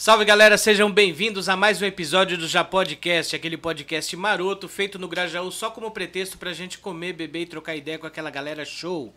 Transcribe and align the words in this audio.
Salve 0.00 0.24
galera, 0.24 0.56
sejam 0.56 0.90
bem-vindos 0.90 1.46
a 1.46 1.54
mais 1.54 1.82
um 1.82 1.84
episódio 1.84 2.38
do 2.38 2.48
Já 2.48 2.64
Podcast, 2.64 3.36
aquele 3.36 3.58
podcast 3.58 4.16
maroto 4.16 4.66
feito 4.66 4.98
no 4.98 5.06
Grajaú 5.06 5.52
só 5.52 5.70
como 5.70 5.90
pretexto 5.90 6.38
pra 6.38 6.54
gente 6.54 6.78
comer, 6.78 7.12
beber 7.12 7.42
e 7.42 7.46
trocar 7.46 7.76
ideia 7.76 7.98
com 7.98 8.06
aquela 8.06 8.30
galera 8.30 8.64
show. 8.64 9.14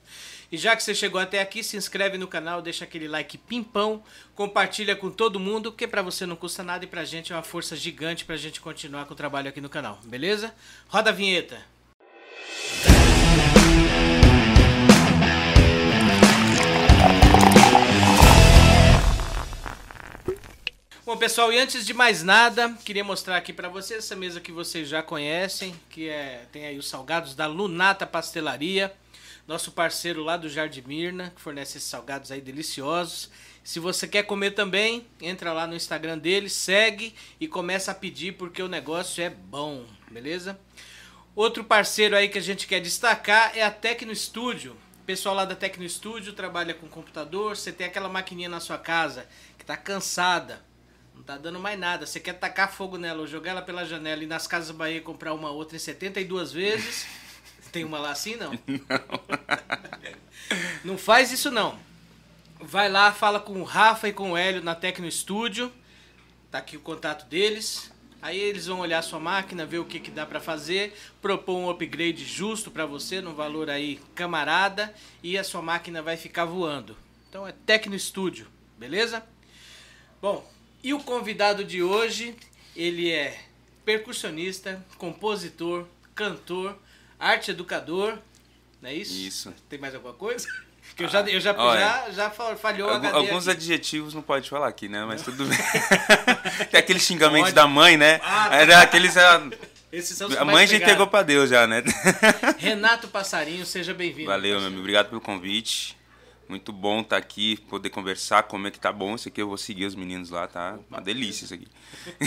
E 0.52 0.58
já 0.58 0.76
que 0.76 0.84
você 0.84 0.94
chegou 0.94 1.22
até 1.22 1.40
aqui, 1.40 1.64
se 1.64 1.78
inscreve 1.78 2.18
no 2.18 2.28
canal, 2.28 2.62
deixa 2.62 2.84
aquele 2.84 3.08
like 3.08 3.38
pimpão, 3.38 4.04
compartilha 4.36 4.94
com 4.94 5.10
todo 5.10 5.40
mundo, 5.40 5.72
que 5.72 5.88
pra 5.88 6.02
você 6.02 6.26
não 6.26 6.36
custa 6.36 6.64
nada 6.64 6.84
e 6.84 6.88
pra 6.88 7.06
gente 7.06 7.32
é 7.32 7.36
uma 7.38 7.44
força 7.44 7.78
gigante 7.78 8.26
pra 8.26 8.36
gente 8.36 8.60
continuar 8.60 9.06
com 9.06 9.14
o 9.14 9.16
trabalho 9.16 9.48
aqui 9.48 9.62
no 9.62 9.70
canal, 9.70 10.02
beleza? 10.04 10.54
Roda 10.90 11.12
a 11.12 11.14
vinheta. 11.14 11.62
Bom, 21.06 21.18
pessoal, 21.18 21.52
e 21.52 21.60
antes 21.60 21.86
de 21.86 21.94
mais 21.94 22.24
nada, 22.24 22.78
queria 22.86 23.04
mostrar 23.04 23.36
aqui 23.36 23.52
para 23.52 23.68
vocês 23.68 24.06
essa 24.06 24.16
mesa 24.16 24.40
que 24.40 24.54
vocês 24.54 24.88
já 24.88 25.04
conhecem, 25.04 25.76
que 25.90 26.08
é 26.08 26.46
tem 26.50 26.66
aí 26.66 26.78
os 26.78 26.88
salgados 26.88 27.36
da 27.36 27.46
Lunata 27.46 28.08
Pastelaria, 28.08 28.96
nosso 29.46 29.74
parceiro 29.74 30.24
lá 30.24 30.38
do 30.38 30.48
Jardim 30.48 30.82
Mirna, 30.88 31.34
que 31.36 31.42
fornece 31.42 31.78
esses 31.78 31.90
salgados 31.90 32.32
aí 32.32 32.40
deliciosos. 32.40 33.30
Se 33.66 33.82
você 33.82 34.08
quer 34.08 34.24
comer 34.24 34.52
também, 34.52 35.06
entra 35.20 35.52
lá 35.52 35.68
no 35.68 35.76
Instagram 35.76 36.18
dele, 36.18 36.48
segue 36.48 37.14
e 37.38 37.50
começa 37.50 37.92
a 37.92 37.96
pedir 37.96 38.38
porque 38.38 38.64
o 38.64 38.70
negócio 38.70 39.22
é 39.22 39.30
bom, 39.30 39.86
beleza? 40.10 40.58
Outro 41.36 41.66
parceiro 41.66 42.16
aí 42.16 42.30
que 42.30 42.38
a 42.38 42.42
gente 42.42 42.66
quer 42.66 42.80
destacar 42.80 43.52
é 43.58 43.62
a 43.62 43.70
Tecno 43.70 44.16
Studio. 44.16 44.78
O 45.02 45.06
pessoal 45.06 45.36
lá 45.36 45.44
da 45.44 45.54
Tecno 45.54 45.88
Studio 45.90 46.32
trabalha 46.32 46.74
com 46.74 46.88
computador, 46.88 47.58
você 47.58 47.74
tem 47.74 47.88
aquela 47.88 48.08
maquininha 48.08 48.48
na 48.48 48.62
sua 48.62 48.78
casa 48.78 49.28
que 49.58 49.66
está 49.66 49.76
cansada, 49.76 50.64
não 51.16 51.24
tá 51.24 51.38
dando 51.38 51.60
mais 51.60 51.80
nada. 51.80 52.06
Você 52.06 52.20
quer 52.20 52.34
tacar 52.34 52.72
fogo 52.72 52.98
nela 52.98 53.22
ou 53.22 53.28
jogar 53.28 53.52
ela 53.52 53.62
pela 53.62 53.86
janela 53.86 54.24
e 54.24 54.28
nas 54.28 54.48
Casas 54.48 54.76
Bahia 54.76 55.02
comprar 55.02 55.34
uma 55.34 55.52
outra 55.52 55.76
em 55.76 55.80
72 55.80 56.52
vezes? 56.52 57.06
Tem 57.72 57.84
uma 57.84 57.98
lá 57.98 58.12
assim, 58.12 58.36
não? 58.36 58.52
Não. 58.52 58.60
não 60.84 60.98
faz 60.98 61.32
isso, 61.32 61.50
não. 61.50 61.80
Vai 62.60 62.90
lá, 62.90 63.12
fala 63.12 63.40
com 63.40 63.60
o 63.60 63.64
Rafa 63.64 64.08
e 64.08 64.14
com 64.14 64.32
o 64.32 64.38
Hélio 64.38 64.64
na 64.64 64.76
Tecno 64.76 65.10
Studio. 65.12 65.72
Tá 66.52 66.60
aqui 66.60 66.78
o 66.78 66.82
contato 66.82 67.26
deles. 67.26 67.92
Aí 68.22 68.40
eles 68.40 68.68
vão 68.68 68.80
olhar 68.80 69.00
a 69.00 69.02
sua 69.02 69.20
máquina, 69.20 69.66
ver 69.66 69.80
o 69.80 69.86
que, 69.86 70.00
que 70.00 70.10
dá 70.10 70.26
para 70.26 70.40
fazer, 70.40 70.98
propor 71.22 71.58
um 71.58 71.70
upgrade 71.70 72.24
justo 72.24 72.72
para 72.72 72.86
você, 72.86 73.20
num 73.20 73.34
valor 73.34 73.70
aí 73.70 74.00
camarada, 74.16 74.94
e 75.22 75.38
a 75.38 75.44
sua 75.44 75.62
máquina 75.62 76.02
vai 76.02 76.16
ficar 76.16 76.46
voando. 76.46 76.96
Então 77.28 77.46
é 77.46 77.52
Tecno 77.52 78.00
Studio, 78.00 78.48
beleza? 78.78 79.26
Bom, 80.22 80.50
e 80.84 80.94
o 80.94 81.00
convidado 81.00 81.64
de 81.64 81.82
hoje, 81.82 82.36
ele 82.76 83.10
é 83.10 83.40
percussionista, 83.86 84.84
compositor, 84.98 85.86
cantor, 86.14 86.78
arte 87.20 87.52
educador, 87.52 88.18
não 88.82 88.90
é 88.90 88.94
isso? 88.94 89.14
Isso. 89.14 89.54
Tem 89.70 89.80
mais 89.80 89.96
alguma 89.96 90.14
coisa? 90.14 90.48
Que 90.96 91.06
eu 91.06 91.10
já, 91.10 91.22
eu 91.22 91.40
já, 91.40 91.54
já, 91.54 92.12
já 92.12 92.30
falhou 92.30 92.90
a 92.90 92.98
HD 92.98 93.16
Alguns 93.16 93.48
aqui. 93.48 93.58
adjetivos 93.58 94.14
não 94.14 94.22
pode 94.22 94.50
falar 94.50 94.68
aqui, 94.68 94.90
né? 94.90 95.06
Mas 95.06 95.22
tudo 95.24 95.46
bem. 95.46 95.58
Tem 96.70 96.80
aquele 96.80 97.00
xingamento 97.00 97.46
pode. 97.46 97.56
da 97.56 97.66
mãe, 97.66 97.96
né? 97.98 98.20
Ah, 98.22 98.50
tá. 98.50 98.56
Era 98.58 98.82
aqueles... 98.82 99.16
Esses 99.92 100.18
são 100.18 100.28
os 100.28 100.36
a 100.36 100.44
mãe 100.44 100.68
já 100.68 100.78
entregou 100.78 101.08
pra 101.08 101.24
Deus 101.24 101.50
já, 101.50 101.66
né? 101.68 101.84
Renato 102.58 103.08
Passarinho, 103.08 103.66
seja 103.66 103.94
bem-vindo. 103.94 104.28
Valeu, 104.28 104.58
meu 104.58 104.68
amigo. 104.68 104.82
Obrigado 104.82 105.10
pelo 105.10 105.22
convite. 105.22 105.96
Muito 106.48 106.74
bom 106.74 107.00
estar 107.00 107.16
tá 107.16 107.18
aqui, 107.18 107.58
poder 107.70 107.90
conversar, 107.90 108.44
como 108.44 108.68
é 108.68 108.72
que 108.72 108.80
tá 108.80 108.92
bom 108.92 109.16
isso 109.16 109.28
aqui. 109.28 109.42
Eu 109.42 109.48
vou 109.48 109.58
seguir 109.58 109.86
os 109.86 109.96
meninos 109.96 110.30
lá, 110.30 110.48
tá? 110.48 110.78
Uma 110.90 111.00
delícia 111.00 111.46
isso 111.46 111.54
aqui. 111.54 111.68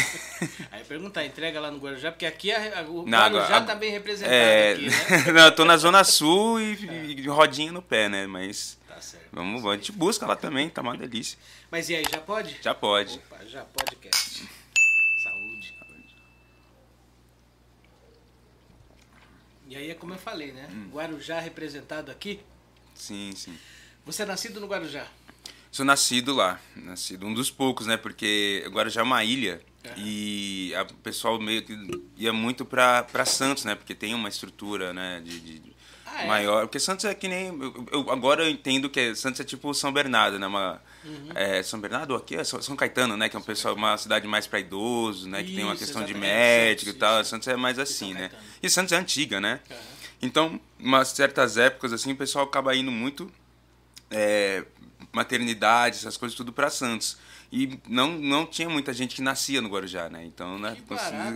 Aí 0.73 0.83
perguntar, 0.85 1.25
entrega 1.25 1.61
lá 1.61 1.71
no 1.71 1.79
Guarujá, 1.79 2.11
porque 2.11 2.25
aqui 2.25 2.51
a, 2.51 2.81
a, 2.81 2.83
o 2.83 3.07
Não, 3.07 3.19
Guarujá 3.19 3.45
agora, 3.45 3.65
tá 3.65 3.75
bem 3.75 3.91
representado 3.91 4.35
é... 4.35 4.73
aqui, 4.73 4.89
né? 4.89 5.33
Não, 5.33 5.45
eu 5.45 5.55
tô 5.55 5.65
na 5.65 5.77
Zona 5.77 6.03
Sul 6.03 6.61
e, 6.61 6.73
é. 6.89 7.05
e, 7.07 7.29
rodinha 7.29 7.71
no 7.71 7.83
pé, 7.83 8.09
né? 8.09 8.27
Mas. 8.27 8.79
Tá 8.89 9.01
certo. 9.01 9.29
Vamos, 9.33 9.65
a 9.67 9.75
gente 9.75 9.93
busca 9.93 10.27
lá 10.27 10.35
também, 10.35 10.71
tá 10.71 10.81
uma 10.81 10.97
delícia. 10.97 11.39
Mas 11.71 11.91
e 11.91 11.97
aí, 11.97 12.05
já 12.11 12.19
pode? 12.19 12.57
Já 12.63 12.75
pode. 12.75 13.17
Opa, 13.17 13.45
já 13.45 13.65
podcast. 13.65 14.49
Saúde. 15.23 15.77
E 19.69 19.77
aí 19.77 19.91
é 19.91 19.95
como 19.95 20.15
eu 20.15 20.19
falei, 20.19 20.53
né? 20.53 20.69
Hum. 20.73 20.89
Guarujá 20.91 21.39
representado 21.39 22.11
aqui. 22.11 22.41
Sim, 22.95 23.33
sim. 23.37 23.59
Você 24.07 24.23
é 24.23 24.27
nascido 24.27 24.61
no 24.61 24.69
Guarujá? 24.69 25.05
Sou 25.73 25.85
nascido 25.85 26.33
lá, 26.33 26.61
nascido 26.77 27.27
um 27.27 27.35
dos 27.35 27.51
poucos, 27.51 27.89
né? 27.89 27.97
Porque 27.97 28.65
Guarujá 28.69 29.01
é 29.01 29.05
uma 29.05 29.25
ilha 29.25 29.61
uhum. 29.85 29.93
e 29.97 30.73
o 30.91 30.95
pessoal 31.03 31.41
meio 31.41 31.63
que 31.63 31.77
ia 32.17 32.33
muito 32.33 32.65
para 32.65 33.25
Santos, 33.27 33.65
né? 33.65 33.75
Porque 33.75 33.97
tem 33.97 34.15
uma 34.15 34.29
estrutura, 34.29 34.95
né? 34.95 35.21
De, 35.25 35.41
de 35.41 35.63
ah, 36.07 36.23
é? 36.23 36.27
maior. 36.29 36.67
Porque 36.67 36.79
Santos 36.79 37.05
é 37.05 37.13
que 37.17 37.27
nem 37.27 37.49
eu, 37.49 37.87
eu, 37.91 38.11
agora 38.13 38.45
eu 38.45 38.49
entendo 38.49 38.89
que 38.89 39.13
Santos 39.17 39.41
é 39.41 39.45
tipo 39.45 39.75
São 39.75 39.93
Bernardo, 39.93 40.39
né? 40.39 40.47
Uma, 40.47 40.81
uhum. 41.05 41.29
é, 41.35 41.61
São 41.65 41.81
Bernardo 41.81 42.15
aqui 42.15 42.37
é 42.37 42.45
São 42.45 42.77
Caetano, 42.77 43.17
né? 43.17 43.29
Que 43.29 43.35
é 43.35 43.41
um 43.41 43.43
pessoal, 43.43 43.75
uma 43.75 43.99
cidade 43.99 44.29
mais 44.29 44.47
para 44.47 44.61
idosos, 44.61 45.27
né? 45.27 45.43
Que 45.43 45.49
isso, 45.49 45.57
tem 45.57 45.65
uma 45.65 45.77
questão 45.77 46.05
de 46.05 46.15
médico 46.15 46.93
Santos, 46.93 46.97
e 46.97 47.01
tal. 47.01 47.21
Isso. 47.23 47.31
Santos 47.31 47.49
é 47.49 47.57
mais 47.57 47.77
assim, 47.77 48.15
né? 48.15 48.31
E 48.63 48.71
Santos 48.71 48.93
é 48.93 48.97
antiga, 48.97 49.41
né? 49.41 49.59
Uhum. 49.69 49.77
Então, 50.23 50.61
umas 50.79 51.09
certas 51.09 51.57
épocas 51.57 51.93
assim, 51.93 52.13
o 52.13 52.17
pessoal 52.17 52.45
acaba 52.45 52.75
indo 52.75 52.93
muito 52.93 53.31
é, 54.11 54.65
maternidade, 55.13 55.97
essas 55.97 56.17
coisas 56.17 56.37
tudo 56.37 56.53
para 56.53 56.71
Santos. 56.71 57.17
E 57.51 57.79
não, 57.89 58.11
não 58.11 58.45
tinha 58.45 58.69
muita 58.69 58.93
gente 58.93 59.15
que 59.15 59.23
nascia 59.23 59.63
no 59.63 59.69
Guarujá, 59.69 60.11
né? 60.11 60.25
Então, 60.25 60.59
né, 60.59 60.77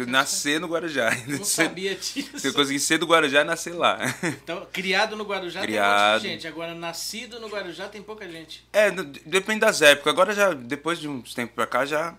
nascer 0.09 0.61
no 0.61 0.67
Guarujá. 0.67 1.11
Não 1.27 1.43
sabia 1.45 1.95
disso. 1.95 2.47
Eu 2.47 2.53
consegui 2.53 2.81
ser 2.81 2.99
do 2.99 3.07
Guarujá 3.07 3.43
e 3.43 3.45
nascer 3.45 3.75
lá. 3.75 3.99
Então, 4.43 4.67
criado 4.73 5.17
no 5.17 5.25
Guarujá 5.25 5.61
criado. 5.61 6.21
tem 6.23 6.31
muita 6.31 6.43
gente. 6.45 6.49
Agora, 6.49 6.75
nascido 6.75 7.39
no 7.39 7.49
Guarujá 7.49 7.89
tem 7.89 8.03
pouca 8.03 8.29
gente. 8.29 8.67
É, 8.73 8.91
depende 8.91 9.61
das 9.61 9.81
épocas. 9.83 10.13
Agora, 10.13 10.35
já 10.35 10.53
depois 10.53 10.99
de 10.99 11.09
uns 11.09 11.33
tempos 11.33 11.55
pra 11.55 11.67
cá, 11.67 11.87
já, 11.87 12.15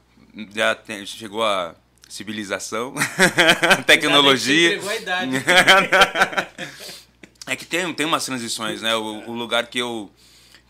já 0.53 0.73
tem, 0.73 1.06
chegou 1.06 1.44
a 1.44 1.75
civilização, 2.07 2.94
a 3.78 3.83
tecnologia. 3.83 4.79
Já 4.79 4.89
a 4.89 4.95
idade. 4.95 5.31
é 7.47 7.56
que 7.56 7.66
tem, 7.66 7.94
tem 7.94 8.06
umas 8.06 8.25
transições, 8.25 8.81
né? 8.81 8.95
O, 8.95 9.29
o 9.29 9.33
lugar 9.33 9.68
que 9.68 9.79
eu 9.79 10.09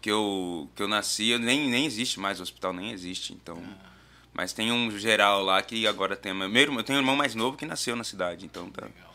que 0.02 0.10
eu, 0.10 0.70
que 0.76 0.82
eu 0.82 0.88
nasci, 0.88 1.38
nem, 1.38 1.70
nem 1.70 1.86
existe 1.86 2.20
mais, 2.20 2.40
o 2.40 2.44
hospital 2.44 2.74
nem 2.74 2.92
existe, 2.92 3.34
então... 3.34 3.62
Ah. 3.64 3.92
Mas 4.34 4.54
tem 4.54 4.72
um 4.72 4.90
geral 4.98 5.44
lá 5.44 5.62
que 5.62 5.86
agora 5.86 6.16
tem... 6.16 6.34
Meu 6.34 6.48
irmão, 6.56 6.80
eu 6.80 6.84
tenho 6.84 6.98
um 6.98 7.02
irmão 7.02 7.16
mais 7.18 7.36
novo 7.36 7.58
que 7.58 7.66
nasceu 7.66 7.96
na 7.96 8.04
cidade, 8.04 8.46
então 8.46 8.70
tá... 8.70 8.86
Legal. 8.86 9.12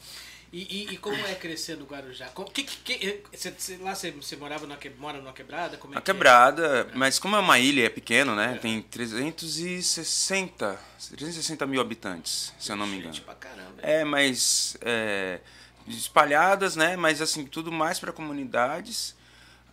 E, 0.53 0.63
e, 0.71 0.95
e, 0.95 0.97
como 0.99 1.17
é 1.17 1.35
crescer 1.35 1.77
no 1.77 1.85
Guarujá? 1.85 2.29
Que, 2.55 2.63
que, 2.63 2.77
que, 2.77 3.23
você, 3.33 3.77
lá 3.79 3.95
você, 3.95 4.11
você 4.13 4.37
morava 4.37 4.65
numa, 4.67 4.79
mora 4.97 5.19
numa 5.19 5.33
quebrada? 5.33 5.77
Como 5.77 5.95
é 5.95 5.99
a 5.99 6.01
quebrada, 6.01 6.89
é? 6.93 6.97
mas 6.97 7.19
como 7.19 7.35
é 7.35 7.41
uma 7.41 7.59
ilha, 7.59 7.87
é 7.87 7.89
pequeno, 7.89 8.35
né? 8.37 8.55
É. 8.55 8.59
Tem 8.59 8.81
360, 8.81 10.79
360 11.11 11.67
mil 11.67 11.81
habitantes, 11.81 12.55
se 12.59 12.71
eu 12.71 12.77
não 12.77 12.87
me 12.87 12.99
engano. 12.99 13.13
Gente 13.13 13.25
pra 13.25 13.35
caramba. 13.35 13.75
É, 13.83 14.05
mas 14.05 14.77
é, 14.83 15.41
espalhadas, 15.89 16.77
né? 16.77 16.97
Mas 16.97 17.21
assim, 17.21 17.45
tudo 17.45 17.73
mais 17.73 17.99
para 17.99 18.13
comunidades 18.13 19.16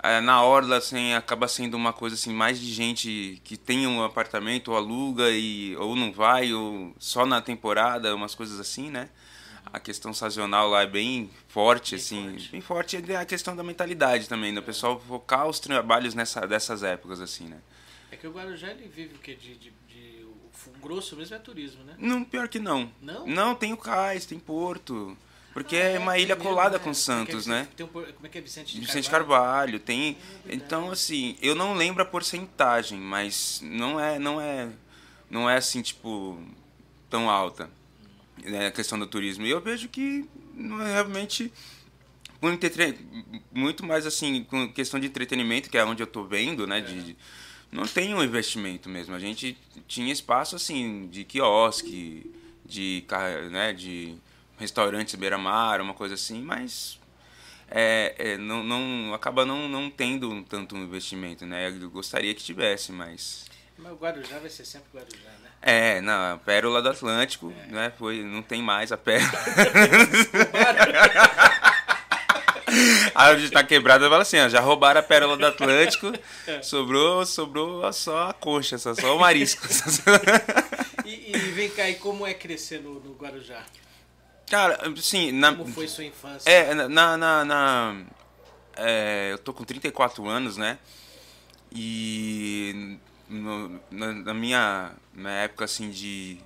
é, 0.03 0.19
na 0.19 0.43
orla 0.43 0.77
assim 0.77 1.13
acaba 1.13 1.47
sendo 1.47 1.75
uma 1.75 1.93
coisa 1.93 2.15
assim 2.15 2.33
mais 2.33 2.59
de 2.59 2.71
gente 2.73 3.41
que 3.45 3.55
tem 3.55 3.87
um 3.87 4.03
apartamento 4.03 4.71
ou 4.71 4.77
aluga 4.77 5.31
e 5.31 5.77
ou 5.77 5.95
não 5.95 6.11
vai 6.11 6.51
ou 6.53 6.93
só 6.99 7.25
na 7.25 7.41
temporada 7.41 8.13
umas 8.13 8.35
coisas 8.35 8.59
assim 8.59 8.91
né? 8.91 9.09
A 9.65 9.79
questão 9.79 10.13
sazonal 10.13 10.69
lá 10.69 10.81
é 10.81 10.87
bem 10.87 11.31
forte 11.47 11.91
bem 11.91 11.99
assim 11.99 12.29
forte. 12.29 12.51
bem 12.51 12.61
forte. 12.61 13.11
É 13.11 13.15
a 13.15 13.25
questão 13.25 13.55
da 13.55 13.63
mentalidade 13.63 14.27
também 14.27 14.51
né? 14.51 14.59
o 14.59 14.63
pessoal 14.63 14.99
focar 14.99 15.47
os 15.47 15.57
trabalhos 15.57 16.13
nessa 16.13 16.45
dessas 16.45 16.83
épocas 16.83 17.21
assim 17.21 17.45
né? 17.45 17.61
É 18.11 18.17
que 18.17 18.27
o 18.27 18.31
Guarujá 18.31 18.71
ele 18.71 18.89
vive 18.89 19.15
o 19.15 19.19
que 19.19 19.33
de, 19.33 19.55
de, 19.55 19.73
de 19.87 20.25
o 20.25 20.79
grosso 20.81 21.15
mesmo 21.15 21.33
é 21.33 21.39
turismo 21.39 21.81
né? 21.85 21.95
Não 21.97 22.25
pior 22.25 22.49
que 22.49 22.59
não. 22.59 22.91
Não? 23.01 23.25
Não 23.25 23.55
tem 23.55 23.71
o 23.71 23.77
cais 23.77 24.25
tem 24.25 24.37
porto 24.37 25.17
porque 25.53 25.75
ah, 25.75 25.79
é, 25.79 25.99
uma 25.99 26.17
ilha 26.17 26.35
colada 26.35 26.79
com 26.79 26.93
Santos, 26.93 27.45
né? 27.45 27.67
Tem 27.75 27.85
um, 27.85 27.89
como 27.89 28.05
é 28.23 28.29
que 28.29 28.39
é 28.39 28.41
Vicente 28.41 28.73
de 28.73 28.81
Vicente 28.81 29.09
Carvalho? 29.09 29.39
Carvalho 29.39 29.79
tem. 29.79 30.17
É 30.49 30.55
então 30.55 30.89
assim, 30.89 31.37
eu 31.41 31.53
não 31.53 31.75
lembro 31.75 32.01
a 32.01 32.05
porcentagem, 32.05 32.99
mas 32.99 33.61
não 33.63 33.99
é, 33.99 34.17
não 34.17 34.41
é, 34.41 34.69
não 35.29 35.47
é 35.47 35.57
assim 35.57 35.83
tipo 35.83 36.41
tão 37.07 37.29
alta, 37.29 37.69
né, 38.43 38.67
a 38.67 38.71
questão 38.71 38.97
do 38.97 39.05
turismo. 39.05 39.45
E 39.45 39.51
eu 39.51 39.61
vejo 39.61 39.87
que 39.87 40.27
não 40.55 40.81
é 40.81 40.91
realmente 40.93 41.53
muito 43.51 43.85
mais 43.85 44.07
assim 44.07 44.43
com 44.43 44.71
questão 44.73 44.99
de 44.99 45.05
entretenimento, 45.05 45.69
que 45.69 45.77
é 45.77 45.85
onde 45.85 46.01
eu 46.01 46.07
tô 46.07 46.23
vendo, 46.23 46.65
né? 46.65 46.81
De, 46.81 47.03
de, 47.03 47.17
não 47.71 47.85
tem 47.85 48.13
um 48.15 48.23
investimento 48.23 48.89
mesmo. 48.89 49.13
A 49.13 49.19
gente 49.19 49.55
tinha 49.87 50.11
espaço 50.11 50.55
assim 50.55 51.07
de 51.11 51.23
quiosque, 51.23 52.31
de, 52.65 53.05
né, 53.51 53.71
de 53.71 54.17
restaurantes 54.57 55.15
beira-mar, 55.15 55.81
uma 55.81 55.93
coisa 55.93 56.15
assim, 56.15 56.41
mas 56.41 56.99
é, 57.69 58.15
é, 58.17 58.37
não, 58.37 58.63
não, 58.63 59.13
acaba 59.13 59.45
não, 59.45 59.67
não 59.67 59.89
tendo 59.89 60.43
tanto 60.43 60.77
investimento, 60.77 61.45
né? 61.45 61.67
Eu 61.67 61.89
gostaria 61.89 62.33
que 62.33 62.43
tivesse, 62.43 62.91
mas... 62.91 63.45
Mas 63.77 63.91
o 63.91 63.95
Guarujá 63.95 64.37
vai 64.37 64.49
ser 64.49 64.65
sempre 64.65 64.87
Guarujá, 64.93 65.29
né? 65.41 65.49
É, 65.61 66.01
não, 66.01 66.33
a 66.33 66.37
Pérola 66.37 66.81
do 66.81 66.89
Atlântico, 66.89 67.53
é. 67.67 67.71
né? 67.71 67.93
Foi, 67.97 68.23
não 68.23 68.43
tem 68.43 68.61
mais 68.61 68.91
a 68.91 68.97
Pérola. 68.97 69.31
a 73.15 73.35
gente 73.35 73.51
tá 73.51 73.63
quebrada 73.63 74.09
fala 74.09 74.21
assim, 74.21 74.39
ó, 74.39 74.49
já 74.49 74.59
roubaram 74.59 74.99
a 74.99 75.03
pérola 75.03 75.37
do 75.37 75.45
Atlântico, 75.45 76.11
é. 76.47 76.61
sobrou, 76.61 77.25
sobrou 77.25 77.91
só 77.93 78.29
a 78.29 78.33
concha, 78.33 78.77
só, 78.77 78.93
só 78.93 79.15
o 79.15 79.19
marisco. 79.19 79.65
e, 81.05 81.35
e, 81.35 81.37
vem 81.51 81.69
cá, 81.69 81.89
e 81.89 81.95
como 81.95 82.25
é 82.25 82.33
crescer 82.33 82.81
no, 82.81 82.99
no 82.99 83.13
Guarujá? 83.13 83.63
Cara, 84.53 84.77
sim, 84.97 85.31
na, 85.31 85.55
Como 85.55 85.73
foi 85.73 85.87
sua 85.87 86.03
infância? 86.03 86.47
É, 86.47 86.75
na. 86.75 87.17
na, 87.17 87.43
na 87.43 88.01
é, 88.75 89.29
eu 89.31 89.39
tô 89.39 89.51
com 89.51 89.63
34 89.63 90.27
anos, 90.27 90.57
né? 90.57 90.77
E 91.71 92.99
no, 93.27 93.81
na, 93.89 94.13
na 94.13 94.31
minha, 94.31 94.91
na 95.11 95.31
época 95.31 95.65
assim 95.65 95.89
de 95.89 96.37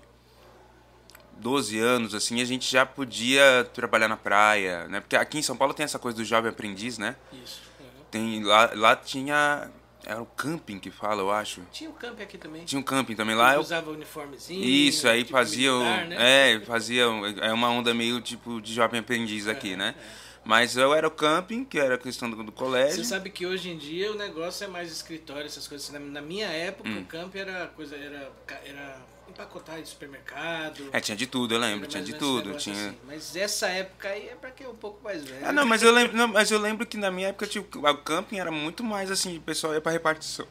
12 1.33 1.77
anos, 1.79 2.15
assim, 2.15 2.39
a 2.39 2.45
gente 2.45 2.71
já 2.71 2.85
podia 2.85 3.69
trabalhar 3.73 4.07
na 4.07 4.15
praia, 4.15 4.87
né? 4.87 5.01
Porque 5.01 5.17
aqui 5.17 5.39
em 5.39 5.43
São 5.43 5.57
Paulo 5.57 5.73
tem 5.73 5.83
essa 5.83 5.99
coisa 5.99 6.15
do 6.15 6.23
jovem 6.23 6.49
aprendiz, 6.49 6.97
né? 6.97 7.17
Isso. 7.43 7.61
Uhum. 7.77 8.05
Tem, 8.09 8.41
lá, 8.41 8.71
lá 8.73 8.95
tinha. 8.95 9.69
Era 10.05 10.21
o 10.21 10.25
camping 10.25 10.79
que 10.79 10.89
fala, 10.89 11.21
eu 11.21 11.31
acho. 11.31 11.61
Tinha 11.71 11.89
um 11.89 11.93
camping 11.93 12.23
aqui 12.23 12.37
também. 12.37 12.63
Tinha 12.63 12.79
um 12.79 12.83
camping 12.83 13.15
também 13.15 13.35
lá. 13.35 13.55
Eu 13.55 13.59
usava 13.59 13.91
uniformezinho. 13.91 14.63
Isso, 14.63 15.07
aí 15.07 15.23
tipo 15.23 15.33
fazia. 15.33 15.71
Militar, 15.71 16.05
né? 16.07 16.53
É, 16.53 16.59
fazia. 16.61 17.03
É 17.41 17.51
uma 17.51 17.69
onda 17.69 17.93
meio 17.93 18.21
tipo 18.21 18.61
de 18.61 18.73
jovem 18.73 18.99
aprendiz 18.99 19.47
aqui, 19.47 19.75
né? 19.75 19.95
É. 19.97 20.27
Mas 20.45 20.77
eu 20.77 20.93
era 20.93 21.05
o 21.05 21.11
camping, 21.11 21.65
que 21.65 21.77
era 21.77 21.95
a 21.95 21.97
questão 21.97 22.29
do, 22.29 22.41
do, 22.41 22.53
colégio. 22.53 23.03
Você 23.03 23.03
sabe 23.03 23.29
que 23.29 23.45
hoje 23.45 23.69
em 23.69 23.77
dia 23.77 24.09
o 24.13 24.15
negócio 24.15 24.63
é 24.63 24.67
mais 24.67 24.89
escritório, 24.89 25.45
essas 25.45 25.67
coisas. 25.67 25.89
Na, 25.89 25.99
na 25.99 26.21
minha 26.21 26.47
época, 26.47 26.87
hum. 26.87 27.01
o 27.01 27.05
camping 27.05 27.39
era 27.39 27.67
coisa. 27.67 27.97
Era, 27.97 28.31
era 28.63 28.97
empacotar 29.37 29.81
de 29.81 29.87
supermercado. 29.87 30.89
É, 30.91 30.99
tinha 30.99 31.15
de 31.15 31.27
tudo, 31.27 31.53
eu 31.53 31.59
lembro, 31.59 31.87
tinha 31.87 32.01
de 32.01 32.13
tudo. 32.13 32.55
Tinha... 32.55 32.89
Assim. 32.89 32.97
Mas 33.05 33.35
essa 33.35 33.67
época 33.67 34.09
aí 34.09 34.27
é 34.29 34.35
pra 34.35 34.49
quem 34.49 34.65
é 34.65 34.69
um 34.69 34.75
pouco 34.75 35.03
mais 35.03 35.23
velho. 35.23 35.45
Ah, 35.45 35.53
não, 35.53 35.65
mas 35.65 35.83
eu 35.83 35.91
lembro, 35.91 36.17
não, 36.17 36.27
mas 36.27 36.49
eu 36.49 36.59
lembro 36.59 36.85
que 36.85 36.97
na 36.97 37.11
minha 37.11 37.29
época 37.29 37.45
tipo, 37.45 37.79
o 37.79 37.97
camping 37.97 38.39
era 38.39 38.51
muito 38.51 38.83
mais 38.83 39.11
assim, 39.11 39.37
o 39.37 39.41
pessoal 39.41 39.73
ia 39.73 39.81
pra 39.81 39.91
repartição, 39.91 40.47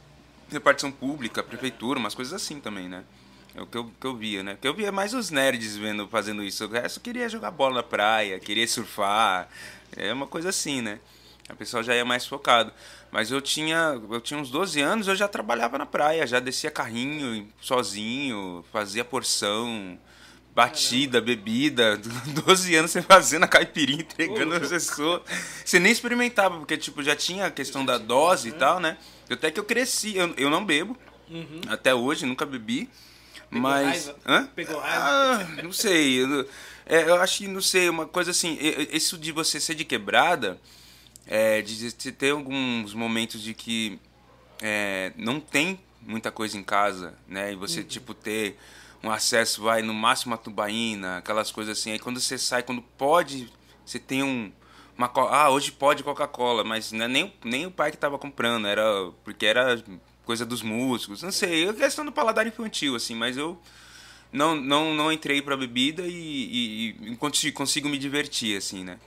repartição 0.50 0.92
pública, 0.92 1.42
prefeitura, 1.42 1.98
umas 1.98 2.14
coisas 2.14 2.32
assim 2.32 2.60
também, 2.60 2.88
né? 2.88 3.04
É 3.54 3.62
o 3.62 3.66
que 3.66 3.76
eu, 3.76 3.90
que 4.00 4.06
eu 4.06 4.14
via, 4.14 4.42
né? 4.42 4.52
Porque 4.54 4.68
eu 4.68 4.74
via 4.74 4.92
mais 4.92 5.14
os 5.14 5.30
nerds 5.30 5.76
vendo, 5.76 6.06
fazendo 6.08 6.42
isso. 6.42 6.66
O 6.66 6.68
resto 6.68 7.00
queria 7.00 7.28
jogar 7.28 7.50
bola 7.50 7.76
na 7.76 7.82
praia, 7.82 8.38
queria 8.38 8.68
surfar. 8.68 9.48
É 9.96 10.12
uma 10.12 10.26
coisa 10.26 10.50
assim, 10.50 10.82
né? 10.82 11.00
A 11.48 11.54
pessoa 11.54 11.82
já 11.82 11.94
ia 11.94 12.04
mais 12.04 12.26
focado. 12.26 12.72
Mas 13.10 13.30
eu 13.30 13.40
tinha, 13.40 14.00
eu 14.10 14.20
tinha 14.20 14.38
uns 14.38 14.50
12 14.50 14.80
anos, 14.80 15.08
eu 15.08 15.14
já 15.14 15.28
trabalhava 15.28 15.78
na 15.78 15.86
praia, 15.86 16.26
já 16.26 16.40
descia 16.40 16.70
carrinho 16.70 17.48
sozinho, 17.60 18.64
fazia 18.72 19.04
porção, 19.04 19.98
batida, 20.54 21.20
Caramba. 21.20 21.26
bebida. 21.26 22.00
12 22.44 22.74
anos 22.74 22.90
você 22.90 23.00
fazendo 23.00 23.44
a 23.44 23.48
caipirinha, 23.48 24.00
entregando 24.00 24.54
as 24.54 24.68
pessoas. 24.68 25.22
Você 25.64 25.78
nem 25.78 25.92
experimentava, 25.92 26.58
porque 26.58 26.76
tipo, 26.76 27.02
já 27.02 27.14
tinha 27.14 27.46
a 27.46 27.50
questão 27.50 27.84
da 27.84 27.96
dose 27.96 28.48
e 28.48 28.52
tal, 28.52 28.80
né? 28.80 28.98
Até 29.30 29.50
que 29.50 29.60
eu 29.60 29.64
cresci, 29.64 30.16
eu, 30.16 30.34
eu 30.36 30.50
não 30.50 30.64
bebo. 30.64 30.96
Uhum. 31.30 31.60
Até 31.68 31.94
hoje, 31.94 32.26
nunca 32.26 32.44
bebi. 32.44 32.90
Pegou 33.48 33.60
mas. 33.60 34.06
Raiva? 34.06 34.18
Hã? 34.26 34.48
Pegou 34.54 34.80
raiva? 34.80 35.04
Ah, 35.04 35.62
não 35.62 35.72
sei. 35.72 36.22
Eu, 36.22 36.48
é, 36.84 37.02
eu 37.02 37.20
acho 37.20 37.38
que, 37.38 37.48
não 37.48 37.62
sei, 37.62 37.88
uma 37.88 38.06
coisa 38.06 38.32
assim, 38.32 38.58
isso 38.92 39.16
de 39.16 39.30
você 39.30 39.60
ser 39.60 39.74
de 39.74 39.84
quebrada 39.84 40.60
é, 41.26 41.60
de, 41.60 41.92
de 41.92 42.12
ter 42.12 42.30
alguns 42.30 42.94
momentos 42.94 43.42
de 43.42 43.52
que 43.52 43.98
é, 44.62 45.12
não 45.16 45.40
tem 45.40 45.80
muita 46.00 46.30
coisa 46.30 46.56
em 46.56 46.62
casa, 46.62 47.14
né? 47.26 47.52
E 47.52 47.56
você, 47.56 47.80
uhum. 47.80 47.86
tipo, 47.86 48.14
ter 48.14 48.56
um 49.02 49.10
acesso, 49.10 49.62
vai, 49.62 49.82
no 49.82 49.92
máximo 49.92 50.34
a 50.34 50.38
tubaína, 50.38 51.18
aquelas 51.18 51.50
coisas 51.50 51.78
assim. 51.78 51.92
Aí 51.92 51.98
quando 51.98 52.20
você 52.20 52.38
sai, 52.38 52.62
quando 52.62 52.82
pode, 52.82 53.52
você 53.84 53.98
tem 53.98 54.22
um... 54.22 54.52
Uma, 54.96 55.12
ah, 55.14 55.50
hoje 55.50 55.72
pode 55.72 56.02
Coca-Cola, 56.02 56.64
mas 56.64 56.90
é 56.90 57.06
nem, 57.06 57.30
nem 57.44 57.66
o 57.66 57.70
pai 57.70 57.90
que 57.90 57.98
estava 57.98 58.18
comprando, 58.18 58.66
era 58.66 58.82
porque 59.24 59.44
era 59.44 59.82
coisa 60.24 60.46
dos 60.46 60.62
músicos, 60.62 61.22
não 61.22 61.30
sei, 61.30 61.68
é 61.68 61.72
questão 61.74 62.02
do 62.02 62.10
paladar 62.10 62.46
infantil, 62.46 62.96
assim, 62.96 63.14
mas 63.14 63.36
eu 63.36 63.60
não, 64.32 64.56
não, 64.56 64.94
não 64.94 65.12
entrei 65.12 65.42
pra 65.42 65.54
bebida 65.54 66.02
e, 66.02 66.10
e, 66.10 67.12
e 67.12 67.16
consigo, 67.16 67.54
consigo 67.54 67.90
me 67.90 67.98
divertir, 67.98 68.56
assim, 68.56 68.84
né? 68.84 68.98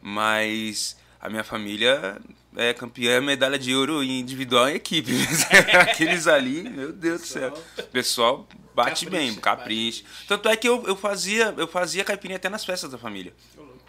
Mas 0.00 0.96
a 1.20 1.28
minha 1.28 1.44
família 1.44 2.16
é 2.56 2.72
campeã 2.72 3.20
medalha 3.20 3.58
de 3.58 3.74
ouro 3.74 4.02
individual 4.02 4.68
e 4.68 4.74
equipe. 4.74 5.12
Aqueles 5.80 6.26
ali, 6.26 6.68
meu 6.68 6.92
Deus 6.92 7.22
do 7.22 7.26
céu. 7.26 7.54
O 7.78 7.82
pessoal 7.84 8.46
bate 8.74 9.04
capricha, 9.04 9.10
bem, 9.10 9.34
capricha. 9.34 10.04
Tanto 10.26 10.48
é 10.48 10.56
que 10.56 10.68
eu, 10.68 10.84
eu 10.86 10.96
fazia 10.96 11.54
eu 11.56 11.66
fazia 11.66 12.04
caipirinha 12.04 12.36
até 12.36 12.48
nas 12.48 12.64
festas 12.64 12.90
da 12.90 12.98
família. 12.98 13.32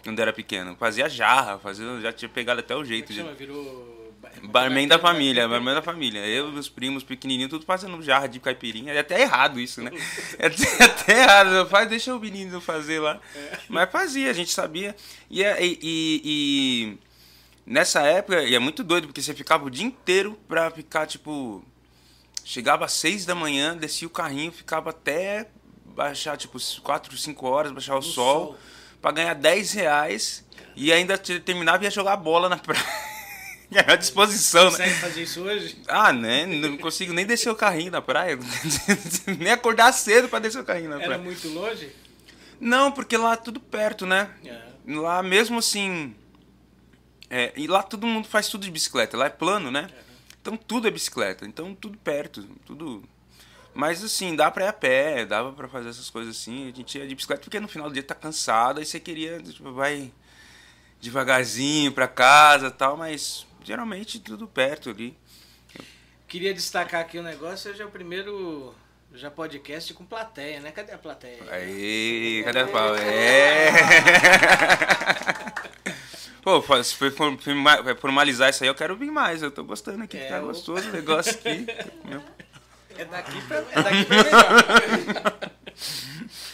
Quando 0.02 0.18
era 0.18 0.32
pequeno. 0.32 0.76
Fazia 0.76 1.08
jarra, 1.08 1.58
fazia, 1.58 2.00
já 2.00 2.12
tinha 2.12 2.28
pegado 2.28 2.60
até 2.60 2.74
o 2.74 2.84
jeito. 2.84 3.14
Como 3.14 3.30
é. 3.30 3.34
Virou 3.34 4.00
Barman 4.42 4.86
da 4.86 4.98
família, 4.98 5.48
barman 5.48 5.74
da 5.74 5.82
família. 5.82 6.20
Eu 6.26 6.50
meus 6.52 6.68
primos 6.68 7.02
pequenininhos, 7.02 7.50
tudo 7.50 7.64
fazendo 7.64 8.00
jarra 8.02 8.26
de 8.26 8.38
caipirinha. 8.38 8.92
É 8.92 8.98
até 8.98 9.20
errado 9.20 9.60
isso, 9.60 9.82
né? 9.82 9.90
É 10.38 10.46
até, 10.46 10.84
até 10.84 11.22
errado. 11.22 11.68
Faz, 11.68 11.88
deixa 11.88 12.14
o 12.14 12.20
menino 12.20 12.60
fazer 12.60 13.00
lá. 13.00 13.20
É. 13.34 13.58
Mas 13.68 13.90
fazia, 13.90 14.30
a 14.30 14.32
gente 14.32 14.50
sabia. 14.50 14.94
E, 15.30 15.42
e, 15.42 15.78
e, 15.82 16.22
e 16.24 16.98
Nessa 17.70 18.00
época, 18.00 18.42
e 18.42 18.52
é 18.52 18.58
muito 18.58 18.82
doido, 18.82 19.06
porque 19.06 19.22
você 19.22 19.32
ficava 19.32 19.64
o 19.64 19.70
dia 19.70 19.86
inteiro 19.86 20.36
pra 20.48 20.68
ficar, 20.72 21.06
tipo. 21.06 21.64
Chegava 22.44 22.84
às 22.84 22.92
seis 22.94 23.24
da 23.24 23.32
manhã, 23.32 23.76
descia 23.76 24.08
o 24.08 24.10
carrinho, 24.10 24.50
ficava 24.50 24.90
até 24.90 25.46
baixar, 25.84 26.36
tipo, 26.36 26.58
quatro, 26.82 27.16
cinco 27.16 27.46
horas, 27.46 27.70
baixar 27.70 27.96
o 27.96 28.02
sol, 28.02 28.46
sol, 28.46 28.58
pra 29.00 29.12
ganhar 29.12 29.34
10 29.34 29.72
reais 29.72 30.44
e 30.74 30.92
ainda 30.92 31.16
terminava 31.16 31.84
e 31.84 31.86
ia 31.86 31.92
jogar 31.92 32.16
bola 32.16 32.48
na 32.48 32.56
praia. 32.56 32.82
à 33.86 33.94
disposição, 33.94 34.68
Você 34.68 34.78
né? 34.78 34.88
Consegue 34.88 35.00
fazer 35.00 35.22
isso 35.22 35.40
hoje? 35.42 35.80
Ah, 35.86 36.12
né? 36.12 36.46
Não 36.46 36.76
consigo 36.76 37.12
nem 37.12 37.24
descer 37.24 37.50
o 37.50 37.54
carrinho 37.54 37.92
na 37.92 38.02
praia. 38.02 38.36
nem 39.38 39.52
acordar 39.52 39.92
cedo 39.92 40.28
pra 40.28 40.40
descer 40.40 40.60
o 40.60 40.64
carrinho 40.64 40.90
na 40.90 40.96
praia. 40.96 41.12
Era 41.12 41.18
muito 41.18 41.46
longe? 41.48 41.92
Não, 42.58 42.90
porque 42.90 43.16
lá 43.16 43.34
é 43.34 43.36
tudo 43.36 43.60
perto, 43.60 44.06
né? 44.06 44.28
É. 44.44 44.60
Lá 44.88 45.22
mesmo 45.22 45.58
assim 45.60 46.16
é, 47.30 47.52
e 47.56 47.68
lá 47.68 47.82
todo 47.82 48.06
mundo 48.06 48.26
faz 48.26 48.48
tudo 48.48 48.64
de 48.64 48.70
bicicleta. 48.70 49.16
Lá 49.16 49.26
é 49.26 49.30
plano, 49.30 49.70
né? 49.70 49.88
Então 50.42 50.56
tudo 50.56 50.88
é 50.88 50.90
bicicleta. 50.90 51.46
Então 51.46 51.72
tudo 51.74 51.96
perto, 51.98 52.42
tudo. 52.66 53.04
Mas 53.72 54.02
assim, 54.02 54.34
dá 54.34 54.50
pra 54.50 54.64
ir 54.64 54.68
a 54.68 54.72
pé, 54.72 55.24
dava 55.24 55.52
pra 55.52 55.68
fazer 55.68 55.90
essas 55.90 56.10
coisas 56.10 56.36
assim. 56.36 56.68
A 56.68 56.72
gente 56.74 56.98
ia 56.98 57.06
de 57.06 57.14
bicicleta 57.14 57.42
porque 57.42 57.60
no 57.60 57.68
final 57.68 57.88
do 57.88 57.94
dia 57.94 58.02
tá 58.02 58.16
cansado, 58.16 58.80
aí 58.80 58.84
você 58.84 58.98
queria, 58.98 59.40
tipo, 59.40 59.72
vai 59.72 60.12
devagarzinho 61.00 61.92
pra 61.92 62.08
casa 62.08 62.66
e 62.66 62.72
tal, 62.72 62.96
mas 62.96 63.46
geralmente 63.62 64.18
tudo 64.18 64.48
perto 64.48 64.90
ali. 64.90 65.16
Queria 66.26 66.52
destacar 66.52 67.00
aqui 67.00 67.18
o 67.18 67.20
um 67.20 67.24
negócio, 67.24 67.70
hoje 67.70 67.80
é 67.80 67.86
o 67.86 67.90
primeiro 67.90 68.74
já 69.14 69.30
podcast 69.30 69.94
com 69.94 70.04
plateia, 70.04 70.60
né? 70.60 70.72
Cadê 70.72 70.92
a 70.92 70.98
plateia? 70.98 71.38
Aí, 71.50 72.42
cadê 72.44 72.60
a 72.60 72.66
plateia? 72.66 73.08
É. 73.08 73.70
Pô, 76.42 76.62
se 76.82 76.94
for 76.94 77.12
formalizar 77.98 78.50
isso 78.50 78.62
aí, 78.64 78.68
eu 78.68 78.74
quero 78.74 78.96
vir 78.96 79.10
mais. 79.10 79.42
Eu 79.42 79.50
tô 79.50 79.62
gostando 79.64 80.02
aqui, 80.02 80.16
é, 80.16 80.28
tá 80.28 80.40
gostoso 80.40 80.88
o 80.88 80.92
negócio 80.92 81.32
aqui. 81.32 81.66
é 82.96 83.04
daqui 83.04 83.42
pra, 83.42 83.56
é 83.58 83.82
daqui 83.82 84.04
pra 84.04 84.96
melhor. 84.96 85.50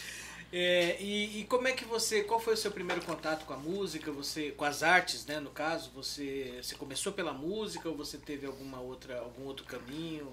É, 0.58 0.96
e, 1.02 1.40
e, 1.40 1.44
como 1.44 1.68
é 1.68 1.72
que 1.72 1.84
você, 1.84 2.22
qual 2.22 2.40
foi 2.40 2.54
o 2.54 2.56
seu 2.56 2.70
primeiro 2.70 3.02
contato 3.02 3.44
com 3.44 3.52
a 3.52 3.58
música, 3.58 4.10
você, 4.10 4.52
com 4.52 4.64
as 4.64 4.82
artes, 4.82 5.26
né, 5.26 5.38
no 5.38 5.50
caso? 5.50 5.90
Você, 5.94 6.58
você 6.62 6.74
começou 6.76 7.12
pela 7.12 7.34
música 7.34 7.86
ou 7.90 7.94
você 7.94 8.16
teve 8.16 8.46
alguma 8.46 8.80
outra, 8.80 9.18
algum 9.18 9.44
outro 9.44 9.66
caminho? 9.66 10.32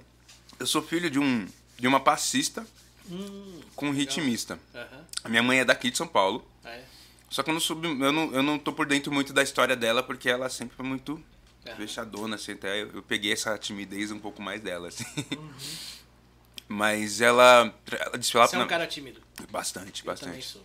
Eu 0.57 0.65
sou 0.65 0.81
filho 0.81 1.10
de 1.10 1.19
um, 1.19 1.45
de 1.77 1.88
uma 1.88 2.00
passista 2.00 2.65
hum, 3.12 3.60
com 3.75 3.88
um 3.88 3.91
ritmista. 3.91 4.57
Uhum. 4.74 5.03
A 5.25 5.27
minha 5.27 5.43
mãe 5.43 5.60
é 5.60 5.65
daqui 5.65 5.91
de 5.91 5.98
São 5.98 6.07
Paulo. 6.07 6.48
Ah, 6.63 6.69
é? 6.69 6.86
Só 7.34 7.42
que 7.42 7.50
eu 7.50 7.54
não, 7.56 7.60
sub, 7.60 7.84
eu, 7.84 8.12
não, 8.12 8.32
eu 8.32 8.44
não 8.44 8.60
tô 8.60 8.72
por 8.72 8.86
dentro 8.86 9.12
muito 9.12 9.34
da 9.34 9.42
história 9.42 9.75
dela, 9.75 10.04
porque 10.04 10.30
ela 10.30 10.48
sempre 10.50 10.75
foi 10.75 10.86
muito 10.86 11.20
é. 11.66 11.74
fechadona, 11.74 12.36
assim, 12.36 12.52
até 12.52 12.84
eu, 12.84 12.92
eu, 12.94 13.02
peguei 13.02 13.34
essa 13.34 13.58
timidez 13.58 14.12
um 14.12 14.20
pouco 14.20 14.40
mais 14.40 14.62
dela, 14.62 14.90
assim. 14.90 15.04
Uhum. 15.36 15.50
Mas 16.70 17.22
ela, 17.22 17.74
ela 17.92 18.22
Você 18.22 18.56
é 18.56 18.60
um 18.60 18.68
cara 18.68 18.86
tímido? 18.86 19.20
Bastante, 19.50 20.06
bastante. 20.06 20.60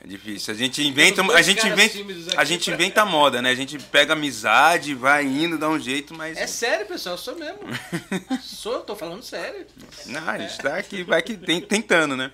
É 0.00 0.06
difícil. 0.06 0.54
A 0.54 0.56
gente 0.56 0.86
inventa, 0.86 1.20
a 1.20 1.42
gente 1.42 1.66
inventa, 1.66 2.40
a 2.40 2.44
gente 2.44 2.70
inventa 2.70 3.04
moda, 3.04 3.42
né? 3.42 3.50
A 3.50 3.54
gente 3.56 3.76
pega 3.80 4.12
amizade, 4.12 4.94
vai 4.94 5.24
indo, 5.24 5.58
dá 5.58 5.68
um 5.68 5.80
jeito, 5.80 6.14
mas 6.14 6.38
É 6.38 6.46
sério, 6.46 6.86
pessoal, 6.86 7.16
eu 7.16 7.18
sou 7.20 7.36
mesmo. 7.36 7.58
sou, 8.40 8.82
tô 8.82 8.94
falando 8.94 9.24
sério. 9.24 9.66
Não, 10.06 10.28
a 10.28 10.38
gente 10.38 10.58
tá 10.58 10.76
aqui, 10.76 11.02
vai 11.02 11.20
que 11.22 11.36
tentando, 11.36 12.16
né? 12.16 12.30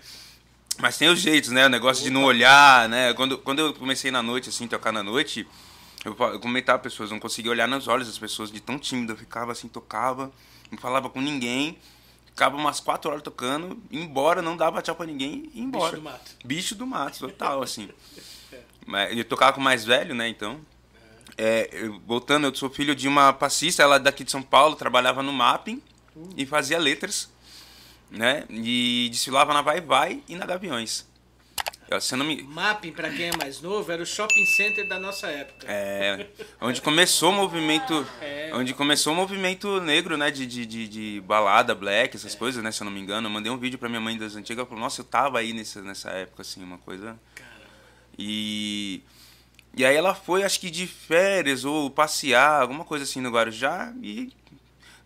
Mas 0.81 0.97
tem 0.97 1.09
os 1.09 1.19
jeitos, 1.21 1.51
né? 1.51 1.67
O 1.67 1.69
negócio 1.69 2.03
de 2.03 2.11
não 2.11 2.25
olhar, 2.25 2.89
né? 2.89 3.13
Quando, 3.15 3.37
quando 3.39 3.59
eu 3.61 3.75
comecei 3.75 4.11
na 4.11 4.23
noite, 4.23 4.49
assim, 4.49 4.67
tocar 4.67 4.93
na 4.93 5.03
noite, 5.03 5.47
eu, 6.05 6.17
eu 6.19 6.41
comentava 6.41 6.79
pessoas, 6.79 7.11
não 7.11 7.21
conseguia 7.21 7.51
olhar 7.51 7.69
nos 7.69 7.87
olhos 7.89 8.07
das 8.07 8.19
pessoas 8.19 8.51
de 8.51 8.61
tão 8.61 8.79
tímido. 8.79 9.13
Eu 9.13 9.17
ficava 9.17 9.53
assim, 9.53 9.69
tocava, 9.69 10.31
não 10.71 10.79
falava 10.79 11.11
com 11.11 11.21
ninguém. 11.21 11.77
ficava 12.27 12.57
umas 12.57 12.81
quatro 12.81 13.11
horas 13.11 13.23
tocando, 13.23 13.79
embora, 13.91 14.41
não 14.41 14.57
dava 14.57 14.81
tchau 14.81 14.95
pra 14.95 15.05
ninguém 15.07 15.51
e 15.55 15.61
embora. 15.61 15.91
Bicho 15.93 15.97
do 15.97 16.03
mato. 16.03 16.31
Bicho 16.45 16.75
do 16.75 16.87
mato, 16.87 17.19
total, 17.19 17.63
assim. 17.63 17.89
Mas 18.87 19.11
Ele 19.11 19.23
tocava 19.23 19.53
com 19.53 19.61
o 19.61 19.65
mais 19.65 19.85
velho, 19.85 20.15
né, 20.15 20.29
então. 20.29 20.61
É, 21.37 21.69
eu- 21.73 22.01
voltando, 22.07 22.47
eu 22.47 22.55
sou 22.55 22.69
filho 22.71 22.95
de 22.95 23.07
uma 23.07 23.33
passista, 23.33 23.83
ela 23.83 23.97
é 23.97 23.99
daqui 23.99 24.25
de 24.25 24.31
São 24.31 24.43
Paulo, 24.43 24.75
trabalhava 24.77 25.23
no 25.23 25.33
mapping 25.33 25.81
e 26.37 26.45
fazia 26.45 26.79
letras, 26.79 27.30
né? 28.11 28.45
E 28.51 29.09
desfilava 29.11 29.55
na 29.55 29.63
Vai 29.63 29.81
Vai 29.81 30.23
e 30.29 30.37
na 30.37 30.47
Gaviões. 30.47 31.09
Se 32.01 32.17
me, 32.17 32.41
Mapping, 32.43 32.93
pra 32.93 33.11
quem 33.11 33.31
é 33.31 33.37
mais 33.37 33.61
novo, 33.61 33.91
era 33.91 34.01
o 34.01 34.07
shopping 34.07 34.47
center 34.47 34.87
da 34.87 34.97
nossa 34.97 35.27
época. 35.27 35.67
É, 35.69 36.29
onde 36.61 36.81
começou 36.81 37.31
o 37.31 37.33
movimento, 37.33 38.07
É. 38.23 38.53
onde 38.55 38.73
começou 38.75 39.13
o 39.13 39.17
movimento 39.17 39.81
negro, 39.81 40.17
né, 40.17 40.31
de, 40.31 40.47
de, 40.47 40.65
de, 40.65 40.87
de 40.87 41.21
balada, 41.23 41.75
black, 41.75 42.15
essas 42.15 42.37
coisas, 42.37 42.63
né, 42.63 42.71
se 42.71 42.81
eu 42.81 42.85
não 42.85 42.93
me 42.93 43.01
engano. 43.01 43.27
Eu 43.27 43.31
mandei 43.33 43.51
um 43.51 43.59
vídeo 43.59 43.77
pra 43.77 43.89
minha 43.89 44.01
mãe 44.01 44.17
das 44.17 44.37
antigas, 44.37 44.59
ela 44.59 44.69
falou, 44.69 44.85
nossa, 44.85 45.01
eu 45.01 45.05
tava 45.05 45.41
aí 45.41 45.53
nessa, 45.53 45.83
nessa 45.83 46.11
época, 46.11 46.43
assim, 46.43 46.63
uma 46.63 46.79
coisa... 46.79 47.19
E, 48.17 49.03
e 49.75 49.85
aí 49.85 49.97
ela 49.97 50.15
foi, 50.15 50.45
acho 50.45 50.61
que 50.61 50.71
de 50.71 50.87
férias 50.87 51.65
ou 51.65 51.91
passear, 51.91 52.61
alguma 52.61 52.85
coisa 52.85 53.03
assim 53.05 53.21
no 53.21 53.31
Guarujá, 53.31 53.93
e 54.01 54.33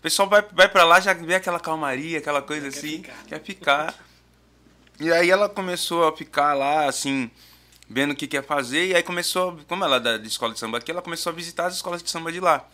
pessoal 0.05 0.29
vai, 0.29 0.43
vai 0.53 0.69
pra 0.69 0.85
lá, 0.85 1.01
já 1.01 1.15
vê 1.15 1.35
aquela 1.35 1.59
calmaria, 1.59 2.19
aquela 2.19 2.43
coisa 2.43 2.71
Quer 2.71 2.79
assim, 2.79 2.97
ficar, 2.99 3.13
né? 3.13 3.19
quer 3.27 3.43
ficar. 3.43 3.95
E 5.01 5.11
aí 5.11 5.31
ela 5.31 5.49
começou 5.49 6.07
a 6.07 6.15
ficar 6.17 6.53
lá, 6.55 6.87
assim, 6.87 7.31
vendo 7.89 8.13
o 8.13 8.15
que 8.15 8.27
quer 8.27 8.45
fazer, 8.45 8.87
e 8.89 8.95
aí 8.95 9.03
começou, 9.03 9.59
como 9.67 9.83
ela 9.85 9.97
é 9.97 10.01
da 10.01 10.19
de 10.19 10.29
escola 10.29 10.53
de 10.53 10.59
samba 10.61 10.79
aqui, 10.79 10.91
ela 10.91 11.03
começou 11.03 11.31
a 11.31 11.35
visitar 11.35 11.67
as 11.67 11.75
escolas 11.75 12.03
de 12.03 12.11
samba 12.11 12.31
de 12.31 12.39
lá. 12.39 12.69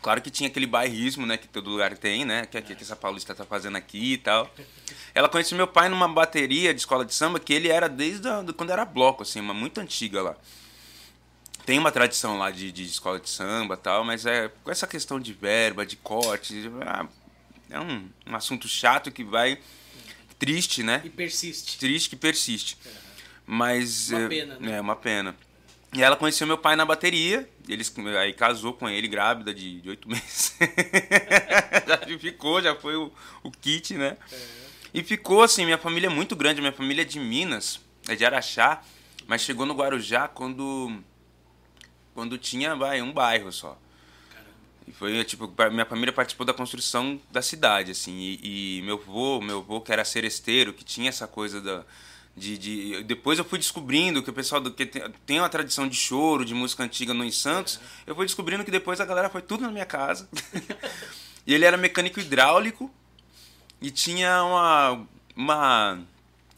Claro 0.00 0.22
que 0.22 0.30
tinha 0.30 0.48
aquele 0.48 0.66
bairrismo, 0.66 1.26
né, 1.26 1.36
que 1.36 1.46
todo 1.48 1.68
lugar 1.70 1.96
tem, 1.98 2.24
né, 2.24 2.46
que, 2.46 2.60
que, 2.62 2.74
que 2.76 2.82
essa 2.82 2.96
paulista 2.96 3.34
tá 3.34 3.44
fazendo 3.44 3.76
aqui 3.76 4.14
e 4.14 4.18
tal. 4.18 4.48
Ela 5.14 5.28
conheceu 5.28 5.56
meu 5.56 5.66
pai 5.66 5.88
numa 5.88 6.08
bateria 6.08 6.72
de 6.72 6.80
escola 6.80 7.04
de 7.04 7.12
samba, 7.14 7.38
que 7.38 7.52
ele 7.52 7.68
era 7.68 7.88
desde 7.88 8.26
a, 8.28 8.40
do- 8.40 8.54
quando 8.54 8.70
era 8.70 8.84
bloco, 8.84 9.22
assim, 9.22 9.40
uma 9.40 9.52
muito 9.52 9.78
antiga 9.80 10.22
lá. 10.22 10.36
Tem 11.64 11.78
uma 11.78 11.92
tradição 11.92 12.38
lá 12.38 12.50
de, 12.50 12.72
de 12.72 12.84
escola 12.84 13.20
de 13.20 13.28
samba 13.28 13.74
e 13.74 13.78
tal, 13.78 14.04
mas 14.04 14.26
é 14.26 14.50
com 14.64 14.70
essa 14.70 14.86
questão 14.86 15.20
de 15.20 15.32
verba, 15.32 15.86
de 15.86 15.96
corte, 15.96 16.70
ah, 16.84 17.06
é 17.70 17.80
um, 17.80 18.08
um 18.26 18.34
assunto 18.34 18.68
chato 18.68 19.10
que 19.10 19.22
vai 19.22 19.58
triste, 20.38 20.82
né? 20.82 21.00
E 21.04 21.10
persiste. 21.10 21.78
triste 21.78 22.10
que 22.10 22.16
persiste. 22.16 22.76
Mas 23.46 24.10
Uma 24.10 24.20
é, 24.20 24.28
pena, 24.28 24.58
né? 24.58 24.76
É 24.76 24.80
uma 24.80 24.96
pena. 24.96 25.36
E 25.92 26.02
ela 26.02 26.16
conheceu 26.16 26.46
meu 26.46 26.58
pai 26.58 26.74
na 26.74 26.84
bateria, 26.84 27.48
eles 27.68 27.92
aí 28.18 28.32
casou 28.32 28.72
com 28.72 28.88
ele 28.88 29.06
grávida 29.06 29.54
de 29.54 29.80
de 29.80 29.88
oito 29.90 30.08
meses. 30.10 30.56
já 31.86 32.18
ficou, 32.18 32.60
já 32.60 32.74
foi 32.74 32.96
o, 32.96 33.12
o 33.42 33.50
kit, 33.50 33.94
né? 33.94 34.16
E 34.92 35.02
ficou 35.02 35.42
assim, 35.42 35.64
minha 35.64 35.78
família 35.78 36.08
é 36.08 36.10
muito 36.10 36.34
grande, 36.34 36.60
minha 36.60 36.72
família 36.72 37.02
é 37.02 37.04
de 37.04 37.18
Minas, 37.18 37.80
é 38.08 38.14
de 38.14 38.24
Araxá, 38.24 38.82
mas 39.26 39.42
chegou 39.42 39.64
no 39.64 39.74
Guarujá 39.74 40.28
quando 40.28 40.92
quando 42.14 42.38
tinha 42.38 42.74
vai, 42.74 43.00
um 43.02 43.12
bairro 43.12 43.52
só. 43.52 43.78
E 44.86 44.92
foi, 44.92 45.22
tipo, 45.24 45.52
minha 45.70 45.86
família 45.86 46.12
participou 46.12 46.44
da 46.44 46.52
construção 46.52 47.20
da 47.30 47.40
cidade, 47.40 47.92
assim, 47.92 48.18
e, 48.18 48.78
e 48.78 48.82
meu 48.82 48.96
avô, 48.96 49.40
meu 49.40 49.58
avô 49.58 49.80
que 49.80 49.92
era 49.92 50.04
seresteiro, 50.04 50.72
que 50.72 50.84
tinha 50.84 51.08
essa 51.08 51.26
coisa 51.26 51.60
da, 51.60 51.84
de, 52.36 52.58
de... 52.58 53.02
Depois 53.04 53.38
eu 53.38 53.44
fui 53.44 53.58
descobrindo 53.58 54.22
que 54.22 54.30
o 54.30 54.32
pessoal 54.32 54.60
do 54.60 54.72
que 54.72 54.86
tem, 54.86 55.02
tem 55.26 55.38
uma 55.38 55.48
tradição 55.48 55.86
de 55.88 55.96
choro, 55.96 56.44
de 56.44 56.54
música 56.54 56.82
antiga 56.82 57.14
no 57.14 57.24
em 57.24 57.30
Santos, 57.30 57.78
eu 58.06 58.14
fui 58.14 58.26
descobrindo 58.26 58.64
que 58.64 58.70
depois 58.70 59.00
a 59.00 59.04
galera 59.04 59.28
foi 59.28 59.42
tudo 59.42 59.62
na 59.62 59.70
minha 59.70 59.86
casa. 59.86 60.28
e 61.46 61.54
ele 61.54 61.64
era 61.64 61.76
mecânico 61.76 62.20
hidráulico 62.20 62.90
e 63.80 63.90
tinha 63.90 64.42
uma... 64.42 65.06
uma 65.36 66.00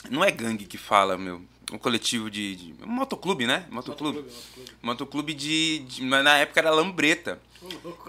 não 0.09 0.23
é 0.25 0.31
gangue 0.31 0.67
que 0.67 0.79
fala, 0.79 1.17
meu, 1.17 1.43
um 1.73 1.79
coletivo 1.79 2.31
de... 2.31 2.57
de 2.57 2.75
um 2.85 2.89
motoclube, 2.89 3.47
né? 3.47 3.67
Motoclube. 3.71 4.19
Motoclube, 4.19 4.73
motoclube. 4.83 5.35
De, 5.35 5.79
de... 5.81 6.05
Na 6.05 6.37
época 6.39 6.61
era 6.61 6.71
Lambreta. 6.71 7.41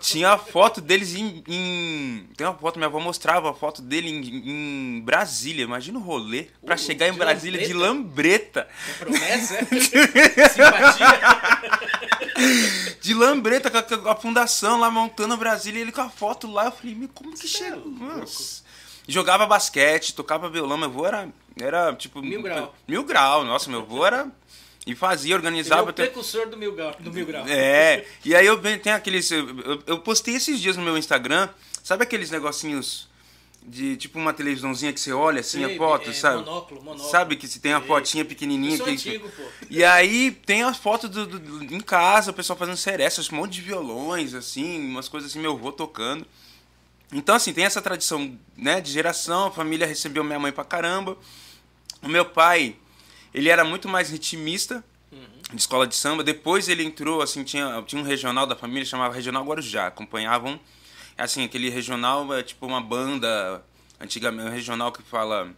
Tinha 0.02 0.32
a 0.32 0.38
foto 0.38 0.82
deles 0.82 1.16
em, 1.16 1.42
em- 1.48 2.28
Tem 2.36 2.46
uma 2.46 2.54
foto, 2.58 2.76
minha 2.78 2.88
avó 2.88 3.00
mostrava 3.00 3.52
a 3.52 3.54
foto 3.54 3.82
dele 3.82 4.10
em, 4.10 4.98
em 4.98 5.02
Brasília. 5.02 5.64
Imagina 5.64 5.98
o 5.98 6.02
rolê 6.02 6.48
pra 6.66 6.76
Uh, 6.76 6.78
chegar 6.78 7.08
em 7.08 7.14
Brasília 7.14 7.66
de 7.66 7.72
lambreta. 7.74 8.68
Promessa? 9.00 9.56
é? 9.56 9.66
Simpatia? 10.50 11.08
De 13.02 13.14
lambreta, 13.14 13.72
com 13.72 14.10
a, 14.10 14.12
a 14.12 14.16
fundação 14.16 14.78
lá 14.80 14.92
montando 14.92 15.38
Brasília. 15.38 15.80
E 15.80 15.82
ele 15.84 15.92
com 15.94 16.02
a 16.02 16.10
foto 16.10 16.52
lá. 16.52 16.66
Eu 16.66 16.72
falei, 16.74 17.10
como 17.14 17.32
que 17.32 17.48
Cê 17.48 17.64
é 17.64 17.70
chegou? 17.70 18.26
Jogava 19.08 19.46
basquete, 19.46 20.14
tocava 20.16 20.50
violão. 20.50 20.78
Meu 20.78 20.90
avô 20.90 21.06
era, 21.06 21.30
era 21.60 21.94
tipo. 21.96 22.22
Mil 22.22 22.42
grau. 22.42 22.76
Mil 22.88 23.04
grau. 23.04 23.44
Nossa, 23.44 23.70
meu 23.70 23.80
avô 23.82 24.06
era. 24.06 24.32
E 24.88 24.94
fazia, 24.94 25.30
Ele 25.30 25.34
é 25.34 25.38
organizava. 25.38 25.90
o 25.90 25.94
precursor 25.94 26.48
do 26.48 26.56
mil 26.58 26.76
grau. 26.76 26.96
Do 27.00 27.12
mil 27.12 27.26
grau. 27.26 27.44
É, 27.48 28.06
e 28.24 28.36
aí 28.36 28.46
eu 28.46 28.62
tem 28.80 28.94
aqueles. 28.94 29.32
Eu, 29.32 29.82
eu- 29.88 30.00
postei 30.00 30.36
esses 30.36 30.60
dias 30.60 30.78
no 30.78 30.84
meu 30.84 30.96
Instagram, 30.98 31.50
sabe 31.84 32.04
aqueles 32.04 32.30
negocinhos 32.30 33.08
de 33.68 33.98
tipo 33.98 34.20
uma 34.20 34.32
televisãozinha 34.32 34.94
que 34.94 35.00
você 35.00 35.12
olha 35.12 35.40
assim 35.40 35.66
Sei, 35.66 35.74
a 35.74 35.78
foto, 35.78 36.12
é, 36.12 36.14
sabe? 36.14 36.36
monóculo, 36.38 36.84
monóculo. 36.84 37.10
Sabe 37.10 37.36
que 37.36 37.48
se 37.48 37.60
tem 37.60 37.74
a 37.74 37.82
fotinha 37.82 38.24
pequenininha 38.24 38.74
Eu 38.74 38.78
sou 38.78 38.86
que 38.86 38.92
antigo, 38.92 39.28
pô. 39.30 39.42
E 39.72 39.84
aí 39.84 40.30
tem 40.46 40.62
as 40.62 40.78
fotos 40.78 41.10
do, 41.10 41.26
do- 41.26 41.40
do- 41.40 41.74
em 41.76 41.80
casa, 41.80 42.30
o 42.30 42.34
pessoal 42.36 42.56
fazendo 42.60 42.78
serestas, 42.78 43.32
um 43.32 43.38
monte 43.38 43.54
de 43.54 43.62
violões 43.62 44.36
assim, 44.36 44.88
umas 44.88 45.10
coisas 45.10 45.32
assim, 45.32 45.40
meu 45.40 45.54
avô 45.54 45.72
tocando. 45.72 46.28
Então 47.12 47.34
assim, 47.34 47.54
tem 47.54 47.66
essa 47.66 47.82
tradição, 47.82 48.38
né, 48.56 48.80
de 48.82 48.92
geração, 48.92 49.48
a 49.48 49.52
família 49.52 49.88
recebeu 49.88 50.24
minha 50.24 50.38
mãe 50.38 50.52
pra 50.52 50.64
caramba. 50.64 51.18
O 52.06 52.08
meu 52.08 52.24
pai, 52.24 52.76
ele 53.34 53.50
era 53.50 53.66
muito 53.66 53.90
mais 53.90 54.12
ritmista, 54.12 54.84
de 55.52 55.60
escola 55.60 55.88
de 55.88 55.96
samba. 55.96 56.24
Depois 56.24 56.70
ele 56.70 56.84
entrou, 56.84 57.22
assim, 57.22 57.44
tinha, 57.44 57.82
tinha 57.86 58.02
um 58.02 58.06
regional 58.06 58.46
da 58.46 58.56
família, 58.56 58.86
chamava 58.86 59.14
Regional 59.14 59.44
Guarujá. 59.44 59.88
Acompanhavam, 59.88 60.60
assim, 61.18 61.44
aquele 61.44 61.68
regional 61.70 62.32
é 62.32 62.44
tipo 62.44 62.66
uma 62.68 62.80
banda, 62.80 63.64
antigamente, 64.00 64.48
um 64.48 64.52
regional 64.52 64.92
que 64.92 65.02
fala... 65.02 65.52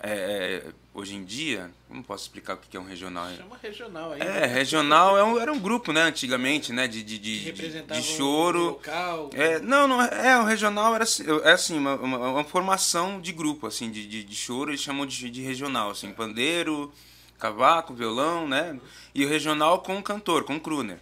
é, 0.00 0.12
é, 0.12 0.72
hoje 0.96 1.14
em 1.14 1.24
dia, 1.24 1.70
como 1.86 2.02
posso 2.02 2.24
explicar 2.24 2.54
o 2.54 2.56
que 2.56 2.74
é 2.74 2.80
um 2.80 2.84
regional? 2.84 3.28
Chama 3.36 3.58
regional 3.62 4.12
aí. 4.12 4.20
É, 4.20 4.46
regional 4.46 5.18
é 5.18 5.22
um, 5.22 5.38
era 5.38 5.52
um 5.52 5.58
grupo, 5.58 5.92
né, 5.92 6.02
antigamente, 6.02 6.72
né, 6.72 6.88
de, 6.88 7.02
de, 7.02 7.18
de, 7.18 7.52
de, 7.52 8.02
choro. 8.02 8.64
local. 8.64 9.28
É, 9.34 9.58
não, 9.58 9.86
não, 9.86 10.00
é, 10.00 10.40
o 10.40 10.44
regional 10.44 10.94
era 10.94 11.04
assim, 11.04 11.24
é 11.44 11.52
assim, 11.52 11.76
uma, 11.76 11.96
uma, 11.96 12.18
uma 12.30 12.44
formação 12.44 13.20
de 13.20 13.30
grupo, 13.30 13.66
assim, 13.66 13.90
de, 13.90 14.06
de, 14.06 14.24
de 14.24 14.34
choro, 14.34 14.70
eles 14.70 14.80
chamam 14.80 15.04
de, 15.04 15.28
de 15.28 15.42
regional, 15.42 15.90
assim, 15.90 16.10
pandeiro, 16.12 16.90
cavaco, 17.38 17.92
violão, 17.92 18.48
né, 18.48 18.80
e 19.14 19.22
o 19.24 19.28
regional 19.28 19.80
com 19.80 19.98
o 19.98 20.02
cantor, 20.02 20.44
com 20.44 20.56
o 20.56 20.60
crooner. 20.60 20.98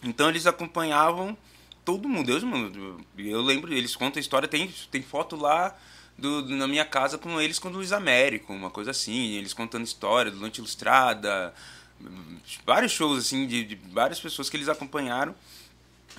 Então 0.00 0.28
eles 0.28 0.46
acompanhavam 0.46 1.36
todo 1.84 2.08
mundo, 2.08 2.26
Deus, 2.26 2.44
mano, 2.44 3.04
eu 3.18 3.42
lembro, 3.42 3.74
eles 3.74 3.96
contam 3.96 4.20
a 4.20 4.22
história, 4.22 4.46
tem, 4.46 4.72
tem 4.92 5.02
foto 5.02 5.34
lá 5.34 5.76
do, 6.18 6.42
do- 6.42 6.56
na 6.56 6.66
minha 6.66 6.84
casa 6.84 7.16
com 7.16 7.40
eles 7.40 7.58
com 7.58 7.68
o 7.68 7.72
Luiz 7.72 7.92
Américo, 7.92 8.52
uma 8.52 8.70
coisa 8.70 8.90
assim, 8.90 9.28
eles 9.36 9.52
contando 9.54 9.84
história 9.84 10.30
do 10.30 10.38
Noite 10.38 10.58
Ilustrada, 10.58 11.54
vários 12.66 12.92
shows, 12.92 13.18
assim, 13.26 13.46
de, 13.46 13.64
de 13.64 13.74
várias 13.92 14.20
pessoas 14.20 14.50
que 14.50 14.56
eles 14.56 14.68
acompanharam. 14.68 15.34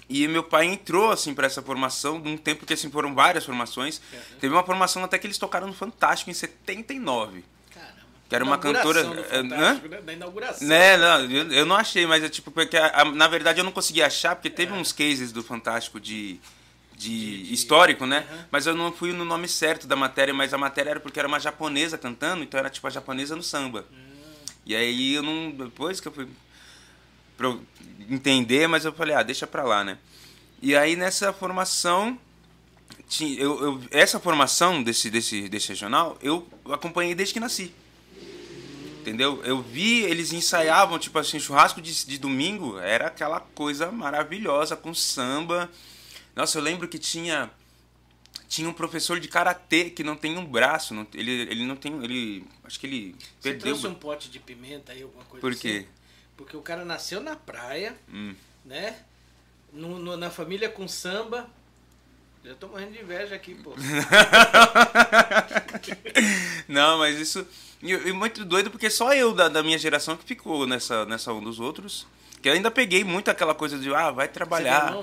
E 0.07 0.27
meu 0.27 0.43
pai 0.43 0.65
entrou, 0.65 1.11
assim, 1.11 1.33
para 1.33 1.45
essa 1.45 1.61
formação, 1.61 2.17
num 2.19 2.37
tempo 2.37 2.65
que, 2.65 2.73
assim, 2.73 2.89
foram 2.89 3.13
várias 3.13 3.45
formações. 3.45 4.01
Teve 4.39 4.53
uma 4.53 4.63
formação 4.63 5.03
até 5.03 5.19
que 5.19 5.27
eles 5.27 5.37
tocaram 5.37 5.67
no 5.67 5.73
Fantástico 5.73 6.31
em 6.31 6.33
79. 6.33 7.43
Caramba. 7.73 7.93
Que 8.27 8.35
era 8.35 8.43
uma 8.43 8.57
cantora- 8.57 9.01
Inauguração 9.01 9.15
do 9.15 9.19
é, 9.21 9.41
Fantástico, 9.57 9.87
né? 9.87 10.01
Da 10.01 10.13
inauguração. 10.13 10.67
Né, 10.67 10.97
não, 10.97 11.21
eu, 11.25 11.51
eu 11.51 11.65
não 11.65 11.75
achei, 11.75 12.05
mas 12.07 12.23
é 12.23 12.29
tipo, 12.29 12.49
porque 12.51 12.75
a- 12.77 13.01
a- 13.01 13.05
na 13.05 13.27
verdade 13.27 13.59
eu 13.59 13.63
não 13.65 13.71
consegui 13.71 14.01
achar, 14.01 14.35
porque 14.35 14.49
teve 14.49 14.73
uns 14.73 14.91
cases 14.91 15.31
do 15.31 15.43
Fantástico 15.43 15.99
de, 15.99 16.39
de, 16.99 17.43
de- 17.45 17.53
histórico, 17.53 18.05
né? 18.05 18.25
Aham. 18.29 18.45
Mas 18.51 18.67
eu 18.67 18.75
não 18.75 18.91
fui 18.91 19.13
no 19.13 19.23
nome 19.25 19.47
certo 19.47 19.87
da 19.87 19.95
matéria, 19.95 20.33
mas 20.33 20.53
a 20.53 20.57
matéria 20.57 20.91
era 20.91 20.99
porque 20.99 21.17
era 21.19 21.27
uma 21.27 21.39
japonesa 21.39 21.97
cantando, 21.97 22.43
então 22.43 22.59
era 22.59 22.69
tipo 22.69 22.85
a 22.85 22.89
japonesa 22.89 23.35
no 23.35 23.41
samba. 23.43 23.85
E 24.65 24.75
aí 24.75 25.13
eu 25.15 25.23
não. 25.23 25.49
Depois 25.51 25.99
que 25.99 26.07
eu 26.07 26.11
fui 26.11 26.27
pra 27.37 27.47
eu 27.47 27.61
entender, 28.09 28.67
mas 28.67 28.83
eu 28.85 28.91
falei, 28.93 29.15
ah, 29.15 29.23
deixa 29.23 29.47
pra 29.47 29.63
lá, 29.63 29.83
né? 29.83 29.97
E 30.61 30.75
aí 30.75 30.95
nessa 30.95 31.31
formação. 31.33 32.19
Eu, 33.21 33.63
eu- 33.63 33.81
essa 33.91 34.19
formação 34.19 34.83
desse, 34.83 35.09
desse, 35.09 35.49
desse 35.49 35.69
regional, 35.69 36.17
eu 36.21 36.47
acompanhei 36.69 37.15
desde 37.15 37.33
que 37.33 37.39
nasci. 37.39 37.71
Entendeu? 39.01 39.41
Eu 39.43 39.61
vi, 39.61 40.01
eles 40.03 40.31
ensaiavam, 40.33 40.99
tipo 40.99 41.17
assim, 41.17 41.39
churrasco 41.39 41.81
de, 41.81 42.05
de 42.05 42.17
domingo, 42.19 42.77
era 42.79 43.07
aquela 43.07 43.39
coisa 43.39 43.91
maravilhosa, 43.91 44.75
com 44.75 44.93
samba. 44.93 45.69
Nossa, 46.35 46.57
eu 46.57 46.61
lembro 46.63 46.87
que 46.87 46.97
tinha 46.99 47.49
tinha 48.47 48.67
um 48.67 48.73
professor 48.73 49.19
de 49.19 49.27
karatê 49.27 49.89
que 49.91 50.03
não 50.03 50.15
tem 50.15 50.35
um 50.37 50.43
braço, 50.45 50.93
não- 50.93 51.05
ele, 51.13 51.31
ele 51.31 51.65
não 51.65 51.75
tem, 51.75 52.03
ele, 52.03 52.43
acho 52.63 52.79
que 52.79 52.87
ele 52.87 53.15
Você 53.39 53.51
perdeu. 53.51 53.59
trouxe 53.77 53.85
um 53.87 53.93
pote 53.93 54.27
de 54.29 54.39
pimenta 54.39 54.91
aí, 54.91 55.03
alguma 55.03 55.23
coisa 55.25 55.39
Por 55.41 55.51
assim? 55.51 55.61
quê? 55.61 55.85
Porque 56.35 56.57
o 56.57 56.61
cara 56.61 56.83
nasceu 56.83 57.21
na 57.21 57.35
praia, 57.35 57.95
Hum. 58.11 58.33
né? 58.65 58.95
No, 59.71 59.99
no- 59.99 60.17
na 60.17 60.31
família 60.31 60.67
com 60.69 60.87
samba. 60.87 61.47
Já 62.43 62.55
tô 62.55 62.69
morrendo 62.69 62.93
de 62.93 63.01
inveja 63.01 63.35
aqui, 63.35 63.53
pô. 63.53 63.75
Não, 66.67 66.97
mas 66.99 67.19
isso. 67.19 67.45
E, 67.81 68.11
muito 68.11 68.43
doido 68.45 68.69
porque 68.71 68.89
só 68.89 69.13
eu 69.13 69.33
da, 69.33 69.47
da 69.49 69.63
minha 69.63 69.77
geração 69.77 70.17
que 70.17 70.23
ficou 70.25 70.65
nessa, 70.67 71.05
nessa 71.05 71.31
onda 71.31 71.45
dos 71.45 71.59
outros. 71.59 72.07
Que 72.41 72.49
eu 72.49 72.53
ainda 72.53 72.71
peguei 72.71 73.03
muito 73.03 73.29
aquela 73.29 73.53
coisa 73.53 73.77
de, 73.77 73.93
ah, 73.93 74.11
vai 74.11 74.27
trabalhar. 74.27 74.95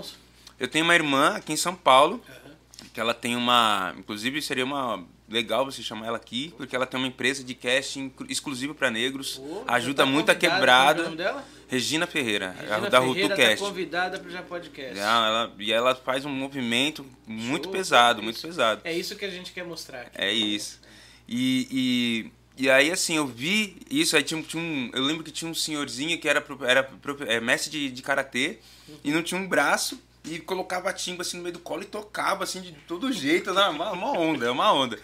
Eu 0.59 0.69
tenho 0.69 0.85
uma 0.85 0.95
irmã 0.95 1.37
aqui 1.37 1.53
em 1.53 1.57
São 1.57 1.75
Paulo, 1.75 2.23
uhum. 2.29 2.87
que 2.93 3.01
ela 3.01 3.15
tem 3.15 3.37
uma. 3.37 3.95
Inclusive 3.99 4.41
seria 4.43 4.65
uma. 4.65 5.05
Legal 5.29 5.65
você 5.65 5.83
chamar 5.83 6.07
ela 6.07 6.17
aqui, 6.17 6.55
porque 6.57 6.77
ela 6.77 6.87
tem 6.87 6.99
uma 6.99 7.09
empresa 7.09 7.43
de 7.43 7.53
casting 7.53 8.13
exclusivo 8.29 8.77
para 8.77 8.93
negros. 8.93 9.41
Oh, 9.43 9.65
ajuda 9.67 10.05
tá 10.05 10.07
muito 10.07 10.31
a 10.31 10.37
quebrada. 10.37 11.03
Qual 11.03 11.07
é 11.07 11.09
o 11.09 11.11
nome 11.11 11.17
dela? 11.17 11.45
Regina 11.69 12.07
Ferreira, 12.07 12.53
Regina 12.53 12.89
da 12.89 12.99
Rutu 13.01 13.29
tá 13.29 13.35
Cast. 13.35 13.59
convidada 13.59 14.21
para 14.21 14.29
o 14.29 14.31
Já 14.31 14.43
Podcast. 14.43 14.97
ela, 14.97 15.53
e 15.59 15.73
ela 15.73 15.95
faz 15.97 16.25
um 16.25 16.31
movimento 16.31 17.05
muito 17.27 17.65
Show, 17.65 17.73
pesado, 17.73 18.23
muito 18.23 18.41
pesado. 18.41 18.83
É 18.85 18.93
isso 18.93 19.17
que 19.17 19.25
a 19.25 19.31
gente 19.31 19.53
quer 19.53 19.65
mostrar. 19.65 20.03
Aqui. 20.03 20.11
É 20.15 20.33
isso. 20.33 20.81
E, 21.29 22.31
e, 22.57 22.65
e 22.65 22.71
aí, 22.71 22.93
assim, 22.93 23.17
eu 23.17 23.27
vi 23.27 23.79
isso, 23.91 24.17
aí 24.17 24.23
tinha, 24.23 24.41
tinha 24.43 24.63
um... 24.63 24.91
Eu 24.95 25.03
lembro 25.03 25.25
que 25.25 25.33
tinha 25.33 25.51
um 25.51 25.55
senhorzinho 25.55 26.17
que 26.21 26.29
era, 26.29 26.45
era 26.65 26.89
é, 27.27 27.41
mestre 27.41 27.69
de, 27.69 27.91
de 27.91 28.01
karatê 28.01 28.61
uhum. 28.89 28.95
e 29.03 29.11
não 29.11 29.25
tinha 29.25 29.41
um 29.41 29.49
braço 29.49 30.01
e 30.27 30.39
colocava 30.41 30.91
a 30.91 30.93
timba 30.93 31.23
assim 31.23 31.37
no 31.37 31.43
meio 31.43 31.55
do 31.55 31.61
colo 31.61 31.83
e 31.83 31.87
tocava 31.87 32.45
assim 32.45 32.61
de 32.61 32.73
todo 32.73 33.13
jeito, 33.13 33.55
né? 33.55 33.69
uma, 33.69 33.93
uma 33.93 34.13
onda, 34.19 34.47
é 34.47 34.51
uma 34.51 34.73
onda. 34.73 34.99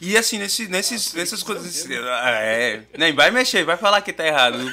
E 0.00 0.16
assim, 0.16 0.38
nesse, 0.38 0.68
nesses, 0.68 1.12
nessas 1.14 1.42
coisas. 1.42 1.88
É, 1.90 2.82
nem 2.98 3.14
vai 3.14 3.30
mexer, 3.30 3.64
vai 3.64 3.76
falar 3.78 4.02
que 4.02 4.12
tá 4.12 4.26
errado. 4.26 4.58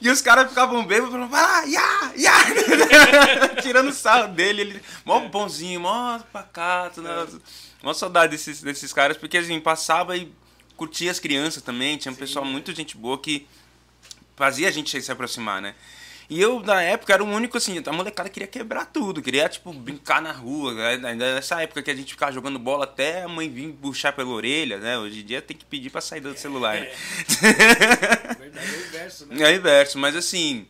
e 0.00 0.08
os 0.08 0.22
caras 0.22 0.48
ficavam 0.48 0.84
bêbados 0.84 1.10
falando, 1.12 1.28
vai 1.28 1.42
lá, 1.42 1.62
ya, 1.64 2.12
ya! 2.16 2.32
Tirando 3.62 3.92
sarro 3.92 4.28
dele, 4.28 4.62
ele. 4.62 4.80
Mó 5.04 5.18
bonzinho, 5.28 5.80
mó 5.80 6.20
pacato, 6.32 7.02
né? 7.02 7.26
Mó 7.82 7.92
saudade 7.92 8.30
desses, 8.30 8.62
desses 8.62 8.92
caras, 8.92 9.16
porque 9.16 9.38
assim, 9.38 9.58
passava 9.58 10.16
e 10.16 10.32
curtia 10.76 11.10
as 11.10 11.18
crianças 11.18 11.64
também. 11.64 11.96
Tinha 11.96 12.12
um 12.12 12.14
Sim, 12.14 12.20
pessoal 12.20 12.44
muito 12.44 12.72
gente 12.72 12.96
boa 12.96 13.18
que 13.18 13.44
fazia 14.36 14.68
a 14.68 14.72
gente 14.72 15.02
se 15.02 15.10
aproximar, 15.10 15.60
né? 15.60 15.74
E 16.32 16.40
eu, 16.40 16.60
na 16.60 16.80
época, 16.80 17.12
era 17.12 17.22
o 17.22 17.28
único, 17.28 17.58
assim, 17.58 17.82
a 17.84 17.92
molecada 17.92 18.30
queria 18.30 18.46
quebrar 18.48 18.86
tudo, 18.86 19.20
queria, 19.20 19.46
tipo, 19.50 19.70
brincar 19.70 20.22
na 20.22 20.32
rua. 20.32 20.72
Né? 20.72 21.10
Ainda 21.10 21.34
nessa 21.34 21.60
época 21.60 21.82
que 21.82 21.90
a 21.90 21.94
gente 21.94 22.14
ficava 22.14 22.32
jogando 22.32 22.58
bola 22.58 22.84
até 22.84 23.22
a 23.22 23.28
mãe 23.28 23.50
vir 23.50 23.70
puxar 23.74 24.14
pela 24.14 24.30
orelha, 24.30 24.78
né? 24.78 24.96
Hoje 24.96 25.20
em 25.20 25.26
dia 25.26 25.42
tem 25.42 25.54
que 25.54 25.66
pedir 25.66 25.90
pra 25.90 26.00
sair 26.00 26.20
do 26.20 26.34
celular, 26.34 26.80
né? 26.80 26.86
É, 26.88 28.34
verdade, 28.34 28.66
é 28.66 28.78
o 28.78 28.86
inverso, 28.86 29.26
né? 29.26 29.36
É 29.44 29.52
o 29.52 29.54
inverso, 29.54 29.98
mas 29.98 30.16
assim, 30.16 30.66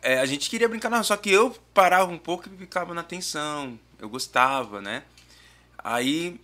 é, 0.00 0.20
a 0.20 0.26
gente 0.26 0.48
queria 0.48 0.68
brincar 0.68 0.88
na 0.88 0.98
rua, 0.98 1.04
só 1.04 1.16
que 1.16 1.28
eu 1.28 1.56
parava 1.74 2.08
um 2.08 2.18
pouco 2.18 2.48
e 2.48 2.56
ficava 2.56 2.94
na 2.94 3.00
atenção. 3.00 3.80
Eu 3.98 4.08
gostava, 4.08 4.80
né? 4.80 5.02
Aí 5.76 6.40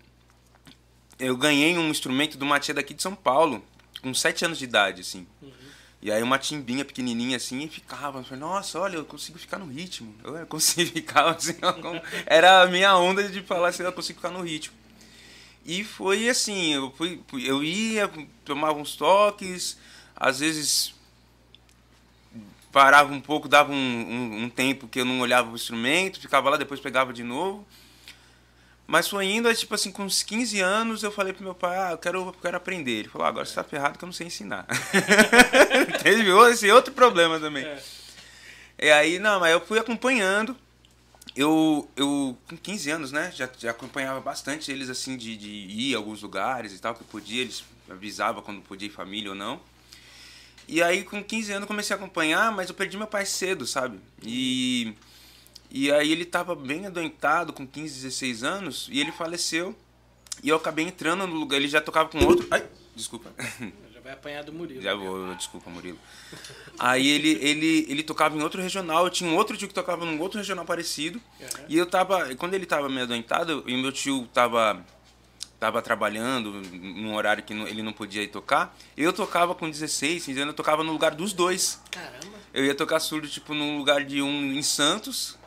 eu 1.20 1.36
ganhei 1.36 1.78
um 1.78 1.88
instrumento 1.88 2.36
de 2.36 2.42
uma 2.42 2.58
tia 2.58 2.74
daqui 2.74 2.94
de 2.94 3.02
São 3.02 3.14
Paulo, 3.14 3.64
com 4.02 4.12
7 4.12 4.44
anos 4.44 4.58
de 4.58 4.64
idade, 4.64 5.02
assim. 5.02 5.24
Uhum. 5.40 5.65
E 6.02 6.12
aí 6.12 6.22
uma 6.22 6.38
timbinha 6.38 6.84
pequenininha 6.84 7.36
assim 7.36 7.62
e 7.64 7.68
ficava. 7.68 8.22
Falei, 8.22 8.40
nossa, 8.40 8.78
olha, 8.78 8.96
eu 8.96 9.04
consigo 9.04 9.38
ficar 9.38 9.58
no 9.58 9.66
ritmo. 9.66 10.14
Eu 10.22 10.46
consigo 10.46 10.90
ficar 10.92 11.28
assim. 11.30 11.56
Era 12.26 12.62
a 12.62 12.66
minha 12.66 12.96
onda 12.96 13.28
de 13.28 13.42
falar 13.42 13.68
assim, 13.68 13.82
eu 13.82 13.92
consigo 13.92 14.18
ficar 14.18 14.30
no 14.30 14.42
ritmo. 14.42 14.74
E 15.64 15.82
foi 15.82 16.28
assim, 16.28 16.74
eu, 16.74 16.92
fui, 16.92 17.20
eu 17.44 17.64
ia, 17.64 18.08
tomava 18.44 18.78
uns 18.78 18.94
toques, 18.94 19.76
às 20.14 20.38
vezes 20.38 20.94
parava 22.70 23.12
um 23.12 23.20
pouco, 23.20 23.48
dava 23.48 23.72
um, 23.72 23.74
um, 23.74 24.44
um 24.44 24.48
tempo 24.50 24.86
que 24.86 25.00
eu 25.00 25.04
não 25.04 25.18
olhava 25.20 25.50
o 25.50 25.56
instrumento, 25.56 26.20
ficava 26.20 26.50
lá, 26.50 26.56
depois 26.56 26.78
pegava 26.78 27.12
de 27.12 27.24
novo. 27.24 27.66
Mas 28.86 29.08
foi 29.08 29.26
indo, 29.26 29.52
tipo 29.52 29.74
assim, 29.74 29.90
com 29.90 30.04
uns 30.04 30.22
15 30.22 30.60
anos, 30.60 31.02
eu 31.02 31.10
falei 31.10 31.32
pro 31.32 31.42
meu 31.42 31.54
pai, 31.54 31.76
ah, 31.76 31.90
eu 31.92 31.98
quero, 31.98 32.28
eu 32.28 32.32
quero 32.40 32.56
aprender. 32.56 33.00
Ele 33.00 33.08
falou, 33.08 33.26
ah, 33.26 33.30
agora 33.30 33.44
você 33.44 33.54
tá 33.54 33.64
ferrado 33.64 33.98
que 33.98 34.04
eu 34.04 34.06
não 34.06 34.12
sei 34.12 34.28
ensinar. 34.28 34.64
Teve 36.02 36.30
esse 36.50 36.70
outro 36.70 36.94
problema 36.94 37.40
também. 37.40 37.64
É. 37.64 37.82
E 38.78 38.90
aí, 38.90 39.18
não, 39.18 39.40
mas 39.40 39.52
eu 39.52 39.60
fui 39.60 39.78
acompanhando. 39.78 40.56
Eu, 41.34 41.90
eu 41.96 42.38
com 42.48 42.56
15 42.56 42.90
anos, 42.90 43.12
né, 43.12 43.32
já, 43.34 43.50
já 43.58 43.72
acompanhava 43.72 44.20
bastante 44.20 44.70
eles, 44.70 44.88
assim, 44.88 45.16
de, 45.16 45.36
de 45.36 45.48
ir 45.48 45.94
a 45.94 45.98
alguns 45.98 46.22
lugares 46.22 46.72
e 46.72 46.78
tal, 46.78 46.94
que 46.94 47.04
podia, 47.04 47.42
eles 47.42 47.64
avisavam 47.90 48.40
quando 48.40 48.62
podia 48.62 48.86
ir 48.86 48.92
família 48.92 49.30
ou 49.30 49.36
não. 49.36 49.60
E 50.68 50.82
aí, 50.82 51.04
com 51.04 51.22
15 51.22 51.52
anos, 51.52 51.68
comecei 51.68 51.94
a 51.94 51.98
acompanhar, 51.98 52.52
mas 52.52 52.68
eu 52.68 52.74
perdi 52.74 52.96
meu 52.96 53.06
pai 53.06 53.26
cedo, 53.26 53.66
sabe? 53.66 53.98
E 54.22 54.94
e 55.70 55.90
aí 55.90 56.12
ele 56.12 56.22
estava 56.22 56.54
bem 56.54 56.86
adoentado, 56.86 57.52
com 57.52 57.66
15, 57.66 58.02
16 58.02 58.42
anos, 58.42 58.88
e 58.90 59.00
ele 59.00 59.12
faleceu. 59.12 59.74
E 60.42 60.48
eu 60.48 60.56
acabei 60.56 60.84
entrando 60.84 61.26
no 61.26 61.34
lugar, 61.34 61.56
ele 61.56 61.68
já 61.68 61.80
tocava 61.80 62.08
com 62.08 62.18
outro. 62.24 62.46
Ai, 62.50 62.66
desculpa. 62.94 63.32
Já 63.92 64.00
vai 64.00 64.12
apanhar 64.12 64.44
do 64.44 64.52
Murilo. 64.52 64.82
Já 64.82 64.94
vou, 64.94 65.34
desculpa, 65.34 65.68
Murilo. 65.70 65.98
Aí 66.78 67.08
ele, 67.08 67.30
ele, 67.42 67.86
ele 67.88 68.02
tocava 68.02 68.36
em 68.36 68.42
outro 68.42 68.60
regional, 68.60 69.04
eu 69.04 69.10
tinha 69.10 69.28
um 69.28 69.34
outro 69.34 69.56
tio 69.56 69.66
que 69.66 69.74
tocava 69.74 70.04
num 70.04 70.20
outro 70.20 70.38
regional 70.38 70.64
parecido. 70.64 71.20
Uhum. 71.40 71.64
E 71.68 71.76
eu 71.76 71.86
tava, 71.86 72.34
quando 72.36 72.54
ele 72.54 72.66
tava 72.66 72.88
meio 72.88 73.02
adoentado, 73.02 73.64
e 73.66 73.76
meu 73.76 73.90
tio 73.90 74.28
tava 74.32 74.84
tava 75.58 75.80
trabalhando 75.80 76.52
num 76.72 77.14
horário 77.14 77.42
que 77.42 77.52
ele 77.52 77.82
não 77.82 77.92
podia 77.92 78.22
ir 78.22 78.28
tocar, 78.28 78.76
eu 78.96 79.12
tocava 79.12 79.54
com 79.54 79.68
16, 79.68 80.26
15 80.26 80.40
anos, 80.40 80.52
eu 80.52 80.56
tocava 80.56 80.84
no 80.84 80.92
lugar 80.92 81.14
dos 81.14 81.32
dois. 81.32 81.80
Caramba. 81.90 82.36
Eu 82.52 82.64
ia 82.64 82.74
tocar 82.74 83.00
surdo, 83.00 83.28
tipo, 83.28 83.54
num 83.54 83.78
lugar 83.78 84.04
de 84.04 84.22
um 84.22 84.52
em 84.52 84.62
Santos, 84.62 85.38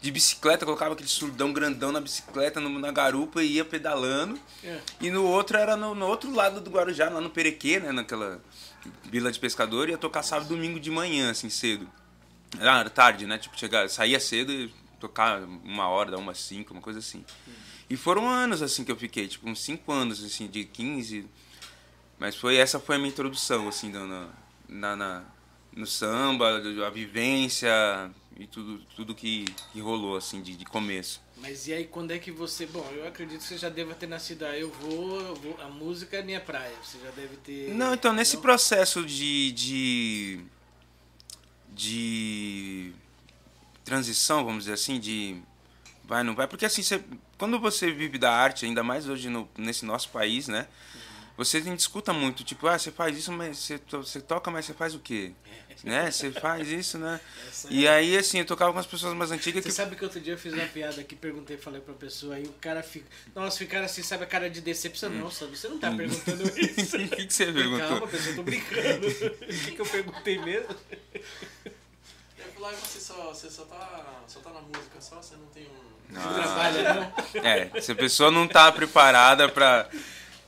de 0.00 0.10
bicicleta, 0.10 0.64
colocava 0.64 0.92
aquele 0.94 1.08
surdão 1.08 1.52
grandão 1.52 1.90
na 1.90 2.00
bicicleta, 2.00 2.60
no, 2.60 2.68
na 2.78 2.92
garupa 2.92 3.42
e 3.42 3.54
ia 3.54 3.64
pedalando. 3.64 4.38
É. 4.62 4.80
E 5.00 5.10
no 5.10 5.24
outro 5.24 5.56
era 5.56 5.76
no, 5.76 5.94
no, 5.94 6.06
outro 6.06 6.32
lado 6.32 6.60
do 6.60 6.70
Guarujá, 6.70 7.08
lá 7.08 7.20
no 7.20 7.30
Perequê, 7.30 7.80
né? 7.80 7.92
Naquela 7.92 8.40
vila 9.04 9.32
de 9.32 9.38
pescador, 9.38 9.88
ia 9.88 9.98
tocar 9.98 10.22
sábado 10.22 10.48
domingo 10.48 10.78
de 10.78 10.90
manhã, 10.90 11.30
assim, 11.30 11.50
cedo. 11.50 11.88
Era 12.58 12.88
tarde, 12.88 13.26
né? 13.26 13.38
Tipo, 13.38 13.58
chegar, 13.58 13.88
saía 13.88 14.20
cedo 14.20 14.52
e 14.52 14.72
tocar 15.00 15.42
uma 15.42 15.88
hora, 15.88 16.12
dar 16.12 16.18
umas 16.18 16.38
cinco, 16.38 16.72
uma 16.72 16.82
coisa 16.82 16.98
assim. 16.98 17.24
Hum. 17.48 17.52
E 17.88 17.96
foram 17.96 18.28
anos, 18.28 18.62
assim, 18.62 18.84
que 18.84 18.90
eu 18.90 18.96
fiquei, 18.96 19.28
tipo, 19.28 19.48
uns 19.48 19.60
cinco 19.62 19.92
anos, 19.92 20.22
assim, 20.24 20.46
de 20.46 20.64
15. 20.64 21.26
Mas 22.18 22.36
foi, 22.36 22.56
essa 22.56 22.80
foi 22.80 22.96
a 22.96 22.98
minha 22.98 23.10
introdução, 23.10 23.68
assim, 23.68 23.90
na, 23.90 24.28
na, 24.68 24.96
na 24.96 25.24
no 25.76 25.86
samba, 25.86 26.62
a 26.86 26.90
vivência, 26.90 27.70
e 28.38 28.46
tudo, 28.46 28.78
tudo 28.94 29.14
que, 29.14 29.46
que 29.72 29.80
rolou, 29.80 30.16
assim, 30.16 30.42
de, 30.42 30.54
de 30.56 30.64
começo. 30.64 31.22
Mas 31.38 31.66
e 31.66 31.72
aí, 31.72 31.84
quando 31.84 32.10
é 32.10 32.18
que 32.18 32.30
você. 32.30 32.66
Bom, 32.66 32.86
eu 32.94 33.06
acredito 33.06 33.40
que 33.40 33.46
você 33.46 33.58
já 33.58 33.68
deva 33.68 33.94
ter 33.94 34.06
nascido. 34.06 34.44
Ah, 34.44 34.56
eu 34.56 34.70
vou, 34.70 35.20
eu 35.20 35.34
vou. 35.34 35.60
A 35.60 35.68
música 35.68 36.18
é 36.18 36.22
minha 36.22 36.40
praia. 36.40 36.72
Você 36.82 36.98
já 36.98 37.10
deve 37.10 37.36
ter. 37.36 37.74
Não, 37.74 37.94
então, 37.94 38.12
nesse 38.12 38.36
não? 38.36 38.42
processo 38.42 39.04
de, 39.04 39.52
de. 39.52 40.40
de. 41.70 42.92
transição, 43.84 44.44
vamos 44.44 44.64
dizer 44.64 44.74
assim, 44.74 45.00
de. 45.00 45.40
vai, 46.04 46.22
não 46.22 46.34
vai. 46.34 46.46
Porque 46.46 46.66
assim, 46.66 46.82
você, 46.82 47.02
quando 47.38 47.58
você 47.58 47.90
vive 47.90 48.18
da 48.18 48.32
arte, 48.32 48.66
ainda 48.66 48.82
mais 48.82 49.08
hoje 49.08 49.28
no, 49.30 49.48
nesse 49.56 49.84
nosso 49.84 50.10
país, 50.10 50.48
né? 50.48 50.66
Você 51.36 51.60
tem 51.60 51.74
escuta 51.74 52.12
muito, 52.12 52.42
tipo, 52.42 52.66
ah, 52.66 52.78
você 52.78 52.90
faz 52.90 53.16
isso, 53.16 53.30
mas 53.30 53.58
você, 53.58 53.80
você 53.90 54.20
toca, 54.20 54.50
mas 54.50 54.64
você 54.64 54.72
faz 54.72 54.94
o 54.94 54.98
quê? 54.98 55.32
né? 55.84 56.10
Você 56.10 56.30
faz 56.30 56.68
isso, 56.68 56.98
né? 56.98 57.20
E 57.68 57.86
aí, 57.86 58.16
assim, 58.16 58.38
eu 58.38 58.44
tocava 58.46 58.72
com 58.72 58.78
as 58.78 58.86
pessoas 58.86 59.14
mais 59.14 59.30
antigas. 59.30 59.62
Você 59.62 59.68
que... 59.68 59.74
sabe 59.74 59.96
que 59.96 60.04
outro 60.04 60.20
dia 60.20 60.34
eu 60.34 60.38
fiz 60.38 60.52
uma 60.52 60.66
piada 60.66 61.00
aqui, 61.00 61.14
perguntei, 61.14 61.56
falei 61.56 61.80
pra 61.80 61.94
pessoa, 61.94 62.36
aí 62.36 62.44
o 62.44 62.52
cara 62.54 62.82
fica. 62.82 63.06
Nossa, 63.34 63.58
ficaram 63.58 63.84
assim, 63.84 64.02
sabe 64.02 64.24
a 64.24 64.26
cara 64.26 64.48
de 64.48 64.60
decepção? 64.60 65.10
Hum. 65.10 65.18
Nossa, 65.18 65.46
você 65.46 65.68
não 65.68 65.78
tá 65.78 65.90
hum. 65.90 65.96
perguntando 65.96 66.42
isso. 66.58 66.96
O 66.96 67.08
que, 67.08 67.26
que 67.26 67.34
você 67.34 67.52
perguntou? 67.52 67.88
Calma, 67.88 68.08
pessoa, 68.08 68.30
eu 68.30 68.36
tô 68.36 68.42
brincando. 68.42 69.06
O 69.46 69.58
que, 69.66 69.72
que 69.72 69.80
eu 69.80 69.86
perguntei 69.86 70.38
mesmo? 70.38 70.74
Lá 72.58 72.72
você 72.72 72.98
só, 72.98 73.34
você 73.34 73.50
só 73.50 73.64
tá, 73.64 74.22
só 74.26 74.40
tá 74.40 74.50
na 74.50 74.60
música, 74.60 75.00
só 75.00 75.16
você 75.16 75.36
não 75.36 75.46
tem 75.46 75.64
um. 75.64 76.14
Não. 76.14 76.34
Trabalha, 76.34 76.94
não? 76.94 77.44
É, 77.44 77.80
se 77.80 77.92
a 77.92 77.94
pessoa 77.94 78.30
não 78.30 78.48
tá 78.48 78.70
preparada 78.72 79.48
pra 79.48 79.88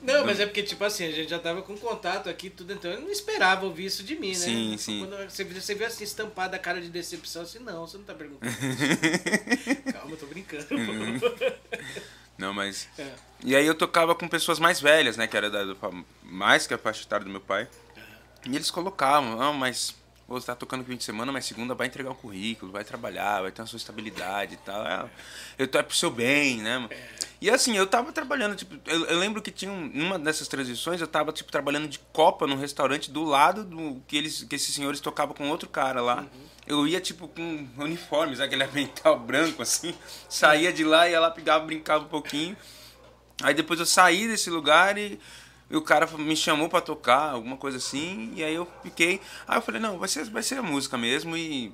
não, 0.01 0.25
mas 0.25 0.39
é 0.39 0.47
porque, 0.47 0.63
tipo 0.63 0.85
assim, 0.85 1.07
a 1.07 1.11
gente 1.11 1.29
já 1.29 1.39
tava 1.39 1.63
com 1.63 1.77
contato 1.77 2.29
aqui, 2.29 2.49
tudo, 2.49 2.73
então 2.73 2.91
eu 2.91 3.01
não 3.01 3.11
esperava 3.11 3.67
ouvir 3.67 3.87
isso 3.87 4.03
de 4.03 4.17
mim, 4.17 4.31
né? 4.31 4.35
Sim, 4.35 4.77
sim. 4.79 4.99
Quando 5.01 5.29
você, 5.29 5.45
você 5.45 5.75
viu 5.75 5.87
assim, 5.87 6.05
estampada 6.05 6.57
a 6.57 6.59
cara 6.59 6.81
de 6.81 6.89
decepção, 6.89 7.43
assim, 7.43 7.59
não, 7.59 7.87
você 7.87 7.99
não 7.99 8.05
tá 8.05 8.15
perguntando. 8.15 8.53
Calma, 9.93 10.11
eu 10.11 10.17
tô 10.17 10.27
brincando. 10.27 10.67
Uhum. 10.71 11.21
Não, 12.39 12.55
mas. 12.55 12.89
É. 12.97 13.13
E 13.45 13.57
aí 13.57 13.67
eu 13.67 13.75
tocava 13.75 14.15
com 14.15 14.29
pessoas 14.29 14.61
mais 14.61 14.81
velhas, 14.81 15.17
né? 15.17 15.27
Que 15.27 15.37
era 15.37 15.51
da, 15.51 15.65
mais 16.23 16.67
que 16.67 16.75
a 16.75 16.79
faixa 16.79 17.03
etária 17.03 17.25
do 17.25 17.31
meu 17.31 17.41
pai. 17.41 17.69
E 18.47 18.55
eles 18.55 18.71
colocavam, 18.71 19.37
não, 19.37 19.53
mas 19.53 19.95
você 20.29 20.47
tá 20.47 20.55
tocando 20.55 20.85
fim 20.85 20.97
de 20.97 21.03
semana, 21.03 21.33
mas 21.33 21.47
segunda 21.47 21.75
vai 21.75 21.87
entregar 21.87 22.11
o 22.11 22.15
currículo, 22.15 22.71
vai 22.71 22.85
trabalhar, 22.85 23.43
vai 23.43 23.51
ter 23.51 23.63
a 23.63 23.67
sua 23.67 23.79
estabilidade 23.79 24.55
e 24.55 24.59
tal. 24.59 24.87
É, 24.87 25.11
eu 25.59 25.67
tô 25.67 25.79
é 25.79 25.83
pro 25.83 25.97
seu 25.97 26.11
bem, 26.11 26.59
né? 26.59 26.87
É. 26.91 27.28
E 27.41 27.49
assim, 27.49 27.77
eu 27.77 27.87
tava 27.87 28.13
trabalhando, 28.13 28.57
tipo, 28.57 28.75
eu, 28.85 29.05
eu 29.07 29.19
lembro 29.19 29.41
que 29.41 29.53
tinha 29.53 29.71
um, 29.71 29.91
uma 29.95 30.19
dessas 30.19 30.49
transições, 30.49 31.01
eu 31.01 31.07
tava, 31.07 31.33
tipo, 31.33 31.53
trabalhando 31.53 31.87
de 31.87 32.01
copa 32.13 32.47
num 32.49 32.57
restaurante 32.57 33.11
do 33.11 33.23
lado 33.23 33.63
do 33.65 34.03
que 34.09 34.17
eles 34.17 34.43
que 34.43 34.57
esses 34.57 34.75
senhores 34.75 35.01
tocavam 35.01 35.35
com 35.35 35.49
outro 35.49 35.69
cara 35.69 36.03
lá. 36.03 36.23
Uhum. 36.23 36.27
eu 36.67 36.87
ia 36.87 37.01
tipo 37.01 37.29
com 37.29 37.69
uniforme, 37.79 38.35
sabe? 38.35 38.47
aquele 38.47 38.65
avental 38.65 39.19
branco 39.19 39.63
assim, 39.63 39.95
saía 40.29 40.73
de 40.73 40.83
lá, 40.83 41.09
ia 41.09 41.21
lá, 41.21 41.31
pegava, 41.31 41.65
brincava 41.65 42.05
um 42.05 42.09
pouquinho. 42.09 42.57
Aí 43.43 43.55
depois 43.55 43.79
eu 43.79 43.87
saí 43.87 44.27
desse 44.27 44.51
lugar 44.51 44.99
e, 44.99 45.21
e 45.71 45.77
o 45.77 45.83
cara 45.83 46.09
me 46.19 46.37
chamou 46.37 46.69
para 46.69 46.81
tocar, 46.81 47.31
alguma 47.31 47.57
coisa 47.57 47.77
assim, 47.77 48.33
e 48.35 48.43
aí 48.43 48.55
eu 48.55 48.67
fiquei. 48.83 49.21
Aí 49.47 49.59
eu 49.59 49.63
falei, 49.63 49.81
não, 49.81 49.97
vai 49.97 50.09
ser, 50.09 50.25
vai 50.25 50.43
ser 50.43 50.59
a 50.59 50.63
música 50.63 50.99
mesmo 50.99 51.37
e 51.37 51.73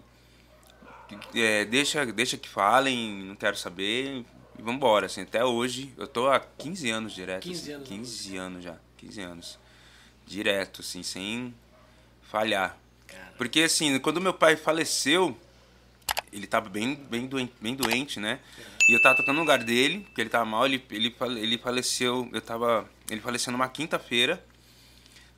é, 1.34 1.64
deixa, 1.64 2.04
deixa 2.06 2.36
que 2.36 2.48
falem, 2.48 3.24
não 3.24 3.34
quero 3.34 3.56
saber. 3.56 4.24
E 4.58 4.62
vambora, 4.62 5.06
assim, 5.06 5.22
até 5.22 5.44
hoje, 5.44 5.92
eu 5.96 6.06
tô 6.06 6.28
há 6.28 6.40
15 6.40 6.90
anos 6.90 7.12
direto. 7.12 7.42
15 7.42 7.60
assim, 7.60 7.72
anos. 7.72 7.88
15 7.88 8.36
anos 8.36 8.64
já, 8.64 8.76
15 8.96 9.20
anos. 9.20 9.58
Direto, 10.26 10.80
assim, 10.80 11.02
sem 11.02 11.54
falhar. 12.22 12.78
Cara. 13.06 13.34
Porque 13.36 13.60
assim, 13.60 13.98
quando 13.98 14.20
meu 14.20 14.34
pai 14.34 14.56
faleceu, 14.56 15.36
ele 16.32 16.46
tava 16.46 16.68
bem, 16.68 16.94
bem, 16.94 17.26
doente, 17.26 17.52
bem 17.60 17.74
doente, 17.74 18.18
né? 18.18 18.40
E 18.88 18.92
eu 18.92 19.00
tava 19.02 19.16
tocando 19.16 19.36
no 19.36 19.40
lugar 19.40 19.62
dele, 19.62 20.00
porque 20.00 20.20
ele 20.20 20.30
tava 20.30 20.44
mal, 20.44 20.66
ele, 20.66 20.84
ele, 20.90 21.14
ele 21.38 21.58
faleceu, 21.58 22.28
eu 22.32 22.40
tava. 22.40 22.88
Ele 23.08 23.20
faleceu 23.20 23.52
numa 23.52 23.68
quinta-feira. 23.68 24.44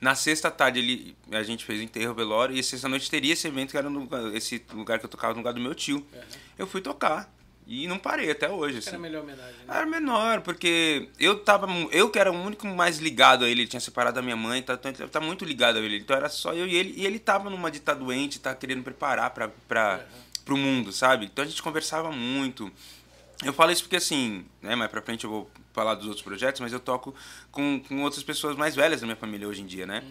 Na 0.01 0.15
sexta 0.15 0.51
tarde 0.51 0.79
ele, 0.79 1.17
a 1.33 1.43
gente 1.43 1.65
fez 1.65 1.81
o 1.81 1.83
enterro, 1.83 2.13
o 2.13 2.15
velório, 2.15 2.57
e 2.57 2.63
sexta 2.63 2.89
noite 2.89 3.11
teria 3.11 3.33
esse 3.33 3.47
evento 3.47 3.71
que 3.71 3.79
era 3.79 3.89
no 3.89 4.09
esse 4.35 4.63
lugar 4.73 4.99
que 4.99 5.07
eu 5.07 5.09
tocava 5.09 5.33
no 5.33 5.39
lugar 5.39 5.55
do 5.55 5.61
meu 5.61 5.75
tio. 5.75 6.07
Eu 6.59 6.67
fui 6.67 6.81
tocar. 6.81 7.33
E 7.67 7.89
não 7.89 7.99
parei 7.99 8.31
até 8.31 8.49
hoje, 8.49 8.79
assim. 8.79 8.91
Era 8.91 8.97
a 8.97 9.01
melhor 9.01 9.23
homenagem. 9.25 9.55
Né? 9.55 9.77
Era 9.77 9.87
menor, 9.87 10.41
porque 10.43 11.09
eu 11.19 11.41
tava. 11.41 11.67
Eu 11.91 12.09
que 12.09 12.19
era 12.19 12.31
o 12.31 12.35
único 12.35 12.65
mais 12.69 12.99
ligado 12.99 13.45
a 13.45 13.49
ele, 13.49 13.63
ele 13.63 13.69
tinha 13.69 13.81
separado 13.81 14.15
da 14.15 14.23
minha 14.23 14.37
mãe, 14.37 14.63
tá, 14.63 14.77
tá, 14.77 15.21
muito 15.21 15.45
ligado 15.45 15.79
a 15.79 15.81
ele. 15.81 15.99
Então 15.99 16.17
era 16.17 16.29
só 16.29 16.53
eu 16.53 16.67
e 16.67 16.77
ele. 16.77 16.95
E 16.97 17.05
ele 17.05 17.19
tava 17.19 17.51
numa 17.51 17.69
de 17.69 17.81
tá 17.81 17.93
doente, 17.93 18.39
tá 18.39 18.55
querendo 18.55 18.85
preparar 18.85 19.31
pra, 19.31 19.49
pra, 19.67 20.07
pro 20.45 20.57
mundo, 20.57 20.93
sabe? 20.93 21.27
Então 21.27 21.45
a 21.45 21.49
gente 21.49 21.61
conversava 21.61 22.13
muito. 22.13 22.71
Eu 23.45 23.53
falo 23.53 23.73
isso 23.73 23.83
porque 23.83 23.97
assim, 23.97 24.47
né, 24.63 24.77
mais 24.77 24.91
pra 24.91 25.03
frente 25.03 25.25
eu 25.25 25.31
vou 25.31 25.51
falar 25.73 25.95
dos 25.95 26.07
outros 26.07 26.23
projetos, 26.23 26.61
mas 26.61 26.73
eu 26.73 26.81
toco 26.81 27.15
com, 27.51 27.81
com 27.81 28.03
outras 28.03 28.23
pessoas 28.23 28.57
mais 28.57 28.77
velhas 28.77 29.01
da 29.01 29.07
minha 29.07 29.17
família 29.17 29.47
hoje 29.47 29.61
em 29.61 29.67
dia, 29.67 29.87
né? 29.87 30.05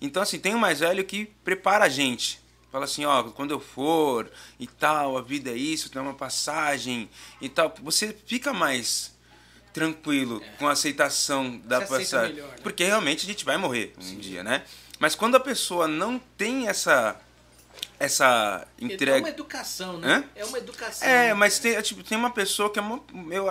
Então 0.00 0.20
assim, 0.20 0.38
tem 0.38 0.54
um 0.54 0.58
mais 0.58 0.80
velho 0.80 1.04
que 1.04 1.26
prepara 1.44 1.84
a 1.84 1.88
gente. 1.88 2.40
Fala 2.70 2.84
assim, 2.84 3.04
ó, 3.04 3.22
quando 3.24 3.50
eu 3.52 3.60
for 3.60 4.30
e 4.60 4.66
tal, 4.66 5.16
a 5.16 5.22
vida 5.22 5.50
é 5.50 5.56
isso, 5.56 5.88
tem 5.90 6.00
uma 6.02 6.14
passagem 6.14 7.08
e 7.40 7.48
tal. 7.48 7.74
Você 7.82 8.14
fica 8.26 8.52
mais 8.52 9.16
tranquilo 9.72 10.42
com 10.58 10.66
a 10.68 10.72
aceitação 10.72 11.58
da 11.64 11.82
É. 11.82 11.86
Você 11.86 11.98
passagem. 11.98 12.34
melhor, 12.34 12.50
né? 12.50 12.56
Porque 12.62 12.84
realmente 12.84 13.24
a 13.24 13.26
gente 13.28 13.44
vai 13.44 13.56
morrer 13.56 13.94
um 13.98 14.16
dia, 14.16 14.42
né? 14.42 14.64
Mas 14.98 15.14
quando 15.14 15.36
a 15.36 15.40
pessoa 15.40 15.86
não 15.88 16.18
tem 16.36 16.68
essa 16.68 17.18
essa 18.00 18.66
É 18.78 18.84
uma 18.84 18.92
entrega 18.92 19.28
educação, 19.28 19.98
né? 19.98 20.16
Hã? 20.16 20.24
É 20.34 20.44
uma 20.44 20.58
educação. 20.58 21.06
é, 21.08 21.34
mas 21.34 21.58
tem, 21.58 21.80
tipo, 21.82 22.02
tem 22.02 22.16
uma 22.16 22.30
pessoa 22.30 22.70
que 22.70 22.78
é 22.78 22.82
uma, 22.82 23.02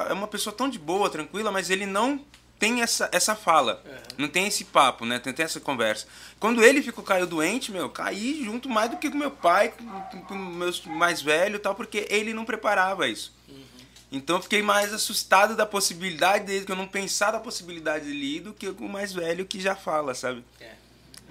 é 0.09 0.13
uma 0.13 0.27
pessoa 0.27 0.53
tão 0.55 0.69
de 0.69 0.79
boa, 0.79 1.09
tranquila, 1.09 1.51
mas 1.51 1.69
ele 1.69 1.85
não 1.85 2.23
tem 2.59 2.81
essa, 2.81 3.09
essa 3.11 3.35
fala. 3.35 3.81
Uhum. 3.85 3.93
Não 4.17 4.27
tem 4.27 4.47
esse 4.47 4.65
papo, 4.65 5.05
né? 5.05 5.19
Tem, 5.19 5.33
tem 5.33 5.45
essa 5.45 5.59
conversa. 5.59 6.07
Quando 6.39 6.63
ele 6.63 6.81
ficou, 6.81 7.03
caiu 7.03 7.27
doente, 7.27 7.71
meu, 7.71 7.89
caí 7.89 8.43
junto 8.43 8.69
mais 8.69 8.89
do 8.91 8.97
que 8.97 9.09
com 9.09 9.17
meu 9.17 9.31
pai, 9.31 9.73
com, 10.11 10.21
com, 10.21 10.35
meus 10.35 10.83
mais 10.85 11.21
velhos 11.21 11.59
e 11.59 11.61
tal, 11.61 11.75
porque 11.75 12.07
ele 12.09 12.33
não 12.33 12.45
preparava 12.45 13.07
isso. 13.07 13.33
Uhum. 13.47 13.63
Então 14.11 14.37
eu 14.37 14.41
fiquei 14.41 14.61
mais 14.61 14.93
assustado 14.93 15.55
da 15.55 15.65
possibilidade 15.65 16.45
dele, 16.45 16.65
que 16.65 16.71
eu 16.71 16.75
não 16.75 16.87
pensava 16.87 17.33
da 17.33 17.39
possibilidade 17.39 18.05
dele 18.05 18.37
ir 18.37 18.39
do 18.41 18.53
que 18.53 18.71
com 18.73 18.85
o 18.85 18.89
mais 18.89 19.13
velho 19.13 19.45
que 19.45 19.59
já 19.59 19.75
fala, 19.75 20.13
sabe? 20.13 20.43
É. 20.59 20.71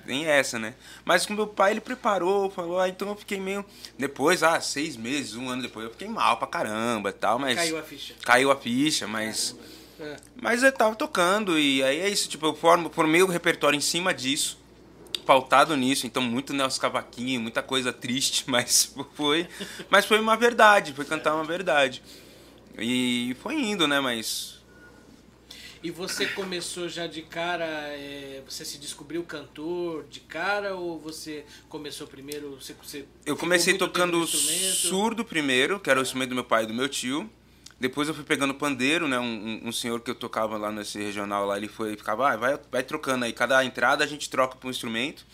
Tem 0.07 0.25
essa, 0.25 0.57
né? 0.57 0.75
Mas 1.05 1.27
com 1.27 1.35
meu 1.35 1.49
pai 1.49 1.73
ele 1.73 1.81
preparou, 1.81 2.49
falou, 2.49 2.79
ah, 2.79 2.89
então 2.89 3.09
eu 3.09 3.17
fiquei 3.17 3.41
meio. 3.41 3.67
Depois, 3.99 4.45
ah, 4.45 4.61
seis 4.61 4.97
meses, 4.97 5.35
um 5.35 5.49
ano 5.49 5.63
depois, 5.63 5.85
eu 5.85 5.91
fiquei 5.91 6.07
mal 6.07 6.37
pra 6.37 6.47
caramba 6.47 7.11
e 7.11 7.13
tal, 7.13 7.41
mas. 7.41 7.57
Caiu 7.57 7.77
a 7.77 7.83
ficha. 7.83 8.15
Caiu 8.25 8.51
a 8.53 8.57
ficha, 8.57 9.09
mas. 9.09 9.57
É. 9.99 10.17
Mas 10.37 10.63
eu 10.63 10.73
tava 10.73 10.95
tocando 10.95 11.59
e 11.59 11.83
aí 11.83 12.01
é 12.01 12.09
isso, 12.09 12.29
tipo, 12.29 12.47
eu 12.47 12.55
formo, 12.55 12.91
formei 12.91 13.23
o 13.23 13.27
repertório 13.27 13.77
em 13.77 13.81
cima 13.81 14.13
disso, 14.13 14.59
pautado 15.25 15.77
nisso, 15.77 16.07
então 16.07 16.23
muito 16.23 16.53
Nelson 16.53 16.81
Cavaquinho, 16.81 17.41
muita 17.41 17.63
coisa 17.63 17.93
triste, 17.93 18.45
mas 18.51 18.95
foi. 19.15 19.49
Mas 19.91 20.05
foi 20.05 20.21
uma 20.21 20.37
verdade, 20.37 20.93
foi 20.93 21.05
cantar 21.05 21.35
uma 21.35 21.45
verdade. 21.45 22.03
E 22.79 23.37
foi 23.43 23.55
indo, 23.55 23.89
né? 23.89 24.01
Mas. 24.01 24.57
E 25.83 25.91
você 25.91 26.27
começou 26.27 26.89
já 26.89 27.07
de 27.07 27.23
cara, 27.23 27.65
é, 27.65 28.43
você 28.47 28.65
se 28.65 28.77
descobriu 28.77 29.23
cantor 29.23 30.05
de 30.11 30.21
cara 30.21 30.75
ou 30.75 30.99
você 30.99 31.45
começou 31.69 32.07
primeiro? 32.07 32.59
Você, 32.61 32.75
você 32.83 33.05
Eu 33.25 33.37
comecei 33.37 33.75
tocando 33.79 34.27
surdo 34.27 35.25
primeiro, 35.25 35.79
que 35.79 35.89
era 35.89 36.01
o 36.01 36.03
instrumento 36.03 36.31
do 36.31 36.35
meu 36.35 36.45
pai 36.45 36.65
e 36.65 36.67
do 36.67 36.75
meu 36.75 36.89
tio. 36.89 37.31
Depois 37.79 38.09
eu 38.09 38.15
fui 38.15 38.25
pegando 38.25 38.55
pandeiro, 38.55 39.07
né? 39.07 39.19
Um, 39.19 39.61
um- 39.69 39.73
senhor 39.73 40.01
que 40.01 40.11
eu 40.11 40.15
tocava 40.15 40.57
lá 40.57 40.73
nesse 40.73 40.99
regional 40.99 41.45
lá, 41.45 41.57
ele 41.59 41.69
foi 41.69 41.97
ficava, 41.97 42.33
ah, 42.33 42.37
vai, 42.37 42.59
vai 42.73 42.83
trocando 42.83 43.25
aí. 43.27 43.33
Cada 43.33 43.63
entrada 43.65 44.03
a 44.03 44.07
gente 44.07 44.31
troca 44.31 44.57
para 44.57 44.67
um 44.67 44.71
instrumento. 44.71 45.27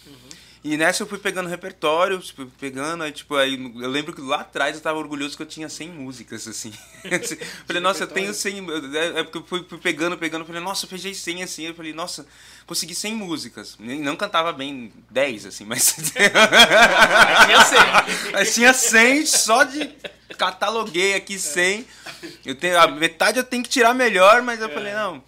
E 0.64 0.76
nessa 0.76 1.02
eu 1.02 1.08
fui 1.08 1.18
pegando 1.18 1.48
repertório, 1.48 2.22
fui 2.22 2.46
pegando, 2.60 3.02
aí 3.02 3.10
tipo, 3.10 3.34
aí 3.34 3.54
eu 3.82 3.90
lembro 3.90 4.12
que 4.12 4.20
lá 4.20 4.42
atrás 4.42 4.76
eu 4.76 4.80
tava 4.80 4.96
orgulhoso 4.96 5.36
que 5.36 5.42
eu 5.42 5.46
tinha 5.46 5.68
100 5.68 5.88
músicas, 5.88 6.46
assim. 6.46 6.72
falei, 7.66 7.82
nossa, 7.82 8.04
eu 8.04 8.06
tenho 8.06 8.32
100, 8.32 8.66
é 8.94 9.18
é 9.18 9.22
porque 9.24 9.38
eu 9.38 9.44
fui, 9.44 9.64
fui 9.68 9.78
pegando, 9.78 10.16
pegando, 10.16 10.44
falei, 10.44 10.62
nossa, 10.62 10.84
eu 10.84 10.88
fechei 10.88 11.14
100 11.14 11.42
assim, 11.42 11.64
eu 11.64 11.74
falei, 11.74 11.92
nossa, 11.92 12.24
consegui 12.64 12.94
100 12.94 13.12
músicas. 13.12 13.76
Não 13.80 14.14
cantava 14.14 14.52
bem 14.52 14.92
10, 15.10 15.46
assim, 15.46 15.64
mas... 15.66 15.96
Tinha 15.96 17.64
cem. 17.64 18.32
Mas 18.32 18.54
tinha 18.54 18.72
100 18.72 19.26
só 19.26 19.64
de 19.64 19.90
cataloguei 20.38 21.14
aqui 21.14 21.40
100. 21.40 21.84
Eu 22.46 22.54
tenho 22.54 22.78
a 22.78 22.86
metade 22.86 23.38
eu 23.38 23.44
tenho 23.44 23.64
que 23.64 23.68
tirar 23.68 23.94
melhor, 23.94 24.42
mas 24.42 24.60
eu 24.60 24.68
falei 24.68 24.94
não. 24.94 25.22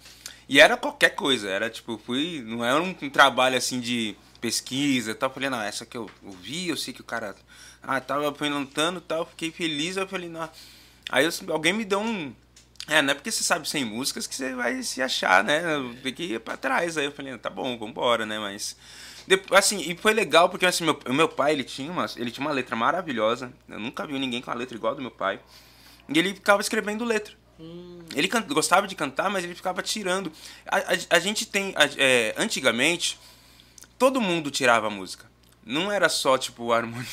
E 0.47 0.61
era 0.61 0.77
qualquer 0.77 1.09
coisa, 1.09 1.49
era 1.49 1.69
tipo, 1.69 1.99
fui, 2.05 2.41
não 2.45 2.63
era 2.63 2.81
um, 2.81 2.95
um 3.01 3.09
trabalho 3.09 3.57
assim 3.57 3.81
de 3.81 4.15
pesquisa, 4.45 5.11
e 5.11 5.15
tal. 5.15 5.29
Eu 5.29 5.33
falei, 5.33 5.49
não, 5.49 5.61
essa 5.61 5.85
que 5.85 5.97
eu 5.97 6.09
ouvi, 6.23 6.69
eu 6.69 6.77
sei 6.77 6.93
que 6.93 7.01
o 7.01 7.03
cara 7.03 7.35
ah, 7.81 7.99
tava 7.99 8.27
apresentando, 8.27 9.01
tal, 9.01 9.25
fiquei 9.25 9.51
feliz, 9.51 9.97
eu 9.97 10.07
falei, 10.07 10.29
não. 10.29 10.47
Aí 11.09 11.25
eu- 11.25 11.53
alguém 11.53 11.73
me 11.73 11.83
deu 11.85 11.99
um 11.99 12.33
é, 12.87 13.01
não 13.01 13.11
é 13.11 13.15
porque 13.15 13.31
você 13.31 13.43
sabe 13.43 13.67
100 13.67 13.83
músicas 13.83 14.27
que 14.27 14.35
você 14.35 14.53
vai 14.53 14.83
se 14.83 15.01
achar, 15.01 15.43
né? 15.43 15.59
Tem 16.03 16.13
que 16.13 16.23
ir 16.23 16.39
pra 16.39 16.55
trás. 16.55 16.99
Aí 16.99 17.05
eu 17.05 17.11
falei, 17.11 17.35
tá 17.39 17.49
bom, 17.49 17.75
vambora, 17.79 18.27
né? 18.27 18.37
Mas. 18.37 18.77
Depois, 19.25 19.57
assim, 19.57 19.79
e 19.89 19.97
foi 19.97 20.13
legal 20.13 20.49
porque 20.49 20.67
assim, 20.67 20.83
meu, 20.83 20.99
meu 21.09 21.27
pai 21.27 21.53
ele 21.53 21.63
tinha, 21.63 21.91
uma, 21.91 22.05
ele 22.15 22.29
tinha 22.29 22.45
uma 22.45 22.53
letra 22.53 22.75
maravilhosa. 22.75 23.51
Eu 23.67 23.79
nunca 23.79 24.05
vi 24.05 24.19
ninguém 24.19 24.39
com 24.39 24.51
uma 24.51 24.57
letra 24.57 24.77
igual 24.77 24.93
a 24.93 24.95
do 24.95 25.01
meu 25.01 25.09
pai. 25.09 25.39
E 26.07 26.19
ele 26.19 26.35
ficava 26.35 26.61
escrevendo 26.61 27.03
letra. 27.03 27.33
Ele 28.15 28.27
can- 28.27 28.43
gostava 28.43 28.87
de 28.87 28.93
cantar, 28.93 29.31
mas 29.31 29.43
ele 29.43 29.55
ficava 29.55 29.81
tirando. 29.81 30.31
A, 30.67 30.77
a- 30.77 31.15
a 31.17 31.19
gente 31.19 31.47
tem. 31.47 31.73
a- 31.75 31.89
é, 31.97 32.35
antigamente, 32.37 33.17
todo 33.97 34.21
mundo 34.21 34.51
tirava 34.51 34.89
música. 34.89 35.25
Não 35.65 35.91
era 35.91 36.07
só, 36.09 36.37
tipo, 36.37 36.71
harmonia. 36.71 37.05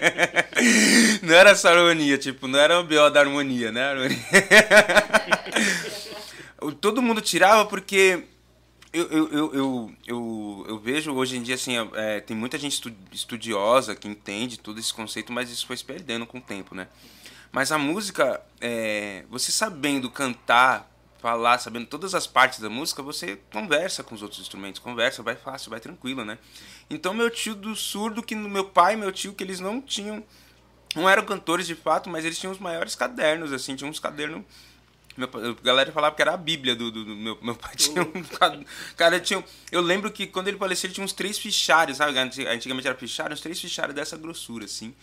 não 1.22 1.34
era 1.34 1.54
só 1.54 1.68
harmonia, 1.68 2.16
tipo, 2.16 2.48
não 2.48 2.58
era 2.58 2.80
o 2.80 2.84
BO 2.84 3.10
da 3.10 3.20
harmonia, 3.20 3.70
né? 3.70 3.92
Todo 6.80 7.02
mundo 7.02 7.20
tirava 7.20 7.66
porque 7.66 8.24
eu, 8.92 9.08
eu, 9.08 9.32
eu, 9.32 9.92
eu, 10.06 10.66
eu, 10.68 10.78
vejo 10.78 11.12
hoje 11.12 11.36
em 11.36 11.42
dia, 11.42 11.54
assim, 11.54 11.74
é, 11.94 12.20
tem 12.20 12.36
muita 12.36 12.58
gente 12.58 12.72
estu- 12.72 12.92
estudiosa 13.12 13.94
que 13.94 14.08
entende 14.08 14.58
todo 14.58 14.80
esse 14.80 14.92
conceito, 14.92 15.32
mas 15.32 15.50
isso 15.50 15.66
foi 15.66 15.76
se 15.76 15.84
perdendo 15.84 16.26
com 16.26 16.38
o 16.38 16.42
tempo, 16.42 16.74
né? 16.74 16.88
Mas 17.52 17.70
a 17.70 17.78
música, 17.78 18.40
é, 18.60 19.24
você 19.30 19.52
sabendo 19.52 20.10
cantar, 20.10 20.89
falar, 21.20 21.58
sabendo 21.58 21.86
todas 21.86 22.14
as 22.14 22.26
partes 22.26 22.60
da 22.60 22.70
música, 22.70 23.02
você 23.02 23.38
conversa 23.52 24.02
com 24.02 24.14
os 24.14 24.22
outros 24.22 24.40
instrumentos, 24.40 24.78
conversa, 24.80 25.22
vai 25.22 25.36
fácil, 25.36 25.70
vai 25.70 25.80
tranquilo, 25.80 26.24
né? 26.24 26.38
Então 26.88 27.12
meu 27.14 27.30
tio 27.30 27.54
do 27.54 27.74
surdo, 27.76 28.22
que 28.22 28.34
meu 28.34 28.64
pai 28.64 28.94
e 28.94 28.96
meu 28.96 29.12
tio, 29.12 29.32
que 29.34 29.44
eles 29.44 29.60
não 29.60 29.80
tinham, 29.80 30.24
não 30.94 31.08
eram 31.08 31.24
cantores 31.24 31.66
de 31.66 31.74
fato, 31.74 32.08
mas 32.10 32.24
eles 32.24 32.38
tinham 32.38 32.52
os 32.52 32.58
maiores 32.58 32.94
cadernos, 32.94 33.52
assim, 33.52 33.76
tinham 33.76 33.90
uns 33.90 34.00
cadernos 34.00 34.42
meu, 35.16 35.28
a 35.58 35.62
galera 35.62 35.92
falava 35.92 36.14
que 36.14 36.22
era 36.22 36.32
a 36.32 36.36
Bíblia 36.36 36.74
do, 36.74 36.90
do- 36.90 37.04
do 37.04 37.16
meu, 37.16 37.38
meu 37.42 37.54
pai. 37.54 37.74
Tinha 37.76 38.02
um 38.02 38.22
cara, 38.96 39.20
tinha, 39.20 39.44
eu 39.70 39.82
lembro 39.82 40.10
que 40.10 40.26
quando 40.26 40.48
ele 40.48 40.56
faleceu, 40.56 40.86
ele 40.88 40.94
tinha 40.94 41.04
uns 41.04 41.12
três 41.12 41.36
fichários, 41.36 41.98
sabe? 41.98 42.16
Antig- 42.18 42.46
Antigamente 42.46 42.86
era 42.86 42.96
fichário, 42.96 43.34
uns 43.34 43.40
três 43.40 43.60
fichários 43.60 43.94
dessa 43.94 44.16
grossura, 44.16 44.64
assim. 44.64 44.94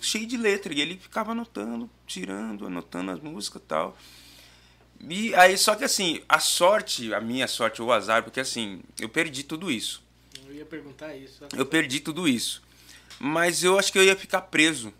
Cheio 0.00 0.26
de 0.26 0.36
letra. 0.36 0.72
E 0.72 0.80
ele 0.80 0.96
ficava 0.96 1.32
anotando, 1.32 1.88
tirando, 2.06 2.66
anotando 2.66 3.10
as 3.12 3.20
músicas 3.20 3.62
e 3.62 3.64
tal. 3.66 3.96
E 5.08 5.34
aí, 5.34 5.56
só 5.56 5.74
que 5.74 5.84
assim, 5.84 6.22
a 6.28 6.38
sorte, 6.38 7.14
a 7.14 7.20
minha 7.20 7.48
sorte 7.48 7.80
ou 7.80 7.88
o 7.88 7.92
azar, 7.92 8.22
porque 8.22 8.40
assim, 8.40 8.80
eu 9.00 9.08
perdi 9.08 9.42
tudo 9.42 9.70
isso. 9.70 10.02
Eu 10.46 10.54
ia 10.54 10.64
perguntar 10.66 11.14
isso. 11.16 11.44
Eu 11.56 11.64
perdi 11.66 12.00
tudo 12.00 12.28
isso. 12.28 12.62
Mas 13.18 13.62
eu 13.62 13.78
acho 13.78 13.92
que 13.92 13.98
eu 13.98 14.04
ia 14.04 14.16
ficar 14.16 14.42
preso. 14.42 14.92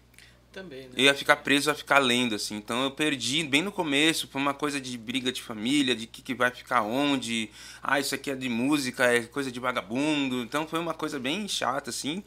Também, 0.53 0.83
né? 0.83 0.91
Eu 0.97 1.05
ia 1.05 1.15
ficar 1.15 1.37
preso 1.37 1.71
a 1.71 1.75
ficar 1.75 1.99
lendo, 1.99 2.35
assim. 2.35 2.57
Então 2.57 2.83
eu 2.83 2.91
perdi 2.91 3.45
bem 3.45 3.63
no 3.63 3.71
começo, 3.71 4.27
foi 4.27 4.41
uma 4.41 4.53
coisa 4.53 4.81
de 4.81 4.99
briga 4.99 5.31
de 5.31 5.41
família, 5.41 5.95
de 5.95 6.07
que, 6.07 6.23
que 6.23 6.35
vai 6.35 6.51
ficar 6.51 6.83
onde. 6.83 7.49
Ah, 7.83 8.01
isso 8.01 8.15
aqui 8.15 8.31
é 8.31 8.35
de 8.35 8.49
música, 8.49 9.05
é 9.05 9.23
coisa 9.23 9.51
de 9.51 9.61
vagabundo. 9.61 10.43
Então 10.43 10.67
foi 10.67 10.81
uma 10.81 10.93
coisa 10.95 11.21
bem 11.21 11.47
chata, 11.47 11.91
assim. 11.91 12.25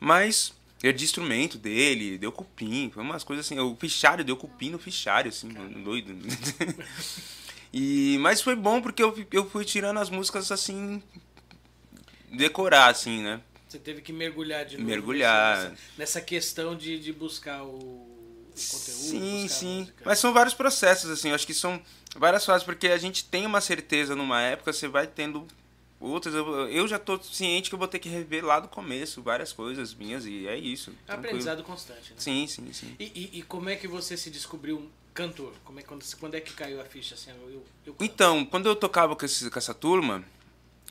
Mas 0.00 0.52
Eu 0.52 0.57
de 0.80 1.04
instrumento 1.04 1.58
dele, 1.58 2.18
deu 2.18 2.30
cupim, 2.30 2.90
foi 2.92 3.02
umas 3.02 3.24
coisas 3.24 3.44
assim. 3.44 3.58
O 3.58 3.76
fichário 3.76 4.24
deu 4.24 4.36
cupim 4.36 4.70
no 4.70 4.78
fichário, 4.78 5.28
assim, 5.28 5.48
doido. 5.82 6.16
e, 7.72 8.16
mas 8.20 8.40
foi 8.40 8.54
bom 8.54 8.80
porque 8.80 9.02
eu, 9.02 9.26
eu 9.32 9.48
fui 9.48 9.64
tirando 9.64 9.98
as 9.98 10.08
músicas 10.08 10.52
assim. 10.52 11.02
decorar, 12.30 12.90
assim, 12.90 13.22
né? 13.22 13.40
Você 13.68 13.78
teve 13.78 14.00
que 14.00 14.12
mergulhar 14.12 14.64
de 14.64 14.76
novo 14.78 14.88
Mergulhar. 14.88 15.58
Nessa, 15.58 15.76
nessa 15.98 16.20
questão 16.20 16.76
de, 16.76 16.98
de 16.98 17.12
buscar 17.12 17.64
o, 17.64 17.68
o 17.68 18.52
conteúdo. 18.54 18.98
Sim, 18.98 19.46
sim. 19.48 19.88
Mas 20.04 20.18
são 20.20 20.32
vários 20.32 20.54
processos, 20.54 21.10
assim. 21.10 21.30
Eu 21.30 21.34
acho 21.34 21.46
que 21.46 21.52
são 21.52 21.82
várias 22.16 22.46
fases, 22.46 22.64
porque 22.64 22.88
a 22.88 22.96
gente 22.96 23.24
tem 23.24 23.44
uma 23.44 23.60
certeza 23.60 24.16
numa 24.16 24.40
época, 24.40 24.72
você 24.72 24.88
vai 24.88 25.06
tendo 25.06 25.46
outras. 26.00 26.34
Eu, 26.34 26.68
eu 26.68 26.88
já 26.88 26.98
tô 26.98 27.20
ciente 27.22 27.68
que 27.68 27.74
eu 27.74 27.78
vou 27.78 27.88
ter 27.88 27.98
que 27.98 28.08
rever 28.08 28.44
lá 28.44 28.60
do 28.60 28.68
começo 28.68 29.22
várias 29.22 29.52
coisas 29.52 29.94
minhas 29.94 30.24
e 30.26 30.46
é 30.46 30.56
isso. 30.56 30.92
É 31.06 31.12
aprendizado 31.12 31.62
constante, 31.62 32.10
né? 32.10 32.16
Sim, 32.18 32.46
sim, 32.46 32.72
sim. 32.72 32.96
E, 32.98 33.04
e, 33.04 33.38
e 33.38 33.42
como 33.42 33.68
é 33.68 33.76
que 33.76 33.88
você 33.88 34.16
se 34.16 34.30
descobriu 34.30 34.90
cantor? 35.12 35.52
Como 35.64 35.80
é, 35.80 35.82
quando, 35.82 36.04
quando 36.18 36.34
é 36.34 36.40
que 36.40 36.52
caiu 36.52 36.80
a 36.80 36.84
ficha 36.84 37.14
assim? 37.14 37.30
Eu, 37.30 37.64
eu. 37.86 37.96
Então, 38.00 38.44
quando 38.44 38.66
eu 38.66 38.76
tocava 38.76 39.16
com, 39.16 39.24
esse, 39.24 39.50
com 39.50 39.58
essa 39.58 39.74
turma, 39.74 40.24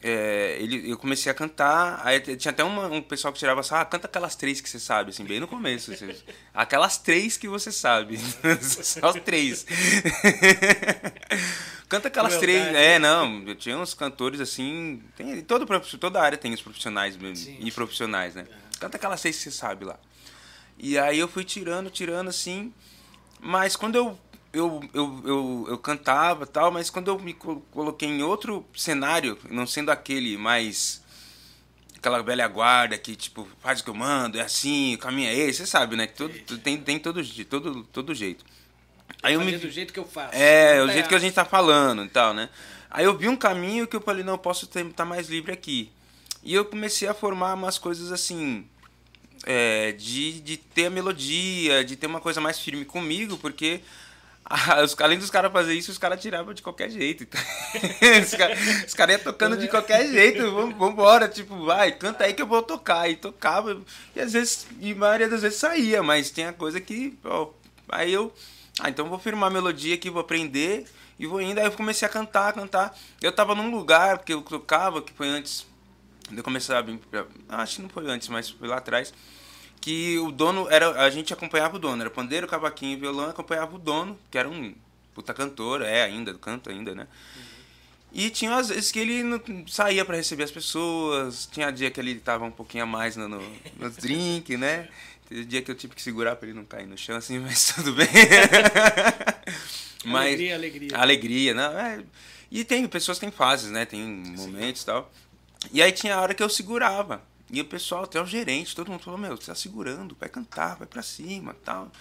é, 0.02 0.58
ele, 0.60 0.92
eu 0.92 0.98
comecei 0.98 1.32
a 1.32 1.36
cantar, 1.36 2.02
aí 2.06 2.20
tinha 2.38 2.52
até 2.52 2.64
uma- 2.64 2.88
um 2.88 3.02
pessoal 3.02 3.34
que 3.34 3.40
tirava 3.40 3.62
assim, 3.62 3.74
ah, 3.74 3.84
canta 3.86 4.08
aquelas 4.08 4.36
três 4.36 4.62
que 4.62 4.70
você 4.70 4.80
sabe, 4.80 5.10
assim, 5.10 5.24
bem 5.24 5.40
no 5.40 5.48
começo. 5.48 5.92
assim, 5.92 6.14
aquelas 6.54 6.98
três 6.98 7.38
que 7.38 7.48
você 7.48 7.72
sabe. 7.72 8.18
Só 8.62 9.10
as 9.10 9.16
três. 9.22 9.66
canta 11.90 12.08
aquelas 12.08 12.36
Crueldade, 12.38 12.62
três. 12.64 12.74
né? 12.74 12.96
É, 12.96 13.00
não, 13.00 13.44
eu 13.48 13.56
tinha 13.56 13.78
uns 13.78 13.94
cantores 13.94 14.40
assim. 14.40 15.02
Tem, 15.16 15.42
todo, 15.42 15.66
toda 16.00 16.22
área 16.22 16.38
tem 16.38 16.54
os 16.54 16.62
profissionais 16.62 17.18
mesmo, 17.18 17.46
Sim, 17.46 17.58
e 17.60 17.72
profissionais, 17.72 18.36
né? 18.36 18.46
Canta 18.80 18.98
aquelas 18.98 19.22
três 19.22 19.38
que 19.38 19.44
você 19.44 19.52
sabe 19.52 19.86
lá. 19.86 19.98
E 20.78 20.98
aí 21.00 21.18
eu 21.18 21.28
fui 21.28 21.44
tirando, 21.44 21.90
tirando 21.90 22.28
assim. 22.30 22.72
Mas 23.40 23.76
quando 23.76 23.96
eu 23.96 24.18
eu, 24.54 24.82
eu, 24.94 25.22
eu, 25.26 25.66
eu 25.70 25.78
cantava 25.78 26.46
tal, 26.48 26.72
mas 26.72 26.90
quando 26.90 27.10
eu 27.10 27.20
me 27.20 27.34
co- 27.34 27.62
coloquei 27.72 28.08
em 28.10 28.24
outro 28.24 28.66
cenário, 28.76 29.38
não 29.50 29.68
sendo 29.68 29.92
aquele 29.92 30.38
mais. 30.38 31.04
aquela 31.96 32.22
velha 32.24 32.48
guarda 32.48 32.98
que, 32.98 33.16
tipo, 33.16 33.48
faz 33.62 33.82
o 33.82 33.84
que 33.84 33.90
eu 33.90 33.94
mando, 33.94 34.38
é 34.38 34.42
assim, 34.42 34.96
o 34.96 34.98
caminho 34.98 35.30
é 35.30 35.36
esse, 35.36 35.60
você 35.60 35.66
sabe, 35.66 35.96
né? 35.96 36.08
Que 36.08 36.14
todo, 36.16 36.34
tem, 36.60 36.78
tem 36.78 37.00
todo, 37.00 37.24
todo, 37.46 37.84
todo 37.86 38.16
jeito. 38.16 38.44
Aí 39.24 39.34
eu 39.34 39.42
me, 39.42 39.58
do 39.58 39.70
jeito 39.70 39.94
que 39.94 40.00
eu 40.00 40.06
faço. 40.06 40.36
é, 40.36 40.82
o 40.84 40.88
tá 40.88 40.94
jeito 40.94 41.10
que 41.10 41.16
a 41.16 41.20
gente 41.20 41.34
tá 41.34 41.46
falando 41.46 42.04
e 42.06 42.10
tal, 42.10 42.34
né? 42.34 42.50
Aí 42.90 43.06
eu 43.06 43.18
vi 43.18 43.28
um 43.28 43.36
caminho 43.36 43.88
que 43.88 43.96
eu 43.96 44.02
falei, 44.02 44.24
não, 44.24 44.34
eu 44.34 44.38
posso 44.38 44.66
estar 44.66 45.06
mais 45.06 45.28
livre 45.30 45.52
aqui. 45.52 45.92
E 46.44 46.54
eu 46.54 46.64
comecei 46.66 47.08
a 47.08 47.14
formar 47.14 47.54
umas 47.56 47.78
coisas 47.78 48.12
assim, 48.12 48.66
é, 49.46 49.92
de, 49.94 50.40
de 50.42 50.58
ter 50.58 50.86
a 50.86 50.90
melodia, 50.90 51.84
de 51.84 51.96
ter 51.96 52.08
uma 52.08 52.22
coisa 52.22 52.40
mais 52.40 52.60
firme 52.60 52.86
comigo, 52.86 53.38
porque 53.38 53.82
além 55.00 55.18
dos 55.18 55.30
caras 55.30 55.52
fazer 55.52 55.74
isso, 55.74 55.92
os 55.92 55.98
caras 55.98 56.22
tiravam 56.22 56.54
de 56.54 56.62
qualquer 56.62 56.90
jeito. 56.90 57.28
Os 58.24 58.34
caras 58.34 58.94
cara 58.94 59.12
iam 59.12 59.20
tocando 59.20 59.58
de 59.58 59.68
qualquer 59.68 60.08
jeito, 60.10 60.52
vamos 60.52 60.78
vambora, 60.78 61.28
tipo, 61.28 61.66
vai, 61.66 61.92
canta 61.92 62.24
aí 62.24 62.34
que 62.34 62.42
eu 62.42 62.48
vou 62.48 62.64
tocar. 62.64 63.10
E 63.10 63.18
tocava, 63.18 63.82
e 64.16 64.20
às 64.20 64.34
vezes, 64.34 64.66
e 64.80 64.94
a 64.94 64.96
maioria 64.96 65.28
das 65.28 65.42
vezes 65.42 65.60
saía, 65.60 66.02
mas 66.02 66.32
tinha 66.32 66.54
coisa 66.54 66.80
que, 66.80 67.18
ó, 67.26 67.50
aí 67.90 68.14
eu, 68.14 68.34
ah, 68.80 68.90
então 68.90 69.10
vou 69.10 69.20
firmar 69.20 69.50
a 69.50 69.54
melodia 69.54 69.96
aqui, 69.96 70.10
vou 70.10 70.22
aprender, 70.22 70.86
e 71.20 71.26
vou 71.26 71.42
indo. 71.42 71.60
Aí 71.60 71.66
eu 71.66 71.72
comecei 71.72 72.08
a 72.08 72.10
cantar, 72.10 72.54
cantar. 72.54 72.98
Eu 73.22 73.32
tava 73.32 73.56
num 73.56 73.70
lugar 73.72 74.20
que 74.20 74.34
eu 74.34 74.42
tocava, 74.42 75.02
que 75.02 75.12
foi 75.14 75.28
antes 75.28 75.66
de 76.30 76.38
eu 76.38 76.44
começar 76.44 76.78
a 76.80 77.62
acho 77.62 77.78
que 77.78 77.82
não 77.82 77.90
foi 77.90 78.10
antes, 78.10 78.28
mas 78.28 78.50
foi 78.50 78.68
lá 78.68 78.78
atrás, 78.78 79.14
que 79.82 80.18
o 80.20 80.32
dono 80.32 80.68
era, 80.70 81.04
a 81.04 81.10
gente 81.10 81.34
acompanhava 81.34 81.76
o 81.76 81.80
dono, 81.80 82.02
era 82.02 82.10
pandeiro, 82.10 82.48
cavaquinho 82.48 82.94
e 82.94 83.00
violão, 83.00 83.30
acompanhava 83.30 83.76
o 83.76 83.80
dono, 83.80 84.18
que 84.30 84.38
era 84.38 84.50
um 84.50 84.74
puta 85.14 85.34
cantor, 85.34 85.82
é 85.82 86.04
ainda, 86.04 86.34
canta 86.36 86.70
ainda, 86.70 86.94
né? 86.94 87.08
E 88.12 88.30
tinha 88.30 88.56
às 88.56 88.70
vezes 88.70 88.92
que 88.92 89.00
ele 89.00 89.22
não- 89.24 89.42
saía 89.68 90.04
para 90.06 90.16
receber 90.16 90.44
as 90.44 90.52
pessoas, 90.52 91.48
tinha 91.52 91.72
dia 91.72 91.92
que 91.92 92.00
ele 92.00 92.16
tava 92.20 92.46
um 92.46 92.52
pouquinho 92.52 92.84
a 92.84 92.88
mais 92.88 93.16
no, 93.16 93.28
no, 93.28 93.42
nos 93.78 93.96
drink, 93.98 94.56
né? 94.58 94.88
Teve 95.28 95.44
dia 95.46 95.62
que 95.62 95.70
eu 95.70 95.76
tive 95.76 95.94
que 95.94 96.02
segurar 96.02 96.36
para 96.38 96.48
ele 96.48 96.58
não 96.58 96.66
cair 96.66 96.88
no 96.88 96.98
chão, 96.98 97.18
assim, 97.18 97.38
mas 97.40 97.74
tudo 97.74 97.94
bem. 97.94 98.08
mas, 100.06 100.28
Alegria, 100.28 100.56
alegria. 100.56 100.98
Alegria, 100.98 101.54
não, 101.54 101.78
é, 101.80 102.04
e 102.50 102.64
tem, 102.64 102.88
pessoas 102.88 103.20
têm 103.20 103.30
fases, 103.30 103.72
né? 103.72 103.86
Tem 103.86 104.02
momentos 104.02 104.82
e 104.84 104.86
tal. 104.86 105.12
E 105.74 105.82
aí 105.82 105.92
tinha 105.92 106.16
a 106.16 106.22
hora 106.22 106.34
que 106.34 106.42
eu 106.42 106.50
segurava. 106.50 107.22
E 107.50 107.62
o 107.62 107.66
pessoal, 107.66 108.04
até 108.04 108.22
o 108.22 108.26
gerente, 108.26 108.76
todo 108.76 108.92
mundo 108.92 109.04
falou, 109.04 109.20
meu, 109.20 109.36
você 109.38 109.48
tá 109.48 109.56
segurando, 109.56 110.16
vai 110.20 110.28
cantar, 110.28 110.76
vai 110.76 110.88
pra 110.88 111.02
cima 111.02 111.56
tal. 111.64 111.92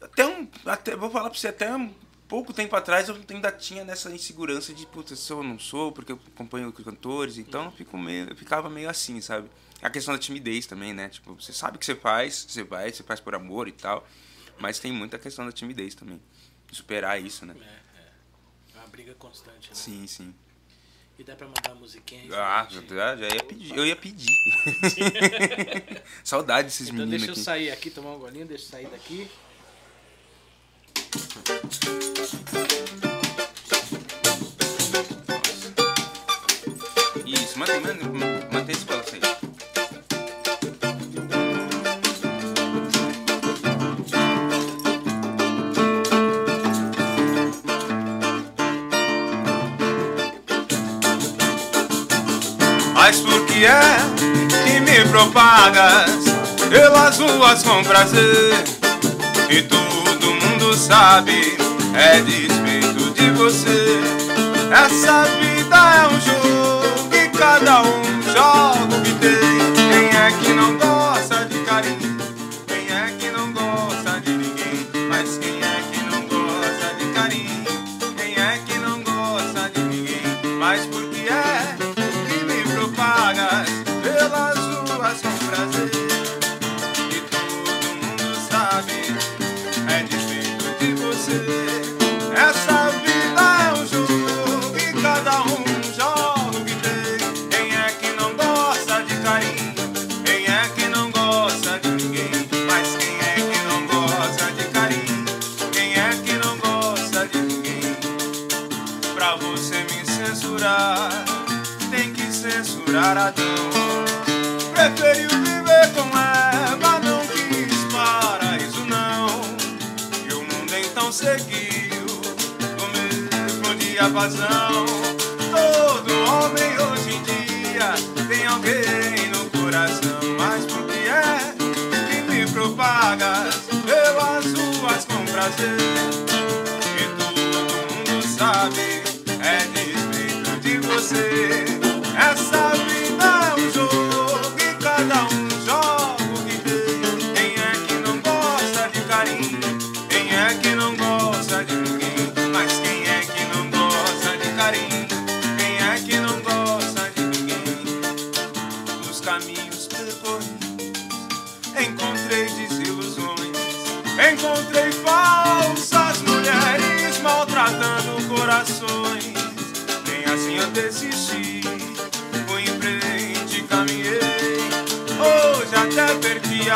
Até 0.00 0.26
um. 0.26 0.48
Até, 0.64 0.94
vou 0.94 1.10
falar 1.10 1.30
pra 1.30 1.38
você, 1.38 1.48
até 1.48 1.74
um 1.74 1.92
pouco 2.28 2.52
tempo 2.52 2.74
atrás 2.76 3.08
eu 3.08 3.16
ainda 3.28 3.50
tinha 3.50 3.84
nessa 3.84 4.10
insegurança 4.10 4.72
de, 4.72 4.86
puta, 4.86 5.16
sou 5.16 5.38
ou 5.38 5.44
não 5.44 5.58
sou, 5.58 5.90
porque 5.92 6.12
eu 6.12 6.20
acompanho 6.34 6.72
cantores, 6.72 7.38
então 7.38 7.72
eu, 7.78 7.98
meio, 7.98 8.28
eu 8.30 8.36
ficava 8.36 8.68
meio 8.70 8.88
assim, 8.88 9.20
sabe? 9.20 9.48
A 9.82 9.90
questão 9.90 10.14
da 10.14 10.20
timidez 10.20 10.66
também, 10.66 10.92
né? 10.94 11.08
Tipo, 11.08 11.34
você 11.34 11.52
sabe 11.52 11.76
o 11.76 11.80
que 11.80 11.86
você 11.86 11.94
faz, 11.94 12.46
você 12.48 12.62
vai, 12.62 12.92
você 12.92 13.02
faz 13.02 13.20
por 13.20 13.34
amor 13.34 13.68
e 13.68 13.72
tal. 13.72 14.06
Mas 14.58 14.78
tem 14.78 14.90
muita 14.90 15.18
questão 15.18 15.44
da 15.44 15.52
timidez 15.52 15.94
também. 15.94 16.20
Superar 16.72 17.20
isso, 17.20 17.44
né? 17.44 17.54
É, 17.58 17.64
é. 17.64 18.76
É 18.76 18.78
uma 18.78 18.88
briga 18.88 19.14
constante, 19.14 19.68
né? 19.68 19.74
Sim, 19.74 20.06
sim. 20.06 20.34
E 21.18 21.24
dá 21.24 21.34
pra 21.34 21.46
mandar 21.46 21.70
uma 21.72 21.76
musiquinha 21.80 22.22
aí? 22.22 22.28
Ah, 22.34 22.66
gente? 22.70 22.94
já, 22.94 23.16
já 23.16 23.26
ia 23.28 23.42
pedir. 23.42 23.74
Eu 23.76 23.86
ia 23.86 23.96
pedir. 23.96 24.28
Saudade 26.22 26.68
desses 26.68 26.88
Então 26.88 26.98
meninos 27.06 27.20
deixa 27.22 27.26
eu 27.30 27.32
aqui. 27.32 27.40
sair 27.42 27.70
aqui, 27.70 27.90
tomar 27.90 28.12
um 28.12 28.18
golinho, 28.18 28.46
deixa 28.46 28.64
eu 28.64 28.68
sair 28.70 28.86
daqui. 28.88 29.26
Isso, 37.24 37.58
mantém, 37.58 37.80
mantém, 38.52 38.74
esse 38.74 38.84
balanço 38.84 39.05
propagas 55.16 56.24
pelas 56.68 57.18
ruas 57.18 57.62
com 57.62 57.82
prazer? 57.84 58.52
E 59.48 59.62
todo 59.62 60.34
mundo 60.34 60.74
sabe, 60.74 61.56
é 61.94 62.20
despeito 62.20 63.10
de 63.14 63.30
você. 63.30 63.98
Essa 64.70 65.22
vida 65.40 65.76
é 65.76 66.08
um 66.08 66.20
jogo 66.20 67.14
e 67.14 67.28
cada 67.30 67.80
um 67.80 68.02
joga 68.30 68.94
o 68.94 69.02
que 69.02 69.14
tem. 69.14 69.72
Quem 69.88 70.20
é 70.20 70.30
que 70.38 70.52
não 70.52 70.76
gosta 70.76 71.46
de 71.46 71.60
carinho? 71.60 72.15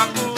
Jacó. 0.01 0.30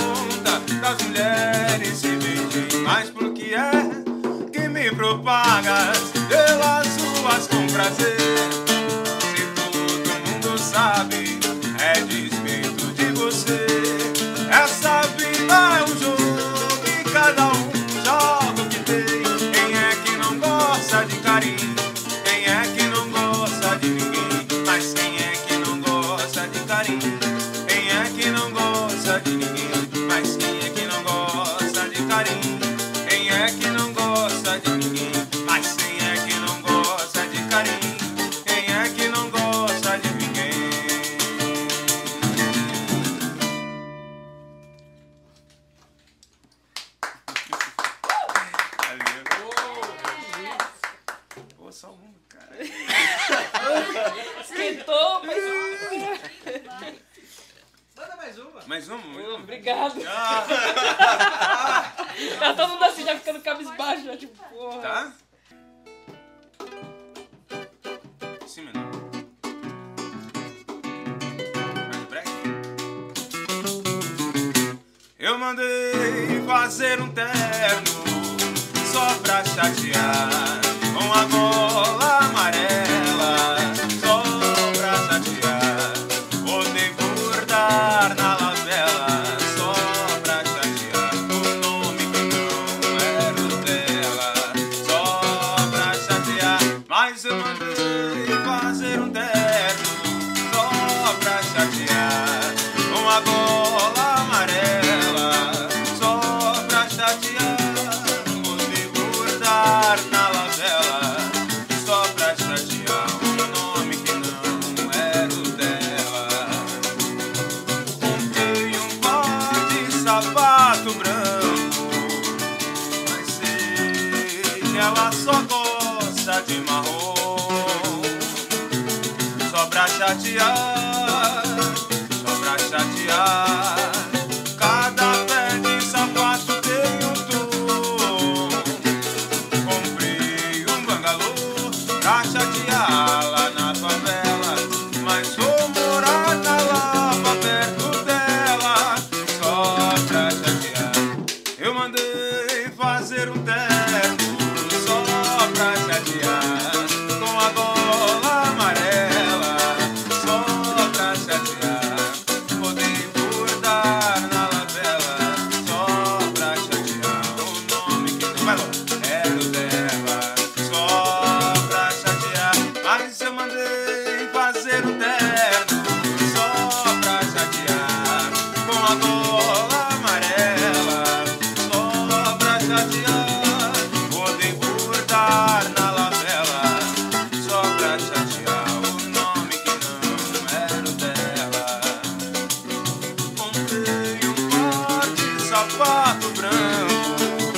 sapato 195.53 196.31
branco. 196.31 197.53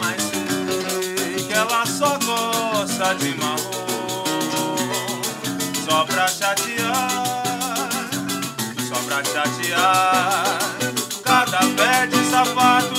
Mas 0.00 0.20
sei 0.20 1.44
que 1.46 1.52
ela 1.52 1.86
só 1.86 2.18
gosta 2.18 3.14
de 3.14 3.36
marrom, 3.36 4.74
só 5.88 6.04
pra 6.04 6.26
chatear, 6.26 7.22
só 8.88 8.96
pra 9.06 9.22
chatear. 9.22 10.58
Cada 11.22 11.60
pé 11.76 12.08
de 12.08 12.24
sapato. 12.28 12.91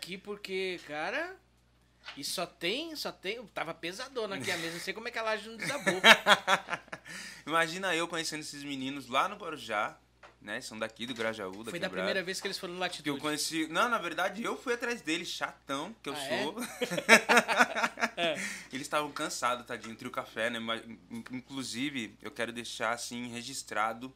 Aqui 0.00 0.16
porque, 0.16 0.80
cara. 0.86 1.36
E 2.16 2.24
só 2.24 2.46
tem, 2.46 2.96
só 2.96 3.12
tem. 3.12 3.44
Tava 3.48 3.74
pesadona 3.74 4.36
aqui 4.36 4.50
a 4.50 4.56
mesa. 4.56 4.72
Não 4.72 4.80
sei 4.80 4.94
como 4.94 5.06
é 5.06 5.10
que 5.10 5.18
a 5.18 5.22
laje 5.22 5.46
não 5.48 5.56
desabou. 5.58 6.00
Imagina 7.46 7.94
eu 7.94 8.08
conhecendo 8.08 8.40
esses 8.40 8.64
meninos 8.64 9.06
lá 9.08 9.28
no 9.28 9.36
Guarujá, 9.36 9.96
né? 10.40 10.60
São 10.62 10.78
daqui 10.78 11.04
do 11.06 11.14
Grajaú, 11.14 11.62
da 11.62 11.70
Foi 11.70 11.78
da 11.78 11.86
Quebrada. 11.86 11.90
primeira 11.90 12.22
vez 12.22 12.40
que 12.40 12.46
eles 12.46 12.58
foram 12.58 12.72
no 12.74 12.78
Que 12.78 12.84
eu 12.84 12.88
Latitude. 12.88 13.20
conheci. 13.20 13.66
Não, 13.68 13.88
na 13.90 13.98
verdade, 13.98 14.42
eu 14.42 14.56
fui 14.56 14.72
atrás 14.72 15.02
deles, 15.02 15.28
chatão, 15.28 15.94
que 16.02 16.08
eu 16.08 16.14
Ah, 16.14 16.24
é? 16.24 16.42
sou. 16.42 16.56
Eles 18.72 18.86
estavam 18.86 19.10
cansados, 19.12 19.66
tadinho, 19.66 19.94
trio 19.94 20.10
café, 20.10 20.48
né? 20.50 20.58
Inclusive, 21.30 22.16
eu 22.22 22.30
quero 22.30 22.52
deixar 22.52 22.92
assim 22.92 23.28
registrado 23.28 24.12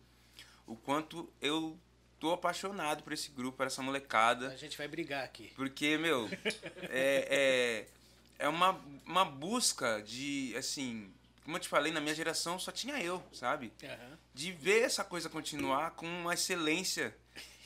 o 0.66 0.74
quanto 0.74 1.30
eu 1.40 1.78
tô 2.24 2.32
apaixonado 2.32 3.02
por 3.02 3.12
esse 3.12 3.30
grupo, 3.30 3.58
por 3.58 3.66
essa 3.66 3.82
molecada. 3.82 4.48
A 4.48 4.56
gente 4.56 4.78
vai 4.78 4.88
brigar 4.88 5.22
aqui. 5.22 5.52
Porque, 5.54 5.98
meu, 5.98 6.26
é, 6.88 7.84
é, 8.38 8.46
é 8.46 8.48
uma, 8.48 8.80
uma 9.04 9.26
busca 9.26 10.00
de, 10.00 10.54
assim, 10.56 11.12
como 11.44 11.58
eu 11.58 11.60
te 11.60 11.68
falei, 11.68 11.92
na 11.92 12.00
minha 12.00 12.14
geração 12.14 12.58
só 12.58 12.72
tinha 12.72 12.98
eu, 12.98 13.22
sabe? 13.30 13.74
Aham. 13.82 14.18
De 14.32 14.52
ver 14.52 14.84
essa 14.84 15.04
coisa 15.04 15.28
continuar 15.28 15.90
com 15.90 16.06
uma 16.06 16.32
excelência, 16.32 17.14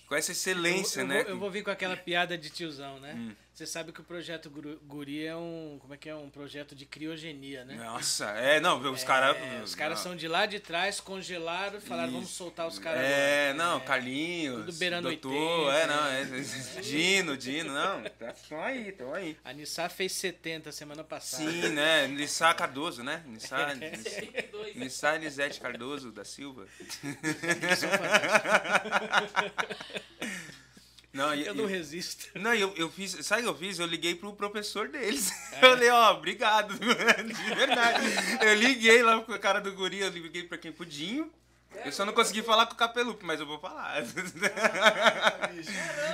com 0.09 0.14
essa 0.14 0.32
excelência, 0.32 1.00
eu, 1.00 1.04
eu 1.04 1.09
né? 1.09 1.22
Vou, 1.22 1.30
eu 1.32 1.38
vou 1.38 1.50
vir 1.50 1.62
com 1.62 1.70
aquela 1.70 1.96
piada 1.96 2.36
de 2.38 2.48
tiozão, 2.48 2.98
né? 2.98 3.14
Hum. 3.14 3.34
Você 3.52 3.66
sabe 3.66 3.90
que 3.90 4.00
o 4.00 4.04
projeto 4.04 4.48
Guri 4.86 5.26
é 5.26 5.34
um. 5.34 5.78
Como 5.80 5.92
é 5.92 5.96
que 5.96 6.09
é? 6.09 6.14
Um 6.14 6.30
projeto 6.30 6.76
de 6.76 6.86
criogenia, 6.86 7.64
né? 7.64 7.74
Nossa, 7.74 8.26
é, 8.26 8.61
não, 8.61 8.80
os 8.92 9.02
caras. 9.02 9.36
É, 9.36 9.61
os 9.64 9.74
caras 9.74 9.98
são 9.98 10.14
de 10.14 10.28
lá 10.28 10.46
de 10.46 10.61
trás, 10.61 11.00
congelaram, 11.00 11.80
falaram, 11.80 12.12
vamos 12.12 12.28
Isso. 12.28 12.36
soltar 12.38 12.68
os 12.68 12.78
caras 12.78 13.00
É, 13.02 13.50
agora. 13.50 13.70
não, 13.70 13.80
Carlinhos. 13.80 14.64
tudo 14.64 14.72
beirando 14.78 15.09
doutor, 15.09 15.66
80, 15.66 15.72
é, 15.76 15.86
não, 15.88 16.06
é, 16.06 16.07
Dino, 16.82 17.36
Dino, 17.36 17.72
não. 17.72 18.03
Estão 18.05 18.62
aí, 18.62 18.88
estão 18.88 19.14
aí. 19.14 19.36
A 19.44 19.53
Nissá 19.53 19.88
fez 19.88 20.12
70 20.12 20.70
semana 20.72 21.05
passada. 21.05 21.51
Sim, 21.51 21.68
né? 21.70 22.07
Nissá 22.09 22.53
Cardoso, 22.55 23.03
né? 23.03 23.22
Nissá, 23.26 23.68
Dois. 24.51 24.76
Nissá 24.76 25.16
Elisete 25.16 25.61
Cardoso 25.61 26.11
da 26.12 26.24
Silva. 26.24 26.66
Não, 31.12 31.34
e- 31.34 31.46
Eu 31.46 31.55
não 31.55 31.64
resisto. 31.66 32.26
Não, 32.38 32.55
eu, 32.55 32.72
eu 32.76 32.90
fiz. 32.90 33.12
Sabe 33.26 33.40
o 33.40 33.44
que 33.44 33.51
eu 33.51 33.57
fiz? 33.57 33.78
Eu 33.78 33.86
liguei 33.86 34.14
pro 34.14 34.32
professor 34.34 34.88
deles. 34.88 35.30
É. 35.53 35.57
Eu 35.64 35.70
falei, 35.70 35.88
ó, 35.88 36.12
obrigado. 36.12 36.74
De 36.78 37.55
verdade. 37.55 38.05
Eu 38.42 38.55
liguei 38.55 39.03
lá 39.03 39.20
pro 39.20 39.38
cara 39.40 39.59
do 39.61 39.72
guri, 39.72 39.99
eu 40.01 40.11
liguei 40.11 40.42
pra 40.44 40.59
quem? 40.59 40.70
Pro 40.70 40.84
Dinho. 40.86 41.32
Eu 41.85 41.93
só 41.93 42.05
não 42.05 42.12
consegui 42.12 42.43
falar 42.43 42.66
com 42.66 42.75
o 42.75 42.77
Capelupe, 42.77 43.25
mas 43.25 43.39
eu 43.41 43.47
vou 43.47 43.59
falar. 43.59 44.03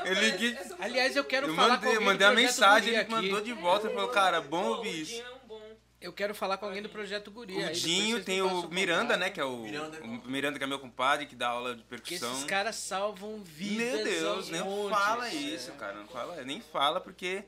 Eu 0.05 0.15
liguei. 0.15 0.57
Aliás, 0.79 1.17
eu 1.17 1.25
quero 1.25 1.49
Eu 1.49 1.55
falar 1.55 1.75
mandei, 1.75 1.81
com 1.81 1.87
eu 1.87 1.93
alguém 1.93 2.07
mandei 2.07 2.27
do 2.27 2.33
a 2.33 2.35
mensagem, 2.35 2.89
ele 2.91 2.99
aqui. 2.99 3.11
mandou 3.11 3.41
de 3.41 3.53
volta 3.53 3.87
e 3.89 3.95
falou, 3.95 4.09
cara, 4.09 4.41
bom 4.41 4.65
ouvir 4.65 5.03
isso. 5.03 5.21
É 5.21 5.25
bom. 5.47 5.61
Eu 6.01 6.13
quero 6.13 6.35
falar 6.35 6.59
com 6.59 6.67
alguém 6.67 6.83
do 6.83 6.89
Projeto 6.89 7.31
Guri. 7.31 7.57
O 7.65 7.73
Dinho 7.73 8.23
tem 8.23 8.43
o 8.43 8.69
Miranda, 8.69 9.17
né? 9.17 9.31
Que 9.31 9.41
é 9.41 9.45
o. 9.45 9.59
Miranda 9.59 9.97
é. 9.97 10.01
O 10.03 10.29
Miranda, 10.29 10.59
que 10.59 10.65
é 10.65 10.67
meu 10.67 10.79
compadre, 10.79 11.27
que 11.27 11.35
dá 11.35 11.49
aula 11.49 11.75
de 11.75 11.83
percussão. 11.83 12.33
esses 12.33 12.45
caras 12.45 12.77
salvam 12.77 13.43
vidas. 13.43 13.95
Meu 13.95 14.05
Deus, 14.05 14.51
nem 14.51 14.61
montes. 14.63 14.99
fala 14.99 15.31
isso, 15.31 15.73
cara. 15.73 15.95
Não 15.95 16.07
fala, 16.09 16.43
nem 16.45 16.61
fala, 16.61 17.01
porque. 17.01 17.43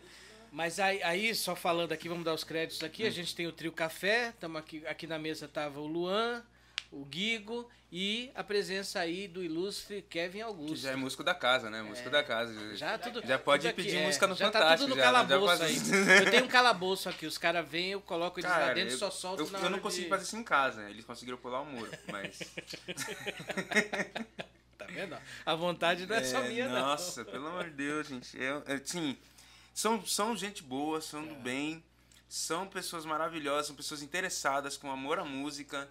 Mas 0.50 0.80
aí, 0.80 1.02
aí, 1.02 1.34
só 1.34 1.54
falando 1.54 1.92
aqui, 1.92 2.08
vamos 2.08 2.24
dar 2.24 2.32
os 2.32 2.44
créditos 2.44 2.82
aqui. 2.82 3.04
Hum. 3.04 3.08
A 3.08 3.10
gente 3.10 3.34
tem 3.34 3.46
o 3.46 3.52
Trio 3.52 3.72
Café, 3.72 4.32
tamo 4.40 4.56
aqui, 4.56 4.86
aqui 4.86 5.06
na 5.06 5.18
mesa 5.18 5.46
tava 5.46 5.80
o 5.80 5.86
Luan, 5.86 6.42
o 6.90 7.04
Guigo 7.04 7.68
e 7.90 8.30
a 8.34 8.42
presença 8.42 8.98
aí 9.00 9.28
do 9.28 9.42
ilustre 9.44 10.02
Kevin 10.02 10.38
Que 10.38 10.42
Augusto. 10.42 10.76
já 10.76 10.90
é 10.90 10.96
músico 10.96 11.22
da 11.24 11.34
casa, 11.34 11.70
né? 11.70 11.82
Músico 11.82 12.10
da 12.10 12.22
casa. 12.22 12.76
Já 12.76 12.98
tudo. 12.98 13.22
Já 13.26 13.38
pode 13.38 13.66
aqui, 13.68 13.82
pedir 13.82 13.96
é, 13.98 14.06
música 14.06 14.26
no 14.26 14.34
já 14.34 14.50
tá 14.50 14.58
Fantástico. 14.60 14.82
tudo 14.88 14.96
no 14.96 14.96
já, 14.96 15.06
já 15.06 15.12
calabouço 15.24 15.58
faz- 15.58 15.92
aí. 15.92 16.24
Eu 16.24 16.30
tenho 16.30 16.44
um 16.44 16.48
calabouço 16.48 17.08
aqui, 17.08 17.26
os 17.26 17.38
caras 17.38 17.66
vêm, 17.68 17.92
eu 17.92 18.00
coloco 18.00 18.40
eles 18.40 18.50
lá 18.50 18.56
Cara, 18.58 18.74
dentro 18.74 18.94
e 18.94 18.98
só 18.98 19.10
solto 19.10 19.42
eu, 19.44 19.50
na 19.50 19.58
eu 19.60 19.70
não 19.70 19.78
consegui 19.78 20.04
de... 20.04 20.08
fazer 20.10 20.24
isso 20.24 20.36
em 20.36 20.42
casa, 20.44 20.82
né? 20.82 20.90
eles 20.90 21.04
conseguiram 21.04 21.38
pular 21.38 21.60
o 21.60 21.64
muro, 21.66 21.90
mas... 22.10 22.38
Tá 24.78 24.84
vendo? 24.86 25.16
A 25.44 25.54
vontade 25.54 26.06
não 26.06 26.16
é, 26.16 26.24
só 26.24 26.40
É, 26.42 26.48
minha, 26.48 26.68
Nossa, 26.68 27.24
pelo 27.24 27.46
amor 27.46 27.64
de 27.64 27.70
Deus, 27.70 28.06
gente. 28.08 28.36
Eu, 28.38 28.62
eu, 28.66 28.76
assim, 28.76 29.16
são, 29.72 30.04
são 30.06 30.36
gente 30.36 30.62
boa, 30.62 31.00
são 31.00 31.22
É. 31.24 31.26
do 31.28 31.34
bem, 31.36 31.82
são 32.28 32.66
pessoas 32.66 33.04
maravilhosas, 33.06 33.68
são 33.68 33.76
pessoas 33.76 34.02
interessadas, 34.02 34.76
com 34.76 34.90
amor 34.90 35.18
à 35.18 35.24
música, 35.24 35.88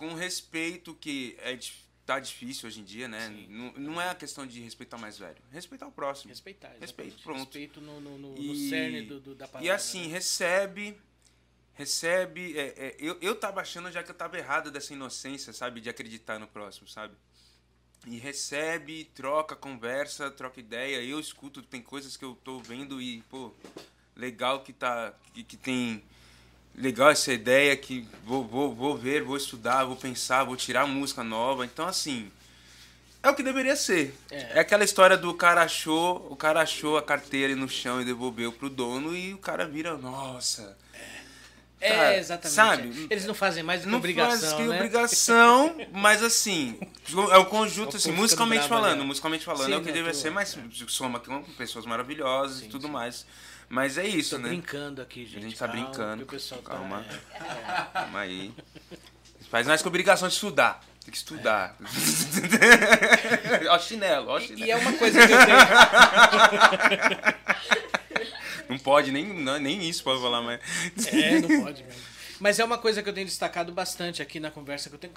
com 0.00 0.14
respeito 0.14 0.94
que 0.94 1.36
é, 1.40 1.58
tá 2.06 2.18
difícil 2.18 2.66
hoje 2.66 2.80
em 2.80 2.84
dia, 2.84 3.06
né? 3.06 3.28
Não, 3.50 3.72
não 3.74 4.00
é 4.00 4.08
a 4.08 4.14
questão 4.14 4.46
de 4.46 4.58
respeitar 4.62 4.96
o 4.96 5.00
mais 5.00 5.18
velho, 5.18 5.36
respeitar 5.52 5.86
o 5.86 5.92
próximo. 5.92 6.30
Respeitar, 6.30 6.68
Respeito, 6.80 6.90
exatamente. 7.16 7.22
pronto. 7.22 7.38
Respeito 7.44 7.80
no, 7.82 8.00
no, 8.00 8.16
no, 8.16 8.34
no 8.34 8.38
E- 8.54 8.70
cerne 8.70 9.02
do, 9.02 9.20
do- 9.20 9.34
da 9.34 9.46
palavra. 9.46 9.66
E 9.66 9.70
assim, 9.70 10.06
né? 10.06 10.14
recebe. 10.14 10.96
Recebe. 11.74 12.58
é, 12.58 12.66
é, 12.78 12.96
eu, 12.98 13.18
eu 13.20 13.36
tava 13.36 13.60
achando 13.60 13.92
já 13.92 14.02
que 14.02 14.10
eu 14.10 14.14
tava 14.14 14.38
errado 14.38 14.70
dessa 14.70 14.94
inocência, 14.94 15.52
sabe? 15.52 15.82
De 15.82 15.90
acreditar 15.90 16.38
no 16.38 16.46
próximo, 16.46 16.88
sabe? 16.88 17.14
E 18.06 18.16
recebe, 18.16 19.04
troca, 19.14 19.54
conversa, 19.54 20.30
troca 20.30 20.58
ideia. 20.60 21.02
Eu 21.02 21.20
escuto, 21.20 21.60
tem 21.62 21.82
coisas 21.82 22.16
que 22.16 22.24
eu 22.24 22.34
tô 22.42 22.58
vendo 22.58 23.00
e, 23.02 23.20
pô, 23.28 23.52
legal 24.16 24.62
que 24.62 24.72
tá. 24.72 25.14
que, 25.34 25.44
que 25.44 25.58
tem. 25.58 26.02
Legal 26.80 27.10
essa 27.10 27.32
ideia 27.32 27.76
que 27.76 28.06
vou, 28.24 28.44
vou, 28.44 28.74
vou 28.74 28.96
ver, 28.96 29.22
vou 29.22 29.36
estudar, 29.36 29.84
vou 29.84 29.96
pensar, 29.96 30.44
vou 30.44 30.56
tirar 30.56 30.86
música 30.86 31.22
nova. 31.22 31.64
Então, 31.64 31.86
assim. 31.86 32.30
É 33.22 33.28
o 33.28 33.34
que 33.34 33.42
deveria 33.42 33.76
ser. 33.76 34.16
É. 34.30 34.52
É. 34.54 34.60
aquela 34.60 34.82
história 34.82 35.14
do 35.16 35.34
cara 35.34 35.62
achou, 35.62 36.26
o 36.30 36.34
cara 36.36 36.62
achou 36.62 36.96
a 36.96 37.02
carteira 37.02 37.54
no 37.54 37.68
chão 37.68 38.00
e 38.00 38.04
devolveu 38.04 38.50
pro 38.50 38.70
dono 38.70 39.14
e 39.14 39.34
o 39.34 39.38
cara 39.38 39.66
vira, 39.66 39.94
nossa. 39.98 40.74
É, 41.82 41.88
cara, 41.94 42.16
exatamente. 42.16 42.54
sabe? 42.54 43.06
Eles 43.10 43.24
não 43.26 43.34
fazem 43.34 43.62
mais 43.62 43.84
Não 43.86 43.98
obrigação, 43.98 44.38
faz 44.38 44.52
que 44.54 44.62
né? 44.68 44.76
obrigação, 44.76 45.76
mas 45.92 46.22
assim, 46.22 46.78
é 47.30 47.38
o 47.38 47.46
conjunto, 47.46 47.94
o 47.94 47.96
assim, 47.96 48.12
musicalmente 48.12 48.68
bravo 48.68 48.82
falando, 48.82 49.04
musicalmente 49.04 49.44
falando, 49.44 49.66
Sim, 49.66 49.72
é 49.72 49.76
o 49.76 49.80
que 49.80 49.86
não, 49.88 49.94
deve 49.94 50.10
tô- 50.10 50.14
ser, 50.14 50.30
mas 50.30 50.58
soma 50.88 51.18
com 51.20 51.42
pessoas 51.58 51.86
maravilhosas 51.86 52.58
Sim, 52.60 52.66
e 52.66 52.68
tudo 52.68 52.86
sim. 52.86 52.92
mais. 52.92 53.26
Mas 53.70 53.96
é 53.96 54.06
isso, 54.06 54.36
Tô 54.36 54.42
né? 54.42 54.48
brincando 54.48 55.00
aqui, 55.00 55.24
gente. 55.24 55.38
A 55.38 55.42
gente 55.42 55.56
tá 55.58 55.68
Calma, 55.68 55.82
brincando. 55.84 56.16
que 56.18 56.22
o 56.24 56.26
pessoal 56.26 56.60
tá- 56.60 56.70
Calma. 56.72 57.06
é. 57.08 57.84
Calma 57.92 58.20
aí. 58.20 58.52
Faz 59.48 59.66
mais 59.66 59.80
que 59.80 59.88
obrigação 59.88 60.26
de 60.28 60.34
estudar. 60.34 60.84
Tem 61.04 61.12
que 61.12 61.16
estudar. 61.16 61.76
ó 63.70 63.78
chinelo, 63.78 64.28
ó 64.28 64.38
E, 64.38 64.42
chinelo. 64.48 64.66
e 64.66 64.70
é 64.72 64.76
uma 64.76 64.92
coisa 64.94 65.26
que 65.26 65.32
eu 65.32 65.38
tenho. 65.46 65.58
Não 68.68 68.78
pode, 68.78 69.10
nem, 69.10 69.24
não, 69.26 69.58
nem 69.58 69.88
isso 69.88 70.04
pode 70.04 70.20
falar, 70.22 70.40
mas. 70.42 70.60
É, 71.12 71.40
não 71.40 71.64
pode 71.64 71.82
mesmo. 71.82 72.00
Mas 72.38 72.58
é 72.60 72.64
uma 72.64 72.78
coisa 72.78 73.02
que 73.02 73.08
eu 73.08 73.12
tenho 73.12 73.26
destacado 73.26 73.72
bastante 73.72 74.22
aqui 74.22 74.38
na 74.38 74.48
conversa 74.50 74.88
que 74.88 74.94
eu 74.94 74.98
tenho. 75.00 75.12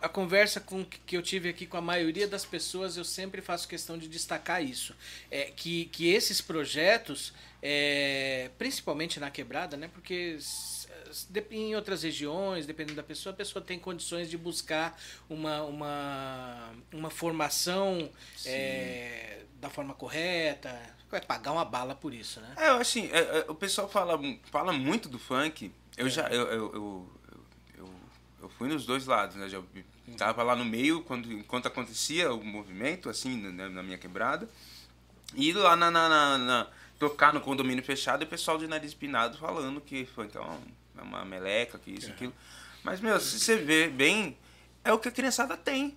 A 0.00 0.08
conversa 0.08 0.60
com, 0.60 0.84
que 0.84 1.16
eu 1.16 1.22
tive 1.22 1.48
aqui 1.48 1.66
com 1.66 1.76
a 1.76 1.80
maioria 1.80 2.28
das 2.28 2.44
pessoas, 2.44 2.96
eu 2.96 3.04
sempre 3.04 3.42
faço 3.42 3.66
questão 3.66 3.98
de 3.98 4.06
destacar 4.08 4.62
isso. 4.62 4.94
É, 5.30 5.50
que, 5.54 5.86
que 5.86 6.12
esses 6.12 6.40
projetos, 6.40 7.32
é, 7.62 8.50
principalmente 8.58 9.20
na 9.20 9.30
quebrada, 9.30 9.76
né? 9.76 9.88
Porque 9.94 10.36
em 11.50 11.76
outras 11.76 12.02
regiões, 12.02 12.66
dependendo 12.66 12.96
da 12.96 13.02
pessoa, 13.02 13.32
a 13.32 13.36
pessoa 13.36 13.64
tem 13.64 13.78
condições 13.78 14.28
de 14.28 14.36
buscar 14.36 14.98
uma, 15.28 15.62
uma, 15.62 16.70
uma 16.92 17.10
formação 17.10 18.10
é, 18.44 19.42
da 19.60 19.70
forma 19.70 19.94
correta. 19.94 20.76
Vai 21.10 21.20
pagar 21.20 21.52
uma 21.52 21.64
bala 21.64 21.94
por 21.94 22.12
isso, 22.14 22.40
né? 22.40 22.54
É, 22.56 22.68
assim, 22.68 23.08
é, 23.12 23.18
é, 23.18 23.44
o 23.48 23.54
pessoal 23.54 23.88
fala, 23.88 24.18
fala 24.50 24.72
muito 24.72 25.08
do 25.08 25.18
funk. 25.18 25.70
Eu 25.96 26.08
já. 26.08 26.26
Eu, 26.28 26.46
eu, 26.48 26.74
eu, 26.74 27.10
eu, 27.76 27.90
eu 28.42 28.48
fui 28.48 28.66
nos 28.68 28.86
dois 28.86 29.06
lados, 29.06 29.36
né? 29.36 29.48
Já 29.48 29.62
tava 30.16 30.42
lá 30.42 30.56
no 30.56 30.64
meio 30.64 31.02
quando, 31.02 31.30
enquanto 31.30 31.66
acontecia 31.66 32.32
o 32.32 32.42
movimento, 32.42 33.10
assim, 33.10 33.36
na, 33.36 33.68
na 33.68 33.82
minha 33.82 33.98
quebrada. 33.98 34.48
E 35.34 35.52
lá 35.52 35.76
na, 35.76 35.90
na- 35.90 36.38
na- 36.38 36.66
tocar 37.02 37.32
no 37.34 37.40
condomínio 37.40 37.82
fechado 37.82 38.22
e 38.22 38.24
o 38.24 38.28
pessoal 38.28 38.56
de 38.56 38.68
nariz 38.68 38.94
pinado 38.94 39.36
falando 39.36 39.80
que 39.80 40.06
é 40.36 40.38
uma, 40.40 40.60
é 40.98 41.02
uma 41.02 41.24
meleca, 41.24 41.76
que 41.76 41.90
isso, 41.90 42.08
aquilo. 42.08 42.32
Mas, 42.84 43.00
meu, 43.00 43.18
se 43.18 43.40
você 43.40 43.56
vê 43.56 43.88
bem, 43.88 44.38
é 44.84 44.92
o 44.92 44.98
que 45.00 45.08
a 45.08 45.10
criançada 45.10 45.56
tem. 45.56 45.96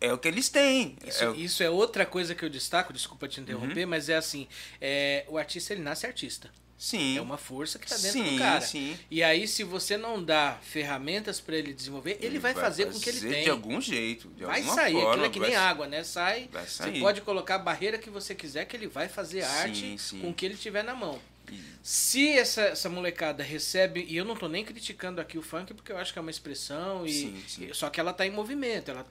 É, 0.00 0.10
o 0.14 0.16
que 0.16 0.28
eles 0.28 0.48
têm. 0.48 0.96
Isso 1.06 1.22
É 1.24 1.28
o- 1.28 1.34
isso 1.34 1.62
é 1.62 1.68
outra 1.68 2.06
coisa 2.06 2.34
que 2.34 2.42
eu 2.42 2.48
destaco, 2.48 2.90
desculpa 2.90 3.28
te 3.28 3.38
interromper, 3.38 3.84
Uhum. 3.84 3.90
mas 3.90 4.08
é 4.08 4.16
assim, 4.16 4.48
é, 4.80 5.26
o 5.28 5.36
artista 5.36 5.74
ele 5.74 5.82
nasce 5.82 6.06
artista. 6.06 6.50
Sim. 6.78 7.16
É 7.16 7.20
uma 7.20 7.38
força 7.38 7.78
que 7.78 7.86
tá 7.86 7.96
dentro 7.96 8.12
sim, 8.12 8.34
do 8.34 8.38
cara. 8.38 8.60
sim. 8.60 8.98
E 9.10 9.22
aí, 9.22 9.46
se 9.48 9.64
você 9.64 9.96
não 9.96 10.22
dá 10.22 10.58
ferramentas 10.62 11.40
para 11.40 11.56
ele 11.56 11.72
desenvolver, 11.72 12.18
ele, 12.20 12.38
vai, 12.38 12.54
fazer 12.54 12.86
com 12.86 12.98
que 12.98 13.08
ele 13.08 13.18
fazer 13.18 13.30
tem. 13.34 13.44
de 13.44 13.50
algum 13.50 13.80
jeito, 13.80 14.28
de 14.30 14.44
vai 14.44 14.62
sair, 14.62 14.92
forma. 14.94 15.10
aquilo 15.10 15.24
é 15.24 15.28
que 15.30 15.40
nem 15.40 15.50
vai- 15.50 15.58
água, 15.58 15.86
né? 15.86 16.04
Sai, 16.04 16.48
vai 16.52 16.66
você 16.66 16.92
pode 17.00 17.20
colocar 17.22 17.56
a 17.56 17.58
barreira 17.58 17.98
que 17.98 18.10
você 18.10 18.34
quiser, 18.34 18.64
que 18.66 18.76
ele 18.76 18.86
vai 18.86 19.08
fazer 19.08 19.42
arte 19.42 19.96
sim. 19.98 20.20
com 20.20 20.30
o 20.30 20.34
que 20.34 20.44
ele 20.44 20.56
tiver 20.56 20.82
na 20.82 20.94
mão. 20.94 21.20
Se 21.82 22.28
essa, 22.30 22.62
essa 22.62 22.88
molecada 22.88 23.42
recebe, 23.42 24.04
e 24.08 24.16
eu 24.16 24.24
não 24.24 24.34
tô 24.34 24.48
nem 24.48 24.64
criticando 24.64 25.20
aqui 25.20 25.38
o 25.38 25.42
funk, 25.42 25.72
porque 25.72 25.92
eu 25.92 25.96
acho 25.96 26.12
que 26.12 26.18
é 26.18 26.22
uma 26.22 26.30
expressão, 26.30 27.06
e 27.06 27.40
sim. 27.46 27.70
só 27.72 27.88
que 27.88 28.00
ela 28.00 28.12
tá 28.12 28.26
em 28.26 28.30
movimento, 28.30 28.90
ela 28.90 29.06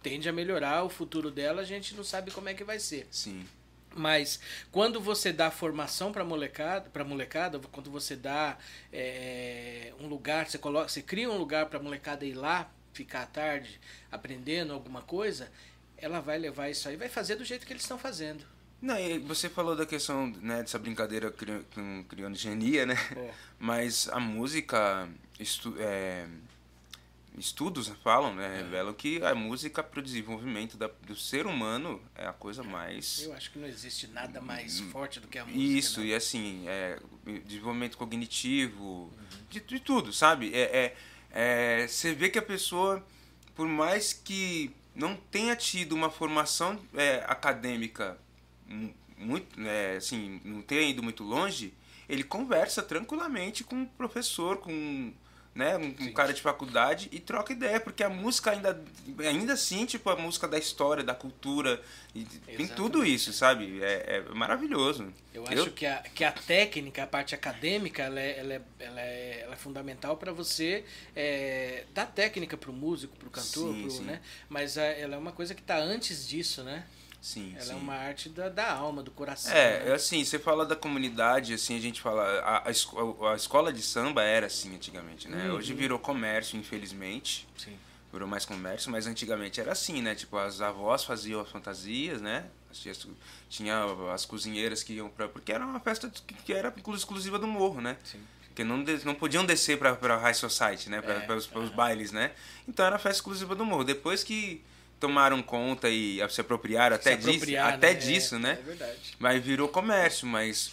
tende 0.00 0.28
a 0.28 0.32
melhorar 0.32 0.84
o 0.84 0.88
futuro 0.88 1.30
dela, 1.30 1.62
a 1.62 1.64
gente 1.64 1.94
não 1.94 2.04
sabe 2.04 2.30
como 2.30 2.48
é 2.48 2.54
que 2.54 2.62
vai 2.62 2.78
ser. 2.78 3.08
Sim. 3.10 3.44
Mas 3.94 4.40
quando 4.70 5.00
você 5.00 5.32
dá 5.32 5.50
formação 5.50 6.12
para 6.12 6.24
molecada, 6.24 6.88
para 6.90 7.04
molecada, 7.04 7.58
quando 7.70 7.90
você 7.90 8.16
dá 8.16 8.56
é, 8.92 9.92
um 10.00 10.06
lugar, 10.06 10.48
você 10.48 10.58
coloca, 10.58 10.88
você 10.88 11.02
cria 11.02 11.30
um 11.30 11.36
lugar 11.36 11.66
para 11.66 11.78
molecada 11.78 12.24
ir 12.24 12.34
lá, 12.34 12.70
ficar 12.92 13.22
à 13.22 13.26
tarde 13.26 13.80
aprendendo 14.10 14.72
alguma 14.72 15.02
coisa, 15.02 15.50
ela 15.96 16.20
vai 16.20 16.38
levar 16.38 16.68
isso 16.68 16.88
aí, 16.88 16.96
vai 16.96 17.08
fazer 17.08 17.36
do 17.36 17.44
jeito 17.44 17.66
que 17.66 17.72
eles 17.72 17.82
estão 17.82 17.98
fazendo. 17.98 18.44
Não, 18.80 18.98
e 18.98 19.18
você 19.20 19.48
falou 19.48 19.76
da 19.76 19.86
questão 19.86 20.26
né, 20.40 20.60
dessa 20.62 20.76
brincadeira 20.76 21.32
com 21.72 22.04
criogenia, 22.08 22.84
né? 22.84 22.96
É. 23.14 23.30
Mas 23.56 24.08
a 24.08 24.18
música, 24.18 25.08
estu 25.38 25.76
é, 25.78 26.26
estudos 27.38 27.88
falam, 28.02 28.34
né, 28.34 28.56
revelam 28.58 28.92
que 28.92 29.22
a 29.24 29.34
música 29.34 29.82
para 29.82 30.00
o 30.00 30.02
desenvolvimento 30.02 30.76
da, 30.76 30.88
do 31.06 31.16
ser 31.16 31.46
humano 31.46 32.00
é 32.14 32.26
a 32.26 32.32
coisa 32.32 32.62
mais 32.62 33.22
Eu 33.22 33.32
acho 33.32 33.50
que 33.50 33.58
não 33.58 33.66
existe 33.66 34.06
nada 34.08 34.40
mais 34.40 34.80
forte 34.80 35.18
do 35.18 35.26
que 35.28 35.38
a 35.38 35.44
música. 35.44 35.58
Hum, 35.60 35.76
Isso, 35.78 36.00
né? 36.00 36.06
e 36.06 36.14
assim, 36.14 36.64
é, 36.66 36.98
desenvolvimento 37.46 37.96
cognitivo, 37.96 39.12
de, 39.50 39.60
de 39.60 39.80
tudo, 39.80 40.12
sabe? 40.12 40.52
É, 40.54 40.60
é, 40.60 40.96
é, 41.82 41.86
você 41.88 42.12
vê 42.14 42.28
que 42.28 42.38
a 42.38 42.42
pessoa, 42.42 43.04
por 43.54 43.66
mais 43.66 44.12
que 44.12 44.70
não 44.94 45.16
tenha 45.16 45.56
tido 45.56 45.94
uma 45.94 46.10
formação 46.10 46.78
é, 46.94 47.24
acadêmica 47.26 48.18
mu- 48.66 48.94
muito, 49.16 49.58
é, 49.60 49.96
assim, 49.96 50.40
não 50.44 50.60
tenha 50.60 50.82
ido 50.82 51.02
muito 51.02 51.22
longe, 51.24 51.72
ele 52.08 52.24
conversa 52.24 52.82
tranquilamente 52.82 53.64
com 53.64 53.76
um 53.76 53.86
professor, 53.86 54.58
com 54.58 55.12
né, 55.54 55.76
um, 55.76 55.94
um 56.08 56.12
cara 56.12 56.32
de 56.32 56.40
faculdade 56.40 57.08
e 57.12 57.20
troca 57.20 57.52
ideia, 57.52 57.78
porque 57.78 58.02
a 58.02 58.08
música 58.08 58.52
ainda, 58.52 58.82
ainda 59.18 59.52
assim, 59.52 59.84
tipo, 59.84 60.08
a 60.08 60.16
música 60.16 60.48
da 60.48 60.58
história, 60.58 61.04
da 61.04 61.14
cultura, 61.14 61.82
e 62.14 62.24
tem 62.24 62.66
tudo 62.66 63.04
isso, 63.04 63.32
sabe? 63.32 63.82
É, 63.82 64.16
é 64.28 64.34
maravilhoso. 64.34 65.12
Eu 65.34 65.46
acho 65.46 65.70
Que, 65.72 65.86
a, 65.86 65.98
que 66.14 66.24
a 66.24 66.32
técnica, 66.32 67.02
a 67.02 67.06
parte 67.06 67.34
acadêmica, 67.34 68.02
ela 68.02 68.20
é, 68.20 68.38
ela 68.38 68.54
é, 68.54 68.62
ela 68.78 69.00
é, 69.00 69.40
ela 69.42 69.52
é 69.54 69.56
fundamental 69.56 70.16
para 70.16 70.32
você 70.32 70.84
é, 71.14 71.84
dar 71.94 72.06
técnica 72.06 72.56
para 72.56 72.70
o 72.70 72.74
músico, 72.74 73.14
para 73.16 73.28
o 73.28 73.30
cantor, 73.30 73.74
Sim, 73.74 73.80
pro, 73.82 73.90
sim. 73.90 74.02
né? 74.04 74.20
Mas 74.48 74.78
a- 74.78 74.82
ela 74.84 75.14
é 75.14 75.18
uma 75.18 75.32
coisa 75.32 75.54
que 75.54 75.60
está 75.62 75.76
antes 75.78 76.26
disso, 76.26 76.62
né? 76.62 76.84
Sim, 77.22 77.52
Ela 77.54 77.64
sim. 77.64 77.72
é 77.72 77.74
uma 77.76 77.94
arte 77.94 78.28
da, 78.28 78.48
da 78.48 78.72
alma, 78.72 79.00
do 79.00 79.12
coração. 79.12 79.52
É, 79.54 79.84
né? 79.84 79.92
assim, 79.92 80.24
você 80.24 80.40
fala 80.40 80.66
da 80.66 80.74
comunidade, 80.74 81.54
assim, 81.54 81.76
a 81.76 81.80
gente 81.80 82.00
fala. 82.00 82.24
A, 82.40 82.56
a, 82.56 83.32
a 83.32 83.36
escola 83.36 83.72
de 83.72 83.80
samba 83.80 84.24
era 84.24 84.46
assim 84.46 84.74
antigamente, 84.74 85.28
né? 85.28 85.48
Uhum. 85.48 85.54
Hoje 85.54 85.72
virou 85.72 86.00
comércio, 86.00 86.58
infelizmente. 86.58 87.48
Sim. 87.56 87.78
Virou 88.12 88.26
mais 88.26 88.44
comércio, 88.44 88.90
mas 88.90 89.06
antigamente 89.06 89.60
era 89.60 89.70
assim, 89.70 90.02
né? 90.02 90.16
Tipo, 90.16 90.36
as 90.36 90.60
avós 90.60 91.04
faziam 91.04 91.40
as 91.40 91.48
fantasias, 91.48 92.20
né? 92.20 92.46
As 92.68 93.06
Tinha 93.48 93.84
as 94.12 94.26
cozinheiras 94.26 94.82
que 94.82 94.94
iam 94.94 95.08
pra. 95.08 95.28
Porque 95.28 95.52
era 95.52 95.64
uma 95.64 95.78
festa 95.78 96.10
que 96.10 96.34
que 96.34 96.52
era 96.52 96.74
exclusiva 96.92 97.38
do 97.38 97.46
morro, 97.46 97.80
né? 97.80 97.98
Sim. 98.02 98.20
Porque 98.48 98.64
não, 98.64 98.78
não 99.04 99.14
podiam 99.14 99.46
descer 99.46 99.78
pra, 99.78 99.94
pra 99.94 100.18
High 100.18 100.34
Society, 100.34 100.90
né? 100.90 101.00
Pra, 101.00 101.14
É, 101.14 101.20
para 101.20 101.36
os, 101.36 101.46
para 101.46 101.60
os 101.60 101.70
bailes, 101.70 102.10
né? 102.10 102.32
Então 102.66 102.84
era 102.84 102.98
festa 102.98 103.18
exclusiva 103.18 103.54
do 103.54 103.64
morro. 103.64 103.84
Depois 103.84 104.24
que 104.24 104.60
tomaram 105.02 105.42
conta 105.42 105.90
e 105.90 106.18
se 106.30 106.40
apropriaram 106.40 106.96
até, 106.96 107.20
Se 107.20 107.30
disso, 107.32 107.56
até 107.58 107.88
né? 107.92 107.94
disso, 107.94 108.34
É, 108.36 108.38
né? 108.38 108.58
É 108.58 108.62
verdade. 108.62 108.98
Mas 109.18 109.42
virou 109.44 109.68
comércio, 109.68 110.26
mas 110.26 110.72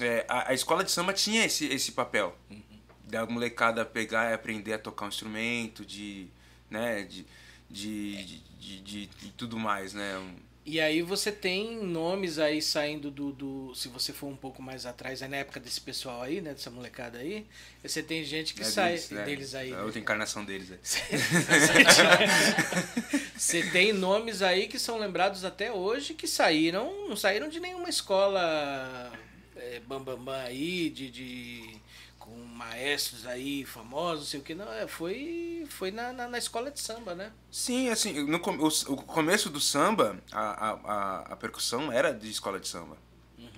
é, 0.00 0.26
a, 0.28 0.50
a 0.50 0.54
escola 0.54 0.82
de 0.84 0.90
samba 0.90 1.12
tinha 1.12 1.44
esse, 1.46 1.66
esse 1.66 1.92
papel. 1.92 2.36
Uhum. 2.50 2.60
Da 3.04 3.24
molecada 3.26 3.84
pegar 3.84 4.30
e 4.30 4.34
aprender 4.34 4.72
a 4.74 4.78
tocar 4.78 5.06
um 5.06 5.08
instrumento, 5.08 5.84
de. 5.86 6.26
né, 6.68 7.02
de. 7.02 7.24
de, 7.70 8.24
de, 8.24 8.38
de, 8.80 9.06
de- 9.06 9.30
tudo 9.36 9.56
mais, 9.58 9.92
né? 9.94 10.18
Um- 10.18 10.36
E 10.64 10.80
aí 10.80 11.02
você 11.02 11.30
tem 11.32 11.76
nomes 11.84 12.38
aí 12.38 12.62
saindo 12.62 13.10
do, 13.10 13.32
do. 13.32 13.74
Se 13.74 13.88
você 13.88 14.12
for 14.12 14.28
um 14.28 14.36
pouco 14.36 14.62
mais 14.62 14.86
atrás, 14.86 15.20
é 15.20 15.28
na 15.28 15.36
época 15.36 15.58
desse 15.60 15.80
pessoal 15.80 16.22
aí, 16.22 16.40
né? 16.40 16.52
Dessa 16.54 16.70
molecada 16.70 17.18
aí. 17.18 17.44
Você 17.82 18.02
tem 18.02 18.24
gente 18.24 18.54
que 18.54 18.62
é 18.62 18.64
sai 18.64 18.92
deles, 18.92 19.10
né? 19.10 19.24
deles 19.24 19.54
aí. 19.54 19.72
É 19.72 19.76
né? 19.76 19.82
outra 19.82 19.98
encarnação 20.00 20.44
deles. 20.44 20.70
É. 20.70 20.78
Você 23.42 23.60
tem 23.60 23.92
nomes 23.92 24.40
aí 24.40 24.68
que 24.68 24.78
são 24.78 25.00
lembrados 25.00 25.44
até 25.44 25.72
hoje 25.72 26.14
que 26.14 26.28
saíram, 26.28 27.08
não 27.08 27.16
saíram 27.16 27.48
de 27.48 27.58
nenhuma 27.58 27.88
escola 27.88 29.12
é, 29.56 29.80
bambambam 29.80 30.32
aí, 30.32 30.88
de, 30.88 31.10
de 31.10 31.76
com 32.20 32.30
maestros 32.36 33.26
aí 33.26 33.64
famosos, 33.64 34.20
não 34.20 34.26
sei 34.26 34.40
o 34.40 34.42
que, 34.44 34.54
não, 34.54 34.72
é, 34.72 34.86
foi, 34.86 35.66
foi 35.68 35.90
na, 35.90 36.12
na, 36.12 36.28
na 36.28 36.38
escola 36.38 36.70
de 36.70 36.78
samba, 36.78 37.16
né? 37.16 37.32
Sim, 37.50 37.88
assim, 37.88 38.12
no 38.22 38.38
o, 38.38 38.68
o 38.92 38.96
começo 39.02 39.50
do 39.50 39.58
samba, 39.58 40.22
a, 40.30 40.70
a, 40.70 41.18
a, 41.32 41.36
percussão 41.36 41.90
era 41.90 42.14
de 42.14 42.30
escola 42.30 42.60
de 42.60 42.68
samba. 42.68 42.96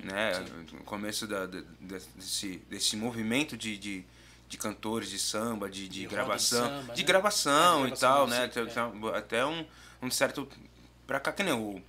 né? 0.03 0.33
No 0.73 0.83
começo 0.85 1.27
da, 1.27 1.45
da- 1.45 1.63
desse, 1.79 2.57
desse 2.71 2.97
movimento 2.97 3.55
de, 3.55 3.77
de, 3.77 4.05
de 4.49 4.57
cantores 4.59 5.09
de 5.11 5.19
samba, 5.19 5.69
de, 5.69 5.83
de, 5.83 5.89
De 5.89 6.01
de 6.01 6.07
gravação, 6.07 6.67
samba, 6.67 6.95
de 6.95 7.03
né? 7.03 7.07
gravação 7.07 7.89
e 7.89 7.91
de 7.93 8.01
tal, 8.01 8.27
né? 8.27 8.37
sim, 8.53 8.61
Até, 8.61 9.19
até- 9.19 9.47
um, 9.47 9.67
um 10.03 10.11
certo. 10.11 10.49
Pra 11.07 11.19
cá, 11.21 11.33
que 11.33 11.43
nem 11.43 11.53
o, 11.53 11.83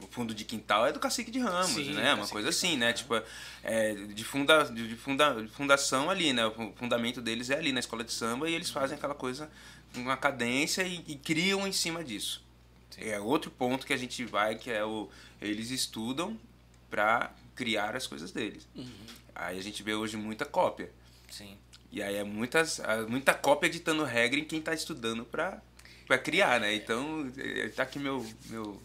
o 0.00 0.06
fundo 0.10 0.34
de 0.34 0.44
quintal 0.44 0.86
é 0.86 0.92
do 0.92 0.98
Cacique 0.98 1.30
de 1.30 1.38
Ramos, 1.38 1.70
Sim, 1.70 1.92
né? 1.94 2.12
Uma 2.14 2.26
coisa 2.28 2.48
de 2.50 2.54
assim, 2.54 2.76
né? 2.76 2.86
né? 2.88 2.92
Tipo, 2.92 3.14
é, 3.62 3.94
de, 3.94 4.24
funda, 4.24 4.64
de, 4.64 4.88
de 4.88 4.96
funda, 4.96 5.40
de 5.42 5.48
fundação 5.48 6.10
ali, 6.10 6.32
né? 6.32 6.44
O 6.46 6.72
fundamento 6.76 7.20
deles 7.22 7.48
é 7.50 7.56
ali 7.56 7.72
na 7.72 7.80
escola 7.80 8.02
de 8.04 8.12
samba 8.12 8.48
e 8.50 8.54
eles 8.54 8.68
fazem 8.70 8.96
aquela 8.98 9.14
coisa 9.14 9.50
com 9.94 10.00
uma 10.00 10.16
cadência 10.16 10.82
e, 10.82 11.04
e 11.06 11.16
criam 11.16 11.66
em 11.66 11.72
cima 11.72 12.02
disso. 12.02 12.42
É 12.98 13.18
outro 13.20 13.50
ponto 13.50 13.86
que 13.86 13.92
a 13.92 13.96
gente 13.96 14.24
vai, 14.24 14.56
que 14.56 14.70
é 14.70 14.84
o. 14.84 15.08
Eles 15.40 15.70
estudam 15.70 16.38
pra 16.90 17.32
criar 17.54 17.96
as 17.96 18.06
coisas 18.06 18.32
deles. 18.32 18.66
Aí 19.34 19.58
a 19.58 19.62
gente 19.62 19.82
vê 19.82 19.94
hoje 19.94 20.16
muita 20.16 20.44
cópia. 20.44 20.90
Sim. 21.30 21.56
E 21.92 22.02
aí 22.02 22.16
é 22.16 22.24
muitas, 22.24 22.80
ah, 22.80 23.04
muita 23.06 23.34
cópia 23.34 23.68
ditando 23.68 24.02
regra 24.02 24.40
em 24.40 24.44
quem 24.44 24.62
tá 24.62 24.72
estudando 24.72 25.24
pra 25.26 25.60
criar, 26.18 26.58
né? 26.58 26.74
Então, 26.74 27.30
eh, 27.36 27.68
tá 27.68 27.82
aqui 27.82 27.98
meu, 27.98 28.26
meu, 28.48 28.80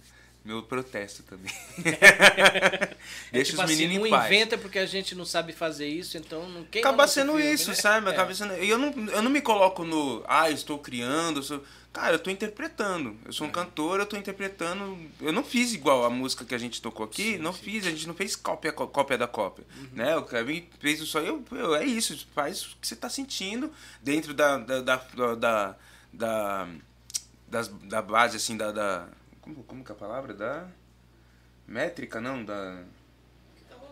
meu 0.48 0.64
protesto 0.64 1.24
também. 1.24 1.52
Deixa 3.32 3.52
tipo 3.52 3.64
os 3.64 3.70
meninos 3.70 3.92
assim, 3.92 4.00
não 4.00 4.08
em 4.08 4.10
paz. 4.10 4.26
inventa 4.28 4.58
porque 4.58 4.80
a 4.80 4.86
gente 4.86 5.14
não 5.14 5.26
sabe 5.26 5.52
fazer 5.54 5.88
isso, 5.88 6.18
então 6.18 6.48
não 6.50 6.64
queima 6.64 6.88
Acaba 6.88 7.08
sendo 7.08 7.34
filme, 7.34 7.52
isso, 7.54 7.70
né? 7.70 7.76
sabe? 7.76 8.08
É. 8.08 8.12
Acaba 8.12 8.34
sendo... 8.34 8.54
E 8.64 8.70
eu 8.70 8.78
não, 8.78 8.90
eu 9.10 9.22
não 9.22 9.30
me 9.30 9.42
coloco 9.42 9.84
no, 9.84 10.24
ah, 10.28 10.50
eu 10.50 10.56
estou 10.56 10.80
criando, 10.80 11.40
eu 11.40 11.44
sou... 11.44 11.64
Cara, 11.92 12.12
eu 12.14 12.18
estou 12.18 12.32
interpretando. 12.32 13.18
Eu 13.26 13.30
É. 13.30 13.32
sou 13.34 13.48
um 13.48 13.50
cantor, 13.50 13.98
eu 14.00 14.04
estou 14.04 14.20
interpretando. 14.20 14.98
Eu 15.20 15.34
não 15.34 15.44
fiz 15.44 15.74
igual 15.74 16.06
a 16.06 16.10
música 16.12 16.46
que 16.46 16.54
a 16.54 16.58
gente 16.58 16.80
tocou 16.82 17.06
aqui, 17.06 17.34
Sim, 17.34 17.38
não 17.40 17.52
sim. 17.52 17.60
fiz, 17.64 17.88
a 17.88 17.90
gente 17.90 18.08
não 18.08 18.14
fez 18.14 18.36
cópia, 18.36 18.72
có- 18.72 18.86
cópia 18.88 19.18
da 19.18 19.28
cópia. 19.28 19.66
Né? 19.94 20.16
O 20.16 20.22
Kevin 20.24 20.68
fez 20.80 21.00
isso 21.00 21.18
aí, 21.18 21.26
eu, 21.28 21.44
eu- 21.52 21.76
é 21.76 21.84
isso, 21.84 22.28
faz 22.36 22.64
o 22.64 22.78
que 22.80 22.88
você 22.88 22.94
está 22.94 23.10
sentindo 23.10 23.72
dentro 24.02 24.34
da, 24.34 24.58
da, 24.60 24.82
da, 24.82 24.96
da, 25.36 25.76
da, 26.14 26.68
das- 27.48 27.68
da 27.68 28.02
base, 28.02 28.38
assim, 28.38 28.56
da. 28.56 28.72
da 28.72 29.08
como, 29.48 29.64
como 29.64 29.84
que 29.84 29.92
é 29.92 29.96
a 29.96 29.98
palavra? 29.98 30.34
Da. 30.34 30.68
Métrica, 31.66 32.20
não? 32.20 32.44
Da. 32.44 32.84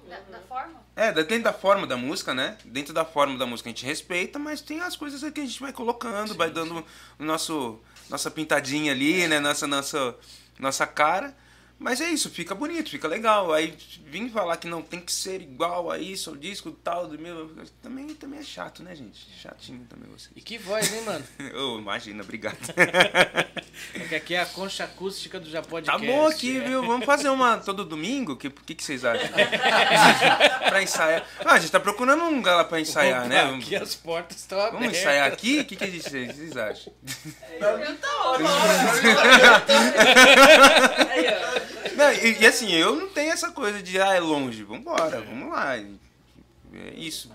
Da, 0.08 0.20
da 0.20 0.39
forma? 0.41 0.82
É, 0.95 1.12
dentro 1.12 1.43
da 1.43 1.53
forma 1.53 1.88
da 1.88 1.97
música, 1.97 2.34
né? 2.34 2.58
Dentro 2.64 2.93
da 2.93 3.03
forma 3.03 3.38
da 3.39 3.45
música 3.45 3.70
a 3.70 3.72
gente 3.72 3.86
respeita, 3.86 4.38
mas 4.38 4.62
tem 4.62 4.80
as 4.82 4.95
coisas 4.95 5.20
que 5.32 5.39
a 5.39 5.45
gente 5.45 5.60
vai 5.60 5.74
colocando, 5.74 6.36
vai 6.36 6.51
dando 6.51 6.86
o 7.18 7.24
nosso 7.24 7.82
nossa 8.08 8.30
pintadinha 8.30 8.91
ali, 8.91 9.28
né? 9.28 9.39
Nossa 9.39 9.66
nossa 9.66 10.16
nossa 10.60 10.86
cara. 10.86 11.36
Mas 11.78 12.00
é 12.00 12.10
isso, 12.10 12.30
fica 12.30 12.56
bonito, 12.56 12.90
fica 12.90 13.08
legal. 13.08 13.54
Aí 13.54 13.76
vim 14.06 14.30
falar 14.30 14.58
que 14.58 14.68
não 14.68 14.82
tem 14.82 15.02
que 15.02 15.12
ser 15.12 15.42
igual 15.42 15.92
a 15.92 16.00
isso, 16.00 16.30
ao 16.30 16.36
disco 16.36 16.72
tal 16.72 17.08
do 17.08 17.20
meu, 17.20 17.52
também 17.82 18.08
também 18.16 18.40
é 18.40 18.44
chato, 18.44 18.82
né, 18.82 18.96
gente? 18.96 19.28
Chatinho 19.42 19.86
também 19.90 20.10
você. 20.10 20.30
E 20.36 20.42
que 20.42 20.58
voz, 20.58 20.92
hein, 20.94 21.02
mano? 21.02 21.26
Ô, 21.54 21.80
imagina, 21.80 22.24
obrigado. 22.24 22.58
É 23.94 24.00
que 24.00 24.16
aqui 24.16 24.36
é 24.36 24.42
a 24.42 24.46
concha 24.46 24.86
acústica 24.86 25.38
do 25.38 25.50
Japão 25.50 25.82
Tá 25.82 25.98
bom 25.98 26.28
aqui, 26.28 26.60
viu? 26.62 26.82
Vamos 26.86 27.06
fazer 27.06 27.28
uma 27.28 27.58
todo 27.58 27.84
domingo? 27.84 28.32
O 28.32 28.38
que, 28.38 28.50
que, 28.50 28.74
que 28.74 28.82
vocês 28.82 29.04
acham? 29.04 29.28
pra 30.70 30.82
ensaiar. 30.82 31.26
Ah, 31.44 31.56
a 31.56 31.60
gente 31.60 31.72
tá 31.72 31.80
procurando 31.80 32.24
um 32.24 32.36
lugar 32.36 32.56
lá 32.56 32.64
pra 32.64 32.80
ensaiar, 32.80 33.28
né? 33.28 33.54
Aqui 33.54 33.76
as 33.76 33.94
portas 33.94 34.38
estão 34.38 34.60
abertas. 34.60 34.80
Vamos 34.80 34.98
ensaiar 34.98 35.28
aqui? 35.28 35.60
O 35.60 35.66
que, 35.66 35.76
que 35.76 35.84
a 35.84 35.88
gente, 35.88 36.10
vocês 36.10 36.56
acham? 36.56 36.94
Aí, 41.10 41.26
ó. 41.28 41.64
Não, 41.96 42.12
e, 42.14 42.41
e 42.41 42.46
assim, 42.46 42.72
eu 42.74 42.96
não 42.96 43.08
tenho 43.10 43.32
essa 43.32 43.52
coisa 43.52 43.82
de, 43.82 44.00
ah, 44.00 44.14
é 44.14 44.20
longe. 44.20 44.64
Vambora, 44.64 45.22
vamos 45.22 45.50
lá. 45.50 45.78
É 45.78 45.86
isso. 46.96 47.32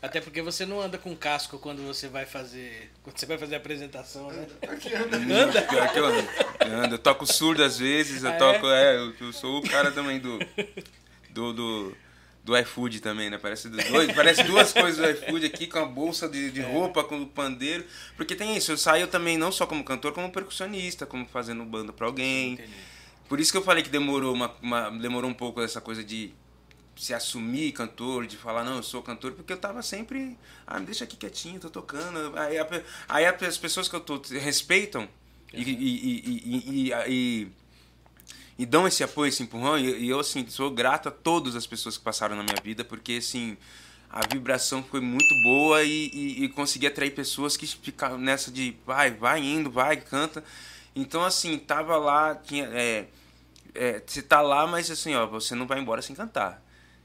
Até 0.00 0.20
porque 0.20 0.40
você 0.40 0.64
não 0.64 0.80
anda 0.80 0.96
com 0.96 1.14
casco 1.16 1.58
quando 1.58 1.84
você 1.84 2.06
vai 2.08 2.24
fazer. 2.24 2.90
Quando 3.02 3.18
você 3.18 3.26
vai 3.26 3.36
fazer 3.36 3.56
a 3.56 3.58
apresentação, 3.58 4.30
né? 4.30 4.46
Pior 4.60 4.78
que 5.92 5.98
eu 5.98 6.06
ando. 6.06 6.28
Eu 6.60 6.78
ando. 6.84 6.94
Eu 6.94 6.98
toco 6.98 7.26
surdo 7.26 7.64
às 7.64 7.78
vezes, 7.78 8.22
eu 8.22 8.30
Ah, 8.30 8.34
é? 8.34 8.36
toco. 8.38 8.66
É, 8.68 8.96
eu, 8.96 9.12
eu 9.20 9.32
sou 9.32 9.58
o 9.58 9.68
cara 9.68 9.90
também 9.90 10.18
do. 10.20 10.38
Do. 11.30 11.52
do 11.52 11.96
do 12.44 12.56
iFood 12.56 13.00
também, 13.00 13.28
né? 13.28 13.36
Parece, 13.36 13.68
dois, 13.68 14.10
parece 14.12 14.42
duas 14.44 14.72
coisas 14.72 14.96
do 14.96 15.10
iFood 15.10 15.44
aqui, 15.44 15.66
com 15.66 15.80
a 15.80 15.84
bolsa 15.84 16.26
de, 16.26 16.50
de 16.50 16.62
roupa, 16.62 17.04
com 17.04 17.20
o 17.20 17.26
pandeiro. 17.26 17.84
Porque 18.16 18.34
tem 18.34 18.56
isso, 18.56 18.72
eu 18.72 18.78
saio 18.78 19.06
também 19.06 19.36
não 19.36 19.52
só 19.52 19.66
como 19.66 19.84
cantor, 19.84 20.12
como 20.14 20.32
percussionista, 20.32 21.04
como 21.04 21.26
fazendo 21.26 21.62
banda 21.66 21.92
pra 21.92 22.06
alguém. 22.06 22.58
Por 23.28 23.40
isso 23.40 23.52
que 23.52 23.58
eu 23.58 23.62
falei 23.62 23.82
que 23.82 23.90
demorou, 23.90 24.32
uma, 24.34 24.54
uma- 24.62 24.90
demorou 24.90 25.30
um 25.30 25.34
pouco 25.34 25.60
essa 25.60 25.80
coisa 25.80 26.02
de 26.02 26.32
se 26.96 27.14
assumir 27.14 27.72
cantor, 27.72 28.26
de 28.26 28.36
falar, 28.36 28.64
não, 28.64 28.76
eu 28.76 28.82
sou 28.82 29.02
cantor, 29.02 29.32
porque 29.32 29.52
eu 29.52 29.58
tava 29.58 29.82
sempre, 29.82 30.36
ah, 30.66 30.80
me 30.80 30.86
deixa 30.86 31.04
aqui 31.04 31.16
quietinho, 31.16 31.60
tô 31.60 31.70
tocando. 31.70 32.36
Aí, 32.38 32.58
a 32.58 32.66
aí 33.08 33.26
as 33.26 33.58
pessoas 33.58 33.88
que 33.88 33.94
eu 33.96 34.00
tô 34.00 34.20
respeitam 34.40 35.08
e, 35.52 35.62
e, 35.62 35.72
e, 35.72 36.90
e, 36.90 36.90
e- 36.90 36.92
e- 37.08 37.48
e 38.58 38.66
dão 38.66 38.86
esse 38.86 39.04
apoio, 39.04 39.28
esse 39.28 39.42
empurrão, 39.42 39.78
e, 39.78 40.04
e 40.04 40.08
eu, 40.08 40.18
assim, 40.18 40.44
sou 40.48 40.70
grato 40.70 41.08
a 41.08 41.12
todas 41.12 41.54
as 41.54 41.66
pessoas 41.66 41.96
que 41.96 42.02
passaram 42.02 42.34
na 42.36 42.42
minha 42.42 42.60
vida, 42.62 42.84
porque, 42.84 43.14
assim, 43.14 43.56
a 44.10 44.26
vibração 44.26 44.82
foi 44.82 45.00
muito 45.00 45.32
boa 45.42 45.82
e, 45.84 46.10
e, 46.12 46.44
e 46.44 46.48
consegui 46.48 46.86
atrair 46.86 47.10
pessoas 47.12 47.56
que 47.56 47.66
ficaram 47.66 48.18
nessa 48.18 48.50
de, 48.50 48.76
vai, 48.84 49.10
vai 49.12 49.40
indo, 49.40 49.70
vai, 49.70 49.96
canta. 49.96 50.42
Então, 50.96 51.24
assim, 51.24 51.56
tava 51.58 51.96
lá, 51.96 52.34
tinha, 52.34 52.64
é, 52.72 53.06
é, 53.78 54.02
você 54.06 54.22
tá 54.22 54.40
lá, 54.40 54.66
mas 54.66 54.90
assim, 54.90 55.14
ó, 55.14 55.26
você 55.26 55.54
não 55.54 55.66
vai 55.66 55.78
embora 55.80 56.02
sem 56.02 56.14
cantar. 56.16 56.62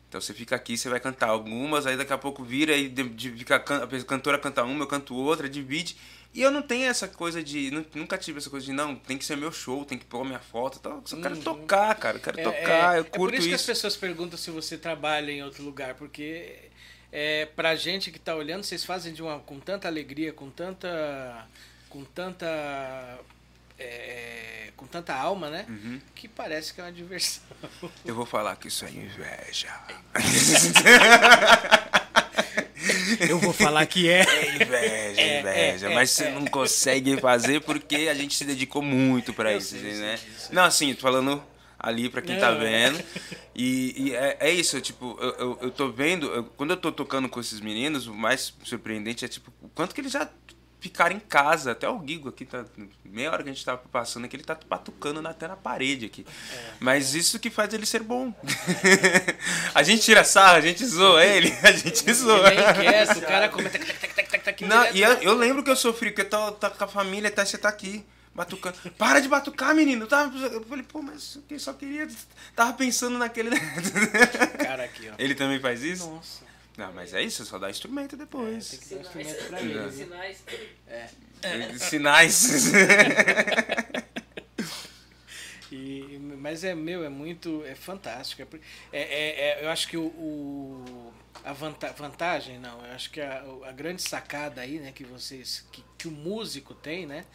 Então 0.09 0.21
você 0.21 0.33
fica 0.33 0.55
aqui, 0.55 0.77
você 0.77 0.89
vai 0.89 0.99
cantar 0.99 1.29
algumas, 1.29 1.85
aí 1.87 1.97
daqui 1.97 2.13
a 2.13 2.17
pouco 2.17 2.43
vira 2.43 2.75
e 2.77 2.87
de, 2.89 3.09
de, 3.09 3.31
fica, 3.31 3.55
a 3.57 4.03
cantora 4.05 4.37
canta 4.39 4.63
uma, 4.63 4.83
eu 4.83 4.87
canto 4.87 5.15
outra, 5.15 5.49
divide. 5.49 5.97
E 6.33 6.41
eu 6.41 6.51
não 6.51 6.61
tenho 6.63 6.85
essa 6.89 7.07
coisa 7.07 7.43
de. 7.43 7.71
nu- 7.71 7.85
Nunca 7.95 8.17
tive 8.17 8.39
essa 8.39 8.49
coisa 8.49 8.65
de, 8.65 8.73
não, 8.73 8.95
tem 8.95 9.17
que 9.17 9.25
ser 9.25 9.37
meu 9.37 9.51
show, 9.51 9.85
tem 9.85 9.97
que 9.97 10.05
pôr 10.05 10.23
minha 10.25 10.39
foto. 10.39 10.77
Então, 10.79 10.93
eu 10.97 11.01
só 11.05 11.17
quero 11.17 11.37
tocar, 11.37 11.95
cara, 11.95 12.17
eu 12.17 12.21
quero 12.21 12.39
É, 12.39 12.43
tocar, 12.43 12.95
é, 12.95 12.99
eu 12.99 13.03
é 13.03 13.09
por 13.09 13.19
curto 13.19 13.37
isso, 13.37 13.47
que 13.49 13.53
as 13.55 13.61
isso. 13.61 13.67
pessoas 13.67 13.95
perguntam 13.97 14.37
se 14.37 14.49
você 14.51 14.77
trabalha 14.77 15.31
em 15.31 15.43
outro 15.43 15.63
lugar, 15.63 15.95
porque 15.95 16.69
é, 17.11 17.45
pra 17.55 17.75
gente 17.75 18.11
que 18.11 18.19
tá 18.19 18.35
olhando, 18.35 18.63
vocês 18.63 18.83
fazem 18.83 19.13
de 19.13 19.21
uma, 19.21 19.39
com 19.39 19.59
tanta 19.59 19.87
alegria, 19.87 20.33
com 20.33 20.49
tanta. 20.49 21.47
com 21.89 22.03
tanta. 22.05 22.47
É, 23.83 24.69
com 24.77 24.85
tanta 24.87 25.13
alma, 25.15 25.49
né? 25.49 25.65
Uhum. 25.69 25.99
Que 26.15 26.27
parece 26.27 26.73
que 26.73 26.81
é 26.81 26.83
uma 26.83 26.91
diversão. 26.91 27.43
Eu 28.05 28.15
vou 28.15 28.25
falar 28.25 28.55
que 28.55 28.67
isso 28.67 28.85
é 28.85 28.89
inveja. 28.89 29.73
Eu 33.29 33.39
vou 33.39 33.53
falar 33.53 33.85
que 33.85 34.09
é. 34.09 34.21
É 34.21 34.55
inveja, 34.55 35.21
É, 35.21 35.39
inveja. 35.39 35.87
é, 35.87 35.91
é, 35.91 35.95
mas 35.95 36.09
você 36.11 36.25
é. 36.25 36.31
não 36.31 36.45
consegue 36.45 37.17
fazer 37.19 37.61
porque 37.61 37.95
a 38.09 38.13
gente 38.13 38.35
se 38.35 38.45
dedicou 38.45 38.81
muito 38.81 39.33
pra 39.33 39.51
Eu 39.53 39.57
isso, 39.59 39.77
sei, 39.79 39.93
eu 39.93 39.97
né? 39.99 40.17
sei. 40.17 40.55
Não, 40.55 40.63
assim, 40.63 40.93
tô 40.93 41.01
falando 41.01 41.43
ali 41.79 42.09
pra 42.09 42.21
quem 42.21 42.37
tá 42.39 42.51
Não, 42.51 42.61
é. 42.61 42.89
vendo. 42.89 43.03
E, 43.55 43.93
e 44.07 44.15
é, 44.15 44.35
é 44.39 44.49
isso, 44.51 44.81
tipo, 44.81 45.15
eu, 45.21 45.29
eu, 45.35 45.59
eu 45.61 45.69
tô 45.69 45.91
vendo, 45.91 46.25
eu- 46.25 46.43
quando 46.43 46.71
eu 46.71 46.77
tô 46.77 46.91
tocando 46.91 47.29
com 47.29 47.39
esses 47.39 47.59
meninos, 47.59 48.07
o 48.07 48.13
mais 48.15 48.51
surpreendente 48.63 49.23
é, 49.23 49.27
tipo, 49.27 49.53
o 49.61 49.69
quanto 49.69 49.93
que 49.93 50.01
eles 50.01 50.11
já 50.11 50.27
ficaram 50.83 51.15
em 51.15 51.19
casa. 51.19 51.71
Até 51.71 51.87
o 51.87 51.97
Guigo 51.97 52.27
aqui, 52.27 52.43
tá, 52.45 52.65
meia 53.05 53.31
hora 53.31 53.41
que 53.41 53.49
a 53.49 53.53
gente 53.53 53.63
tava 53.63 53.81
passando 53.89 54.25
aqui, 54.25 54.35
ele 54.35 54.43
tá 54.43 54.53
patucando 54.53 55.21
na- 55.21 55.29
até 55.29 55.47
na 55.47 55.55
parede 55.55 56.05
aqui. 56.05 56.25
É. 56.53 56.71
Mas 56.79 57.15
isso 57.15 57.39
que 57.39 57.49
faz 57.49 57.73
ele 57.73 57.85
ser 57.85 58.03
bom. 58.03 58.33
a 59.73 59.81
gente 59.81 60.03
tira 60.03 60.25
sarro, 60.25 60.57
a 60.57 60.61
gente 60.61 60.85
zoa 60.85 61.23
ele, 61.25 61.51
a 61.63 61.71
gente 61.71 62.13
zoa. 62.13 62.51
Ele 62.53 62.61
é 62.85 63.03
o 63.03 63.21
cara 63.21 63.49
comenta. 63.49 63.79
Não, 64.67 64.91
e 64.91 65.01
eu, 65.01 65.13
eu 65.21 65.33
lembro 65.35 65.63
que 65.63 65.69
eu 65.69 65.75
sofri, 65.75 66.09
porque 66.11 66.21
eu 66.21 66.29
tô, 66.29 66.51
tô 66.51 66.69
com 66.69 66.83
a 66.83 66.87
família, 66.87 67.31
tá, 67.31 67.45
você 67.45 67.57
tá 67.57 67.69
aqui, 67.69 68.05
batucando. 68.35 68.77
Para 68.97 69.21
de 69.21 69.29
batucar, 69.29 69.73
menino. 69.73 70.03
Eu, 70.03 70.07
tava, 70.07 70.37
eu 70.47 70.63
falei, 70.65 70.83
pô, 70.83 71.01
mas 71.01 71.39
eu 71.49 71.59
só 71.59 71.71
queria. 71.71 72.07
Tava 72.55 72.73
pensando 72.73 73.17
naquele. 73.17 73.51
Cara 74.59 74.83
aqui, 74.83 75.09
ó. 75.09 75.13
Ele 75.17 75.33
também 75.33 75.59
faz 75.59 75.81
isso? 75.81 76.09
Nossa. 76.09 76.52
Não, 76.77 76.91
mas 76.91 77.13
é 77.13 77.21
isso, 77.21 77.45
só 77.45 77.59
dá 77.59 77.69
instrumento 77.69 78.17
depois. 78.17 78.69
Tem 78.69 78.79
que 78.79 78.95
dar 78.95 78.99
um 79.01 79.03
Sinais, 79.11 79.27
instrumento 79.27 79.47
pra 79.49 79.61
ele. 79.61 79.89
viu? 79.89 79.91
sinais. 79.91 80.43
Sinais. 81.79 82.71
E, 85.71 86.19
mas 86.19 86.63
é 86.63 86.75
meu, 86.75 87.03
é 87.03 87.09
muito. 87.09 87.63
É 87.65 87.73
fantástico. 87.73 88.43
É, 88.91 88.99
é, 88.99 89.01
é- 89.01 89.59
é- 89.61 89.65
eu 89.65 89.69
acho 89.69 89.87
que 89.87 89.97
o. 89.97 90.03
o- 90.05 91.13
a 91.43 91.51
vanta- 91.51 91.91
vantagem, 91.93 92.59
não, 92.59 92.85
eu 92.85 92.93
acho 92.93 93.09
que 93.09 93.19
a, 93.19 93.43
a 93.65 93.71
grande 93.71 94.01
sacada 94.01 94.61
aí, 94.61 94.79
né, 94.79 94.91
que 94.91 95.03
vocês. 95.03 95.65
Que, 95.71 95.83
que 95.97 96.07
o 96.07 96.11
músico 96.11 96.73
tem, 96.75 97.05
né? 97.07 97.25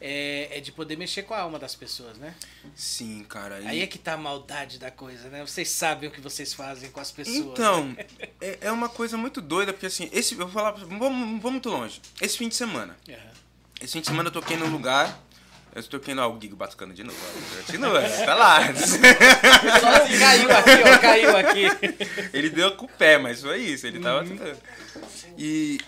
É, 0.00 0.48
é 0.58 0.60
de 0.60 0.70
poder 0.70 0.96
mexer 0.96 1.22
com 1.24 1.34
a 1.34 1.40
alma 1.40 1.58
das 1.58 1.74
pessoas, 1.74 2.16
né? 2.18 2.34
Sim, 2.74 3.24
cara. 3.28 3.60
e- 3.60 3.66
Aí 3.66 3.82
é 3.82 3.86
que 3.86 3.98
tá 3.98 4.12
a 4.14 4.16
maldade 4.16 4.78
da 4.78 4.90
coisa, 4.90 5.28
né? 5.28 5.44
Vocês 5.44 5.68
sabem 5.70 6.08
o 6.08 6.12
que 6.12 6.20
vocês 6.20 6.54
fazem 6.54 6.90
com 6.90 7.00
as 7.00 7.10
pessoas. 7.10 7.36
né? 7.46 7.50
Então, 7.52 7.96
é, 8.40 8.58
é 8.62 8.72
uma 8.72 8.88
coisa 8.88 9.16
muito 9.16 9.40
doida, 9.40 9.72
porque 9.72 9.86
assim, 9.86 10.08
esse, 10.12 10.34
eu 10.34 10.40
vou 10.46 10.48
falar, 10.50 10.70
vamos, 10.72 10.98
vamos 11.00 11.42
muito 11.42 11.68
longe. 11.68 12.00
Esse 12.20 12.38
fim 12.38 12.48
de 12.48 12.54
semana. 12.54 12.96
Aham. 13.08 13.16
Esse 13.80 13.92
fim 13.94 14.00
de 14.00 14.06
semana 14.06 14.28
eu 14.28 14.32
toquei 14.32 14.56
num 14.56 14.70
lugar. 14.70 15.20
Eu 15.74 15.82
toquei 15.84 16.14
no. 16.14 16.22
Ó, 16.22 16.28
o 16.30 16.34
Guigo 16.34 16.56
batucando 16.56 16.94
de 16.94 17.04
novo. 17.04 17.18
Continua, 17.66 18.00
tá 18.24 18.34
lá. 18.34 18.60
caiu 20.18 20.50
aqui, 20.50 20.82
ó, 20.84 20.98
caiu 20.98 21.36
aqui. 21.36 21.66
ele 22.32 22.50
deu 22.50 22.74
com 22.76 22.86
o 22.86 22.88
pé, 22.88 23.18
mas 23.18 23.42
foi 23.42 23.58
isso, 23.60 23.86
ele 23.86 24.00
tava 24.00 24.24
Uhum. 24.24 24.56
E. 25.36 25.78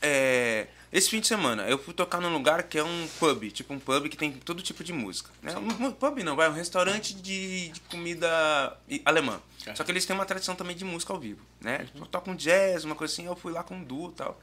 É, 0.00 0.66
esse 0.96 1.10
fim 1.10 1.20
de 1.20 1.26
semana 1.26 1.68
eu 1.68 1.78
fui 1.78 1.92
tocar 1.92 2.22
num 2.22 2.32
lugar 2.32 2.62
que 2.62 2.78
é 2.78 2.82
um 2.82 3.06
pub, 3.20 3.50
tipo 3.50 3.74
um 3.74 3.78
pub 3.78 4.08
que 4.08 4.16
tem 4.16 4.32
todo 4.32 4.62
tipo 4.62 4.82
de 4.82 4.94
música. 4.94 5.30
Né? 5.42 5.54
Um, 5.58 5.92
pub 5.92 6.22
não, 6.22 6.34
vai, 6.34 6.48
um 6.48 6.54
restaurante 6.54 7.14
de, 7.14 7.68
de 7.68 7.80
comida 7.80 8.74
alemã. 9.04 9.38
Só 9.74 9.84
que 9.84 9.92
eles 9.92 10.06
têm 10.06 10.16
uma 10.16 10.24
tradição 10.24 10.54
também 10.54 10.74
de 10.74 10.86
música 10.86 11.12
ao 11.12 11.20
vivo, 11.20 11.44
né? 11.60 11.84
Tipo, 11.84 12.06
tocam 12.06 12.34
jazz, 12.34 12.84
uma 12.84 12.94
coisa 12.94 13.12
assim, 13.12 13.26
eu 13.26 13.36
fui 13.36 13.52
lá 13.52 13.62
com 13.62 13.76
um 13.76 13.84
duo 13.84 14.10
e 14.10 14.14
tal. 14.14 14.40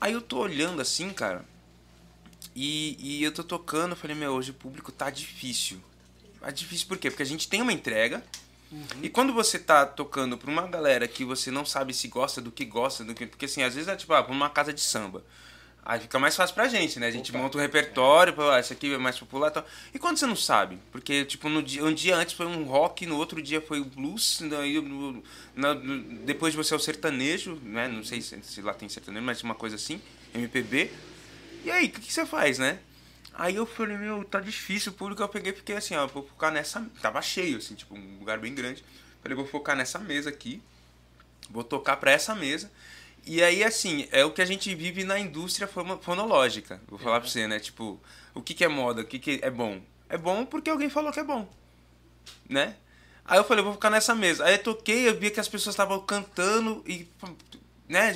Aí 0.00 0.12
eu 0.12 0.20
tô 0.20 0.38
olhando 0.38 0.80
assim, 0.80 1.10
cara, 1.10 1.44
e, 2.54 2.96
e 3.00 3.24
eu 3.24 3.32
tô 3.32 3.42
tocando, 3.42 3.92
eu 3.92 3.96
falei, 3.96 4.14
meu, 4.14 4.32
hoje 4.32 4.52
o 4.52 4.54
público 4.54 4.92
tá 4.92 5.10
difícil. 5.10 5.80
Tá 6.38 6.50
difícil 6.50 6.86
por 6.86 6.96
quê? 6.96 7.10
Porque 7.10 7.22
a 7.24 7.26
gente 7.26 7.48
tem 7.48 7.60
uma 7.60 7.72
entrega, 7.72 8.22
e 9.02 9.08
quando 9.08 9.32
você 9.32 9.58
tá 9.58 9.84
tocando 9.84 10.38
pra 10.38 10.50
uma 10.50 10.66
galera 10.66 11.08
que 11.08 11.24
você 11.24 11.50
não 11.50 11.64
sabe 11.64 11.92
se 11.92 12.06
gosta 12.08 12.40
do 12.40 12.52
que 12.52 12.64
gosta, 12.64 13.02
do 13.04 13.14
que. 13.14 13.26
Porque 13.26 13.44
assim, 13.46 13.62
às 13.62 13.74
vezes 13.74 13.88
é 13.88 13.96
tipo, 13.96 14.12
ah, 14.12 14.22
pra 14.22 14.32
uma 14.32 14.48
casa 14.50 14.72
de 14.72 14.80
samba. 14.80 15.24
Aí 15.82 15.98
fica 15.98 16.18
mais 16.18 16.36
fácil 16.36 16.54
pra 16.54 16.68
gente, 16.68 17.00
né? 17.00 17.06
A 17.06 17.10
gente 17.10 17.30
Opa. 17.30 17.38
monta 17.40 17.56
um 17.56 17.60
repertório, 17.60 18.34
ah, 18.50 18.60
isso 18.60 18.72
aqui 18.72 18.92
é 18.92 18.98
mais 18.98 19.18
popular 19.18 19.48
e 19.48 19.50
tal. 19.54 19.66
E 19.94 19.98
quando 19.98 20.18
você 20.18 20.26
não 20.26 20.36
sabe? 20.36 20.78
Porque, 20.92 21.24
tipo, 21.24 21.48
no 21.48 21.62
dia, 21.62 21.82
um 21.84 21.92
dia 21.92 22.14
antes 22.16 22.34
foi 22.34 22.46
um 22.46 22.64
rock, 22.64 23.06
no 23.06 23.16
outro 23.16 23.40
dia 23.42 23.60
foi 23.62 23.80
o 23.80 23.84
blues, 23.86 24.40
daí, 24.48 24.78
no, 24.80 25.22
na- 25.56 25.74
no- 25.74 26.02
depois 26.26 26.52
de 26.52 26.58
você 26.58 26.74
é 26.74 26.76
o 26.76 26.80
sertanejo, 26.80 27.58
né? 27.64 27.88
Não 27.88 28.04
sei 28.04 28.20
se, 28.20 28.38
se 28.42 28.60
lá 28.60 28.74
tem 28.74 28.88
sertanejo, 28.90 29.24
mas 29.24 29.42
uma 29.42 29.54
coisa 29.54 29.76
assim, 29.76 30.00
MPB. 30.34 30.90
E 31.64 31.70
aí, 31.70 31.86
o 31.86 31.90
que, 31.90 32.00
que 32.02 32.12
você 32.12 32.26
faz, 32.26 32.58
né? 32.58 32.78
Aí 33.40 33.56
eu 33.56 33.64
falei, 33.64 33.96
meu, 33.96 34.22
tá 34.22 34.38
difícil, 34.38 34.92
o 34.92 34.94
público 34.94 35.22
eu 35.22 35.28
peguei, 35.28 35.50
porque 35.50 35.72
assim, 35.72 35.96
ó, 35.96 36.06
vou 36.06 36.22
focar 36.28 36.52
nessa. 36.52 36.86
Tava 37.00 37.22
cheio, 37.22 37.56
assim, 37.56 37.74
tipo, 37.74 37.94
um 37.94 38.18
lugar 38.18 38.38
bem 38.38 38.54
grande. 38.54 38.84
Falei, 39.22 39.34
vou 39.34 39.46
focar 39.46 39.74
nessa 39.74 39.98
mesa 39.98 40.28
aqui, 40.28 40.62
vou 41.50 41.64
tocar 41.64 41.96
pra 41.96 42.10
essa 42.10 42.34
mesa. 42.34 42.70
E 43.24 43.42
aí, 43.42 43.64
assim, 43.64 44.06
é 44.12 44.26
o 44.26 44.30
que 44.30 44.42
a 44.42 44.44
gente 44.44 44.74
vive 44.74 45.04
na 45.04 45.18
indústria 45.18 45.66
fono- 45.66 45.98
fonológica. 46.02 46.82
Vou 46.86 46.98
falar 46.98 47.18
pra 47.20 47.30
você, 47.30 47.48
né? 47.48 47.58
Tipo, 47.58 47.98
o 48.34 48.42
que, 48.42 48.52
que 48.52 48.64
é 48.64 48.68
moda, 48.68 49.00
o 49.02 49.06
que, 49.06 49.18
que 49.18 49.40
é 49.42 49.50
bom? 49.50 49.80
É 50.08 50.18
bom 50.18 50.44
porque 50.44 50.68
alguém 50.68 50.90
falou 50.90 51.10
que 51.10 51.20
é 51.20 51.24
bom, 51.24 51.48
né? 52.48 52.76
Aí 53.24 53.38
eu 53.38 53.44
falei, 53.44 53.64
vou 53.64 53.72
ficar 53.72 53.90
nessa 53.90 54.14
mesa. 54.14 54.44
Aí 54.44 54.54
eu 54.54 54.62
toquei, 54.62 55.08
eu 55.08 55.18
vi 55.18 55.30
que 55.30 55.40
as 55.40 55.48
pessoas 55.48 55.74
estavam 55.74 56.00
cantando 56.00 56.82
e, 56.86 57.08
né, 57.88 58.14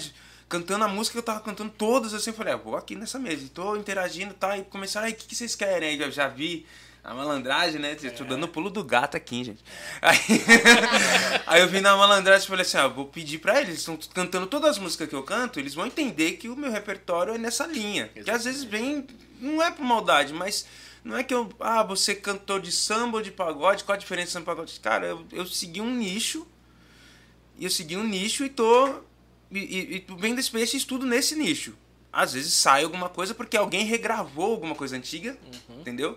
cantando 0.48 0.84
a 0.84 0.88
música 0.88 1.14
que 1.14 1.18
eu 1.18 1.22
tava 1.22 1.40
cantando 1.40 1.70
todas, 1.70 2.14
assim, 2.14 2.30
eu 2.30 2.36
falei, 2.36 2.54
ah, 2.54 2.56
vou 2.56 2.76
aqui 2.76 2.94
nessa 2.94 3.18
mesa. 3.18 3.44
E 3.44 3.48
tô 3.48 3.76
interagindo 3.76 4.32
e 4.32 4.36
tal, 4.36 4.56
e 4.56 4.64
começaram, 4.64 5.06
aí, 5.06 5.12
o 5.12 5.16
que, 5.16 5.26
que 5.26 5.34
vocês 5.34 5.54
querem? 5.54 5.90
Aí 5.90 6.00
eu 6.00 6.10
já 6.10 6.28
vi 6.28 6.66
a 7.04 7.12
malandragem, 7.12 7.78
né? 7.78 7.96
Eu 8.02 8.14
tô 8.14 8.24
dando 8.24 8.44
o 8.44 8.48
pulo 8.48 8.70
do 8.70 8.82
gato 8.82 9.14
aqui, 9.14 9.44
gente. 9.44 9.62
Aí, 10.00 10.18
aí 11.46 11.60
eu 11.60 11.68
vi 11.68 11.82
na 11.82 11.94
malandragem 11.96 12.44
e 12.44 12.48
falei 12.48 12.62
assim, 12.62 12.78
ah, 12.78 12.88
vou 12.88 13.06
pedir 13.06 13.38
pra 13.38 13.56
eles, 13.56 13.68
eles 13.68 13.80
estão 13.80 13.98
cantando 14.14 14.46
todas 14.46 14.70
as 14.70 14.78
músicas 14.78 15.08
que 15.08 15.14
eu 15.14 15.22
canto, 15.22 15.60
eles 15.60 15.74
vão 15.74 15.86
entender 15.86 16.32
que 16.32 16.48
o 16.48 16.56
meu 16.56 16.72
repertório 16.72 17.34
é 17.34 17.38
nessa 17.38 17.66
linha. 17.66 18.08
Que 18.08 18.30
às 18.30 18.44
vezes 18.44 18.64
vem, 18.64 19.06
não 19.38 19.62
é 19.62 19.70
por 19.70 19.84
maldade, 19.84 20.32
mas 20.32 20.66
não 21.04 21.14
é 21.14 21.22
que 21.22 21.34
eu, 21.34 21.52
ah, 21.60 21.82
você 21.82 22.14
cantor 22.14 22.62
de 22.62 22.72
samba 22.72 23.18
ou 23.18 23.22
de 23.22 23.30
pagode, 23.30 23.84
qual 23.84 23.94
a 23.94 23.98
diferença 23.98 24.28
de 24.28 24.32
samba 24.32 24.44
e 24.44 24.46
pagode? 24.46 24.80
Cara, 24.80 25.06
eu, 25.06 25.26
eu 25.30 25.46
segui 25.46 25.82
um 25.82 25.94
nicho, 25.94 26.46
e 27.58 27.64
eu 27.64 27.70
segui 27.70 27.98
um 27.98 28.04
nicho 28.04 28.44
e 28.44 28.48
tô, 28.48 29.02
e, 29.54 29.58
e, 29.58 29.96
e 29.96 30.06
vendo 30.18 30.38
esse, 30.38 30.56
esse 30.58 30.76
estudo 30.76 31.06
nesse 31.06 31.34
nicho. 31.34 31.74
Às 32.12 32.32
vezes 32.32 32.52
sai 32.52 32.84
alguma 32.84 33.08
coisa 33.08 33.34
porque 33.34 33.56
alguém 33.56 33.84
regravou 33.84 34.52
alguma 34.52 34.74
coisa 34.74 34.96
antiga, 34.96 35.36
entendeu? 35.68 36.16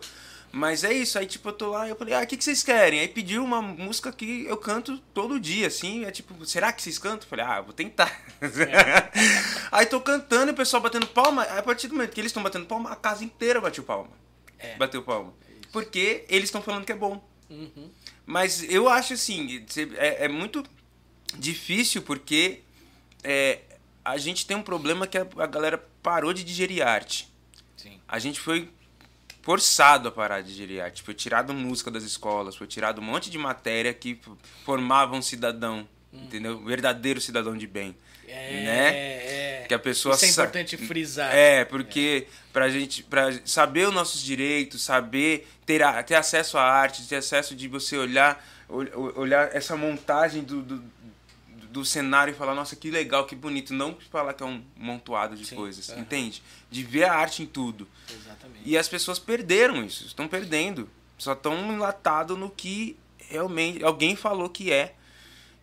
Mas 0.51 0.83
é 0.83 0.93
isso, 0.93 1.19
aí 1.19 1.25
tipo, 1.25 1.49
eu 1.49 1.53
tô 1.53 1.69
lá 1.71 1.87
e 1.87 1.89
eu 1.89 1.95
falei, 1.95 2.13
ah, 2.13 2.21
o 2.21 2.27
que, 2.27 2.37
que 2.37 2.43
vocês 2.43 2.63
querem? 2.63 2.99
Aí 2.99 3.07
pediu 3.07 3.43
uma 3.43 3.61
música 3.61 4.11
que 4.11 4.45
eu 4.45 4.55
canto 4.57 4.97
todo 5.13 5.39
dia, 5.39 5.67
assim, 5.67 6.05
é 6.05 6.11
tipo, 6.11 6.45
será 6.45 6.71
que 6.71 6.81
vocês 6.81 6.97
cantam? 6.97 7.25
Eu 7.25 7.29
falei, 7.29 7.45
ah, 7.45 7.61
vou 7.61 7.73
tentar. 7.73 8.11
aí 9.71 9.85
tô 9.85 9.99
cantando 9.99 10.51
e 10.51 10.53
o 10.53 10.55
pessoal 10.55 10.81
batendo 10.81 11.05
palma, 11.07 11.43
aí 11.43 11.59
a 11.59 11.63
partir 11.63 11.87
do 11.87 11.95
momento 11.95 12.11
que 12.11 12.21
eles 12.21 12.29
estão 12.29 12.41
batendo 12.41 12.65
palma, 12.65 12.91
a 12.91 12.95
casa 12.95 13.23
inteira 13.23 13.59
bateu 13.59 13.83
palma. 13.83 14.09
É. 14.57 14.75
Bateu 14.77 15.03
palma. 15.03 15.33
Porque 15.71 16.25
eles 16.29 16.45
estão 16.45 16.61
falando 16.61 16.85
que 16.85 16.91
é 16.91 16.95
bom. 16.95 17.23
Uhum. 17.49 17.91
Mas 18.25 18.63
eu 18.63 18.87
acho 18.87 19.13
assim, 19.13 19.65
é, 19.97 20.25
é 20.25 20.27
muito. 20.27 20.63
difícil 21.37 22.01
porque 22.01 22.61
é, 23.23 23.59
a 24.03 24.17
gente 24.17 24.45
tem 24.45 24.55
um 24.57 24.61
problema 24.63 25.05
que 25.07 25.17
a, 25.17 25.27
a 25.37 25.45
galera 25.47 25.77
parou 26.01 26.33
de 26.33 26.43
digerir 26.43 26.85
arte. 26.85 27.27
Sim. 27.75 27.99
A 28.07 28.19
gente 28.19 28.39
foi 28.39 28.69
forçado 29.41 30.07
a 30.07 30.11
parar 30.11 30.41
de 30.41 30.49
digerir 30.49 30.83
arte. 30.83 31.01
Foi 31.03 31.13
tirado 31.13 31.53
música 31.53 31.89
das 31.91 32.03
escolas, 32.03 32.55
foi 32.55 32.67
tirado 32.67 32.99
um 32.99 33.03
monte 33.03 33.29
de 33.29 33.37
matéria 33.37 33.93
que 33.93 34.19
formava 34.65 35.15
um 35.15 35.21
cidadão, 35.21 35.87
entendeu? 36.11 36.57
Um 36.57 36.65
verdadeiro 36.65 37.21
cidadão 37.21 37.55
de 37.57 37.67
bem. 37.67 37.95
É, 38.27 38.63
Né? 38.63 38.87
é. 38.95 39.65
Que 39.69 39.73
a 39.73 39.79
pessoa 39.79 40.15
Isso 40.15 40.25
é 40.25 40.29
importante 40.29 40.75
frisar. 40.77 41.33
É, 41.33 41.63
porque 41.65 42.27
pra 42.53 42.69
gente 42.69 43.03
pra 43.03 43.29
saber 43.45 43.87
os 43.87 43.93
nossos 43.93 44.21
direitos, 44.21 44.81
saber 44.81 45.47
ter, 45.65 45.81
a- 45.83 46.01
ter 46.03 46.15
acesso 46.15 46.57
à 46.57 46.63
arte, 46.63 47.07
ter 47.07 47.17
acesso 47.17 47.55
de 47.55 47.67
você 47.69 47.97
olhar 47.97 48.45
ol- 48.69 49.13
olhar 49.17 49.53
essa 49.55 49.75
montagem 49.77 50.43
do, 50.43 50.61
do, 50.61 50.83
do 51.77 51.85
cenário 51.85 52.31
e 52.31 52.35
falar, 52.35 52.55
nossa, 52.55 52.75
que 52.75 52.89
legal, 52.89 53.25
que 53.25 53.35
bonito, 53.35 53.73
não 53.73 53.95
falar 54.09 54.33
que 54.33 54.41
é 54.41 54.45
um 54.45 54.63
montoado 54.75 55.35
de 55.35 55.45
Sim, 55.45 55.55
coisas, 55.55 55.89
aham. 55.89 56.01
entende? 56.01 56.41
De 56.71 56.81
ver 56.83 57.03
a 57.03 57.13
arte 57.13 57.43
em 57.43 57.45
tudo. 57.45 57.87
Exatamente. 58.11 58.61
E 58.65 58.75
as 58.75 58.87
pessoas 58.87 59.19
perderam 59.19 59.83
isso, 59.85 60.05
estão 60.05 60.27
perdendo. 60.27 60.89
Só 61.19 61.33
estão 61.33 61.71
enlatados 61.71 62.37
no 62.37 62.49
que 62.49 62.97
realmente 63.17 63.83
alguém 63.83 64.15
falou 64.15 64.49
que 64.49 64.71
é. 64.71 64.95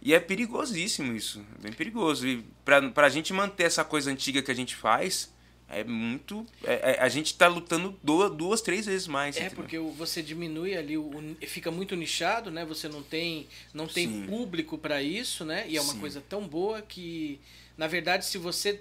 E 0.01 0.15
é 0.15 0.21
perigosíssimo 0.21 1.17
isso, 1.17 1.45
é 1.59 1.63
bem 1.63 1.73
perigoso. 1.73 2.29
E 2.29 2.45
pra, 2.65 2.81
pra 2.91 3.09
gente 3.09 3.33
manter 3.33 3.65
essa 3.65 3.85
coisa 3.85 4.11
antiga 4.11 4.41
que 4.43 4.51
a 4.51 4.55
gente 4.55 4.77
faz, 4.77 5.34
é 5.69 5.83
muito. 5.85 6.47
é- 6.63 6.93
é- 6.93 7.01
a 7.01 7.09
gente 7.09 7.35
tá 7.35 7.47
lutando 7.49 7.99
duas, 8.03 8.61
três 8.61 8.87
vezes 8.87 9.07
mais. 9.07 9.37
É, 9.37 9.41
entendeu? 9.47 9.57
porque 9.57 9.79
você 9.79 10.23
diminui 10.23 10.77
ali, 10.77 10.97
o, 10.97 11.03
o- 11.03 11.37
fica 11.47 11.71
muito 11.71 11.97
nichado, 11.97 12.51
né? 12.51 12.65
Você 12.65 12.89
não 12.89 13.03
tem, 13.03 13.47
não 13.73 13.87
tem 13.87 14.09
Sim. 14.09 14.27
público 14.27 14.77
para 14.79 15.03
isso, 15.03 15.45
né? 15.45 15.65
E 15.69 15.77
é 15.77 15.81
uma 15.81 15.95
Sim. 15.95 16.01
coisa 16.01 16.23
tão 16.29 16.47
boa 16.47 16.83
que, 16.83 17.41
na 17.77 17.87
verdade, 17.87 18.25
se 18.25 18.39
você 18.39 18.81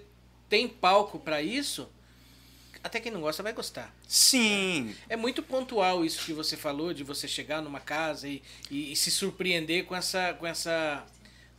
tem 0.50 0.68
palco 0.68 1.18
para 1.20 1.42
isso, 1.42 1.90
até 2.84 3.00
quem 3.00 3.12
não 3.12 3.22
gosta 3.22 3.42
vai 3.42 3.54
gostar. 3.54 3.96
Sim, 4.08 4.94
É 5.08 5.16
muito 5.16 5.42
pontual 5.42 6.04
isso 6.04 6.26
que 6.26 6.34
você 6.34 6.58
falou, 6.58 6.94
de 6.94 7.04
você 7.04 7.28
chegar 7.30 7.62
numa 7.62 7.80
casa 7.80 8.28
e, 8.28 8.42
e, 8.70 8.92
e 8.92 8.96
se 8.96 9.10
surpreender 9.10 9.86
com 9.86 9.96
essa, 9.96 10.34
com 10.34 10.46
essa 10.46 11.04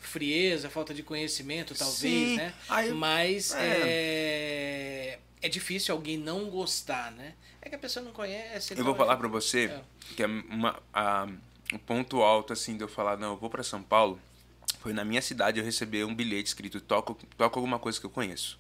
frieza, 0.07 0.69
falta 0.71 0.93
de 0.95 1.03
conhecimento, 1.03 1.75
talvez, 1.75 1.97
Sim. 2.31 2.37
né? 2.37 2.55
Aí- 2.69 2.93
Mas 2.93 3.53
é. 3.55 3.81
é... 3.83 5.19
é 5.43 5.49
difícil 5.49 5.95
alguém 5.95 6.17
não 6.19 6.49
gostar, 6.51 7.11
né? 7.13 7.35
É 7.61 7.69
que 7.69 7.75
a 7.75 7.79
pessoa 7.79 8.05
não 8.05 8.13
conhece. 8.13 8.73
Eu 8.73 8.75
então 8.75 8.85
vou 8.85 8.95
é- 8.95 8.99
falar 8.99 9.17
pra 9.17 9.29
você 9.29 9.65
É. 9.67 9.81
que 10.17 10.23
é 10.23 10.27
uma, 10.27 10.79
a, 10.93 11.27
um 11.73 11.79
ponto 11.79 12.23
alto, 12.23 12.53
assim, 12.53 12.77
de 12.77 12.85
eu 12.85 12.89
falar, 12.89 13.17
não, 13.17 13.31
eu 13.33 13.37
vou 13.37 13.49
pra 13.51 13.63
São 13.63 13.83
Paulo. 13.83 14.21
Foi 14.81 14.93
na 14.93 15.05
minha 15.05 15.23
cidade 15.23 15.59
eu 15.59 15.65
receber 15.65 16.05
um 16.05 16.15
bilhete 16.15 16.49
escrito, 16.49 16.79
toca, 16.81 17.15
toca 17.39 17.59
alguma 17.59 17.79
coisa 17.79 17.99
que 17.99 18.05
eu 18.05 18.11
conheço. 18.11 18.59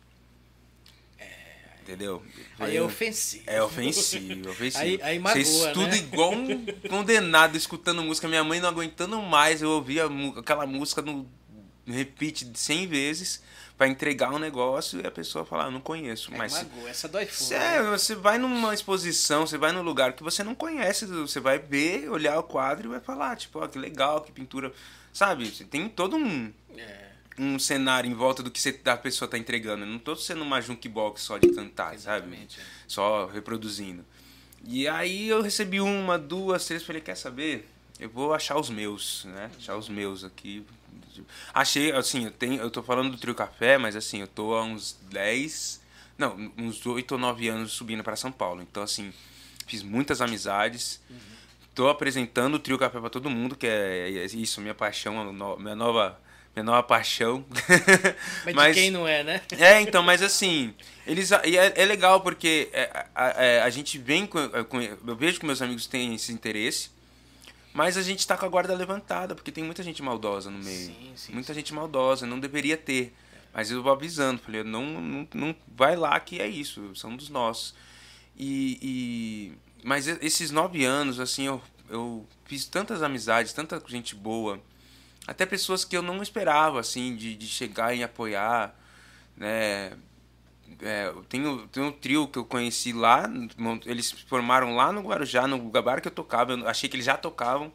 Entendeu? 1.84 2.22
Aí 2.58 2.76
é 2.78 2.82
um- 2.82 2.86
ofensivo. 2.86 3.44
É 3.46 3.62
ofensivo, 3.62 4.48
ofensivo. 4.50 4.82
Aí- 4.82 4.98
aí 5.02 5.18
Você 5.18 5.22
magoa, 5.22 5.38
estuda 5.68 5.86
né? 5.88 5.96
igual 5.98 6.32
um 6.32 6.64
condenado 6.88 7.56
escutando 7.56 8.02
música. 8.02 8.26
Minha 8.26 8.42
mãe 8.42 8.58
não 8.58 8.70
aguentando 8.70 9.20
mais, 9.20 9.60
eu 9.60 9.68
ouvia 9.70 10.04
aquela 10.38 10.66
música 10.66 11.02
no 11.02 11.28
repeat 11.86 12.50
100 12.54 12.86
vezes 12.86 13.42
pra 13.76 13.86
entregar 13.86 14.32
um 14.32 14.38
negócio 14.38 14.98
e 15.00 15.06
a 15.06 15.10
pessoa 15.10 15.44
falar, 15.44 15.66
"Ah, 15.66 15.70
não 15.70 15.80
conheço. 15.80 16.32
É, 16.32 16.38
mas 16.38 16.54
magoa, 16.54 16.88
essa 16.88 17.06
dói 17.06 17.26
fundo. 17.26 17.52
É, 17.52 17.82
você 17.82 18.14
vai 18.14 18.38
numa 18.38 18.72
exposição, 18.72 19.46
você 19.46 19.58
vai 19.58 19.70
num 19.72 19.82
lugar 19.82 20.14
que 20.14 20.22
você 20.22 20.42
não 20.42 20.54
conhece, 20.54 21.04
você 21.04 21.38
vai 21.40 21.58
ver, 21.58 22.08
olhar 22.08 22.38
o 22.38 22.42
quadro 22.44 22.86
e 22.88 22.90
vai 22.92 23.00
falar, 23.00 23.36
tipo, 23.36 23.58
ó, 23.58 23.66
que 23.68 23.78
legal, 23.78 24.22
que 24.22 24.32
pintura. 24.32 24.72
Sabe? 25.12 25.50
Tem 25.50 25.88
todo 25.88 26.16
um, 26.16 26.50
É, 26.76 27.10
um 27.38 27.58
cenário 27.58 28.10
em 28.10 28.14
volta 28.14 28.42
do 28.42 28.50
que 28.50 28.60
você, 28.60 28.78
a 28.84 28.96
pessoa 28.96 29.28
tá 29.28 29.36
entregando. 29.38 29.82
Eu 29.84 29.88
não 29.88 29.98
tô 29.98 30.14
sendo 30.16 30.42
uma 30.42 30.60
jukebox 30.60 31.22
só 31.22 31.38
de 31.38 31.48
cantar, 31.52 31.96
sabe? 31.98 32.26
exatamente. 32.26 32.60
é. 32.60 32.62
Só 32.86 33.26
reproduzindo. 33.26 34.04
E 34.66 34.86
aí 34.88 35.28
eu 35.28 35.42
recebi 35.42 35.80
uma, 35.80 36.18
duas, 36.18 36.64
três, 36.66 36.82
falei, 36.82 37.02
quer 37.02 37.16
saber? 37.16 37.68
Eu 38.00 38.08
vou 38.08 38.32
achar 38.34 38.56
os 38.58 38.70
meus, 38.70 39.24
né? 39.26 39.50
Achar 39.58 39.76
os 39.76 39.88
meus 39.88 40.24
aqui. 40.24 40.64
Achei, 41.52 41.92
assim, 41.92 42.24
eu, 42.24 42.30
tenho, 42.30 42.60
eu 42.60 42.70
tô 42.70 42.82
falando 42.82 43.10
do 43.10 43.16
Trio 43.18 43.34
Café, 43.34 43.78
mas 43.78 43.94
assim, 43.94 44.20
eu 44.20 44.26
tô 44.26 44.54
há 44.54 44.64
uns 44.64 44.96
10, 45.10 45.80
não, 46.18 46.52
uns 46.58 46.84
8 46.84 47.12
ou 47.12 47.18
9 47.18 47.48
anos 47.48 47.72
subindo 47.72 48.02
para 48.02 48.16
São 48.16 48.32
Paulo. 48.32 48.62
Então, 48.62 48.82
assim, 48.82 49.12
fiz 49.66 49.82
muitas 49.82 50.20
amizades. 50.20 51.00
Tô 51.74 51.88
apresentando 51.88 52.54
o 52.54 52.58
Trio 52.58 52.78
Café 52.78 52.98
para 53.00 53.10
todo 53.10 53.28
mundo, 53.30 53.54
que 53.56 53.66
é 53.66 54.10
é 54.16 54.24
isso, 54.26 54.60
minha 54.60 54.74
paixão, 54.74 55.32
no- 55.32 55.56
minha 55.58 55.74
nova, 55.76 56.18
nova 56.62 56.82
paixão. 56.82 57.44
Mas, 58.54 58.74
de 58.76 58.80
quem 58.82 58.90
não 58.90 59.06
é, 59.06 59.22
né? 59.24 59.42
É, 59.58 59.80
então, 59.80 60.02
mas 60.02 60.22
assim, 60.22 60.74
eles 61.06 61.30
e 61.44 61.56
é, 61.58 61.72
é 61.76 61.84
legal 61.84 62.20
porque 62.20 62.68
é, 62.72 63.06
a, 63.14 63.28
é, 63.44 63.62
a 63.62 63.70
gente 63.70 63.98
vem 63.98 64.26
com, 64.26 64.48
com- 64.64 64.80
eu 64.80 65.16
vejo 65.16 65.40
que 65.40 65.46
meus 65.46 65.60
amigos 65.60 65.86
têm 65.86 66.14
esse 66.14 66.32
interesse, 66.32 66.90
mas 67.72 67.96
a 67.96 68.02
gente 68.02 68.26
tá 68.26 68.36
com 68.36 68.46
a 68.46 68.48
guarda 68.48 68.74
levantada, 68.74 69.34
porque 69.34 69.50
tem 69.50 69.64
muita 69.64 69.82
gente 69.82 70.02
maldosa 70.02 70.50
no 70.50 70.58
meio. 70.58 70.86
Sim, 70.86 71.12
sim, 71.16 71.32
muita 71.32 71.52
gente 71.52 71.74
maldosa, 71.74 72.26
não 72.26 72.38
deveria 72.38 72.76
ter. 72.76 73.12
Mas 73.52 73.70
eu 73.70 73.82
vou 73.82 73.92
avisando, 73.92 74.40
falei, 74.40 74.64
não, 74.64 74.84
não, 75.00 75.28
não 75.32 75.56
vai 75.76 75.94
lá 75.94 76.18
que 76.18 76.40
é 76.40 76.46
isso, 76.46 76.94
são 76.96 77.14
dos 77.16 77.28
nossos. 77.28 77.74
E, 78.36 78.78
e 78.82 79.52
mas 79.84 80.08
esses 80.08 80.50
nove 80.50 80.84
anos, 80.84 81.20
assim, 81.20 81.46
eu, 81.46 81.62
eu 81.88 82.26
fiz 82.46 82.64
tantas 82.66 83.02
amizades, 83.02 83.52
tanta 83.52 83.80
gente 83.86 84.14
boa, 84.14 84.60
até 85.26 85.44
pessoas 85.46 85.84
que 85.84 85.96
eu 85.96 86.02
não 86.02 86.22
esperava, 86.22 86.80
assim, 86.80 87.14
de, 87.16 87.34
de 87.34 87.46
chegar 87.46 87.94
e 87.94 88.02
apoiar, 88.02 88.74
né? 89.36 89.92
É, 90.82 91.12
tenho, 91.28 91.66
tenho 91.68 91.86
um 91.86 91.92
trio 91.92 92.26
que 92.26 92.38
eu 92.38 92.44
conheci 92.44 92.92
lá, 92.92 93.30
eles 93.86 94.10
formaram 94.10 94.74
lá 94.74 94.90
no 94.90 95.02
Guarujá, 95.02 95.46
no 95.46 95.58
Gabar 95.70 96.00
que 96.00 96.08
eu 96.08 96.12
tocava, 96.12 96.52
eu 96.52 96.68
achei 96.68 96.88
que 96.88 96.96
eles 96.96 97.06
já 97.06 97.16
tocavam, 97.16 97.70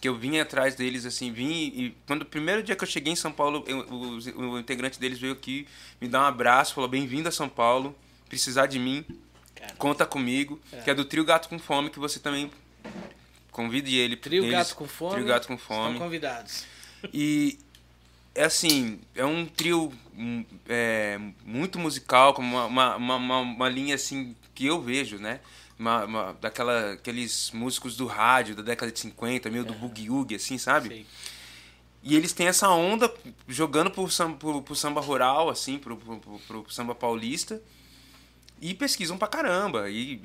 que 0.00 0.06
eu 0.08 0.14
vim 0.14 0.38
atrás 0.38 0.74
deles, 0.74 1.06
assim, 1.06 1.32
vim 1.32 1.48
e, 1.50 1.96
quando 2.06 2.22
o 2.22 2.26
primeiro 2.26 2.62
dia 2.62 2.76
que 2.76 2.84
eu 2.84 2.88
cheguei 2.88 3.12
em 3.12 3.16
São 3.16 3.32
Paulo, 3.32 3.64
eu- 3.66 3.78
o, 3.88 4.50
o 4.54 4.58
integrante 4.58 5.00
deles 5.00 5.18
veio 5.18 5.32
aqui 5.32 5.66
me 6.00 6.08
dar 6.08 6.20
um 6.20 6.26
abraço, 6.26 6.74
falou, 6.74 6.90
bem-vindo 6.90 7.28
a 7.28 7.32
São 7.32 7.48
Paulo, 7.48 7.96
precisar 8.28 8.66
de 8.66 8.78
mim, 8.78 9.04
Cara, 9.54 9.74
conta 9.78 10.04
comigo, 10.04 10.60
que 10.84 10.90
é 10.90 10.94
do 10.94 11.04
trio 11.06 11.24
Gato 11.24 11.48
com 11.48 11.58
Fome, 11.58 11.88
que 11.88 11.98
você 11.98 12.18
também 12.18 12.50
convide 13.50 13.96
ele. 13.96 14.16
Trio 14.16 14.44
eles- 14.44 14.52
Gato 14.56 14.74
com 14.76 14.86
Fome. 14.86 15.14
Trio 15.14 15.26
Gato 15.26 15.46
com 15.48 15.54
Estão 15.54 15.76
Fome. 15.84 15.98
convidados. 15.98 16.64
E 17.12 17.58
é 18.34 18.44
assim, 18.44 19.00
é 19.14 19.24
um 19.24 19.46
trio 19.46 19.92
hum, 20.16 20.44
é, 20.68 21.18
muito 21.44 21.78
musical, 21.78 22.34
com 22.34 22.42
uma, 22.42 22.66
uma, 22.66 22.96
uma, 22.96 23.38
uma- 23.38 23.68
linha 23.68 23.94
assim 23.94 24.34
que 24.54 24.66
eu 24.66 24.80
vejo, 24.80 25.18
né? 25.18 25.40
Uma, 25.78 26.04
uma- 26.04 26.32
daquela, 26.40 26.92
aqueles 26.92 27.50
músicos 27.52 27.96
do 27.96 28.06
rádio 28.06 28.54
da 28.54 28.62
década 28.62 28.90
de 28.92 28.98
50, 29.00 29.50
meio 29.50 29.64
do 29.64 29.74
boogie 29.74 30.08
woogie, 30.10 30.36
assim, 30.36 30.58
sabe? 30.58 30.88
Sei. 30.88 31.06
E 32.02 32.14
eles 32.14 32.32
têm 32.32 32.46
essa 32.46 32.68
onda 32.70 33.12
jogando 33.48 33.90
pro 33.90 34.08
samba, 34.08 34.36
pro, 34.36 34.62
pro 34.62 34.76
samba 34.76 35.00
rural, 35.00 35.48
assim, 35.50 35.76
pro, 35.78 35.96
pro, 35.96 36.18
pro- 36.18 36.38
pro 36.38 36.66
samba 36.72 36.94
paulista. 36.94 37.60
E 38.60 38.72
pesquisam 38.74 39.18
pra 39.18 39.26
caramba. 39.28 39.90
E 39.90 40.20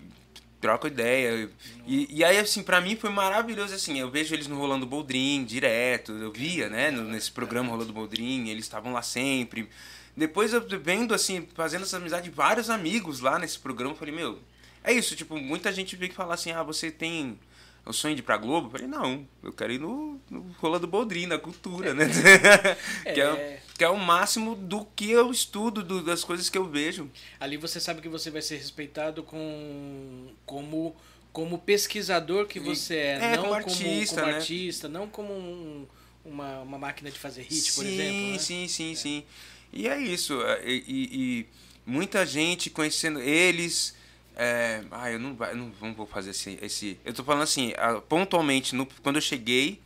trocam 0.61 0.89
ideia. 0.89 1.49
E, 1.87 2.07
e 2.19 2.23
aí, 2.23 2.37
assim, 2.37 2.61
pra 2.63 2.79
mim 2.79 2.95
foi 2.95 3.09
maravilhoso, 3.09 3.73
assim. 3.73 3.99
Eu 3.99 4.09
vejo 4.09 4.33
eles 4.33 4.47
no 4.47 4.57
Rolando 4.57 4.85
Boldrin 4.85 5.43
direto. 5.43 6.11
Eu 6.13 6.31
via, 6.31 6.69
né, 6.69 6.91
no- 6.91 7.03
nesse 7.03 7.31
programa 7.31 7.69
Rolando 7.71 7.91
Boldrin. 7.91 8.47
Eles 8.47 8.65
estavam 8.65 8.93
lá 8.93 9.01
sempre. 9.01 9.67
Depois 10.15 10.53
eu 10.53 10.63
vendo, 10.79 11.13
assim, 11.13 11.47
fazendo 11.55 11.83
essa 11.83 11.97
amizade, 11.97 12.29
vários 12.29 12.69
amigos 12.69 13.19
lá 13.19 13.39
nesse 13.39 13.57
programa. 13.57 13.93
Eu 13.93 13.97
falei, 13.97 14.13
meu, 14.13 14.39
é 14.83 14.93
isso. 14.93 15.15
Tipo, 15.15 15.37
muita 15.37 15.71
gente 15.73 15.95
veio 15.95 16.13
falar 16.13 16.35
assim, 16.35 16.51
ah, 16.51 16.63
você 16.63 16.91
tem 16.91 17.37
o 17.85 17.93
sonho 17.93 18.15
de 18.15 18.21
ir 18.21 18.23
pra 18.23 18.37
Globo? 18.37 18.67
Eu 18.67 18.71
falei, 18.71 18.87
não, 18.87 19.27
eu 19.43 19.51
quero 19.51 19.73
ir 19.73 19.79
no, 19.79 20.19
no 20.29 20.41
Rolando 20.59 20.87
Boldrin, 20.87 21.25
na 21.25 21.37
cultura, 21.37 21.93
né? 21.93 22.05
que, 23.13 23.19
é, 23.21 23.23
É. 23.23 23.61
que 23.77 23.83
é 23.83 23.89
o 23.89 23.97
máximo 23.97 24.55
do 24.55 24.85
que 24.95 25.09
eu 25.09 25.31
estudo, 25.31 25.83
do- 25.83 26.03
das 26.03 26.23
coisas 26.23 26.49
que 26.49 26.57
eu 26.57 26.65
vejo. 26.65 27.09
Ali 27.39 27.57
você 27.57 27.79
sabe 27.79 28.01
que 28.01 28.07
você 28.09 28.29
vai 28.29 28.41
ser 28.41 28.57
respeitado 28.57 29.23
com 29.23 30.27
como 30.45 30.95
como 31.33 31.57
pesquisador 31.57 32.45
que 32.45 32.59
você 32.59 32.95
é, 32.95 33.13
É, 33.13 33.35
não 33.37 33.43
como 33.43 33.43
como 33.43 33.55
artista, 33.55 34.15
como 34.21 34.27
né? 34.33 34.37
artista, 34.37 34.89
não 34.89 35.07
como 35.07 35.33
um- 35.33 35.87
uma, 36.25 36.59
uma 36.59 36.77
máquina 36.77 37.09
de 37.09 37.17
fazer 37.17 37.43
hit, 37.43 37.71
sim, 37.71 37.75
por 37.75 37.85
exemplo. 37.85 38.31
né? 38.33 38.37
Sim, 38.37 38.67
sim, 38.67 38.95
sim. 38.95 39.23
E 39.71 39.87
é 39.87 39.97
isso. 39.97 40.41
é, 40.41 40.61
E, 40.69 40.83
e- 40.85 41.09
e 41.39 41.45
muita 41.85 42.25
gente 42.25 42.69
conhecendo 42.69 43.19
eles. 43.21 43.95
É, 44.35 44.83
ah, 44.91 45.11
eu 45.11 45.19
não, 45.19 45.35
vai- 45.35 45.53
não, 45.53 45.71
não 45.81 45.93
vou 45.93 46.05
fazer 46.05 46.31
esse, 46.31 46.57
esse. 46.61 46.99
Eu 47.03 47.13
tô 47.13 47.23
falando 47.23 47.43
assim, 47.43 47.73
ah, 47.77 48.01
pontualmente, 48.01 48.75
no, 48.75 48.85
quando 49.03 49.17
eu 49.17 49.21
cheguei, 49.21 49.81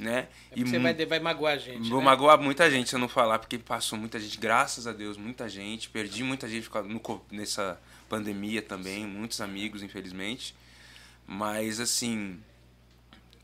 né? 0.00 0.28
É 0.50 0.54
porque 0.54 0.64
você 0.64 0.78
vai, 0.78 0.94
vai 1.06 1.20
magoar 1.20 1.54
a 1.54 1.58
gente. 1.58 1.88
Vou 1.88 1.98
né? 1.98 2.04
magoar 2.06 2.40
muita 2.40 2.70
gente 2.70 2.88
se 2.88 2.94
eu 2.94 2.98
não 2.98 3.08
falar, 3.08 3.38
porque 3.38 3.58
passou 3.58 3.98
muita 3.98 4.18
gente, 4.18 4.38
graças 4.38 4.86
a 4.86 4.92
Deus, 4.92 5.16
muita 5.16 5.48
gente. 5.48 5.88
Perdi 5.90 6.22
muita 6.22 6.48
gente 6.48 6.68
no 6.86 7.22
nessa 7.30 7.80
pandemia 8.08 8.62
também, 8.62 9.06
muitos 9.06 9.40
amigos, 9.40 9.82
infelizmente. 9.82 10.54
Mas, 11.26 11.78
assim, 11.78 12.40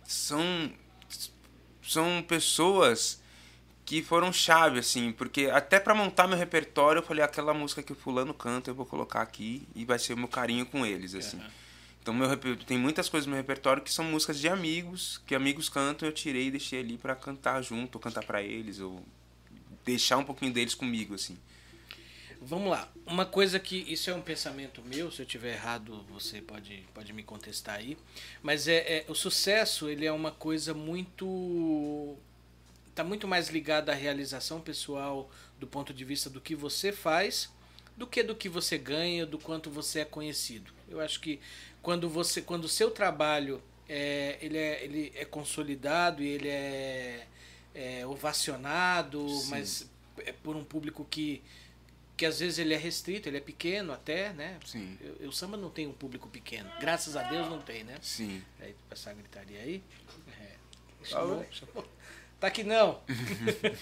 são, 0.05 0.73
são 1.83 2.25
pessoas 2.27 3.21
que 3.87 4.03
foram 4.03 4.33
chave, 4.33 4.81
assim, 4.81 5.13
porque 5.13 5.47
até 5.47 5.79
para 5.79 5.95
montar 5.95 6.27
meu 6.27 6.37
repertório, 6.37 6.99
eu 6.99 7.05
falei, 7.05 7.23
aquela 7.23 7.55
música 7.55 7.85
que 7.85 7.93
o 7.93 7.95
fulano 7.95 8.35
canta, 8.35 8.69
eu 8.69 8.75
vou 8.75 8.85
colocar 8.85 9.23
aqui 9.23 9.67
e 9.77 9.85
vai 9.85 9.97
ser 9.97 10.13
o 10.13 10.17
meu 10.17 10.27
carinho 10.27 10.67
com 10.67 10.85
eles, 10.85 11.15
assim. 11.15 11.39
Aham. 11.39 11.51
Então 12.03 12.15
meu, 12.15 12.57
tem 12.57 12.79
muitas 12.79 13.09
coisas 13.09 13.27
no 13.27 13.33
meu 13.33 13.41
repertório 13.41 13.83
que 13.83 13.93
são 13.93 14.05
músicas 14.05 14.39
de 14.39 14.49
amigos, 14.49 15.21
que 15.27 15.35
amigos 15.35 15.69
cantam, 15.69 16.09
eu 16.09 16.13
tirei 16.13 16.47
e 16.47 16.51
deixei 16.51 16.81
ali 16.81 16.99
para 16.99 17.17
cantar 17.17 17.63
junto, 17.63 17.97
ou 17.97 18.01
cantar 18.01 18.25
para 18.25 18.43
eles, 18.43 18.81
ou 18.81 19.05
deixar 19.85 20.17
um 20.17 20.25
pouquinho 20.25 20.53
deles 20.53 20.75
comigo, 20.75 21.15
assim. 21.15 21.39
Vamos 22.41 22.71
lá. 22.71 22.89
Uma 23.07 23.25
coisa 23.25 23.59
que 23.59 23.77
isso 23.93 24.11
é 24.11 24.15
um 24.15 24.21
pensamento 24.21 24.83
meu, 24.83 25.11
se 25.11 25.23
eu 25.23 25.27
tiver 25.27 25.55
errado, 25.55 26.05
você 26.09 26.41
pode, 26.41 26.85
pode 26.93 27.13
me 27.13 27.23
contestar 27.23 27.77
aí. 27.77 27.97
Mas 28.43 28.69
é, 28.69 28.99
é 28.99 29.05
o 29.09 29.15
sucesso, 29.15 29.89
ele 29.89 30.07
é 30.07 30.13
uma 30.13 30.31
coisa 30.31 30.75
muito 30.75 32.17
tá 32.97 33.05
muito 33.05 33.29
mais 33.29 33.51
ligado 33.51 33.91
à 33.91 33.95
realização 33.95 34.61
pessoal 34.61 35.31
do 35.61 35.67
ponto 35.67 35.93
de 35.95 36.05
vista 36.05 36.29
do 36.29 36.41
que 36.41 36.57
você 36.57 36.91
faz 36.91 37.55
do 37.97 38.07
que 38.07 38.23
do 38.23 38.35
que 38.35 38.49
você 38.49 38.77
ganha, 38.77 39.25
do 39.25 39.39
quanto 39.39 39.71
você 39.71 40.01
é 40.01 40.05
conhecido. 40.05 40.71
Eu 40.89 41.01
acho 41.01 41.21
que 41.21 41.41
quando 41.83 42.09
você 42.09 42.43
quando 42.43 42.65
o 42.65 42.69
seu 42.69 42.91
trabalho 42.91 43.63
é, 43.89 44.39
ele, 44.41 44.59
é, 44.59 44.85
ele 44.85 45.13
é 45.15 45.25
consolidado 45.25 46.23
e 46.23 46.27
ele 46.27 46.49
é, 46.49 47.27
é 47.75 48.07
ovacionado, 48.07 49.29
Sim. 49.29 49.51
mas 49.51 49.91
é 50.19 50.33
por 50.33 50.57
um 50.57 50.65
público 50.65 51.07
que 51.09 51.43
que 52.17 52.25
às 52.25 52.41
vezes 52.41 52.59
ele 52.59 52.73
é 52.73 52.79
restrito, 52.79 53.29
ele 53.29 53.37
é 53.37 53.41
pequeno 53.41 53.93
até, 53.93 54.33
né? 54.33 54.59
Sim. 54.65 54.97
Eu, 55.03 55.17
eu 55.21 55.33
samba 55.33 55.59
não 55.59 55.69
tem 55.69 55.87
um 55.87 55.93
público 55.93 56.27
pequeno. 56.31 56.71
Graças 56.81 57.15
a 57.15 57.23
Deus 57.25 57.47
não 57.47 57.61
tem, 57.61 57.85
né? 57.85 57.99
Sim. 58.01 58.43
Aí, 58.59 58.75
passar 58.89 59.11
a 59.11 59.15
gritaria 59.15 59.61
aí. 59.61 59.83
É. 60.41 60.57
Chamou, 61.05 61.47
chamou. 61.51 61.87
Tá 62.41 62.49
aqui 62.49 62.63
não. 62.63 63.01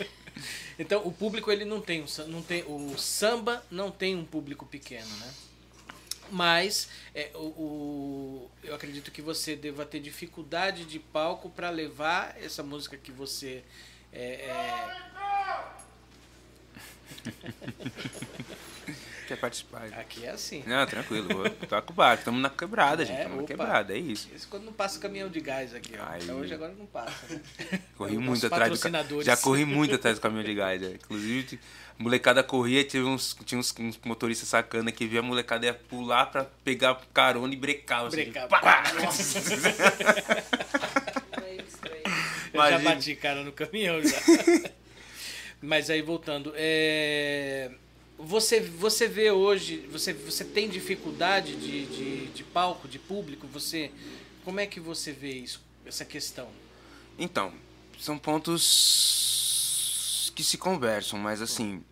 então, 0.78 1.07
o 1.07 1.12
público 1.12 1.50
ele 1.50 1.64
não 1.64 1.80
tem, 1.80 2.05
não 2.28 2.42
tem. 2.42 2.62
O 2.64 2.96
samba 2.96 3.64
não 3.70 3.90
tem 3.90 4.14
um 4.16 4.24
público 4.24 4.64
pequeno, 4.66 5.09
né? 5.18 5.34
Mas 6.30 6.88
é, 7.14 7.30
o, 7.34 7.38
o- 7.38 8.50
eu 8.62 8.74
acredito 8.74 9.11
que 9.11 9.20
você 9.20 9.55
deva 9.55 9.84
ter 9.84 10.00
dificuldade 10.00 10.84
de 10.84 10.98
palco 10.98 11.50
para 11.50 11.68
levar 11.70 12.34
essa 12.42 12.62
música 12.62 12.96
que 12.96 13.12
você 13.12 13.62
é, 14.12 14.46
é, 14.46 14.96
Quer 19.26 19.36
participar? 19.38 19.84
aqui 19.98 20.26
é 20.26 20.30
assim. 20.30 20.62
Não, 20.66 20.84
tranquilo, 20.86 21.28
vou 21.28 21.48
toca 21.48 21.90
o 21.90 21.94
barco. 21.94 22.20
Estamos 22.20 22.42
na 22.42 22.50
quebrada, 22.50 23.07
gente. 23.07 23.16
É, 23.16 23.20
Estamos 23.22 23.36
na 23.38 23.42
opa. 23.44 23.52
quebrada, 23.55 23.94
é 23.94 23.98
isso. 23.98 24.28
Isso 24.34 24.46
quando 24.48 24.64
não 24.64 24.72
passa 24.72 24.98
caminhão 24.98 25.30
de 25.30 25.40
gás 25.40 25.74
aqui, 25.74 25.94
ó. 25.98 26.05
Aí. 26.07 26.22
Até 26.22 26.34
hoje 26.34 26.52
agora 26.52 26.74
não 26.78 26.84
passa. 26.84 27.14
Né? 27.30 27.40
Corri 27.96 28.18
muito 28.18 28.46
atrás 28.46 28.78
do. 28.78 29.22
Já 29.22 29.34
corri 29.36 29.64
muito 29.64 29.94
atrás 29.94 30.18
do 30.18 30.20
caminhão 30.20 30.44
de 30.44 30.55
gás. 30.55 30.82
é. 30.82 30.90
Inclusive, 30.90 31.59
a 31.98 32.02
molecada 32.02 32.42
corria, 32.42 32.84
tinha 32.84 33.02
uns, 33.07 33.34
tinha 33.46 33.59
uns, 33.59 33.74
uns 33.78 33.98
motoristas 34.05 34.46
sacana 34.48 34.92
que 34.92 35.07
via 35.07 35.20
a 35.20 35.22
molecada 35.22 35.64
ia 35.64 35.72
pular 35.72 36.26
pra 36.26 36.44
pegar 36.62 37.00
carona 37.14 37.55
e 37.55 37.57
brecava. 37.57 38.09
assim, 38.09 38.16
Brecar. 38.30 38.46
pá! 38.48 38.82
Eu 42.55 42.70
já 42.70 42.78
bati 42.78 43.16
cara 43.16 43.42
no 43.42 43.50
caminhão 43.50 44.00
já. 44.02 44.16
Mas 45.64 45.88
aí 45.88 46.02
voltando, 46.02 46.52
é, 46.56 47.70
você 48.18 48.60
você 48.60 49.08
vê 49.08 49.30
hoje, 49.30 49.78
você 49.90 50.12
você 50.12 50.44
tem 50.44 50.68
dificuldade 50.68 51.56
de, 51.56 51.86
de, 51.86 52.26
de 52.26 52.44
palco, 52.44 52.86
de 52.86 52.98
público, 52.98 53.46
você 53.46 53.90
como 54.44 54.60
é 54.60 54.66
que 54.66 54.78
você 54.78 55.10
vê 55.10 55.32
isso, 55.32 55.62
essa 55.86 56.04
questão? 56.04 56.50
Então, 57.18 57.54
são 57.98 58.18
pontos 58.18 59.50
que 60.34 60.44
se 60.44 60.58
conversam, 60.58 61.18
mas 61.18 61.40
assim, 61.40 61.82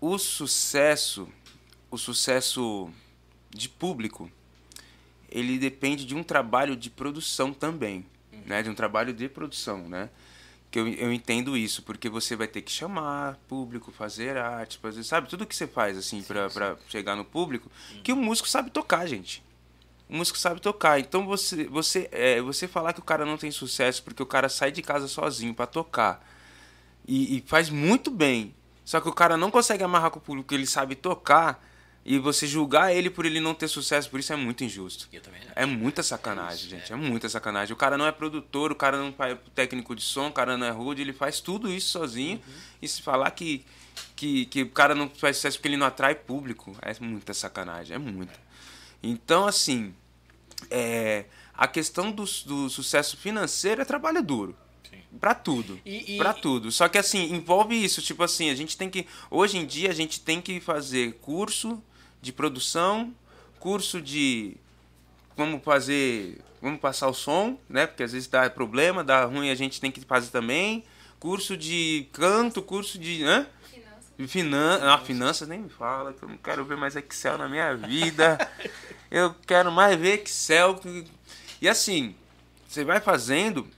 o 0.00 0.18
sucesso, 0.18 1.28
o 1.88 1.96
sucesso 1.96 2.90
de 3.50 3.68
público, 3.68 4.28
ele 5.30 5.58
depende 5.58 6.04
de 6.04 6.16
um 6.16 6.24
trabalho 6.24 6.74
de 6.74 6.90
produção 6.90 7.52
também, 7.52 8.04
né? 8.44 8.64
De 8.64 8.70
um 8.70 8.74
trabalho 8.74 9.12
de 9.12 9.28
produção, 9.28 9.88
né? 9.88 10.10
Que 10.70 10.78
eu, 10.78 10.88
eu 10.88 11.12
entendo 11.12 11.56
isso, 11.56 11.82
porque 11.82 12.08
você 12.08 12.36
vai 12.36 12.46
ter 12.46 12.62
que 12.62 12.70
chamar 12.70 13.38
público, 13.48 13.90
fazer 13.90 14.36
arte, 14.36 14.78
fazer, 14.78 15.02
sabe? 15.02 15.28
Tudo 15.28 15.46
que 15.46 15.56
você 15.56 15.66
faz, 15.66 15.96
assim, 15.96 16.22
pra, 16.22 16.50
pra 16.50 16.76
chegar 16.88 17.16
no 17.16 17.24
público, 17.24 17.70
que 18.02 18.12
o 18.12 18.16
músico 18.16 18.48
sabe 18.48 18.70
tocar, 18.70 19.06
gente. 19.06 19.42
O 20.08 20.16
músico 20.16 20.38
sabe 20.38 20.60
tocar. 20.60 20.98
Então 20.98 21.26
você 21.26 21.64
você 21.64 22.08
é, 22.12 22.40
você 22.40 22.66
falar 22.66 22.92
que 22.92 23.00
o 23.00 23.04
cara 23.04 23.24
não 23.26 23.36
tem 23.36 23.50
sucesso 23.50 24.02
porque 24.02 24.22
o 24.22 24.26
cara 24.26 24.48
sai 24.48 24.72
de 24.72 24.82
casa 24.82 25.06
sozinho 25.06 25.54
pra 25.54 25.66
tocar 25.66 26.26
e, 27.06 27.38
e 27.38 27.44
faz 27.46 27.70
muito 27.70 28.10
bem. 28.10 28.54
Só 28.84 29.00
que 29.00 29.08
o 29.08 29.12
cara 29.12 29.36
não 29.36 29.50
consegue 29.50 29.84
amarrar 29.84 30.10
com 30.10 30.18
o 30.18 30.22
público 30.22 30.48
que 30.48 30.54
ele 30.54 30.66
sabe 30.66 30.94
tocar 30.94 31.62
e 32.10 32.18
você 32.18 32.46
julgar 32.46 32.94
ele 32.94 33.10
por 33.10 33.26
ele 33.26 33.38
não 33.38 33.52
ter 33.54 33.68
sucesso, 33.68 34.08
por 34.08 34.18
isso 34.18 34.32
é 34.32 34.36
muito 34.36 34.64
injusto. 34.64 35.08
Eu 35.12 35.20
também. 35.20 35.40
É 35.54 35.66
muita 35.66 36.02
sacanagem, 36.02 36.70
gente. 36.70 36.92
É 36.92 36.96
muita 36.96 37.28
sacanagem. 37.28 37.72
O 37.74 37.76
cara 37.76 37.98
não 37.98 38.06
é 38.06 38.12
produtor, 38.12 38.72
o 38.72 38.74
cara 38.74 38.96
não 38.96 39.14
é 39.18 39.34
técnico 39.54 39.94
de 39.94 40.02
som, 40.02 40.28
o 40.28 40.32
cara 40.32 40.56
não 40.56 40.66
é 40.66 40.70
rude, 40.70 41.02
ele 41.02 41.12
faz 41.12 41.40
tudo 41.40 41.70
isso 41.70 41.88
sozinho. 41.90 42.40
E 42.80 42.88
se 42.88 43.02
falar 43.02 43.30
que, 43.32 43.64
que, 44.16 44.46
que 44.46 44.62
o 44.62 44.70
cara 44.70 44.94
não 44.94 45.08
faz 45.10 45.36
sucesso 45.36 45.58
porque 45.58 45.68
ele 45.68 45.76
não 45.76 45.86
atrai 45.86 46.14
público, 46.14 46.74
é 46.80 46.94
muita 46.98 47.34
sacanagem, 47.34 47.94
é 47.94 47.98
muita. 47.98 48.40
Então, 49.02 49.46
assim, 49.46 49.94
é, 50.70 51.26
a 51.54 51.68
questão 51.68 52.10
do, 52.10 52.24
do 52.46 52.70
sucesso 52.70 53.16
financeiro 53.16 53.82
é 53.82 53.84
trabalho 53.84 54.22
duro. 54.22 54.56
Pra 55.20 55.34
tudo. 55.34 55.80
E- 55.86 56.14
e- 56.14 56.18
Pra 56.18 56.32
tudo. 56.34 56.70
Só 56.70 56.86
que 56.88 56.98
assim, 56.98 57.32
envolve 57.34 57.74
isso. 57.74 58.02
Tipo 58.02 58.22
assim, 58.22 58.50
a 58.50 58.54
gente 58.54 58.76
tem 58.76 58.90
que. 58.90 59.06
Hoje 59.30 59.56
em 59.56 59.64
dia 59.66 59.90
a 59.90 59.94
gente 59.94 60.20
tem 60.20 60.38
que 60.40 60.60
fazer 60.60 61.14
curso 61.14 61.82
de 62.20 62.32
produção, 62.32 63.14
curso 63.58 64.00
de. 64.00 64.56
Vamos 65.36 65.62
fazer. 65.62 66.38
Vamos 66.60 66.80
passar 66.80 67.08
o 67.08 67.14
som, 67.14 67.56
né? 67.68 67.86
Porque 67.86 68.02
às 68.02 68.12
vezes 68.12 68.28
dá 68.28 68.48
problema, 68.50 69.04
dá 69.04 69.24
ruim, 69.24 69.50
a 69.50 69.54
gente 69.54 69.80
tem 69.80 69.90
que 69.90 70.00
fazer 70.00 70.30
também. 70.30 70.84
Curso 71.20 71.56
de 71.56 72.08
canto, 72.12 72.60
curso 72.62 72.98
de. 72.98 73.22
Hã? 73.24 73.46
Finanças. 74.26 74.82
Ah, 74.82 74.98
finanças 74.98 75.48
nem 75.48 75.60
me 75.60 75.68
fala, 75.68 76.12
que 76.12 76.24
eu 76.24 76.28
não 76.28 76.36
quero 76.36 76.64
ver 76.64 76.76
mais 76.76 76.96
Excel 76.96 77.38
na 77.38 77.48
minha 77.48 77.76
vida. 77.76 78.36
eu 79.10 79.32
quero 79.46 79.70
mais 79.70 79.96
ver 79.98 80.22
Excel. 80.22 80.80
E 81.62 81.68
assim, 81.68 82.16
você 82.66 82.84
vai 82.84 83.00
fazendo 83.00 83.68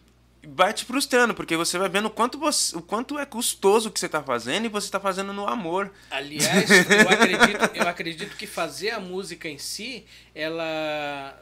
vai 0.46 0.72
te 0.72 0.84
frustrando, 0.84 1.34
porque 1.34 1.56
você 1.56 1.78
vai 1.78 1.88
vendo 1.88 2.06
o 2.06 2.10
quanto, 2.10 2.38
você, 2.38 2.76
o 2.76 2.80
quanto 2.80 3.18
é 3.18 3.26
custoso 3.26 3.88
o 3.88 3.92
que 3.92 4.00
você 4.00 4.06
está 4.06 4.22
fazendo 4.22 4.64
e 4.64 4.68
você 4.68 4.86
está 4.86 4.98
fazendo 4.98 5.32
no 5.32 5.46
amor. 5.46 5.92
Aliás, 6.10 6.70
eu 6.70 7.08
acredito, 7.08 7.70
eu 7.74 7.88
acredito 7.88 8.36
que 8.36 8.46
fazer 8.46 8.90
a 8.90 9.00
música 9.00 9.48
em 9.48 9.58
si, 9.58 10.04
ela. 10.34 11.38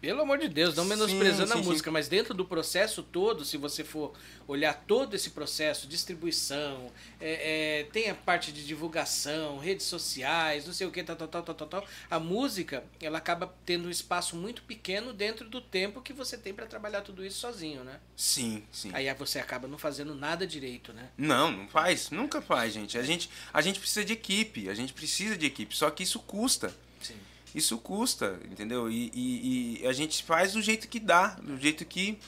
Pelo 0.00 0.22
amor 0.22 0.38
de 0.38 0.48
Deus, 0.48 0.74
não 0.74 0.84
Sim, 0.84 0.90
menosprezando 0.90 1.52
a 1.52 1.56
sim, 1.56 1.62
sim. 1.62 1.68
música, 1.68 1.90
mas 1.90 2.08
dentro 2.08 2.32
do 2.32 2.44
processo 2.44 3.02
todo, 3.02 3.44
se 3.44 3.58
você 3.58 3.84
for 3.84 4.14
olhar 4.48 4.72
todo 4.86 5.14
esse 5.14 5.30
processo, 5.30 5.86
distribuição, 5.86 6.90
é, 7.20 7.80
é, 7.80 7.84
tem 7.84 8.08
a 8.08 8.14
parte 8.14 8.50
de 8.50 8.64
divulgação, 8.66 9.58
redes 9.58 9.84
sociais, 9.84 10.64
não 10.66 10.72
sei 10.72 10.86
o 10.86 10.90
que, 10.90 11.02
tal, 11.02 11.16
tal, 11.16 11.28
tal, 11.28 11.42
tal, 11.42 11.54
tal, 11.54 11.68
tal, 11.68 11.86
a 12.10 12.18
música, 12.18 12.82
ela 13.00 13.18
acaba 13.18 13.54
tendo 13.66 13.88
um 13.88 13.90
espaço 13.90 14.36
muito 14.36 14.62
pequeno 14.62 15.12
dentro 15.12 15.48
do 15.48 15.60
tempo 15.60 16.00
que 16.00 16.14
você 16.14 16.38
tem 16.38 16.54
para 16.54 16.64
trabalhar 16.64 17.02
tudo 17.02 17.24
isso 17.24 17.38
sozinho, 17.38 17.84
né? 17.84 18.00
Sim, 18.16 18.64
sim. 18.72 18.90
Aí 18.94 19.12
você 19.14 19.38
acaba 19.38 19.68
não 19.68 19.76
fazendo 19.76 20.14
nada 20.14 20.46
direito, 20.46 20.94
né? 20.94 21.10
Não, 21.18 21.52
não 21.52 21.68
faz, 21.68 22.10
nunca 22.10 22.40
faz, 22.40 22.72
gente. 22.72 22.96
A 22.96 23.02
gente, 23.02 23.28
a 23.52 23.60
gente 23.60 23.78
precisa 23.78 24.04
de 24.04 24.14
equipe, 24.14 24.68
a 24.70 24.74
gente 24.74 24.94
precisa 24.94 25.36
de 25.36 25.44
equipe, 25.44 25.76
só 25.76 25.90
que 25.90 26.02
isso 26.02 26.20
custa. 26.20 26.74
Sim. 27.02 27.16
Isso 27.54 27.78
custa, 27.78 28.38
entendeu? 28.50 28.90
E, 28.90 29.10
e- 29.14 29.80
e 29.82 29.86
a 29.86 29.92
gente 29.92 30.22
faz 30.22 30.52
do 30.52 30.62
jeito 30.62 30.86
que 30.88 31.00
dá, 31.00 31.28
do 31.42 31.56
jeito 31.58 31.84
que. 31.84 32.18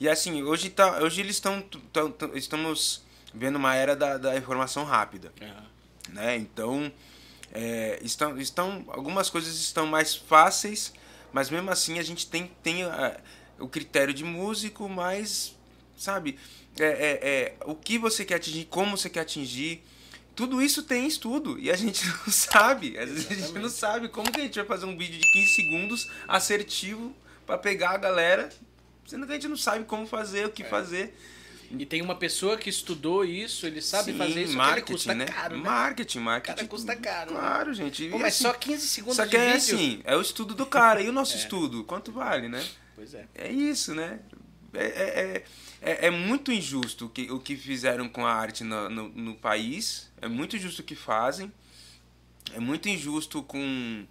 E 0.00 0.08
assim, 0.08 0.42
hoje, 0.42 0.70
tá, 0.70 0.98
hoje 1.02 1.20
eles 1.20 1.36
estão. 1.36 1.64
Estamos 2.34 3.02
vendo 3.32 3.56
uma 3.56 3.74
era 3.74 3.94
da, 3.94 4.18
da 4.18 4.36
informação 4.36 4.84
rápida. 4.84 5.32
né? 6.08 6.36
Então, 6.36 6.92
é, 7.52 7.98
estão, 8.02 8.38
estão, 8.38 8.84
algumas 8.88 9.30
coisas 9.30 9.54
estão 9.54 9.86
mais 9.86 10.14
fáceis, 10.14 10.92
mas 11.32 11.50
mesmo 11.50 11.70
assim 11.70 11.98
a 11.98 12.02
gente 12.02 12.26
tem, 12.26 12.50
tem 12.62 12.82
ah, 12.84 13.18
o 13.58 13.68
critério 13.68 14.12
de 14.12 14.24
músico, 14.24 14.88
mas, 14.88 15.54
sabe, 15.96 16.38
é, 16.78 16.84
é, 16.84 17.28
é, 17.28 17.54
o 17.66 17.74
que 17.74 17.98
você 17.98 18.24
quer 18.24 18.34
atingir, 18.36 18.64
como 18.66 18.96
você 18.96 19.08
quer 19.08 19.20
atingir, 19.20 19.82
tudo 20.34 20.62
isso 20.62 20.82
tem 20.82 21.06
estudo 21.06 21.58
e 21.58 21.70
a 21.70 21.76
gente 21.76 22.04
não 22.26 22.32
sabe. 22.32 22.98
Às 22.98 23.10
vezes 23.10 23.30
a 23.30 23.34
gente 23.34 23.58
não 23.58 23.68
sabe 23.68 24.08
como 24.08 24.30
que 24.30 24.40
a 24.40 24.44
gente 24.44 24.56
vai 24.56 24.66
fazer 24.66 24.86
um 24.86 24.96
vídeo 24.96 25.20
de 25.20 25.30
15 25.32 25.54
segundos 25.54 26.10
assertivo 26.26 27.14
para 27.46 27.58
pegar 27.58 27.90
a 27.90 27.98
galera, 27.98 28.48
sendo 29.06 29.26
que 29.26 29.32
a 29.32 29.34
gente 29.34 29.48
não 29.48 29.56
sabe 29.56 29.84
como 29.84 30.06
fazer, 30.06 30.46
o 30.46 30.50
que 30.50 30.64
fazer. 30.64 31.14
E 31.78 31.86
tem 31.86 32.02
uma 32.02 32.14
pessoa 32.14 32.56
que 32.58 32.68
estudou 32.68 33.24
isso, 33.24 33.66
ele 33.66 33.80
sabe 33.80 34.12
Sim, 34.12 34.18
fazer 34.18 34.42
isso, 34.42 34.56
marketing, 34.56 34.92
custa 34.92 35.14
né? 35.14 35.24
caro, 35.24 35.56
né? 35.56 35.62
Marketing, 35.62 36.18
marketing. 36.18 36.56
Cara, 36.56 36.68
custa 36.68 36.96
caro, 36.96 37.32
né? 37.32 37.40
Claro, 37.40 37.72
gente. 37.74 38.08
Pô, 38.08 38.18
mas 38.18 38.34
assim, 38.34 38.44
só 38.44 38.52
15 38.52 38.88
segundos 38.88 39.16
Só 39.16 39.26
que 39.26 39.36
é 39.36 39.56
vídeo? 39.56 39.56
assim, 39.56 40.00
é 40.04 40.14
o 40.14 40.20
estudo 40.20 40.54
do 40.54 40.66
cara. 40.66 41.00
E 41.00 41.08
o 41.08 41.12
nosso 41.12 41.34
estudo? 41.36 41.82
Quanto 41.84 42.12
vale, 42.12 42.48
né? 42.48 42.62
Pois 42.94 43.14
é. 43.14 43.26
É 43.34 43.50
isso, 43.50 43.94
né? 43.94 44.20
É, 44.74 44.84
é, 44.84 45.44
é, 45.82 46.06
é 46.06 46.10
muito 46.10 46.52
injusto 46.52 47.06
o 47.06 47.08
que, 47.08 47.30
o 47.30 47.40
que 47.40 47.56
fizeram 47.56 48.08
com 48.08 48.24
a 48.24 48.32
arte 48.32 48.62
no, 48.62 48.88
no, 48.88 49.08
no 49.08 49.34
país. 49.34 50.10
É 50.20 50.28
muito 50.28 50.56
injusto 50.56 50.80
o 50.80 50.84
que 50.84 50.94
fazem. 50.94 51.52
É 52.54 52.60
muito 52.60 52.88
injusto 52.88 53.42
com. 53.42 54.06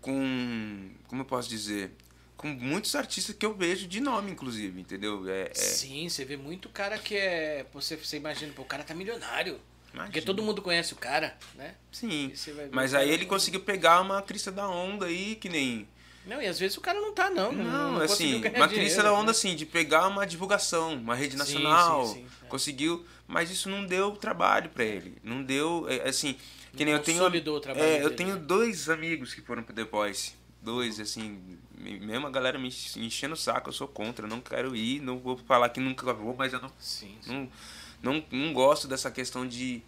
com. 0.00 0.90
como 1.06 1.20
eu 1.22 1.26
posso 1.26 1.48
dizer? 1.48 1.92
Com 2.36 2.48
muitos 2.48 2.94
artistas 2.94 3.36
que 3.36 3.44
eu 3.44 3.52
vejo 3.54 3.86
de 3.86 4.00
nome, 4.00 4.30
inclusive, 4.30 4.80
entendeu? 4.80 5.28
É, 5.28 5.50
é- 5.50 5.54
Sim, 5.54 6.08
você 6.08 6.24
vê 6.24 6.36
muito 6.38 6.70
cara 6.70 6.96
que 6.98 7.14
é. 7.14 7.66
Você, 7.74 7.96
você 7.96 8.16
imagina, 8.16 8.52
pô, 8.54 8.62
o 8.62 8.66
cara 8.66 8.82
tá 8.82 8.94
milionário. 8.94 9.60
Porque 9.90 9.98
Imagina. 9.98 10.26
todo 10.26 10.42
mundo 10.42 10.62
conhece 10.62 10.92
o 10.92 10.96
cara, 10.96 11.36
né? 11.56 11.74
Sim. 11.90 12.32
Mas 12.70 12.94
aí 12.94 13.10
ele 13.10 13.26
conseguiu 13.26 13.60
pegar 13.60 14.00
uma 14.00 14.22
crista 14.22 14.50
da 14.52 14.68
onda 14.68 15.06
aí, 15.06 15.34
que 15.34 15.48
nem. 15.48 15.86
Não, 16.30 16.40
e 16.40 16.46
às 16.46 16.60
vezes 16.60 16.76
o 16.76 16.80
cara 16.80 17.00
não 17.00 17.12
tá, 17.12 17.28
não. 17.28 17.50
Não, 17.52 18.06
conseguiu 18.06 18.36
assim, 18.38 18.68
crista 18.68 19.02
da 19.02 19.12
onda 19.12 19.24
né? 19.24 19.30
assim, 19.32 19.56
de 19.56 19.66
pegar 19.66 20.06
uma 20.06 20.24
divulgação, 20.24 20.94
uma 20.94 21.12
rede 21.16 21.32
Sim, 21.32 21.38
nacional, 21.38 22.06
sim, 22.06 22.14
sim, 22.14 22.26
é. 22.44 22.46
conseguiu, 22.46 23.04
mas 23.26 23.50
isso 23.50 23.68
não 23.68 23.84
deu 23.84 24.12
trabalho 24.12 24.70
pra 24.70 24.84
ele. 24.84 25.18
Não 25.24 25.42
deu, 25.42 25.86
é, 25.88 26.08
assim, 26.08 26.36
que 26.76 26.84
nem 26.84 26.94
eu 26.94 27.02
tenho. 27.02 27.20
O 27.24 27.60
trabalho 27.60 27.84
É, 27.84 27.96
eu 27.96 28.04
dele, 28.04 28.14
tenho 28.14 28.36
né? 28.36 28.42
dois 28.46 28.88
amigos 28.88 29.34
que 29.34 29.40
foram 29.40 29.64
pro 29.64 29.74
The 29.74 29.82
Voice. 29.82 30.34
Dois, 30.62 31.00
assim, 31.00 31.58
me- 31.76 31.98
mesmo 31.98 32.28
a 32.28 32.30
galera 32.30 32.60
me 32.60 32.68
enchendo 32.68 33.34
o 33.34 33.36
saco, 33.36 33.70
eu 33.70 33.72
sou 33.72 33.88
contra, 33.88 34.26
eu 34.26 34.30
não 34.30 34.40
quero 34.40 34.76
ir, 34.76 35.00
não 35.00 35.18
vou 35.18 35.36
falar 35.36 35.68
que 35.70 35.80
nunca 35.80 36.12
vou, 36.14 36.36
mas 36.36 36.52
eu 36.52 36.60
não 36.60 36.70
Sim, 36.78 37.16
sim. 37.22 37.50
não, 38.02 38.12
não, 38.20 38.24
não 38.30 38.52
gosto 38.52 38.86
dessa 38.86 39.10
questão 39.10 39.48
de, 39.48 39.82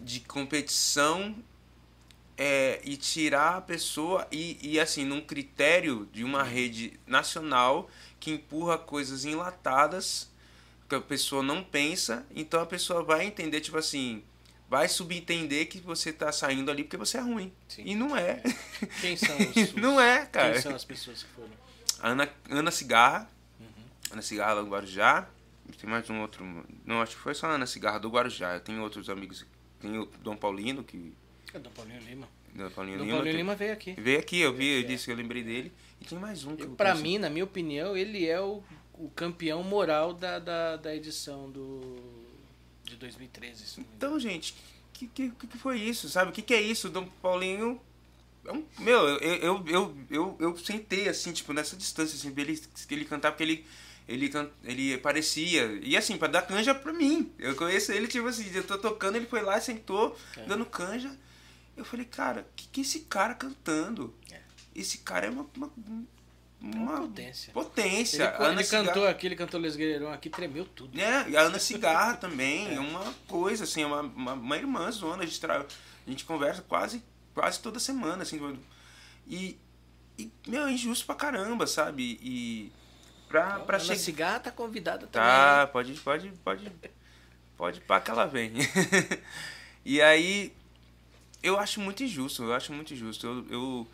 de 0.00 0.20
competição 0.20 1.34
é, 2.36 2.80
e 2.84 2.96
tirar 2.96 3.56
a 3.56 3.60
pessoa 3.60 4.26
e, 4.30 4.58
e 4.62 4.80
assim, 4.80 5.04
num 5.04 5.20
critério 5.20 6.08
de 6.12 6.24
uma 6.24 6.42
rede 6.42 6.98
nacional 7.06 7.88
que 8.18 8.30
empurra 8.30 8.78
coisas 8.78 9.24
enlatadas 9.24 10.30
que 10.88 10.94
a 10.94 11.00
pessoa 11.00 11.42
não 11.42 11.64
pensa, 11.64 12.26
então 12.34 12.60
a 12.60 12.66
pessoa 12.66 13.02
vai 13.02 13.24
entender, 13.24 13.60
tipo 13.60 13.78
assim, 13.78 14.22
vai 14.68 14.88
subentender 14.88 15.66
que 15.66 15.80
você 15.80 16.12
tá 16.12 16.30
saindo 16.32 16.70
ali 16.70 16.82
porque 16.82 16.96
você 16.96 17.18
é 17.18 17.20
ruim. 17.20 17.52
Sim. 17.68 17.82
E 17.84 17.94
não 17.94 18.16
é. 18.16 18.42
Quem 19.00 19.16
são 19.16 19.36
os. 19.54 19.74
não 19.74 20.00
é, 20.00 20.26
cara. 20.26 20.52
Quem 20.52 20.62
são 20.62 20.74
as 20.74 20.84
pessoas 20.84 21.22
que 21.22 21.30
foram? 21.30 21.50
Ana, 22.02 22.28
Ana 22.50 22.70
Cigarra. 22.70 23.28
Uhum. 23.60 23.66
Ana 24.12 24.22
Cigarra 24.22 24.62
do 24.62 24.70
Guarujá. 24.70 25.28
Tem 25.78 25.88
mais 25.88 26.08
um 26.08 26.20
outro. 26.20 26.44
Não, 26.84 27.00
acho 27.00 27.16
que 27.16 27.22
foi 27.22 27.34
só 27.34 27.46
a 27.48 27.50
Ana 27.50 27.66
Cigarra 27.66 27.98
do 27.98 28.08
Guarujá. 28.08 28.54
Eu 28.54 28.60
tenho 28.60 28.82
outros 28.82 29.08
amigos. 29.08 29.46
Tem 29.78 29.98
o 29.98 30.06
Dom 30.22 30.36
Paulino, 30.36 30.82
que. 30.82 31.14
É 31.54 31.58
Dom 31.58 31.70
Paulinho 31.70 32.00
Lima. 32.00 32.28
Dom 32.54 32.70
Paulinho 32.70 32.98
Dom 32.98 33.04
Lima. 33.04 33.16
Paulinho 33.16 33.36
Lima 33.36 33.54
veio 33.54 33.72
aqui. 33.72 33.94
Veio 33.98 34.18
aqui, 34.18 34.40
eu 34.40 34.52
vi, 34.52 34.68
eu 34.68 34.80
É. 34.80 34.82
disse 34.82 35.04
que 35.06 35.10
eu 35.12 35.16
lembrei 35.16 35.42
dele. 35.42 35.72
E 36.00 36.04
tem 36.04 36.18
mais 36.18 36.44
um 36.44 36.56
que 36.56 36.62
eu 36.64 36.70
Pra 36.70 36.94
mim, 36.94 37.18
na 37.18 37.28
minha 37.30 37.44
opinião, 37.44 37.96
ele 37.96 38.26
é 38.26 38.40
o, 38.40 38.62
o 38.94 39.08
campeão 39.10 39.62
moral 39.62 40.12
da, 40.14 40.38
da, 40.38 40.76
da 40.76 40.94
edição 40.94 41.50
do 41.50 41.98
de 42.84 42.96
2013. 42.96 43.66
se 43.66 43.80
não 43.80 43.86
me 43.86 43.94
engano. 43.94 43.96
Então, 43.96 44.20
gente, 44.20 44.54
que, 44.92 45.06
que, 45.06 45.30
que 45.30 45.58
foi 45.58 45.78
isso, 45.80 46.08
sabe? 46.08 46.30
O 46.30 46.34
que, 46.34 46.42
que 46.42 46.54
é 46.54 46.60
isso? 46.60 46.88
Dom 46.88 47.06
Paulinho. 47.20 47.80
É 48.44 48.52
meu, 48.82 48.98
eu, 49.08 49.18
eu, 49.20 49.64
eu, 49.68 49.96
eu, 50.10 50.36
eu 50.40 50.56
sentei 50.56 51.08
assim, 51.08 51.32
tipo, 51.32 51.52
nessa 51.52 51.76
distância, 51.76 52.16
assim, 52.16 52.34
ele, 52.36 52.60
que 52.88 52.92
ele 52.94 53.04
cantar, 53.04 53.30
porque 53.30 53.44
ele, 53.44 53.64
ele, 54.08 54.28
can- 54.28 54.50
ele 54.64 54.98
parecia. 54.98 55.78
E 55.80 55.96
assim, 55.96 56.16
pra 56.18 56.26
dar 56.26 56.42
canja 56.42 56.74
pra 56.74 56.92
mim. 56.92 57.30
Eu 57.38 57.54
conheço 57.54 57.92
ele, 57.92 58.08
tipo 58.08 58.26
assim, 58.26 58.50
eu 58.52 58.64
tô 58.64 58.76
tocando, 58.78 59.14
ele 59.16 59.26
foi 59.26 59.42
lá, 59.42 59.60
sentou, 59.60 60.18
É. 60.36 60.44
dando 60.44 60.66
canja. 60.66 61.16
Eu 61.76 61.84
falei, 61.84 62.04
cara, 62.06 62.46
que 62.54 62.68
que 62.68 62.80
é 62.80 62.82
esse 62.82 63.00
cara 63.00 63.34
cantando? 63.34 64.14
É. 64.30 64.40
Esse 64.74 64.98
cara 64.98 65.26
é 65.26 65.30
uma. 65.30 65.46
uma, 65.56 65.70
Uma 66.60 67.00
potência. 67.00 67.52
potência. 67.52 68.34
Ele, 68.38 68.52
ele 68.52 68.64
Cigarra- 68.64 68.86
cantou 68.86 69.06
aqui, 69.08 69.26
ele 69.26 69.36
cantou 69.36 69.60
Les 69.60 69.74
Guerreirão 69.76 70.12
aqui, 70.12 70.30
tremeu 70.30 70.64
tudo. 70.64 70.98
é, 71.00 71.28
e 71.28 71.36
a 71.36 71.40
Ana 71.42 71.58
Cigarra 71.58 72.16
também, 72.16 72.72
é 72.76 72.78
uma 72.80 73.12
coisa, 73.26 73.64
assim, 73.64 73.82
é 73.82 73.86
uma, 73.86 74.00
uma, 74.02 74.32
uma 74.34 74.56
irmã 74.56 74.90
zona, 74.90 75.22
a 75.22 75.26
gente, 75.26 75.40
tra... 75.40 75.66
a 76.06 76.10
gente 76.10 76.24
conversa 76.24 76.62
quase, 76.62 77.02
quase 77.34 77.58
toda 77.60 77.78
semana, 77.80 78.22
assim, 78.22 78.38
e, 79.26 79.58
e, 80.18 80.30
meu, 80.46 80.66
é 80.66 80.72
injusto 80.72 81.04
pra 81.06 81.14
caramba, 81.14 81.66
sabe, 81.66 82.18
e 82.22 82.72
pra, 83.28 83.60
pra 83.60 83.76
Ana 83.78 83.84
chegar... 83.84 83.98
Cigarra 83.98 84.40
tá 84.40 84.50
convidada 84.52 85.06
Tá, 85.08 85.66
pode, 85.72 85.94
pode, 85.94 86.28
pode, 86.44 86.70
pode 87.56 87.80
pá 87.80 88.00
que 88.00 88.10
ela 88.10 88.26
vem. 88.26 88.52
e 89.84 90.00
aí, 90.00 90.52
eu 91.42 91.58
acho 91.58 91.80
muito 91.80 92.02
injusto, 92.02 92.42
eu 92.42 92.54
acho 92.54 92.72
muito 92.72 92.92
injusto, 92.92 93.26
eu... 93.26 93.46
eu 93.50 93.86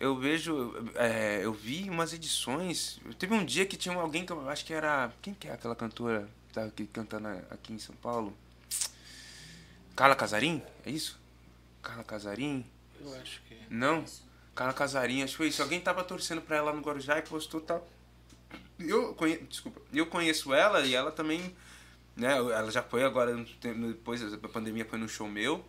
eu 0.00 0.16
vejo, 0.16 0.74
é, 0.96 1.44
eu 1.44 1.52
vi 1.52 1.88
umas 1.88 2.12
edições. 2.12 2.98
Teve 3.20 3.34
um 3.34 3.44
dia 3.44 3.64
que 3.64 3.76
tinha 3.76 3.94
alguém 3.94 4.26
que 4.26 4.32
eu 4.32 4.48
acho 4.48 4.64
que 4.64 4.74
era. 4.74 5.12
Quem 5.22 5.32
que 5.32 5.46
é 5.46 5.52
aquela 5.52 5.76
cantora 5.76 6.28
que 6.48 6.54
tá 6.54 6.64
aqui 6.64 6.86
cantando 6.86 7.28
aqui 7.28 7.72
em 7.72 7.78
São 7.78 7.94
Paulo? 7.94 8.36
Carla 9.94 10.16
Casarim? 10.16 10.60
É 10.84 10.90
isso? 10.90 11.20
Carla 11.80 12.02
Casarim? 12.02 12.66
Eu 13.00 13.14
acho 13.14 13.42
que. 13.42 13.56
Não? 13.70 14.04
Carla 14.56 14.72
Casarim, 14.72 15.22
acho 15.22 15.34
que 15.34 15.36
foi 15.36 15.48
isso. 15.48 15.62
Alguém 15.62 15.80
tava 15.80 16.02
torcendo 16.02 16.40
pra 16.40 16.56
ela 16.56 16.72
no 16.72 16.82
Guarujá 16.82 17.18
e 17.18 17.22
postou 17.22 17.60
tal. 17.60 17.86
Eu 18.78 19.14
conheço, 19.14 19.44
desculpa, 19.44 19.80
eu 19.92 20.06
conheço 20.06 20.52
ela 20.52 20.84
e 20.84 20.94
ela 20.94 21.12
também, 21.12 21.54
né, 22.16 22.36
ela 22.36 22.70
já 22.70 22.82
foi 22.82 23.04
agora, 23.04 23.36
depois 23.60 24.20
da 24.32 24.48
pandemia 24.48 24.84
foi 24.84 24.98
no 24.98 25.08
show 25.08 25.28
meu, 25.28 25.64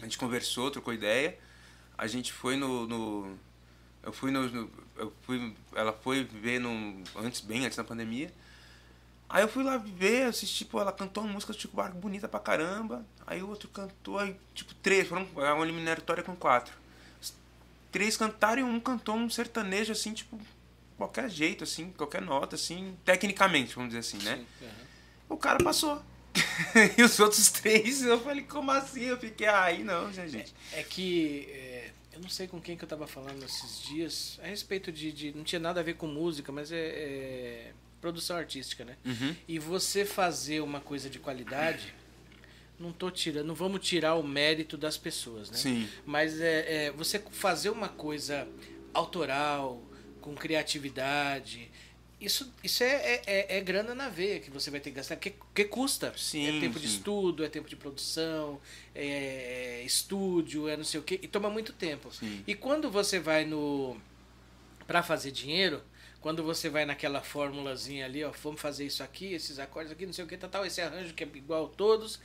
a 0.00 0.04
gente 0.04 0.18
conversou, 0.18 0.70
trocou 0.70 0.92
ideia, 0.92 1.38
a 1.96 2.06
gente 2.06 2.32
foi 2.32 2.56
no, 2.56 2.86
no 2.86 3.38
eu 4.02 4.12
fui 4.12 4.30
no, 4.30 4.48
no- 4.48 4.70
eu 4.96 5.12
fui, 5.22 5.54
ela 5.74 5.92
foi 5.92 6.24
ver 6.24 6.58
no, 6.58 7.02
antes, 7.16 7.40
bem 7.40 7.64
antes 7.66 7.76
da 7.76 7.84
pandemia, 7.84 8.32
Aí 9.28 9.44
eu 9.44 9.48
fui 9.48 9.62
lá 9.62 9.76
ver, 9.76 10.24
assisti, 10.24 10.64
pô, 10.64 10.80
ela 10.80 10.90
cantou 10.92 11.22
uma 11.22 11.32
música 11.32 11.52
do 11.52 11.58
Chico 11.60 11.76
Buarque 11.76 11.96
bonita 11.96 12.26
pra 12.26 12.40
caramba. 12.40 13.06
Aí 13.24 13.40
o 13.40 13.48
outro 13.48 13.68
cantou, 13.68 14.18
aí, 14.18 14.34
tipo, 14.52 14.74
três, 14.74 15.06
foram 15.06 15.24
é 15.36 15.52
uma 15.52 15.64
eliminatória 15.64 16.20
com 16.24 16.34
quatro. 16.34 16.74
Os 17.22 17.32
Três 17.92 18.16
cantaram 18.16 18.60
e 18.62 18.64
um 18.64 18.80
cantou 18.80 19.14
um 19.14 19.30
sertanejo, 19.30 19.92
assim, 19.92 20.12
tipo, 20.14 20.36
qualquer 20.96 21.30
jeito, 21.30 21.62
assim, 21.62 21.92
qualquer 21.92 22.20
nota, 22.20 22.56
assim, 22.56 22.96
tecnicamente, 23.04 23.72
vamos 23.76 23.90
dizer 23.94 24.00
assim, 24.00 24.18
né? 24.24 24.38
Sim, 24.38 24.46
aham. 24.66 24.72
O 25.28 25.36
cara 25.36 25.62
passou. 25.62 26.02
e 26.96 27.02
os 27.02 27.18
outros 27.18 27.50
três, 27.50 28.02
eu 28.02 28.20
falei, 28.20 28.42
como 28.44 28.70
assim? 28.70 29.04
Eu 29.04 29.18
fiquei, 29.18 29.46
ah, 29.46 29.64
aí 29.64 29.82
não, 29.82 30.12
já, 30.12 30.26
gente. 30.26 30.54
É 30.72 30.82
que 30.82 31.48
é, 31.50 31.90
eu 32.12 32.20
não 32.20 32.28
sei 32.28 32.46
com 32.46 32.60
quem 32.60 32.76
que 32.76 32.84
eu 32.84 32.88
tava 32.88 33.06
falando 33.06 33.42
esses 33.44 33.82
dias 33.82 34.38
a 34.42 34.46
respeito 34.46 34.92
de, 34.92 35.10
de- 35.12 35.32
não 35.34 35.44
tinha 35.44 35.58
nada 35.58 35.80
a 35.80 35.82
ver 35.82 35.94
com 35.94 36.06
música, 36.06 36.52
mas 36.52 36.70
é, 36.70 36.78
é 36.78 37.72
produção 38.00 38.36
artística, 38.36 38.84
né? 38.84 38.96
Uhum. 39.04 39.34
E 39.48 39.58
você 39.58 40.04
fazer 40.04 40.60
uma 40.60 40.80
coisa 40.80 41.10
de 41.10 41.18
qualidade, 41.18 41.94
não 42.78 42.92
tô 42.92 43.10
tirando, 43.10 43.46
não 43.46 43.54
vamos 43.54 43.86
tirar 43.86 44.14
o 44.14 44.22
mérito 44.22 44.76
das 44.76 44.96
pessoas, 44.96 45.50
né? 45.50 45.56
Sim. 45.56 45.88
Mas 46.06 46.40
é, 46.40 46.86
é, 46.86 46.90
você 46.92 47.18
fazer 47.30 47.70
uma 47.70 47.88
coisa 47.88 48.48
autoral, 48.94 49.82
com 50.20 50.34
criatividade, 50.34 51.70
isso, 52.20 52.52
isso 52.62 52.82
é, 52.82 52.86
é, 53.16 53.22
é- 53.26 53.56
é 53.58 53.60
grana 53.60 53.94
na 53.94 54.08
veia 54.08 54.40
que 54.40 54.50
você 54.50 54.70
vai 54.70 54.80
ter 54.80 54.90
que 54.90 54.96
gastar, 54.96 55.16
que, 55.16 55.34
que 55.54 55.64
custa. 55.64 56.12
Sim, 56.16 56.46
é 56.46 56.52
tempo 56.60 56.78
de 56.78 56.86
sim. 56.88 56.94
estudo, 56.96 57.44
é 57.44 57.48
tempo 57.48 57.68
de 57.68 57.76
produção, 57.76 58.60
é 58.94 59.82
estúdio, 59.84 60.68
é 60.68 60.76
não 60.76 60.84
sei 60.84 61.00
o 61.00 61.02
quê, 61.02 61.18
e 61.22 61.28
toma 61.28 61.48
muito 61.50 61.72
tempo. 61.72 62.12
Sim. 62.12 62.44
E 62.46 62.54
quando 62.54 62.90
você 62.90 63.18
vai 63.18 63.44
no. 63.44 63.96
para 64.86 65.02
fazer 65.02 65.30
dinheiro, 65.30 65.82
quando 66.20 66.42
você 66.44 66.68
vai 66.68 66.84
naquela 66.84 67.22
formulazinha 67.22 68.04
ali, 68.06 68.24
ó, 68.24 68.30
vamos 68.42 68.60
fazer 68.60 68.86
isso 68.86 69.02
aqui, 69.02 69.32
esses 69.32 69.58
acordes 69.58 69.92
aqui, 69.92 70.06
não 70.06 70.12
sei 70.12 70.24
o 70.24 70.28
que, 70.28 70.36
tal, 70.36 70.50
tal, 70.50 70.66
esse 70.66 70.80
arranjo 70.80 71.14
que 71.14 71.24
é 71.24 71.28
igual 71.34 71.66
a 71.66 71.68
todos, 71.68 72.20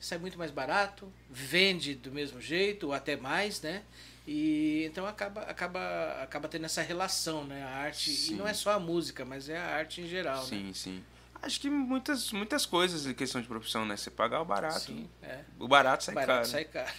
sai 0.00 0.18
muito 0.18 0.38
mais 0.38 0.50
barato, 0.50 1.12
vende 1.30 1.94
do 1.94 2.12
mesmo 2.12 2.40
jeito, 2.40 2.88
ou 2.88 2.92
até 2.92 3.16
mais, 3.16 3.60
né? 3.62 3.82
E 4.30 4.84
então 4.84 5.06
acaba, 5.06 5.40
acaba, 5.44 6.22
acaba 6.22 6.48
tendo 6.48 6.66
essa 6.66 6.82
relação, 6.82 7.44
né? 7.44 7.64
A 7.64 7.68
arte, 7.78 8.10
Sim. 8.10 8.34
e 8.34 8.36
não 8.36 8.46
é 8.46 8.52
só 8.52 8.72
a 8.72 8.78
música, 8.78 9.24
mas 9.24 9.48
é 9.48 9.56
a 9.56 9.76
arte 9.76 10.02
em 10.02 10.06
geral, 10.06 10.42
né? 10.42 10.48
Sim, 10.48 10.74
sim. 10.74 11.04
Acho 11.40 11.58
que 11.58 11.70
muitas, 11.70 12.30
muitas 12.30 12.66
coisas 12.66 13.06
em 13.06 13.14
questão 13.14 13.40
de 13.40 13.48
profissão, 13.48 13.86
né? 13.86 13.96
Você 13.96 14.10
pagar 14.10 14.42
o 14.42 14.44
barato. 14.44 14.80
Sim, 14.80 15.08
é. 15.22 15.40
O 15.58 15.66
barato 15.66 16.04
sai 16.04 16.14
Barato 16.14 16.40
caro. 16.40 16.46
sai 16.46 16.64
caro. 16.66 16.92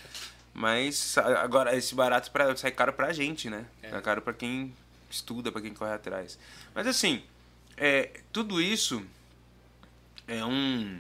Mas 0.56 1.20
agora 1.20 1.76
esse 1.78 1.94
barato 1.94 2.32
pra, 2.32 2.56
sai 2.58 2.72
caro 2.72 2.94
pra 2.94 3.14
gente, 3.14 3.48
né? 3.48 3.64
É. 3.84 3.96
É 3.96 4.02
caro 4.02 4.24
pra 4.24 4.34
quem 4.34 4.76
estuda, 5.08 5.52
pra 5.52 5.62
quem 5.62 5.72
corre 5.72 5.94
atrás. 5.94 6.40
Mas 6.74 6.88
assim, 6.88 7.22
é, 7.78 8.22
tudo 8.34 8.60
isso 8.60 9.06
é 10.28 10.44
um 10.44 11.00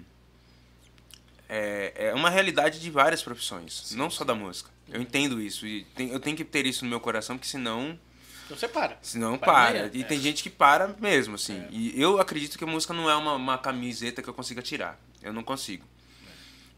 é, 1.50 1.94
é 2.10 2.14
uma 2.14 2.30
realidade 2.30 2.80
de 2.80 2.92
várias 2.92 3.24
profissões, 3.24 3.92
não 3.96 4.12
só 4.12 4.24
da 4.24 4.36
música. 4.36 4.70
Eu 4.92 5.02
entendo 5.02 5.42
isso 5.42 5.66
e 5.68 5.84
tem- 5.96 6.10
eu 6.10 6.20
tenho 6.20 6.36
que 6.36 6.44
ter 6.44 6.66
isso 6.66 6.84
no 6.84 6.90
meu 6.90 7.00
coração, 7.00 7.38
porque 7.38 7.50
senão 7.50 7.98
Então 8.46 8.58
você 8.58 8.68
para. 8.68 8.98
Senão 9.02 9.38
Para 9.38 9.54
para. 9.54 9.92
E 9.94 10.02
é. 10.02 10.04
tem 10.04 10.20
gente 10.20 10.42
que 10.44 10.50
para 10.50 10.96
mesmo, 11.00 11.36
assim. 11.36 11.60
É. 11.60 11.68
E 11.72 12.02
eu 12.02 12.20
acredito 12.20 12.58
que 12.58 12.64
a 12.64 12.68
música 12.68 12.94
não 12.94 13.10
é 13.10 13.16
uma, 13.16 13.34
uma 13.34 13.58
camiseta 13.58 14.22
que 14.22 14.28
eu 14.28 14.34
consiga 14.34 14.62
tirar. 14.62 15.00
Eu 15.22 15.32
não 15.34 15.44
consigo. 15.44 15.86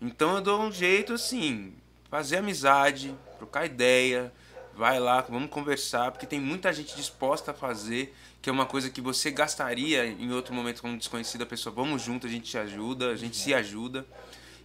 Então 0.01 0.36
eu 0.36 0.41
dou 0.41 0.62
um 0.62 0.72
jeito, 0.72 1.14
assim, 1.14 1.74
fazer 2.09 2.38
amizade, 2.38 3.16
trocar 3.38 3.66
ideia, 3.66 4.34
vai 4.76 4.99
lá, 4.99 5.22
vamos 5.22 5.49
conversar, 5.49 6.12
porque 6.12 6.26
tem 6.26 6.39
muita 6.39 6.74
gente 6.74 6.95
disposta 6.95 7.51
a 7.51 7.53
fazer, 7.53 8.14
que 8.41 8.49
é 8.49 8.53
uma 8.53 8.66
coisa 8.66 8.89
que 8.89 8.99
você 8.99 9.30
gastaria 9.30 10.05
em 10.05 10.32
outro 10.34 10.53
momento 10.53 10.82
como 10.82 10.97
desconhecida 10.97 11.45
pessoa. 11.45 11.74
Vamos 11.74 12.01
junto, 12.01 12.26
a 12.26 12.30
gente 12.30 12.49
te 12.49 12.57
ajuda, 12.57 13.12
a 13.12 13.16
gente 13.16 13.38
se 13.38 13.53
ajuda. 13.53 14.05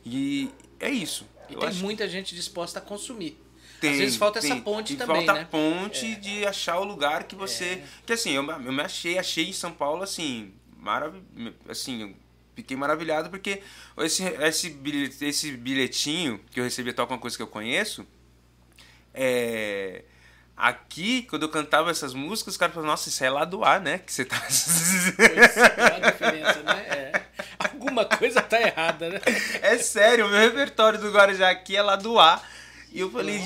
E 0.04 0.50
é 0.80 0.88
isso. 0.90 1.26
E 1.48 1.54
Eu 1.54 1.60
tem 1.60 1.72
muita 1.74 2.08
gente 2.08 2.34
disposta 2.34 2.78
a 2.78 2.82
consumir. 2.82 3.38
tem, 3.80 3.92
Às 3.92 3.98
vezes 3.98 4.16
falta 4.16 4.40
tem. 4.40 4.50
essa 4.52 4.60
ponte 4.60 4.94
E 4.94 4.96
também, 4.96 5.24
falta 5.26 5.32
né? 5.40 5.48
ponte 5.50 6.16
de 6.16 6.46
achar 6.46 6.78
o 6.78 6.84
lugar 6.84 7.24
que 7.24 7.34
você. 7.36 7.82
Que 8.04 8.12
assim, 8.12 8.32
eu, 8.32 8.44
eu 8.48 8.72
me 8.72 8.82
achei, 8.82 9.18
achei 9.18 9.48
em 9.48 9.52
São 9.52 9.72
Paulo 9.72 10.02
assim, 10.02 10.52
marav 10.78 11.14
assim, 11.68 12.02
eu 12.02 12.14
fiquei 12.54 12.76
maravilhado 12.76 13.28
porque 13.28 13.60
esse, 13.98 14.22
esse, 14.24 14.70
bilhete, 14.70 15.24
esse 15.24 15.52
bilhetinho 15.52 16.40
que 16.50 16.58
eu 16.60 16.64
recebi 16.64 16.92
toca 16.92 17.12
uma 17.12 17.18
coisa 17.20 17.36
que 17.36 17.42
eu 17.42 17.46
conheço. 17.48 18.06
É. 19.14 20.04
Aqui, 20.56 21.22
quando 21.28 21.42
eu 21.42 21.50
cantava 21.50 21.90
essas 21.90 22.14
músicas, 22.14 22.54
os 22.54 22.56
caras 22.58 22.74
falavam, 22.74 22.90
nossa, 22.92 23.10
isso 23.10 23.22
é 23.22 23.28
lá 23.28 23.44
do 23.44 23.62
ar, 23.62 23.78
né? 23.78 23.98
Que 23.98 24.10
você 24.10 24.24
tá. 24.24 24.40
Pois 24.40 25.18
é, 25.18 25.96
a 25.96 26.10
diferença, 26.10 26.62
né? 26.62 26.86
É. 26.88 27.25
Alguma 27.72 28.04
coisa 28.04 28.42
tá 28.42 28.60
errada, 28.60 29.08
né? 29.08 29.20
É 29.62 29.78
sério, 29.78 30.26
o 30.26 30.28
meu 30.28 30.40
repertório 30.40 30.98
do 30.98 31.10
Guarujá 31.10 31.50
aqui 31.50 31.76
é 31.76 31.82
lá 31.82 31.96
do 31.96 32.18
A. 32.18 32.42
E 32.92 33.00
eu 33.00 33.10
falei. 33.10 33.40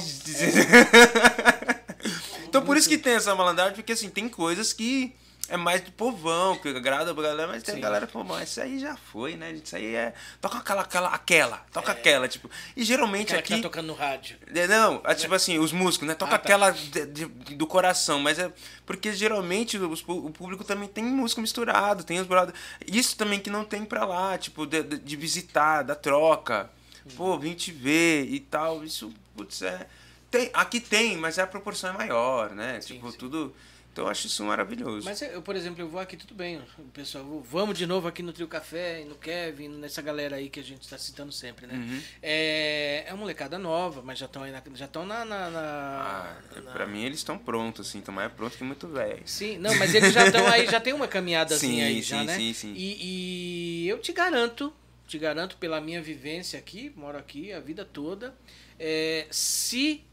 então 2.49 2.62
por 2.62 2.77
isso 2.77 2.89
que 2.89 2.99
tem 2.99 3.14
essa 3.14 3.35
malandragem, 3.35 3.75
porque 3.75 3.93
assim, 3.93 4.09
tem 4.09 4.29
coisas 4.29 4.73
que 4.73 5.14
é 5.51 5.57
mais 5.57 5.80
do 5.82 5.92
povão, 5.92 6.57
que 6.57 6.68
agrada 6.68 7.12
pra 7.12 7.22
galera, 7.24 7.48
mas 7.48 7.62
tem 7.62 7.74
Sim. 7.74 7.80
galera 7.80 8.07
que 8.07 8.12
fala, 8.12 8.42
isso 8.42 8.61
aí 8.61 8.78
já 8.78 8.96
foi, 8.96 9.36
né? 9.36 9.53
Isso 9.53 9.74
aí 9.76 9.94
é. 9.94 10.14
Toca 10.40 10.59
aquela, 10.59 10.82
aquela, 10.82 11.09
aquela, 11.09 11.57
toca 11.72 11.92
aquela, 11.92 12.28
tipo. 12.28 12.48
E 12.76 12.82
geralmente 12.84 13.28
Aquela 13.34 13.42
que 13.42 13.53
aqui. 13.55 13.62
tá 13.62 13.68
tocando 13.68 13.86
no 13.88 13.94
rádio. 13.94 14.36
É, 14.55 14.66
Não, 14.66 15.03
é 15.05 15.14
tipo 15.14 15.34
assim, 15.34 15.59
os 15.59 15.72
músicos, 15.72 16.07
né? 16.09 16.14
Toca 16.14 16.34
Ah, 16.34 16.38
tá. 16.38 16.44
aquela 16.44 16.70
de- 16.70 17.07
de- 17.07 17.26
do 17.57 17.66
coração, 17.66 18.20
mas 18.20 18.38
é 18.38 18.51
porque 18.86 19.12
geralmente 19.12 19.76
os 19.76 20.03
o 20.07 20.30
público 20.30 20.64
também 20.64 20.88
tem 20.88 21.05
música 21.05 21.40
misturado, 21.40 22.05
tem 22.05 22.18
os 22.20 22.26
brothers. 22.26 22.59
Isso 22.86 23.16
também 23.16 23.38
que 23.40 23.51
não 23.51 23.64
tem 23.64 23.84
pra 23.84 24.05
lá, 24.07 24.38
tipo, 24.38 24.64
de, 24.66 24.82
de- 24.82 25.16
visitar, 25.16 25.82
da 25.82 25.94
troca. 25.94 26.70
Pô, 27.16 27.38
vim 27.38 27.55
te 27.55 27.72
ver 27.72 28.24
e 28.30 28.38
tal. 28.40 28.84
Isso, 28.84 29.12
putz, 29.36 29.62
é. 29.62 29.86
Tem, 30.30 30.48
aqui 30.55 30.78
tem, 30.78 31.16
mas 31.16 31.38
a 31.40 31.46
proporção 31.46 31.90
é 31.90 31.92
maior, 31.92 32.51
né? 32.51 32.78
tipo, 32.78 33.11
sim. 33.11 33.18
tudo. 33.18 33.55
Então 33.93 34.05
eu 34.05 34.11
acho 34.11 34.28
isso 34.28 34.45
maravilhoso. 34.45 35.05
Mas 35.05 35.20
eu, 35.20 35.43
por 35.43 35.57
exemplo, 35.57 35.80
eu 35.80 35.88
vou 35.88 36.01
aqui, 36.01 36.16
tudo 36.16 36.32
bem, 36.34 36.62
o 36.78 36.82
pessoal, 36.93 37.24
vamos 37.43 37.76
de 37.76 37.86
novo 37.86 38.07
aqui 38.07 38.22
no 38.22 38.32
Trio 38.32 38.47
Café, 38.47 39.05
no 39.05 39.16
Kevin, 39.16 39.68
nessa 39.68 40.01
galera 40.01 40.36
aí 40.36 40.49
que 40.49 40.61
a 40.61 40.62
gente 40.62 40.88
tá 40.88 40.97
citando 40.97 41.32
sempre, 41.32 41.66
né? 41.66 41.74
Uhum. 41.74 42.01
É, 42.22 43.05
é 43.09 43.11
uma 43.12 43.18
molecada 43.20 43.59
nova, 43.59 44.01
mas 44.01 44.18
já 44.18 44.26
estão 44.26 44.45
aí 44.45 44.53
na, 44.53 44.62
já 44.74 44.84
estão 44.84 45.05
na, 45.05 45.24
na, 45.24 45.51
na- 45.51 45.61
Ah, 45.61 46.61
na- 46.64 46.70
pra 46.72 46.86
mim 46.86 47.05
eles 47.05 47.18
estão 47.18 47.36
prontos, 47.36 47.88
assim, 47.88 47.99
estão 47.99 48.14
mais 48.14 48.32
prontos 48.32 48.57
que 48.57 48.62
muito 48.62 48.86
velho. 48.86 49.22
Sim, 49.26 49.59
não, 49.59 49.74
mas 49.74 49.93
eles 49.93 50.12
já 50.12 50.24
estão 50.24 50.47
aí, 50.47 50.66
já 50.66 50.80
tem 50.80 50.93
uma 50.93 51.09
caminhadazinha 51.09 51.84
Sim, 51.86 51.97
aí 51.97 52.03
já, 52.03 52.20
sim, 52.20 52.26
né? 52.26 52.36
sim, 52.36 52.53
sim. 52.55 52.74
E, 52.76 53.84
e 53.84 53.88
eu 53.88 53.99
te 53.99 54.12
garanto, 54.12 54.72
te 55.09 55.18
garanto 55.18 55.57
pela 55.57 55.80
minha 55.80 56.01
vivência 56.01 56.59
aqui, 56.61 56.93
moro 56.95 57.18
aqui 57.18 57.53
a 57.53 57.59
vida 57.59 57.84
toda, 57.84 58.34
é, 58.78 59.26
se 59.32 60.05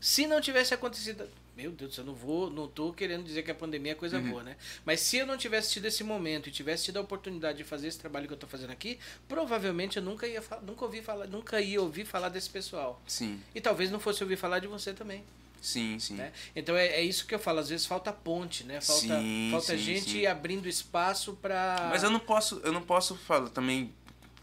se 0.00 0.26
não 0.26 0.38
tivesse 0.40 0.74
acontecido, 0.74 1.26
meu 1.56 1.70
Deus, 1.70 1.96
eu 1.96 2.04
não 2.04 2.14
vou, 2.14 2.50
não 2.50 2.66
tô 2.66 2.92
querendo 2.92 3.24
dizer 3.24 3.42
que 3.42 3.50
a 3.50 3.54
pandemia 3.54 3.92
é 3.92 3.94
coisa 3.94 4.18
Uhum. 4.18 4.30
boa, 4.30 4.42
né? 4.42 4.56
Mas 4.84 5.00
se 5.00 5.16
eu 5.18 5.26
não 5.26 5.36
tivesse 5.36 5.72
tido 5.72 5.84
esse 5.86 6.02
momento 6.02 6.48
e 6.48 6.52
tivesse 6.52 6.84
tido 6.86 6.96
a 6.96 7.00
oportunidade 7.00 7.58
de 7.58 7.64
fazer 7.64 7.88
esse 7.88 7.98
trabalho 7.98 8.26
que 8.26 8.32
eu 8.32 8.36
tô 8.38 8.46
fazendo 8.46 8.70
aqui, 8.70 8.98
provavelmente 9.28 9.96
eu 9.96 10.02
nunca 10.02 10.26
ia 10.26 10.42
nunca 10.62 10.84
ouvi 10.84 11.00
falar, 11.02 11.26
nunca 11.26 11.60
ia 11.60 11.80
ouvir 11.80 12.04
falar 12.04 12.28
desse 12.28 12.50
pessoal. 12.50 13.00
Sim, 13.06 13.40
E 13.54 13.60
talvez 13.60 13.90
não 13.90 14.00
fosse 14.00 14.22
ouvir 14.22 14.36
falar 14.36 14.58
de 14.58 14.66
você 14.66 14.92
também. 14.92 15.24
sim, 15.60 15.98
sim. 15.98 16.14
Né? 16.14 16.32
Então 16.54 16.76
é, 16.76 16.86
é 16.88 17.02
isso 17.02 17.26
que 17.26 17.34
eu 17.34 17.38
falo, 17.38 17.58
às 17.60 17.68
vezes 17.70 17.86
falta 17.86 18.12
ponte, 18.12 18.64
né? 18.64 18.80
Falta, 18.80 19.00
Sim, 19.20 19.48
falta 19.50 19.66
sim, 19.72 19.78
gente 19.78 20.10
sim. 20.10 20.26
abrindo 20.26 20.68
espaço 20.68 21.34
para. 21.40 21.88
Mas 21.90 22.02
eu 22.02 22.10
não 22.10 22.20
posso, 22.20 22.60
eu 22.64 22.72
não 22.72 22.82
posso 22.82 23.14
falar 23.16 23.48
também 23.50 23.92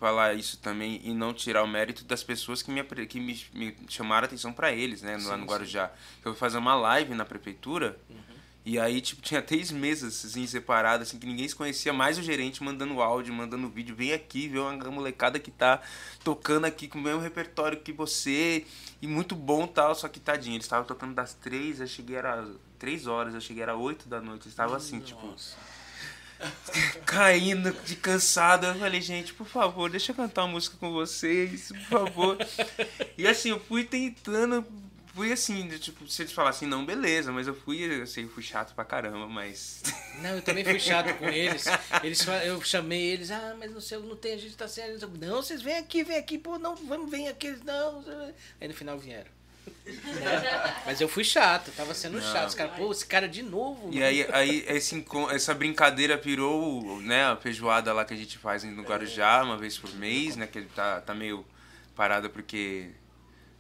falar 0.02 0.34
isso 0.34 0.58
também 0.58 1.00
e 1.04 1.14
não 1.14 1.32
tirar 1.32 1.62
o 1.62 1.68
mérito 1.68 2.04
das 2.04 2.24
pessoas 2.24 2.64
que 2.64 2.72
me, 2.72 2.84
que 3.06 3.20
me, 3.20 3.40
me 3.54 3.78
chamaram 3.88 4.26
a 4.26 4.28
atenção 4.28 4.52
pra 4.52 4.72
eles, 4.72 5.04
né, 5.04 5.14
lá 5.14 5.20
Sim, 5.20 5.30
no 5.30 5.38
sim. 5.38 5.46
Guarujá. 5.46 5.92
Eu 6.26 6.32
fui 6.32 6.40
fazer 6.40 6.58
uma 6.58 6.74
live 6.74 7.14
na 7.14 7.24
prefeitura 7.24 7.96
e 8.66 8.80
aí 8.80 9.00
tipo 9.00 9.22
tinha 9.22 9.44
três 9.44 9.70
mesas 9.72 10.26
assim 10.26 10.46
separadas 10.48 11.08
assim 11.08 11.20
que 11.20 11.28
ninguém 11.28 11.48
se 11.48 11.56
conhecia, 11.56 11.94
mais 11.94 12.18
o 12.18 12.24
gerente 12.24 12.64
mandando 12.64 13.00
áudio, 13.00 13.32
mandando 13.32 13.70
vídeo, 13.70 13.96
vem 13.96 14.12
aqui, 14.12 14.48
vê 14.48 14.58
uma 14.58 14.74
molecada 14.90 15.40
que 15.40 15.52
tá 15.52 15.80
tocando 16.24 16.66
aqui 16.66 16.88
com 16.88 16.98
o 16.98 17.02
mesmo 17.02 17.22
repertório 17.22 17.80
que 17.80 17.92
você 17.94 18.66
e 19.04 19.06
muito 19.06 19.36
bom 19.36 19.68
tal, 19.68 19.94
só 19.94 20.08
que 20.08 20.20
tadinho, 20.20 20.56
eles 20.56 20.66
estavam 20.66 20.86
tocando 20.86 21.14
das 21.14 21.36
três, 21.36 21.80
eu 21.80 21.86
cheguei 21.86 22.16
era 22.16 22.44
três 22.80 23.06
horas, 23.06 23.36
eu 23.36 23.42
cheguei 23.42 23.62
era 23.62 23.76
oito 23.76 24.10
da 24.10 24.20
noite, 24.20 24.44
eles 24.46 24.54
estavam 24.54 24.76
assim, 24.76 25.00
tipo 25.00 25.28
Nossa. 25.28 25.56
Caindo 27.06 27.72
de 27.86 27.96
cansado. 27.96 28.66
Eu 28.68 28.76
falei, 28.76 29.02
gente, 29.02 29.34
por 29.34 29.48
favor, 29.48 29.90
deixa 29.90 30.12
eu 30.12 30.16
cantar 30.16 30.44
uma 30.44 30.54
música 30.54 30.78
com 30.78 30.92
vocês, 30.92 31.70
por 31.70 32.06
favor. 32.06 32.38
e 33.18 33.28
assim, 33.28 33.50
eu 33.50 33.60
fui 33.60 33.84
tentando, 33.84 34.66
fui 35.14 35.32
assim, 35.32 35.68
tipo, 35.78 36.08
se 36.08 36.22
eles 36.22 36.32
falassem 36.32 36.68
não, 36.68 36.86
beleza, 36.86 37.32
mas 37.32 37.48
eu 37.48 37.56
fui, 37.56 37.82
eu 37.84 38.08
sei, 38.08 38.28
fui 38.28 38.44
chato 38.44 38.74
pra 38.74 38.86
caramba, 38.86 39.28
mas. 39.28 39.82
Não, 40.22 40.32
eu 40.32 40.42
também 40.42 40.64
fui 40.64 40.80
chato 40.80 41.18
com 41.18 41.28
eles. 41.28 41.66
eles 42.04 42.26
eu 42.46 42.62
chamei 42.62 43.12
eles, 43.12 43.32
ah, 43.32 43.56
mas 43.58 43.72
não 43.72 43.82
sei, 43.82 43.98
não 44.00 44.16
tem, 44.16 44.34
a 44.34 44.38
gente 44.38 44.56
tá 44.56 44.68
sem. 44.68 44.84
Eles, 44.84 45.02
Não, 45.02 45.42
vocês 45.42 45.62
vêm 45.62 45.78
aqui, 45.78 46.04
vem 46.04 46.18
aqui, 46.18 46.38
pô, 46.38 46.58
não, 46.58 46.76
vamos, 46.76 47.10
vem 47.10 47.28
aqui, 47.28 47.56
não. 47.66 48.04
Aí 48.60 48.68
no 48.68 48.74
final 48.74 48.98
vieram. 48.98 49.41
Né? 49.92 50.74
Mas 50.86 51.00
eu 51.02 51.08
fui 51.08 51.24
chato, 51.24 51.72
tava 51.72 51.94
sendo 51.94 52.20
Não. 52.20 52.32
chato. 52.34 52.50
Os 52.50 52.56
caras, 52.56 52.76
pô, 52.78 52.92
esse 52.92 53.06
cara 53.06 53.28
de 53.28 53.42
novo. 53.44 53.90
E 53.92 53.96
mano. 53.96 54.06
aí, 54.06 54.28
aí 54.32 54.66
esse, 54.68 55.06
essa 55.32 55.54
brincadeira 55.54 56.18
virou, 56.18 57.00
né, 57.02 57.26
a 57.26 57.36
feijoada 57.36 57.92
lá 57.94 58.04
que 58.06 58.14
a 58.14 58.18
gente 58.18 58.38
faz 58.38 58.64
no 58.64 58.84
Guarujá, 58.84 59.44
uma 59.44 59.58
vez 59.58 59.78
por 59.78 59.94
mês, 59.96 60.36
né, 60.36 60.48
que 60.48 60.58
ele 60.58 60.70
tá, 60.76 61.02
tá 61.02 61.14
meio 61.14 61.46
parada 61.96 62.30
porque 62.30 62.90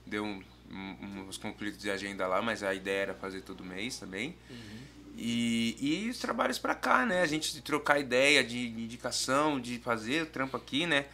deu 0.05 0.23
um- 0.23 0.43
um- 0.69 1.25
uns 1.27 1.37
conflitos 1.37 1.79
de 1.79 1.89
agenda 1.91 2.25
lá, 2.27 2.41
mas 2.41 2.63
a 2.63 2.73
ideia 2.73 3.01
era 3.01 3.13
fazer 3.13 3.41
todo 3.41 3.63
mês 3.63 3.97
também. 3.99 4.35
E, 5.17 5.75
e 6.05 6.09
os 6.09 6.17
trabalhos 6.17 6.57
pra 6.57 6.73
cá, 6.73 7.05
né, 7.05 7.21
a 7.21 7.25
gente 7.27 7.61
trocar 7.61 7.99
ideia 7.99 8.43
de 8.43 8.57
indicação, 8.69 9.59
de 9.59 9.77
fazer 9.79 10.23
o 10.23 10.25
trampo 10.25 10.55
aqui, 10.55 10.87
né, 10.87 11.05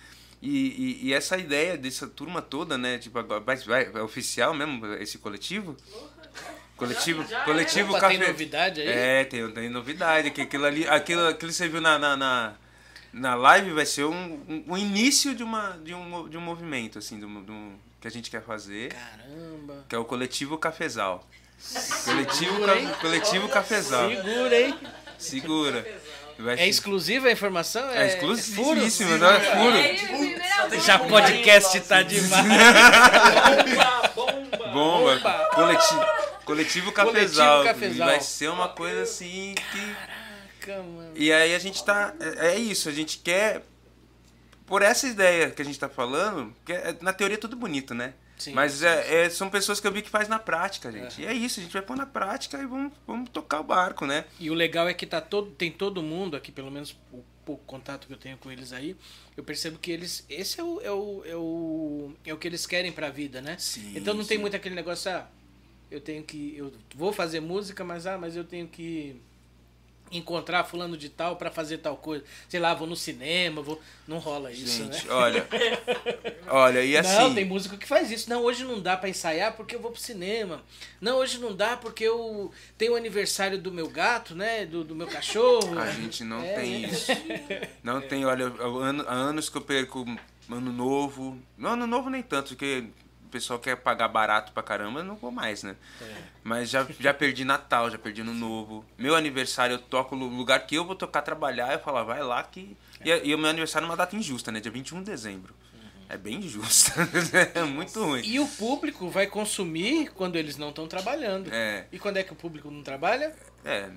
e, 0.41 0.99
e, 1.03 1.07
e 1.07 1.13
essa 1.13 1.37
ideia 1.37 1.77
dessa 1.77 2.07
turma 2.07 2.41
toda, 2.41 2.77
né, 2.77 2.97
tipo, 2.97 3.17
agora, 3.17 3.39
vai, 3.41 3.55
vai, 3.57 3.91
é 3.93 4.01
oficial 4.01 4.53
mesmo 4.53 4.85
esse 4.95 5.17
coletivo? 5.17 5.75
Coletivo, 6.77 7.25
coletivo 7.43 7.89
Opa, 7.95 8.07
tem 8.07 8.19
Café- 8.19 8.31
novidade 8.31 8.81
aí? 8.81 8.87
é, 8.87 9.23
tem, 9.25 9.49
tem 9.49 9.67
novidade. 9.67 10.29
Que 10.29 10.41
aquilo 10.41 10.63
ali, 10.63 10.87
aquilo, 10.87 11.25
aquilo 11.27 11.49
que 11.49 11.55
você 11.55 11.67
viu 11.67 11.81
na, 11.81 11.97
na, 11.97 12.15
na, 12.15 12.53
na 13.11 13.33
live 13.33 13.71
vai 13.71 13.83
ser 13.83 14.03
um, 14.03 14.33
um, 14.47 14.63
um 14.67 14.77
início 14.77 15.33
de, 15.33 15.41
uma, 15.41 15.71
de, 15.83 15.95
um, 15.95 16.29
de 16.29 16.37
um 16.37 16.41
movimento, 16.41 16.99
assim, 16.99 17.17
de 17.17 17.25
um, 17.25 17.43
de 17.43 17.51
um- 17.51 17.75
que 17.99 18.07
a 18.07 18.11
gente 18.11 18.29
quer 18.29 18.43
fazer, 18.43 18.93
Caramba. 18.93 19.85
que 19.89 19.95
é 19.95 19.97
o 19.97 20.05
Coletivo 20.05 20.55
Cafezal. 20.55 21.27
Coletivo, 22.05 22.51
Segura, 22.53 22.79
ca, 22.79 22.93
coletivo 22.97 23.49
Cafezal. 23.49 24.09
Segura, 24.11 24.59
hein? 24.61 24.77
Segura. 25.17 25.99
É 26.57 26.67
exclusiva 26.67 27.27
a 27.27 27.31
informação? 27.31 27.89
é 27.89 28.09
furo? 28.09 28.33
exclusivíssimo, 28.33 29.17
não 29.17 29.29
é 29.31 29.39
furo. 29.39 29.75
É, 29.77 29.93
primeira 29.93 30.67
vez. 30.67 30.85
Já 30.85 30.99
podcast 30.99 31.79
tá 31.81 32.01
demais. 32.03 32.45
Bomba, 34.13 34.57
bomba. 34.71 35.17
Bomba. 35.17 35.49
Coletivo, 35.55 36.05
coletivo 36.45 36.91
Cafezal. 36.91 37.63
Cafezal. 37.63 38.07
Vai 38.07 38.21
ser 38.21 38.49
uma 38.49 38.69
coisa 38.69 39.01
assim 39.03 39.55
que... 39.71 39.95
Caraca, 40.65 40.83
mano. 40.83 41.11
E 41.15 41.31
aí 41.33 41.55
a 41.55 41.59
gente 41.59 41.83
tá. 41.83 42.13
É 42.39 42.47
é 42.49 42.59
isso, 42.59 42.87
a 42.89 42.91
gente 42.91 43.17
quer. 43.19 43.63
Por 44.65 44.81
essa 44.81 45.07
ideia 45.07 45.49
que 45.49 45.61
a 45.61 45.65
gente 45.65 45.79
tá 45.79 45.87
falando, 45.89 46.53
que 46.65 46.73
é- 46.73 46.95
na 47.01 47.13
teoria 47.13 47.35
é 47.35 47.39
tudo 47.39 47.55
bonito, 47.55 47.93
né? 47.95 48.13
Sim. 48.37 48.53
Mas 48.53 48.83
é, 48.83 49.25
é- 49.25 49.29
são 49.29 49.49
pessoas 49.49 49.79
que 49.79 49.87
eu 49.87 49.91
vi 49.91 50.01
que 50.01 50.09
faz 50.09 50.27
na 50.27 50.37
prática, 50.37 50.91
gente. 50.91 51.21
E 51.21 51.25
é 51.25 51.33
isso, 51.33 51.59
a 51.59 51.63
gente 51.63 51.73
vai 51.73 51.81
pôr 51.81 51.97
na 51.97 52.05
prática 52.05 52.57
e 52.61 52.65
vamos, 52.65 52.93
vamos 53.05 53.29
tocar 53.29 53.59
o 53.59 53.63
barco, 53.63 54.05
né? 54.05 54.25
E 54.39 54.49
o 54.51 54.53
legal 54.53 54.87
é 54.87 54.93
que 54.93 55.05
tá 55.05 55.19
todo, 55.19 55.51
tem 55.51 55.71
todo 55.71 56.03
mundo 56.03 56.37
aqui, 56.37 56.51
pelo 56.51 56.69
menos 56.69 56.95
o 57.11 57.23
pouco 57.43 57.63
contato 57.65 58.05
que 58.05 58.13
eu 58.13 58.17
tenho 58.17 58.37
com 58.37 58.51
eles 58.51 58.73
aí, 58.73 58.95
eu 59.35 59.43
percebo 59.43 59.79
que 59.79 59.91
eles. 59.91 60.23
Esse 60.29 60.59
é 60.59 60.63
o, 60.63 60.81
é 60.81 60.91
o, 60.91 61.23
é 61.25 61.35
o, 61.35 62.11
é 62.25 62.33
o 62.33 62.37
que 62.37 62.47
eles 62.47 62.65
querem 62.67 62.91
pra 62.91 63.09
vida, 63.09 63.41
né? 63.41 63.55
Sim, 63.57 63.93
então 63.95 64.13
não 64.13 64.23
tem 64.23 64.37
sim. 64.37 64.41
muito 64.41 64.55
aquele 64.55 64.75
negócio, 64.75 65.09
ah, 65.11 65.27
eu 65.89 65.99
tenho 65.99 66.23
que. 66.23 66.55
Eu 66.57 66.73
vou 66.93 67.11
fazer 67.11 67.39
música, 67.39 67.83
mas 67.83 68.05
ah, 68.05 68.17
mas 68.17 68.35
eu 68.35 68.43
tenho 68.43 68.67
que 68.67 69.19
encontrar 70.11 70.63
fulano 70.63 70.95
de 70.97 71.09
tal 71.09 71.35
pra 71.35 71.49
fazer 71.51 71.77
tal 71.79 71.97
coisa. 71.97 72.23
Sei 72.49 72.59
lá, 72.59 72.73
vou 72.73 72.87
no 72.87 72.95
cinema, 72.95 73.61
vou. 73.61 73.81
Não 74.07 74.19
rola 74.19 74.51
isso, 74.51 74.83
gente, 74.83 75.05
né? 75.07 75.13
olha. 75.13 75.47
Olha, 76.47 76.83
e 76.83 76.95
assim. 76.97 77.13
Não, 77.17 77.33
tem 77.35 77.45
músico 77.45 77.77
que 77.77 77.87
faz 77.87 78.09
isso. 78.11 78.29
Não, 78.29 78.41
hoje 78.43 78.63
não 78.63 78.79
dá 78.81 78.95
pra 78.95 79.09
ensaiar 79.09 79.53
porque 79.55 79.75
eu 79.75 79.79
vou 79.81 79.91
pro 79.91 79.99
cinema. 80.01 80.61
Não, 81.01 81.17
hoje 81.17 81.39
não 81.39 81.55
dá 81.55 81.75
porque 81.77 82.03
eu 82.03 82.51
tenho 82.77 82.93
o 82.93 82.95
aniversário 82.95 83.57
do 83.57 83.71
meu 83.71 83.89
gato, 83.89 84.33
né? 84.35 84.65
Do, 84.65 84.83
do 84.83 84.95
meu 84.95 85.07
cachorro. 85.07 85.77
A 85.79 85.91
gente 85.91 86.23
não 86.23 86.41
É, 86.41 86.53
tem 86.55 86.85
isso. 86.85 87.11
Não 87.83 88.01
tem, 88.01 88.25
olha, 88.25 88.47
há 88.47 88.65
ano- 88.87 89.05
há 89.07 89.13
anos 89.13 89.49
que 89.49 89.57
eu 89.57 89.61
perco 89.61 90.05
ano 90.49 90.71
novo. 90.71 91.37
Não, 91.57 91.71
ano 91.71 91.85
novo 91.87 92.09
nem 92.09 92.21
tanto, 92.23 92.49
porque 92.49 92.85
o 93.27 93.29
pessoal 93.29 93.59
quer 93.59 93.75
pagar 93.75 94.07
barato 94.07 94.53
pra 94.53 94.63
caramba, 94.63 95.01
eu 95.01 95.03
não 95.03 95.15
vou 95.15 95.31
mais, 95.31 95.61
né? 95.61 95.75
Mas 96.43 96.69
já, 96.69 96.87
já 96.97 97.13
perdi 97.13 97.43
Natal, 97.43 97.91
já 97.91 97.97
perdi 97.97 98.21
Ano 98.21 98.33
Novo. 98.33 98.85
Meu 98.97 99.15
aniversário 99.15 99.73
eu 99.73 99.79
toco 99.79 100.15
no 100.15 100.27
lugar 100.27 100.65
que 100.65 100.75
eu 100.75 100.85
vou 100.85 100.95
tocar 100.95 101.21
trabalhar, 101.21 101.73
eu 101.73 101.79
falo, 101.79 101.97
ah, 101.97 102.03
vai 102.03 102.23
lá 102.23 102.41
que. 102.41 102.75
E, 103.03 103.09
e 103.09 103.35
o 103.35 103.37
meu 103.37 103.49
aniversário 103.49 103.85
é 103.85 103.89
uma 103.89 103.97
data 103.97 104.15
injusta, 104.15 104.49
né? 104.49 104.61
Dia 104.61 104.71
21 104.71 104.99
de 104.99 105.11
dezembro. 105.11 105.53
É 106.09 106.17
bem 106.17 106.35
injusto. 106.37 106.91
é 107.53 107.63
muito 107.63 108.01
ruim. 108.01 108.21
E 108.23 108.39
o 108.39 108.47
público 108.47 109.09
vai 109.09 109.27
consumir 109.27 110.09
quando 110.13 110.37
eles 110.37 110.55
não 110.55 110.69
estão 110.69 110.87
trabalhando. 110.87 111.49
É. 111.51 111.85
E 111.91 111.99
quando 111.99 112.15
é 112.15 112.23
que 112.23 112.31
o 112.31 112.35
público 112.35 112.71
não 112.71 112.81
trabalha? 112.81 113.35
É. 113.65 113.89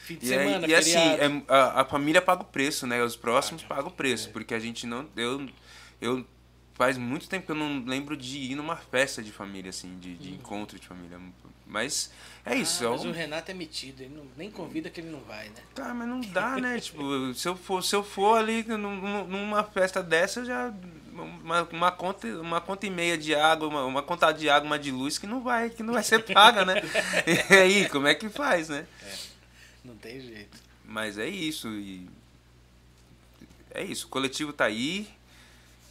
Fim 0.00 0.16
de 0.16 0.26
E, 0.26 0.28
semana, 0.28 0.66
e 0.66 0.74
assim, 0.74 0.98
é- 0.98 1.42
a, 1.46 1.82
a 1.82 1.84
família 1.84 2.20
paga 2.20 2.42
o 2.42 2.46
preço, 2.46 2.84
né? 2.84 3.00
Os 3.00 3.14
próximos 3.14 3.62
pagam 3.62 3.86
o 3.86 3.92
preço, 3.92 4.30
porque 4.30 4.52
a 4.54 4.58
gente 4.58 4.88
não. 4.88 5.08
Eu, 5.16 5.48
eu 6.00 6.26
faz 6.74 6.98
muito 6.98 7.28
tempo 7.28 7.46
que 7.46 7.52
eu 7.52 7.56
não 7.56 7.84
lembro 7.84 8.16
de 8.16 8.38
ir 8.38 8.54
numa 8.54 8.76
festa 8.76 9.22
de 9.22 9.32
família, 9.32 9.70
assim, 9.70 9.98
de, 9.98 10.14
de 10.16 10.32
encontro 10.32 10.78
de 10.78 10.86
família. 10.86 11.18
Mas 11.66 12.10
é 12.44 12.54
isso. 12.54 12.84
Ah, 12.84 12.88
é 12.88 12.90
mas 12.90 13.04
um- 13.04 13.10
o 13.10 13.12
Renato 13.12 13.50
é 13.50 13.54
metido, 13.54 14.02
ele 14.02 14.14
não- 14.14 14.26
nem 14.36 14.50
convida 14.50 14.90
que 14.90 15.00
ele 15.00 15.10
não 15.10 15.20
vai, 15.20 15.48
né? 15.48 15.62
Tá, 15.74 15.94
mas 15.94 16.06
não 16.06 16.20
dá, 16.20 16.56
né? 16.58 16.78
tipo, 16.80 17.32
se 17.34 17.48
eu 17.48 17.56
for, 17.56 17.82
se 17.82 17.96
eu 17.96 18.04
for 18.04 18.36
ali 18.38 18.62
num- 18.64 19.26
numa 19.26 19.64
festa 19.64 20.02
dessa, 20.02 20.40
eu 20.40 20.44
já. 20.44 20.72
Uma, 21.14 21.62
uma, 21.70 21.92
conta, 21.92 22.26
uma 22.40 22.60
conta 22.60 22.86
e 22.86 22.90
meia 22.90 23.16
de 23.16 23.34
água, 23.36 23.68
uma, 23.68 23.84
uma 23.84 24.02
conta 24.02 24.32
de 24.32 24.50
água, 24.50 24.66
uma 24.66 24.78
de 24.78 24.90
luz 24.90 25.16
que 25.16 25.28
não 25.28 25.40
vai, 25.42 25.70
que 25.70 25.80
não 25.82 25.94
vai 25.94 26.02
ser 26.02 26.24
paga, 26.24 26.64
né? 26.64 26.74
E 27.50 27.54
aí, 27.54 27.88
como 27.88 28.08
é 28.08 28.14
que 28.16 28.28
faz, 28.28 28.68
né? 28.68 28.84
Não 29.84 29.94
tem 29.96 30.20
jeito. 30.20 30.58
Mas 30.84 31.16
é 31.16 31.28
isso. 31.28 31.68
E 31.68 32.08
é 33.70 33.84
isso. 33.84 34.06
O 34.06 34.10
coletivo 34.10 34.52
tá 34.52 34.64
aí. 34.64 35.08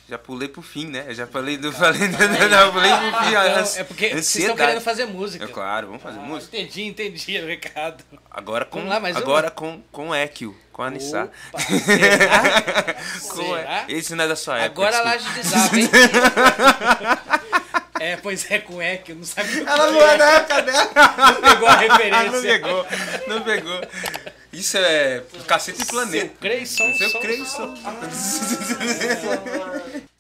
Já 0.09 0.17
pulei 0.17 0.49
pro 0.49 0.61
fim, 0.61 0.87
né? 0.87 1.05
Eu 1.07 1.15
já 1.15 1.25
falei 1.25 1.55
do. 1.57 1.71
Falei, 1.71 2.01
já 2.11 2.71
pulei 2.71 2.91
pro 2.91 3.23
fim. 3.23 3.31
Não, 3.31 3.41
é 3.41 3.83
porque 3.85 4.09
vocês 4.09 4.11
estão 4.11 4.17
ansiedade. 4.19 4.57
querendo 4.59 4.81
fazer 4.81 5.05
música. 5.05 5.45
É 5.45 5.47
claro, 5.47 5.87
vamos 5.87 6.03
fazer 6.03 6.19
Ah, 6.19 6.23
música. 6.23 6.57
Entendi, 6.57 6.83
entendi 6.83 7.39
o 7.39 7.47
recado. 7.47 8.03
Agora 8.29 8.65
com, 8.65 8.85
lá, 8.85 8.99
mais 8.99 9.15
uma? 9.15 9.21
agora 9.23 9.49
com, 9.49 9.81
com 9.93 10.13
Ekio, 10.13 10.55
com 10.73 10.81
a 10.83 10.87
Anissá. 10.87 11.29
Opa, 11.49 11.59
será? 11.63 12.95
Com 13.29 13.55
Será? 13.55 13.85
Esse 13.87 14.13
não 14.15 14.25
é 14.25 14.27
da 14.27 14.35
sua 14.35 14.59
época. 14.59 14.81
Agora 14.81 14.97
a 14.97 15.01
laje 15.03 15.29
de 15.29 15.41
zap, 15.47 15.79
hein? 15.79 15.89
É, 17.99 18.17
pois 18.17 18.49
é, 18.51 18.59
com 18.59 18.81
E, 18.81 18.97
que 18.97 19.13
eu 19.13 19.15
não 19.15 19.23
sabia 19.23 19.61
o 19.61 19.65
que 19.65 19.71
Ela 19.71 19.91
não 19.91 20.01
é 20.01 20.17
da 20.17 20.25
época 20.25 20.61
dela. 20.63 20.91
Não 21.31 21.41
pegou 21.41 21.67
a 21.69 21.75
referência. 21.77 22.31
não 22.31 22.41
pegou, 22.41 22.85
não 23.27 23.41
pegou. 23.43 23.81
Isso 24.53 24.77
é 24.77 25.23
cacete 25.47 25.81
e 25.81 25.85
Seu 25.85 25.91
planeta. 25.91 26.35
Seu 26.93 27.09
som, 27.09 27.19
Creyson. 27.19 27.75
som. 27.75 27.75
Olha 27.83 29.29
lá. 29.29 29.81
Vai 29.91 30.12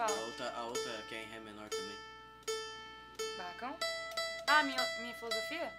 Fala. 0.00 0.16
A 0.16 0.24
outra, 0.24 0.50
a 0.56 0.64
outra 0.64 1.02
que 1.10 1.14
é 1.14 1.24
em 1.24 1.26
Ré 1.26 1.40
menor 1.40 1.68
também. 1.68 1.98
bacão 3.36 3.76
Ah, 4.46 4.62
minha, 4.62 4.82
minha 5.02 5.14
filosofia? 5.14 5.70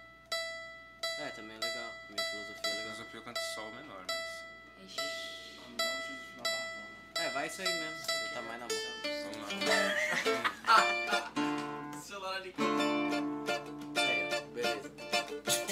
É, 1.18 1.28
também 1.30 1.56
é 1.56 1.58
legal. 1.58 1.90
Minha 2.08 2.22
filosofia 2.22 2.62
é 2.62 2.68
legal. 2.68 2.82
Filosofia 2.84 3.18
eu 3.18 3.24
canto 3.24 3.40
sol 3.56 3.72
menor, 3.72 4.04
mas. 4.08 4.86
Ixi. 4.86 5.00
É, 7.16 7.30
vai 7.30 7.48
isso 7.48 7.62
aí 7.62 7.68
mesmo. 7.68 7.98
Você 7.98 8.34
tá 8.34 8.42
mais 8.42 8.60
na 8.60 8.68
mão. 8.68 8.78
Vamos 9.24 9.66
lá. 9.66 9.82
ah, 10.70 11.32
ah. 11.34 12.00
Celular 12.00 12.38
ligou. 12.42 12.64
Aí, 13.96 14.40
beleza. 14.54 14.92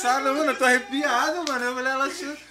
é. 0.00 0.02
Cansada, 0.02 0.32
mano. 0.32 0.50
Eu 0.50 0.58
tô 0.58 0.64
arrepiado, 0.64 1.44
mano. 1.48 1.64
Eu 1.64 1.74
falei, 1.74 1.92
ela... 1.92 2.08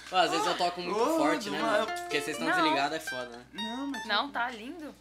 Pô, 0.08 0.16
às 0.16 0.30
vezes 0.30 0.46
eu 0.46 0.56
toco 0.56 0.80
muito 0.80 1.00
Ô, 1.00 1.18
forte, 1.18 1.50
né, 1.50 1.60
mano. 1.60 1.86
Porque 1.86 2.20
vocês 2.20 2.36
estão 2.38 2.50
desligados 2.50 2.96
é 2.96 3.00
foda, 3.00 3.28
né? 3.28 3.44
Não, 3.52 3.86
mas... 3.86 4.06
Não, 4.06 4.30
tá 4.30 4.50
lindo. 4.50 4.94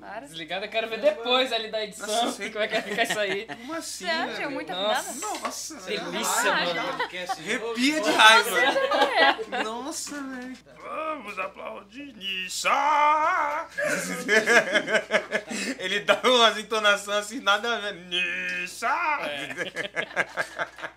Para. 0.00 0.26
Desligado, 0.26 0.66
eu 0.66 0.68
quero 0.68 0.86
ver 0.88 1.00
depois 1.00 1.50
ali 1.50 1.70
da 1.70 1.82
edição. 1.82 2.06
Nossa, 2.06 2.50
como 2.50 2.62
é 2.62 2.68
que 2.68 2.74
vai 2.74 2.82
ficar 2.82 3.02
isso 3.04 3.18
aí? 3.18 3.46
Como 3.46 3.72
assim, 3.72 4.04
Você 4.04 4.10
acha? 4.10 4.26
velho? 4.26 4.42
É 4.42 4.48
muito 4.48 4.72
Nossa. 4.72 5.26
Nossa, 5.26 5.74
Delícia, 5.76 6.52
mano. 6.52 6.80
Arrepia 6.80 8.00
de 8.02 8.10
raiva. 8.10 8.50
Nossa, 9.64 10.20
velho. 10.20 10.58
Vamos 10.82 11.38
aplaudir 11.38 12.14
Nissa. 12.16 12.70
Ele 15.78 16.00
dá 16.00 16.20
umas 16.22 16.58
entonações 16.58 17.18
assim, 17.18 17.40
nada 17.40 17.74
a 17.74 17.80
ver. 17.80 17.94
Nissa. 17.94 18.88
Ai, 18.88 19.48
ai, 20.76 20.90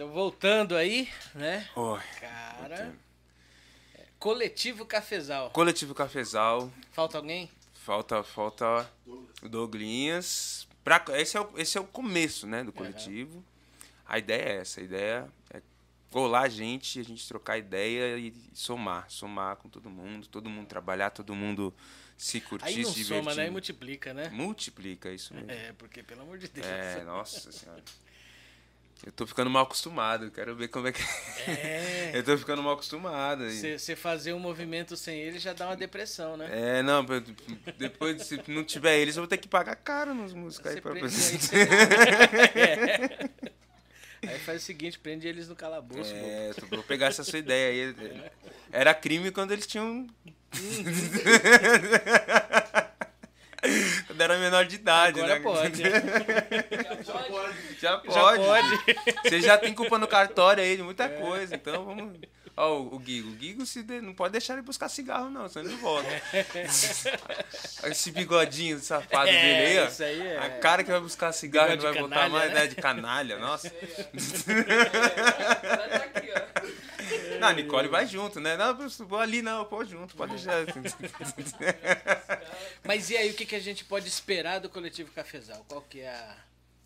Então, 0.00 0.10
voltando 0.10 0.74
aí, 0.74 1.10
né? 1.34 1.68
Oi. 1.76 2.00
Cara. 2.18 2.94
é, 3.94 4.06
Coletivo 4.18 4.86
Cafezal. 4.86 5.50
Coletivo 5.50 5.94
Cafezal. 5.94 6.72
Falta 6.90 7.18
alguém? 7.18 7.50
Falta, 7.74 8.22
falta 8.22 8.90
o 9.42 9.46
Douglinhas. 9.46 10.66
Pra, 10.82 11.04
esse, 11.18 11.36
é 11.36 11.42
o, 11.42 11.50
esse 11.58 11.76
é 11.76 11.80
o 11.82 11.84
começo, 11.84 12.46
né, 12.46 12.64
do 12.64 12.72
coletivo. 12.72 13.44
A 14.08 14.18
ideia 14.18 14.42
é 14.42 14.56
essa. 14.56 14.80
A 14.80 14.84
ideia 14.84 15.28
é 15.52 15.60
colar 16.10 16.44
a 16.44 16.48
gente, 16.48 16.98
a 16.98 17.04
gente 17.04 17.28
trocar 17.28 17.58
ideia 17.58 18.16
e 18.16 18.32
somar. 18.54 19.04
Somar 19.10 19.56
com 19.56 19.68
todo 19.68 19.90
mundo. 19.90 20.26
Todo 20.28 20.48
mundo 20.48 20.66
trabalhar, 20.66 21.10
todo 21.10 21.34
mundo 21.34 21.74
se 22.16 22.40
curtir, 22.40 22.68
Aí 22.68 22.82
não 22.82 22.90
se 22.90 23.04
soma, 23.04 23.20
divertir. 23.20 23.36
né? 23.42 23.46
E 23.48 23.50
multiplica, 23.50 24.14
né? 24.14 24.30
Multiplica 24.30 25.12
isso 25.12 25.34
mesmo. 25.34 25.50
É, 25.50 25.74
porque, 25.74 26.02
pelo 26.02 26.22
amor 26.22 26.38
de 26.38 26.48
Deus. 26.48 26.66
É, 26.66 27.04
nossa 27.04 27.52
senhora. 27.52 27.82
Eu 29.04 29.10
tô 29.12 29.26
ficando 29.26 29.48
mal 29.48 29.62
acostumado, 29.62 30.30
quero 30.30 30.54
ver 30.54 30.68
como 30.68 30.86
é 30.88 30.92
que. 30.92 31.00
É. 31.48 32.10
Eu 32.14 32.22
tô 32.22 32.36
ficando 32.36 32.62
mal 32.62 32.74
acostumado. 32.74 33.44
Você 33.50 33.96
fazer 33.96 34.34
um 34.34 34.38
movimento 34.38 34.94
sem 34.96 35.18
ele 35.18 35.38
já 35.38 35.52
dá 35.54 35.66
uma 35.68 35.76
depressão, 35.76 36.36
né? 36.36 36.48
É, 36.52 36.82
não, 36.82 37.04
depois, 37.78 38.26
se 38.26 38.38
não 38.48 38.62
tiver 38.62 38.98
eles, 38.98 39.16
eu 39.16 39.22
vou 39.22 39.28
ter 39.28 39.38
que 39.38 39.48
pagar 39.48 39.74
caro 39.76 40.12
nos 40.14 40.34
músicos 40.34 40.70
aí 40.72 40.80
pra 40.82 40.92
prende- 40.92 41.08
você. 41.08 41.56
Aí 44.22 44.38
faz 44.40 44.62
o 44.62 44.66
seguinte, 44.66 44.98
prende 44.98 45.26
eles 45.26 45.48
no 45.48 45.56
calabouço. 45.56 46.12
É, 46.14 46.52
tô- 46.52 46.66
vou 46.66 46.82
pegar 46.82 47.06
essa 47.06 47.24
sua 47.24 47.38
ideia 47.38 47.94
aí. 47.94 48.22
Era 48.70 48.92
crime 48.92 49.30
quando 49.30 49.52
eles 49.52 49.66
tinham. 49.66 50.06
Quando 54.20 54.32
era 54.32 54.38
menor 54.38 54.64
de 54.66 54.74
idade, 54.76 55.20
Agora 55.20 55.34
né? 55.36 55.40
pode. 55.40 55.82
Já 57.80 57.96
pode. 57.98 58.14
Já 58.14 58.32
pode. 58.36 58.68
Você 59.24 59.40
já 59.40 59.56
tem 59.58 59.72
culpa 59.74 59.98
no 59.98 60.06
cartório 60.06 60.62
aí 60.62 60.76
de 60.76 60.82
muita 60.82 61.08
coisa, 61.08 61.54
então 61.54 61.84
vamos. 61.84 62.18
Ó, 62.56 62.74
o, 62.78 62.94
o 62.96 62.98
Guigo. 62.98 63.30
O 63.30 63.32
Guigo 63.32 63.64
se 63.64 63.82
de- 63.82 64.00
não 64.02 64.12
pode 64.12 64.32
deixar 64.32 64.52
ele 64.54 64.62
buscar 64.62 64.88
cigarro, 64.90 65.30
não, 65.30 65.48
senão 65.48 65.66
ele 65.70 65.76
volta. 65.80 66.06
Esse 67.88 68.10
bigodinho 68.12 68.78
safado 68.80 69.30
É, 69.30 69.32
dele 69.32 69.66
aí, 69.78 69.78
ó. 69.78 69.86
isso 69.88 70.02
aí 70.04 70.26
é- 70.26 70.36
A 70.38 70.50
cara 70.58 70.84
que 70.84 70.90
vai 70.90 71.00
buscar 71.00 71.32
cigarro 71.32 71.72
e 71.72 71.76
não 71.76 71.82
vai 71.82 71.92
Bigode 71.92 72.00
voltar 72.10 72.16
canalha, 72.28 72.38
mais, 72.38 72.52
né? 72.52 72.60
né? 72.60 72.66
De 72.66 72.74
canalha, 72.76 73.38
nossa. 73.38 73.70
Tá 75.70 75.96
aqui, 75.96 76.28
ó. 76.36 76.40
Não, 77.40 77.48
a 77.48 77.52
Nicole 77.52 77.88
vai 77.88 78.06
junto, 78.06 78.40
né? 78.40 78.56
Não, 78.56 78.80
eu 78.80 78.88
vou 79.06 79.18
ali 79.18 79.42
não, 79.42 79.64
pô, 79.64 79.84
junto, 79.84 80.16
pode 80.16 80.32
deixar. 80.34 80.64
Mas 82.84 83.10
e 83.10 83.16
aí, 83.16 83.30
o 83.30 83.34
que, 83.34 83.44
que 83.46 83.56
a 83.56 83.60
gente 83.60 83.84
pode 83.84 84.08
esperar 84.08 84.60
do 84.60 84.68
Coletivo 84.68 85.10
Cafezal? 85.12 85.64
Qual 85.68 85.82
que 85.82 86.00
é 86.00 86.08
a... 86.08 86.36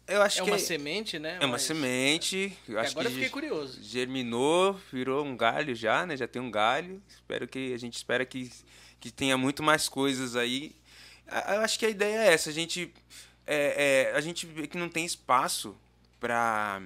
Eu 0.06 0.20
acho 0.20 0.40
É 0.40 0.44
que 0.44 0.50
uma 0.50 0.58
semente, 0.58 1.18
né? 1.18 1.38
é 1.40 1.44
uma 1.46 1.52
Mas- 1.52 1.62
semente. 1.62 2.56
Eu 2.68 2.78
acho 2.78 2.90
agora 2.92 3.06
que 3.08 3.12
eu 3.12 3.16
fiquei 3.16 3.30
curioso. 3.30 3.82
germinou, 3.82 4.78
virou 4.92 5.24
um 5.24 5.34
galho 5.34 5.74
já, 5.74 6.04
né? 6.04 6.14
Já 6.16 6.28
tem 6.28 6.42
um 6.42 6.50
galho. 6.50 7.02
Espero 7.08 7.48
que 7.48 7.72
a 7.72 7.78
gente 7.78 7.96
espera 7.96 8.24
que, 8.26 8.52
que 9.00 9.10
tenha 9.10 9.38
muito 9.38 9.62
mais 9.62 9.88
coisas 9.88 10.36
aí. 10.36 10.76
Eu 11.26 11.60
acho 11.60 11.78
que 11.78 11.86
a 11.86 11.88
ideia 11.88 12.18
é 12.18 12.34
essa. 12.34 12.50
A 12.50 12.52
gente 12.52 12.92
é, 13.46 14.10
é, 14.12 14.16
a 14.16 14.20
gente 14.20 14.44
vê 14.44 14.66
que 14.66 14.76
não 14.76 14.90
tem 14.90 15.06
espaço 15.06 15.74
para 16.20 16.82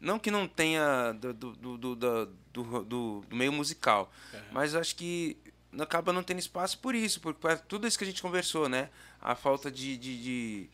não 0.00 0.18
que 0.18 0.30
não 0.30 0.46
tenha 0.46 1.12
do, 1.12 1.32
do, 1.32 1.52
do, 1.54 1.76
do, 1.96 2.26
do, 2.52 2.84
do- 2.84 3.24
meio 3.30 3.52
musical, 3.52 4.12
mas 4.52 4.74
eu 4.74 4.80
acho 4.80 4.94
que 4.96 5.36
acaba 5.78 6.12
não 6.12 6.22
tendo 6.22 6.38
espaço 6.38 6.78
por 6.78 6.94
isso, 6.94 7.20
por, 7.20 7.34
por 7.34 7.58
tudo 7.58 7.86
isso 7.86 7.98
que 7.98 8.04
a 8.04 8.06
gente 8.06 8.22
conversou, 8.22 8.68
né? 8.68 8.88
A 9.20 9.34
falta 9.34 9.70
de, 9.70 9.96
de, 9.96 10.22
de, 10.22 10.70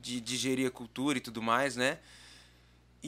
de, 0.00 0.20
de 0.20 0.36
gerir 0.36 0.66
a 0.66 0.70
cultura 0.70 1.18
e 1.18 1.20
tudo 1.20 1.42
mais, 1.42 1.76
né? 1.76 1.98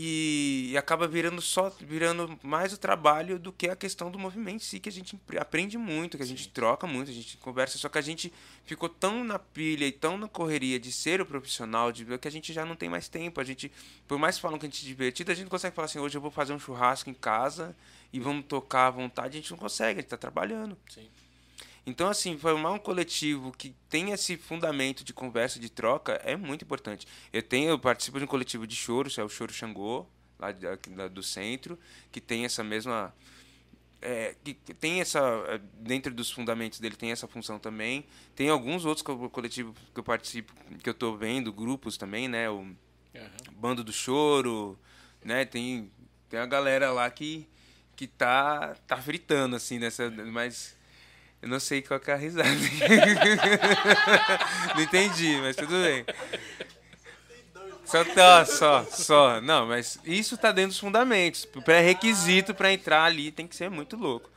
E, 0.01 0.69
e 0.71 0.79
acaba 0.79 1.09
virando 1.09 1.43
só 1.43 1.71
virando 1.81 2.39
mais 2.41 2.73
o 2.73 2.79
trabalho 2.79 3.37
do 3.37 3.53
que 3.53 3.69
a 3.69 3.75
questão 3.75 4.13
do 4.13 4.19
movimento 4.19 4.63
em 4.63 4.65
si, 4.65 4.79
que 4.79 4.89
a 4.89 4.93
gente 4.93 5.19
aprende 5.37 5.77
muito, 5.77 6.17
que 6.17 6.23
a 6.23 6.27
gente 6.27 6.49
troca 6.51 6.87
muito, 6.87 7.11
a 7.11 7.15
gente 7.15 7.37
conversa, 7.39 7.77
só 7.79 7.89
que 7.89 7.99
a 7.99 8.01
gente 8.01 8.33
ficou 8.65 8.89
tão 8.89 9.25
na 9.25 9.41
pilha 9.41 9.85
e 9.85 9.91
tão 9.91 10.17
na 10.17 10.29
correria 10.29 10.79
de 10.79 10.93
ser 10.93 11.21
o 11.21 11.27
profissional, 11.27 11.91
de 11.91 12.05
que 12.17 12.29
a 12.29 12.31
gente 12.31 12.53
já 12.53 12.65
não 12.65 12.77
tem 12.77 12.89
mais 12.89 13.09
tempo. 13.09 13.41
A 13.41 13.45
gente, 13.45 13.73
por 14.07 14.21
mais 14.21 14.37
que 14.37 14.43
falam 14.43 14.57
que 14.57 14.67
a 14.67 14.69
gente 14.69 14.85
é 14.85 14.87
divertido, 14.87 15.33
a 15.33 15.35
gente 15.35 15.47
não 15.47 15.51
consegue 15.51 15.75
falar 15.75 15.87
assim, 15.87 15.99
hoje 15.99 16.17
eu 16.17 16.23
vou 16.23 16.31
fazer 16.31 16.53
um 16.53 16.61
churrasco 16.61 17.11
em 17.11 17.15
casa 17.15 17.75
e 18.13 18.21
vamos 18.21 18.47
tocar 18.47 18.87
à 18.87 18.91
vontade, 18.91 19.37
a 19.37 19.41
gente 19.41 19.51
não 19.51 19.59
consegue, 19.59 19.99
a 19.99 20.03
gente 20.03 20.11
tá 20.11 20.17
trabalhando. 20.17 20.79
Sim. 20.89 21.09
Então, 21.89 22.09
assim, 22.09 22.37
formar 22.37 22.73
um 22.73 22.79
coletivo 22.79 23.51
que 23.51 23.75
tem 23.89 24.11
esse 24.11 24.37
fundamento 24.37 25.03
de 25.03 25.13
conversa, 25.15 25.59
de 25.59 25.71
troca, 25.71 26.13
é 26.25 26.37
muito 26.37 26.63
importante. 26.65 27.07
Eu 27.33 27.43
tenho, 27.43 27.71
eu 27.71 27.79
participo 27.79 28.19
de 28.19 28.25
um 28.25 28.29
coletivo 28.29 28.67
de 28.67 28.77
choro, 28.77 29.09
é 29.17 29.25
o 29.25 29.29
Choro 29.29 29.53
Xangô, 29.53 30.07
lá 30.39 30.53
da- 30.53 31.09
do 31.09 31.23
centro, 31.23 31.79
que 32.13 32.21
tem 32.21 32.45
essa 32.45 32.63
mesma. 32.63 33.15
é, 34.01 34.37
que 34.45 34.55
tem 34.55 35.01
essa. 35.01 35.19
é, 35.49 35.59
Dentro 35.81 36.15
dos 36.15 36.31
fundamentos 36.31 36.79
dele 36.79 36.95
tem 36.95 37.11
essa 37.11 37.27
função 37.27 37.59
também. 37.59 38.05
Tem 38.37 38.49
alguns 38.49 38.85
outros 38.85 39.03
co- 39.03 39.29
coletivos 39.29 39.75
que 39.93 39.99
eu 39.99 40.05
participo, 40.05 40.53
que 40.83 40.89
eu 40.89 40.95
tô 40.95 41.17
vendo, 41.17 41.53
grupos 41.53 41.97
também, 41.97 42.29
né? 42.29 42.49
O 42.49 42.65
Bando 43.57 43.83
do 43.83 43.93
Choro, 43.93 44.79
né? 45.25 45.45
Tem, 45.45 45.91
tem 46.29 46.39
a 46.39 46.47
galera 46.47 46.93
lá 46.93 47.11
que, 47.11 47.49
que 47.97 48.07
tá, 48.07 48.77
tá 48.87 48.97
fritando, 48.99 49.57
assim, 49.57 49.79
nessa. 49.81 50.09
Mas. 50.11 50.78
Eu 51.41 51.49
não 51.49 51.61
sei 51.61 51.83
qual 51.83 52.01
é 52.07 52.13
a 52.13 52.17
risada. 52.17 52.49
não 54.75 54.83
entendi, 54.83 55.37
mas 55.41 55.57
tudo 55.57 55.75
bem. 55.83 56.05
Só 57.85 58.05
tá, 58.05 58.45
só, 58.45 58.85
só. 58.85 59.41
Não, 59.41 59.67
mas 59.67 59.99
isso 60.05 60.37
tá 60.37 60.53
dentro 60.53 60.71
dos 60.71 60.79
fundamentos. 60.79 61.47
Pré-requisito 61.65 62.55
pra 62.55 62.73
entrar 62.73 63.05
ali 63.05 63.31
tem 63.31 63.47
que 63.47 63.57
ser 63.57 63.71
muito 63.71 63.97
louco. 63.97 64.31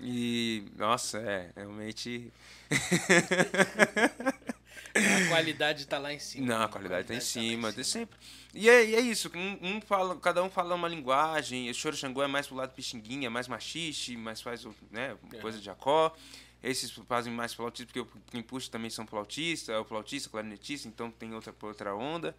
E, 0.00 0.64
nossa, 0.76 1.18
é, 1.18 1.50
realmente. 1.56 2.32
A 4.94 5.28
qualidade 5.28 5.86
tá 5.86 5.98
lá 5.98 6.12
em 6.12 6.18
cima. 6.20 6.46
Não, 6.46 6.58
né? 6.60 6.64
a 6.64 6.68
qualidade 6.68 7.08
tá 7.08 7.14
em 7.14 7.20
cima, 7.20 7.72
de 7.72 7.84
sempre. 7.84 8.16
E 8.54 8.70
é, 8.70 8.84
e 8.84 8.94
é 8.94 9.00
isso, 9.00 9.30
um, 9.34 9.58
um 9.76 9.80
fala, 9.80 10.16
cada 10.16 10.42
um 10.42 10.48
fala 10.48 10.76
uma 10.76 10.86
linguagem, 10.86 11.68
o 11.68 11.74
Choro 11.74 11.96
Xangô 11.96 12.22
é 12.22 12.28
mais 12.28 12.46
pro 12.46 12.54
lado 12.54 12.72
pixinguinha, 12.72 13.28
mais 13.28 13.48
machixe, 13.48 14.16
mais 14.16 14.40
faz 14.40 14.64
né, 14.92 15.16
coisa 15.40 15.58
de 15.58 15.64
jacó. 15.64 16.14
Esses 16.62 16.90
fazem 17.06 17.32
mais 17.32 17.52
flautistas, 17.52 17.92
porque 17.92 18.18
quem 18.30 18.42
puxa 18.42 18.70
também 18.70 18.88
são 18.88 19.06
flautistas, 19.06 19.74
é 19.74 19.78
o 19.78 19.84
flautista, 19.84 20.30
clarinetista, 20.30 20.88
então 20.88 21.10
tem 21.10 21.34
outra, 21.34 21.54
outra 21.60 21.94
onda. 21.94 22.34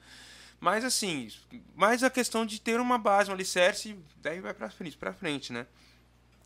Mas 0.59 0.83
assim, 0.83 1.29
mais 1.75 2.01
a 2.03 2.09
questão 2.09 2.45
de 2.45 2.59
ter 2.59 2.79
uma 2.79 2.97
base, 2.97 3.29
um 3.29 3.33
alicerce, 3.33 3.95
daí 4.21 4.39
vai 4.39 4.53
pra 4.53 4.69
frente, 4.69 4.97
pra 4.97 5.13
frente, 5.13 5.51
né? 5.51 5.67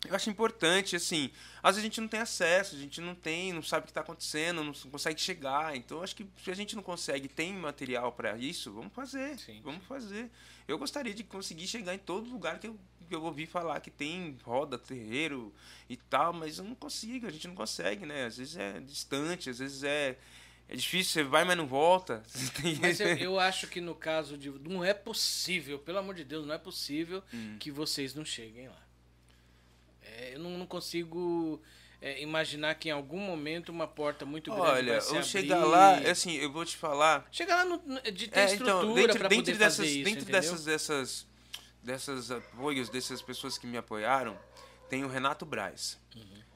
Eu 0.08 0.16
acho 0.16 0.30
importante, 0.30 0.96
assim, 0.96 1.30
às 1.62 1.76
vezes 1.76 1.80
a 1.80 1.90
gente 1.90 2.00
não 2.00 2.08
tem 2.08 2.22
acesso, 2.22 2.76
a 2.76 2.80
gente 2.80 3.02
não 3.02 3.14
tem, 3.14 3.52
não 3.52 3.62
sabe 3.62 3.82
o 3.82 3.86
que 3.86 3.92
está 3.92 4.00
acontecendo, 4.00 4.64
não 4.64 4.72
consegue 4.90 5.20
chegar. 5.20 5.76
Então, 5.76 6.02
acho 6.02 6.16
que 6.16 6.26
se 6.42 6.50
a 6.50 6.54
gente 6.56 6.74
não 6.76 6.82
consegue, 6.84 7.28
tem 7.28 7.52
material 7.54 8.12
para 8.14 8.38
isso, 8.38 8.72
vamos 8.72 8.94
fazer. 8.94 9.38
Sim. 9.38 9.60
Vamos 9.62 9.86
fazer. 9.86 10.30
Eu 10.68 10.78
gostaria 10.78 11.14
de 11.14 11.24
conseguir 11.24 11.68
chegar 11.68 11.94
em 11.94 11.98
todo 11.98 12.30
lugar 12.30 12.60
que 12.60 12.68
eu, 12.68 12.80
que 13.10 13.14
eu 13.14 13.22
ouvi 13.24 13.46
falar 13.46 13.82
que 13.82 13.92
tem 13.92 14.38
roda, 14.44 14.78
terreiro 14.78 15.54
e 15.90 15.98
tal, 15.98 16.32
mas 16.32 16.60
eu 16.60 16.64
não 16.64 16.76
consigo, 16.76 17.28
a 17.28 17.32
gente 17.32 17.48
não 17.50 17.56
consegue, 17.56 18.06
né? 18.06 18.26
Às 18.26 18.38
vezes 18.38 18.56
é 18.56 18.80
distante, 18.80 19.50
às 19.50 19.60
vezes 19.60 19.84
é, 19.84 20.18
é 20.70 20.76
difícil, 20.78 21.12
você 21.12 21.24
vai, 21.24 21.44
mas 21.44 21.58
não 21.58 21.68
volta. 21.68 22.24
Mas 22.80 23.02
eu, 23.02 23.08
eu 23.18 23.40
acho 23.40 23.68
que 23.68 23.82
no 23.82 23.96
caso 23.96 24.38
de. 24.38 24.50
Não 24.50 24.82
é 24.86 24.94
possível, 24.94 25.78
pelo 25.78 25.98
amor 25.98 26.16
de 26.16 26.24
Deus, 26.24 26.46
não 26.46 26.54
é 26.54 26.58
possível 26.58 27.22
Hum. 27.34 27.58
que 27.60 27.70
vocês 27.70 28.14
não 28.16 28.24
cheguem 28.24 28.70
lá. 28.70 28.89
É, 30.18 30.36
eu 30.36 30.40
não, 30.40 30.57
não 30.57 30.65
consigo 30.65 31.61
é, 32.02 32.22
imaginar 32.22 32.76
que 32.76 32.90
em 32.90 32.91
algum 32.91 33.19
momento 33.19 33.69
uma 33.69 33.88
porta 33.88 34.26
muito 34.26 34.52
grande. 34.52 34.69
Olha, 34.69 34.94
vai 34.94 35.02
se 35.02 35.15
eu 35.15 35.23
chegar 35.23 35.64
lá, 35.65 35.98
assim, 35.98 36.34
eu 36.36 36.52
vou 36.52 36.65
te 36.65 36.77
falar, 36.77 37.27
Chegar 37.31 37.64
lá 37.64 37.65
no, 37.65 38.02
de 38.11 38.27
ter 38.27 38.40
É, 38.40 38.45
estrutura 38.45 38.80
então, 38.80 38.94
dentro, 38.94 39.30
dentro 39.30 39.38
poder 39.38 39.57
dessas, 39.57 39.86
isso, 39.86 40.03
dentro 40.03 40.22
entendeu? 40.22 40.41
dessas, 40.41 40.65
dessas, 40.65 41.27
dessas 41.84 42.31
apoios, 42.31 42.90
dessas 42.90 43.22
pessoas 43.22 43.57
que 43.57 43.68
me 43.68 43.77
apoiaram, 43.77 44.38
tem 44.90 45.03
o 45.03 45.07
Renato 45.07 45.45
Braz, 45.45 45.99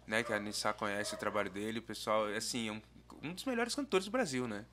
né? 0.08 0.24
Que 0.24 0.34
a 0.34 0.40
Nissa 0.40 0.74
conhece 0.74 1.14
o 1.14 1.18
trabalho 1.18 1.50
dele. 1.50 1.80
O 1.80 1.84
pessoal, 1.84 2.26
assim, 2.28 2.70
é 2.70 2.72
um, 2.72 2.82
um 3.22 3.34
dos 3.34 3.46
melhores 3.46 3.76
cantores 3.76 4.06
do 4.06 4.12
Brasil, 4.12 4.48
né? 4.48 4.66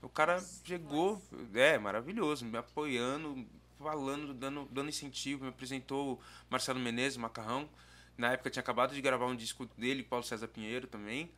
O 0.00 0.08
cara 0.08 0.42
chegou, 0.64 1.20
é, 1.54 1.76
maravilhoso, 1.76 2.44
me 2.44 2.56
apoiando, 2.56 3.44
falando, 3.78 4.32
dando, 4.32 4.68
dando 4.70 4.88
incentivo, 4.88 5.42
me 5.42 5.50
apresentou 5.50 6.14
o 6.14 6.20
Marcelo 6.48 6.78
Menezes, 6.78 7.16
Macarrão. 7.16 7.68
Na 8.18 8.32
época 8.32 8.50
tinha 8.50 8.60
acabado 8.60 8.94
de 8.94 9.00
gravar 9.00 9.26
um 9.26 9.36
disco 9.36 9.64
dele, 9.78 10.02
Paulo 10.02 10.24
César 10.24 10.48
Pinheiro 10.48 10.88
também. 10.88 11.30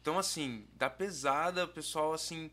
Então, 0.00 0.18
assim, 0.18 0.64
dá 0.74 0.88
pesada, 0.90 1.64
o 1.64 1.68
pessoal, 1.68 2.14
assim. 2.14 2.50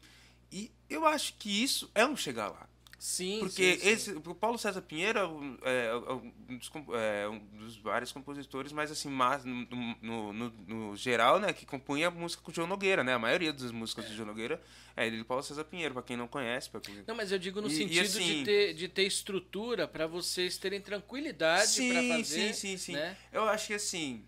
E 0.51 0.69
eu 0.89 1.05
acho 1.07 1.33
que 1.39 1.63
isso 1.63 1.89
é 1.95 2.05
um 2.05 2.17
chegar 2.17 2.49
lá. 2.49 2.67
Sim, 2.99 3.39
Porque 3.39 3.75
sim, 3.75 3.79
sim. 3.79 3.89
esse, 3.89 4.11
o 4.11 4.35
Paulo 4.35 4.57
César 4.57 4.81
Pinheiro 4.81 5.17
é 5.19 5.25
um, 5.25 5.57
é, 5.63 5.85
é 5.87 5.95
um 6.51 6.57
dos, 6.57 6.69
é 6.93 7.29
um 7.29 7.39
dos 7.57 7.77
vários 7.77 8.11
compositores, 8.11 8.73
mas 8.73 8.91
assim, 8.91 9.07
mas 9.09 9.45
no, 9.45 9.65
no, 10.01 10.33
no- 10.33 10.53
no 10.67 10.95
geral, 10.97 11.39
né, 11.39 11.53
que 11.53 11.65
compunha 11.65 12.09
a 12.09 12.11
música 12.11 12.43
com 12.43 12.51
o 12.51 12.53
João 12.53 12.67
Nogueira, 12.67 13.01
né? 13.01 13.13
A 13.13 13.19
maioria 13.19 13.53
das 13.53 13.71
músicas 13.71 14.03
do 14.03 14.13
João 14.13 14.27
Nogueira 14.27 14.61
é 14.97 15.07
ele 15.07 15.17
e 15.21 15.23
Paulo 15.23 15.41
César 15.41 15.63
Pinheiro, 15.63 15.93
pra 15.93 16.03
quem 16.03 16.17
não 16.17 16.27
conhece. 16.27 16.69
Pra. 16.69 16.81
Não, 17.07 17.15
mas 17.15 17.31
eu 17.31 17.39
digo 17.39 17.61
no 17.61 17.69
E- 17.69 17.71
e 17.71 17.75
sentido 17.77 18.01
assim- 18.05 18.39
de, 18.39 18.43
ter, 18.43 18.73
de 18.73 18.87
ter 18.89 19.03
estrutura 19.03 19.87
para 19.87 20.05
vocês 20.05 20.57
terem 20.57 20.81
tranquilidade 20.81 21.87
para 21.89 22.01
sim, 22.01 22.09
fazer. 22.09 22.23
sim, 22.23 22.53
sim, 22.53 22.77
sim. 22.77 22.93
Né? 22.93 23.15
Eu 23.31 23.43
acho 23.47 23.67
que 23.67 23.73
assim. 23.75 24.25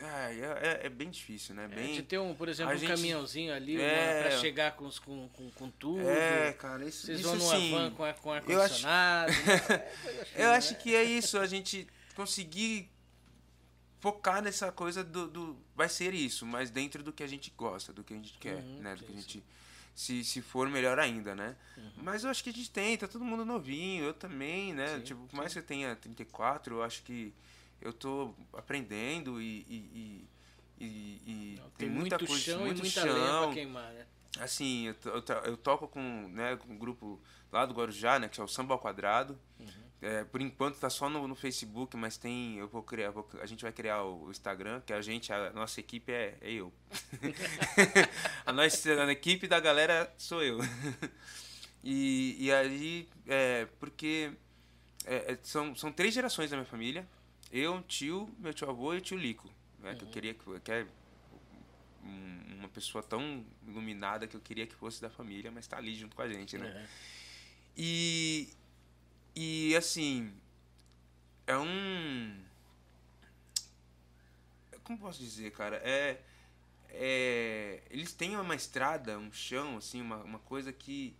Ai, 0.00 0.40
é, 0.40 0.46
é, 0.82 0.86
é 0.86 0.88
bem 0.88 1.08
difícil, 1.10 1.54
né? 1.54 1.64
É, 1.64 1.68
Bem... 1.68 1.94
de 1.94 2.02
ter 2.02 2.18
um, 2.18 2.34
por 2.34 2.48
exemplo, 2.48 2.72
a 2.72 2.76
um 2.76 2.78
gente- 2.78 2.88
caminhãozinho 2.90 3.52
ali 3.54 3.80
É. 3.80 4.22
para 4.22 4.38
chegar 4.40 4.72
com, 4.76 4.86
os- 4.86 4.98
com, 4.98 5.28
com, 5.28 5.50
com 5.50 5.70
tudo. 5.70 6.08
É, 6.08 6.52
cara, 6.54 6.84
isso, 6.84 7.06
Vocês 7.06 7.20
isso 7.20 7.28
vão 7.28 7.36
numa 7.38 7.56
sim. 7.56 7.70
van 7.70 7.90
com, 7.90 7.96
com 8.14 8.34
Eu 8.50 8.62
acho- 8.62 8.86
ar-condicionado. 8.86 9.32
né? 9.68 9.92
Eu 10.36 10.50
acho 10.50 10.76
que 10.78 10.94
é 10.94 11.02
isso, 11.04 11.38
a 11.38 11.46
gente 11.46 11.86
conseguir 12.16 12.90
focar 14.00 14.42
nessa 14.42 14.70
coisa 14.70 15.02
do, 15.02 15.28
do- 15.28 15.56
Vai 15.76 15.88
ser 15.88 16.14
isso, 16.14 16.44
mas 16.46 16.70
dentro 16.70 17.02
do 17.02 17.12
que 17.12 17.22
a 17.22 17.26
gente 17.26 17.52
gosta, 17.56 17.92
do 17.92 18.04
que 18.04 18.12
a 18.12 18.16
gente 18.16 18.34
quer, 18.38 18.56
Uhum, 18.56 18.80
né? 18.80 18.94
Do 18.94 19.04
que 19.04 19.12
a 19.12 19.14
gente. 19.16 19.42
Se, 19.94 20.24
se 20.24 20.42
for 20.42 20.68
melhor 20.68 20.98
ainda, 20.98 21.34
né? 21.36 21.54
Uhum. 21.76 21.90
Mas 21.98 22.24
eu 22.24 22.30
acho 22.30 22.42
que 22.42 22.50
a 22.50 22.52
gente 22.52 22.70
tem, 22.70 22.96
tá 22.96 23.06
todo 23.06 23.24
mundo 23.24 23.44
novinho, 23.44 24.04
eu 24.04 24.12
também, 24.14 24.72
né? 24.72 24.96
Sim, 24.96 25.02
tipo, 25.02 25.26
por 25.28 25.36
mais 25.36 25.52
que 25.52 25.58
eu 25.60 25.62
tenha 25.62 25.94
34, 25.96 26.76
eu 26.76 26.82
acho 26.82 27.02
que 27.04 27.32
eu 27.84 27.92
tô 27.92 28.34
aprendendo 28.52 29.40
e. 29.40 29.64
e, 29.68 30.28
e, 30.80 30.84
e- 30.84 31.22
e 31.26 31.60
Tem, 31.78 31.88
muita 31.88 32.16
muito 32.16 32.26
coisa, 32.26 32.42
chão 32.42 32.60
muito 32.60 32.78
e 32.78 32.82
muita 32.82 33.00
chão, 33.02 33.52
queimar, 33.52 33.92
né? 33.92 34.06
assim, 34.40 34.88
eu, 34.88 34.96
eu, 35.12 35.24
eu 35.44 35.56
toco 35.56 35.86
com, 35.86 36.28
né, 36.32 36.56
com 36.56 36.72
um 36.72 36.78
grupo 36.78 37.20
lá 37.52 37.64
do 37.64 37.72
Guarujá, 37.74 38.18
né, 38.18 38.28
que 38.28 38.40
é 38.40 38.44
o 38.44 38.48
Samba 38.48 38.74
ao 38.74 38.80
Quadrado. 38.80 39.38
É, 40.02 40.22
por 40.24 40.42
enquanto 40.42 40.78
tá 40.78 40.90
só 40.90 41.08
no, 41.08 41.26
no 41.26 41.34
Facebook, 41.34 41.96
mas 41.96 42.18
tem, 42.18 42.58
eu 42.58 42.68
vou 42.68 42.82
criar, 42.82 43.10
vou- 43.10 43.26
a 43.40 43.46
gente 43.46 43.62
vai 43.62 43.72
criar 43.72 44.02
o, 44.02 44.24
o 44.24 44.30
Instagram, 44.30 44.82
que 44.84 44.92
a 44.92 45.00
gente, 45.00 45.32
a 45.32 45.50
nossa 45.54 45.80
equipe 45.80 46.12
é, 46.12 46.36
é 46.42 46.52
eu. 46.52 46.70
a 48.44 48.52
nossa 48.52 49.02
a 49.04 49.10
equipe 49.12 49.46
da 49.48 49.58
galera 49.60 50.12
sou 50.18 50.42
eu. 50.42 50.58
e, 51.82 52.36
e 52.38 52.52
aí, 52.52 53.08
é, 53.26 53.66
porque 53.80 54.32
é, 55.06 55.32
é, 55.32 55.38
são, 55.42 55.74
são 55.74 55.90
três 55.92 56.12
gerações 56.12 56.50
da 56.50 56.56
minha 56.56 56.66
família. 56.68 57.06
Eu, 57.56 57.80
tio, 57.82 58.28
meu 58.38 58.52
tio 58.52 58.68
avô 58.68 58.92
e 58.94 58.98
o 58.98 59.00
tio 59.00 59.16
Lico. 59.16 59.48
Né, 59.78 59.94
Que 59.94 60.02
eu 60.02 60.08
queria 60.08 60.34
que, 60.34 60.60
que 60.60 60.72
é 60.72 60.86
um- 62.02 62.54
uma 62.58 62.68
pessoa 62.68 63.00
tão 63.02 63.44
iluminada 63.66 64.26
que 64.26 64.34
eu 64.36 64.40
queria 64.40 64.66
que 64.66 64.74
fosse 64.74 65.00
da 65.00 65.08
família, 65.08 65.52
mas 65.52 65.66
tá 65.66 65.76
ali 65.76 65.94
junto 65.94 66.16
com 66.16 66.22
a 66.22 66.28
gente, 66.28 66.58
né? 66.58 66.66
É. 66.66 66.86
E, 67.76 68.48
e 69.36 69.76
assim, 69.76 70.32
é 71.46 71.56
um. 71.56 72.42
Como 74.82 74.98
posso 74.98 75.18
dizer, 75.20 75.50
cara? 75.52 75.76
É, 75.76 76.20
é, 76.90 77.82
eles 77.90 78.12
têm 78.12 78.36
uma 78.36 78.54
estrada, 78.54 79.16
um 79.18 79.32
chão, 79.32 79.76
assim, 79.78 80.00
uma, 80.00 80.16
uma 80.24 80.38
coisa 80.40 80.72
que, 80.72 81.14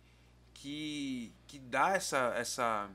que, 0.53 1.31
que 1.47 1.57
dá 1.59 1.93
essa, 1.95 2.33
essa, 2.35 2.89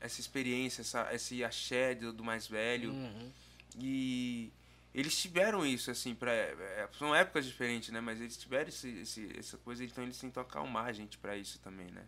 essa 0.00 0.20
experiência, 0.20 0.80
essa, 0.82 1.12
esse 1.14 1.42
axé 1.44 1.94
do, 1.94 2.12
mais 2.24 2.46
velho. 2.46 2.90
Uhum. 2.92 3.30
E 3.78 4.52
eles 4.94 5.16
tiveram 5.20 5.66
isso, 5.66 5.90
assim, 5.90 6.14
pra, 6.14 6.32
é, 6.32 6.88
são 6.98 7.14
épocas 7.14 7.44
diferentes, 7.46 7.90
né? 7.90 8.00
Mas 8.00 8.20
eles 8.20 8.36
tiveram 8.36 8.68
esse, 8.68 8.88
esse, 9.00 9.38
essa 9.38 9.58
coisa, 9.58 9.84
então 9.84 10.02
eles 10.04 10.18
tentam 10.18 10.42
acalmar 10.42 10.86
a 10.86 10.92
gente 10.92 11.18
pra 11.18 11.36
isso 11.36 11.58
também, 11.60 11.86
né? 11.90 12.04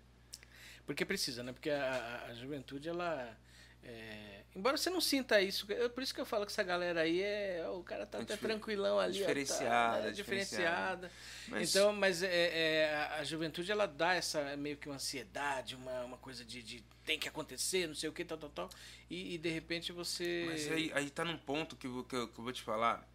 Porque 0.86 1.05
precisa, 1.05 1.43
né? 1.43 1.52
Porque 1.52 1.69
a, 1.70 1.93
a- 1.94 2.27
a 2.31 2.35
juventude, 2.35 2.89
ela. 2.89 3.36
É, 3.85 4.43
Embora 4.57 4.77
você 4.77 4.91
não 4.91 5.01
sinta 5.01 5.41
isso, 5.41 5.67
por 5.95 6.03
isso 6.03 6.13
que 6.13 6.21
eu 6.21 6.27
falo 6.27 6.45
que 6.45 6.51
essa 6.51 6.65
galera 6.65 7.03
aí 7.03 7.23
é. 7.23 7.65
O 7.71 7.83
cara 7.85 8.05
tá 8.07 8.19
É 8.19 8.23
até 8.23 8.37
tranquilão 8.37 8.99
ali. 8.99 9.23
ó, 9.23 9.27
tá, 9.27 9.33
diferenciada, 9.33 10.09
é 10.09 10.11
diferenciada. 10.11 11.13
Mas, 11.47 11.71
Então, 11.71 11.93
mas 11.93 12.23
é, 12.25 12.29
é, 12.31 12.95
a- 12.95 13.15
a 13.21 13.25
juventude 13.25 13.71
ela 13.71 13.87
dá 13.87 14.15
essa 14.15 14.57
meio 14.57 14.77
que 14.77 14.89
uma 14.89 14.97
ansiedade, 14.97 15.77
uma, 15.77 16.01
uma 16.03 16.17
coisa 16.17 16.45
de, 16.45 16.63
de 16.63 16.83
tem 17.05 17.19
que 17.21 17.29
acontecer, 17.29 17.87
não 17.87 17.95
sei 17.95 18.09
o 18.09 18.13
que, 18.13 18.25
tal, 18.25 18.37
tal, 18.37 18.51
tal. 18.51 18.71
E, 19.09 19.35
e, 19.35 19.39
de 19.39 19.49
repente 19.49 19.93
você. 19.93 20.45
mas 20.49 20.73
aí, 20.73 20.91
aí 20.95 21.09
tá 21.11 21.25
num 21.25 21.39
ponto 21.39 21.77
que, 21.77 21.87
eu 21.87 21.93
vou- 21.93 22.05
que, 22.05 22.17
eu, 22.17 22.27
que 22.29 22.39
eu 22.39 22.45
vou 22.45 22.53
te 22.53 22.63
falar, 22.63 23.07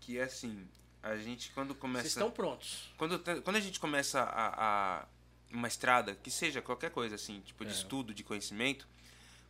que 0.00 0.18
é 0.18 0.22
assim, 0.24 0.68
a 1.02 1.16
gente 1.16 1.50
quando 1.50 1.74
começa. 1.74 2.02
Vocês 2.04 2.12
estão 2.12 2.30
prontos. 2.30 2.92
Quando, 2.96 3.18
quando 3.42 3.56
a 3.56 3.60
gente 3.60 3.80
começa 3.80 4.20
a, 4.22 5.00
a- 5.00 5.06
uma 5.50 5.66
estrada, 5.66 6.14
que 6.14 6.30
seja 6.30 6.62
qualquer 6.62 6.90
coisa 6.92 7.16
assim, 7.16 7.40
tipo 7.40 7.64
de 7.64 7.72
estudo, 7.72 8.14
de 8.14 8.22
conhecimento, 8.22 8.86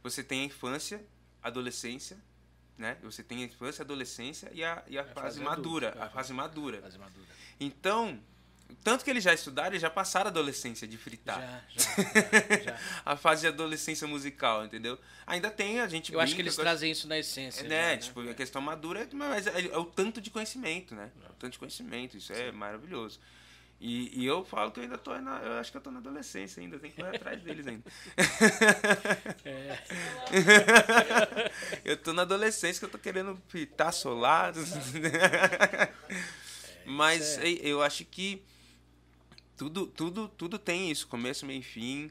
você 0.03 0.23
tem 0.23 0.43
a 0.43 0.45
infância, 0.45 1.05
adolescência, 1.43 2.19
né? 2.79 2.97
Você 3.03 3.23
tem 3.23 3.43
a 3.43 3.47
infância, 3.47 3.83
adolescência 3.83 4.51
e 4.55 4.65
a, 4.65 4.83
e 4.89 4.99
a, 4.99 5.05
fase, 5.05 5.15
fase 5.21 5.41
madura, 5.41 5.89
adulta, 5.89 6.07
a 6.07 6.11
fase 6.11 6.33
madura. 6.33 6.81
Fase 6.81 6.99
madura. 6.99 7.27
Então, 7.61 8.19
tanto 8.83 9.05
que 9.05 9.11
eles 9.11 9.23
já 9.23 9.33
estudaram, 9.35 9.71
eles 9.71 9.83
já 9.83 9.91
passaram 9.91 10.27
a 10.29 10.31
adolescência 10.31 10.89
de 10.89 10.97
fritar. 10.97 11.39
Já, 11.77 11.85
já, 11.85 12.59
já. 12.65 12.79
A 13.05 13.17
fase 13.17 13.43
de 13.43 13.49
adolescência 13.49 14.07
musical, 14.09 14.65
entendeu? 14.65 14.99
Ainda 15.27 15.51
tem, 15.51 15.81
a 15.81 15.87
gente 15.89 16.13
Eu 16.13 16.19
acho 16.21 16.33
que 16.33 16.37
brinca 16.37 16.49
eles 16.49 16.57
com- 16.57 16.63
trazem 16.63 16.91
isso 16.91 17.07
na 17.07 17.19
essência. 17.19 17.61
é, 17.61 17.63
já, 17.65 17.69
né? 17.69 17.97
Tipo, 17.99 18.21
a 18.29 18.35
questão 18.35 18.63
madura, 18.63 19.03
é- 19.03 19.09
mas 19.13 19.47
é, 19.47 19.67
é 19.67 19.79
o 19.79 19.85
tanto 19.85 20.21
de 20.21 20.31
conhecimento, 20.31 20.95
né? 20.95 21.11
É 21.25 21.31
o 21.31 21.35
tanto 21.35 21.53
de 21.53 21.59
conhecimento, 21.59 22.17
isso 22.17 22.33
é 22.33 22.51
maravilhoso. 22.51 23.21
E, 23.85 24.21
e 24.21 24.25
eu 24.25 24.45
falo 24.45 24.71
que 24.71 24.79
eu 24.79 24.85
ainda 24.85 24.97
tô 24.97 25.13
na. 25.21 25.39
Eu 25.41 25.55
acho 25.55 25.73
que 25.73 25.77
eu 25.77 25.81
tô 25.81 25.91
na 25.91 25.99
adolescência 25.99 26.63
ainda, 26.63 26.79
tem 26.79 26.89
que 26.89 27.03
correr 27.03 27.17
atrás 27.17 27.43
deles 27.43 27.67
ainda. 27.67 27.83
É. 29.45 29.77
eu 31.85 31.97
tô 31.97 32.13
na 32.13 32.23
adolescência 32.23 32.79
que 32.79 32.85
eu 32.85 32.91
tô 32.91 32.99
querendo 32.99 33.35
pitar 33.49 33.93
solados. 33.93 34.71
Mas 36.87 37.39
é. 37.39 37.49
eu 37.61 37.83
acho 37.83 38.05
que 38.05 38.41
tudo, 39.57 39.89
tudo, 39.89 40.29
tudo 40.29 40.61
tem 40.61 40.89
isso, 40.89 41.09
começo, 41.09 41.45
meio 41.45 41.59
e 41.59 41.65
fim. 41.65 42.09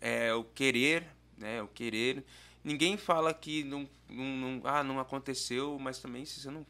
É 0.00 0.34
o 0.34 0.42
querer, 0.42 1.06
né? 1.38 1.62
O 1.62 1.68
querer. 1.68 2.24
Ninguém 2.64 2.96
fala 2.96 3.32
que 3.32 3.62
não, 3.62 3.88
não, 4.08 4.24
não- 4.24 4.62
ah, 4.64 4.82
não 4.82 4.98
aconteceu, 4.98 5.78
mas 5.78 6.00
também 6.00 6.24
se 6.24 6.40
você 6.40 6.50
não 6.50 6.66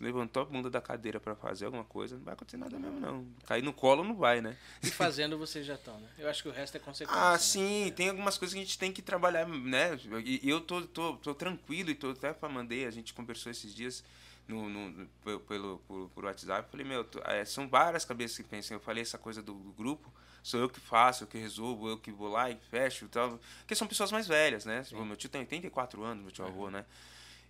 levantou 0.00 0.42
a 0.42 0.46
bunda 0.46 0.70
da 0.70 0.80
cadeira 0.80 1.20
pra 1.20 1.34
fazer 1.34 1.66
alguma 1.66 1.84
coisa, 1.84 2.16
não 2.16 2.24
vai 2.24 2.34
acontecer 2.34 2.56
nada 2.56 2.78
mesmo, 2.78 3.00
não. 3.00 3.26
Cair 3.46 3.62
no 3.62 3.72
colo 3.72 4.04
não 4.04 4.14
vai, 4.14 4.40
né? 4.40 4.56
E 4.82 4.88
fazendo 4.88 5.38
vocês 5.38 5.64
já 5.64 5.74
estão, 5.74 5.98
né? 5.98 6.08
Eu 6.18 6.28
acho 6.28 6.42
que 6.42 6.48
o 6.48 6.52
resto 6.52 6.76
é 6.76 6.80
consequência. 6.80 7.22
Ah, 7.22 7.32
né? 7.32 7.38
sim, 7.38 7.92
tem 7.94 8.08
algumas 8.08 8.38
coisas 8.38 8.54
que 8.54 8.60
a 8.60 8.64
gente 8.64 8.78
tem 8.78 8.92
que 8.92 9.02
trabalhar, 9.02 9.46
né? 9.46 9.98
E 10.24 10.48
eu 10.48 10.60
tô, 10.60 10.82
tô, 10.82 11.16
tô 11.16 11.34
tranquilo 11.34 11.90
e 11.90 11.94
tô 11.94 12.10
até 12.10 12.32
pra 12.32 12.48
mandei, 12.48 12.86
a 12.86 12.90
gente 12.90 13.14
conversou 13.14 13.50
esses 13.50 13.74
dias 13.74 14.04
no, 14.46 14.68
no, 14.68 15.06
pelo, 15.24 15.40
pelo 15.40 15.78
por, 15.86 16.08
por 16.10 16.24
WhatsApp. 16.24 16.70
Falei, 16.70 16.86
meu, 16.86 17.06
é, 17.24 17.44
são 17.44 17.68
várias 17.68 18.04
cabeças 18.04 18.36
que 18.36 18.44
pensam. 18.44 18.76
Eu 18.76 18.80
falei 18.80 19.02
essa 19.02 19.18
coisa 19.18 19.42
do, 19.42 19.54
do 19.54 19.72
grupo, 19.72 20.12
sou 20.42 20.60
eu 20.60 20.68
que 20.68 20.80
faço, 20.80 21.24
eu 21.24 21.28
que 21.28 21.38
resolvo, 21.38 21.88
eu 21.88 21.98
que 21.98 22.12
vou 22.12 22.28
lá 22.28 22.50
e 22.50 22.56
fecho 22.70 23.06
e 23.06 23.08
tal. 23.08 23.38
Porque 23.60 23.74
são 23.74 23.86
pessoas 23.86 24.12
mais 24.12 24.26
velhas, 24.26 24.64
né? 24.64 24.82
Tipo, 24.82 25.04
meu 25.04 25.16
tio 25.16 25.28
tem 25.30 25.40
84 25.42 26.02
anos, 26.02 26.22
meu 26.22 26.32
tio 26.32 26.44
avô, 26.44 26.70
né? 26.70 26.84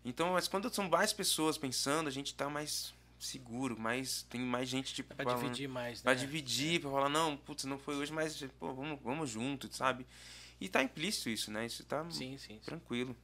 Então, 0.04 0.32
mas 0.32 0.46
quando 0.48 0.72
são 0.72 0.88
mais 0.88 1.12
pessoas 1.12 1.56
pensando, 1.56 2.08
a 2.08 2.10
gente 2.10 2.34
tá 2.34 2.48
mais 2.50 2.92
seguro, 3.18 3.78
mais 3.78 4.22
tem 4.28 4.40
mais 4.40 4.68
gente 4.68 4.92
tipo 4.92 5.12
É 5.14 5.16
pra 5.16 5.24
falando- 5.24 5.42
dividir 5.44 5.68
mais, 5.68 5.98
né? 5.98 6.02
Pra 6.04 6.14
dividir, 6.14 6.80
pra 6.80 6.90
falar, 6.90 7.08
não, 7.08 7.36
putz, 7.38 7.64
não 7.64 7.78
foi 7.78 7.96
hoje, 7.96 8.12
mas 8.12 8.42
pô, 8.60 8.74
vamos, 8.74 8.98
vamos 9.02 9.30
junto, 9.30 9.74
sabe? 9.74 10.06
E 10.60 10.68
tá 10.68 10.82
implícito 10.82 11.30
isso, 11.30 11.50
né? 11.50 11.64
Isso 11.64 11.84
tá 11.84 12.04
Sim, 12.10 12.36
sim, 12.36 12.58
tranquilo. 12.64 13.16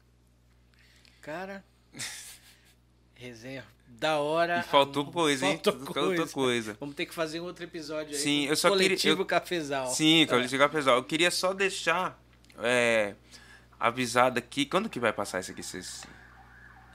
Cara, 1.20 1.62
resenha 3.14 3.64
da 3.86 4.18
hora. 4.18 4.60
E 4.60 4.62
faltou 4.62 5.04
coisa, 5.12 5.44
hein? 5.46 5.52
Faltou 5.62 5.72
Faltou 5.84 6.04
coisa. 6.16 6.32
coisa. 6.32 6.76
Vamos 6.80 6.94
ter 6.94 7.04
que 7.06 7.12
fazer 7.14 7.40
um 7.40 7.44
outro 7.44 7.64
episódio 7.64 8.14
aí. 8.14 8.20
Sim, 8.22 8.46
eu 8.46 8.56
só 8.56 8.70
queria- 8.70 8.88
Coletivo 8.88 9.22
eu- 9.22 9.26
Cafezal. 9.26 9.88
Sim, 9.88 10.24
Tá. 10.26 10.34
Coletivo 10.36 10.68
Pessoal. 10.70 10.96
Eu 10.96 11.04
queria 11.04 11.30
só 11.30 11.52
deixar 11.52 12.18
é, 12.58 13.14
avisado 13.78 14.38
aqui. 14.38 14.64
Quando 14.64 14.88
que 14.88 14.98
vai 15.00 15.12
passar 15.12 15.40
isso 15.40 15.50
aqui? 15.50 15.62
Vocês... 15.62 16.04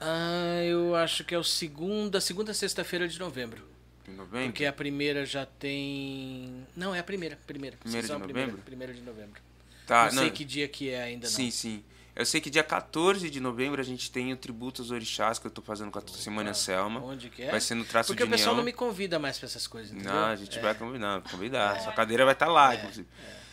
Ah, 0.00 0.62
eu 0.64 0.94
acho 0.94 1.24
que 1.24 1.34
é 1.34 1.38
o 1.38 1.44
segunda, 1.44 2.20
segunda 2.20 2.52
sexta-feira 2.52 3.08
de 3.08 3.18
novembro. 3.18 3.62
Em 4.08 4.12
novembro? 4.12 4.46
Porque 4.48 4.64
a 4.66 4.72
primeira 4.72 5.24
já 5.26 5.44
tem. 5.46 6.66
Não, 6.76 6.94
é 6.94 6.98
a 7.00 7.04
primeira. 7.04 7.38
Primeira. 7.46 7.76
Primeira 7.76 8.02
de 8.02 8.06
Sessão 8.08 8.20
primeira, 8.20 8.46
novembro? 8.48 8.64
Primeira 8.64 8.94
de 8.94 9.00
novembro. 9.00 9.40
Tá, 9.86 10.10
não, 10.12 10.22
sei 10.22 10.30
que 10.30 10.44
dia 10.44 10.68
que 10.68 10.90
é 10.90 11.02
ainda 11.02 11.26
não. 11.26 11.34
Sim, 11.34 11.50
sim. 11.50 11.84
Eu 12.14 12.24
sei 12.24 12.40
que 12.40 12.48
dia 12.48 12.62
14 12.62 13.28
de 13.28 13.40
novembro 13.40 13.78
a 13.80 13.84
gente 13.84 14.10
tem 14.10 14.32
o 14.32 14.36
Tributo 14.36 14.80
aos 14.80 14.90
Orixás 14.90 15.38
que 15.38 15.46
eu 15.46 15.50
tô 15.50 15.60
fazendo 15.60 15.90
com 15.90 15.98
a 15.98 16.02
Simone 16.06 16.48
Anselma. 16.48 17.00
Onde 17.04 17.28
que 17.28 17.42
é? 17.42 17.50
Vai 17.50 17.60
ser 17.60 17.74
no 17.74 17.84
Traço 17.84 18.08
Porque 18.08 18.22
de 18.22 18.28
o 18.28 18.30
pessoal 18.30 18.54
União. 18.54 18.58
não 18.58 18.64
me 18.64 18.72
convida 18.72 19.18
mais 19.18 19.38
pra 19.38 19.46
essas 19.46 19.66
coisas, 19.66 19.92
entendeu? 19.92 20.12
Não, 20.12 20.24
a 20.24 20.34
gente 20.36 20.58
É. 20.58 20.62
vai 20.62 20.74
convidar, 20.74 21.20
convidar. 21.22 21.78
Sua 21.80 21.92
cadeira 21.92 22.24
vai 22.24 22.32
estar 22.32 22.46
lá, 22.46 22.74
inclusive. 22.74 23.06
É, 23.22 23.45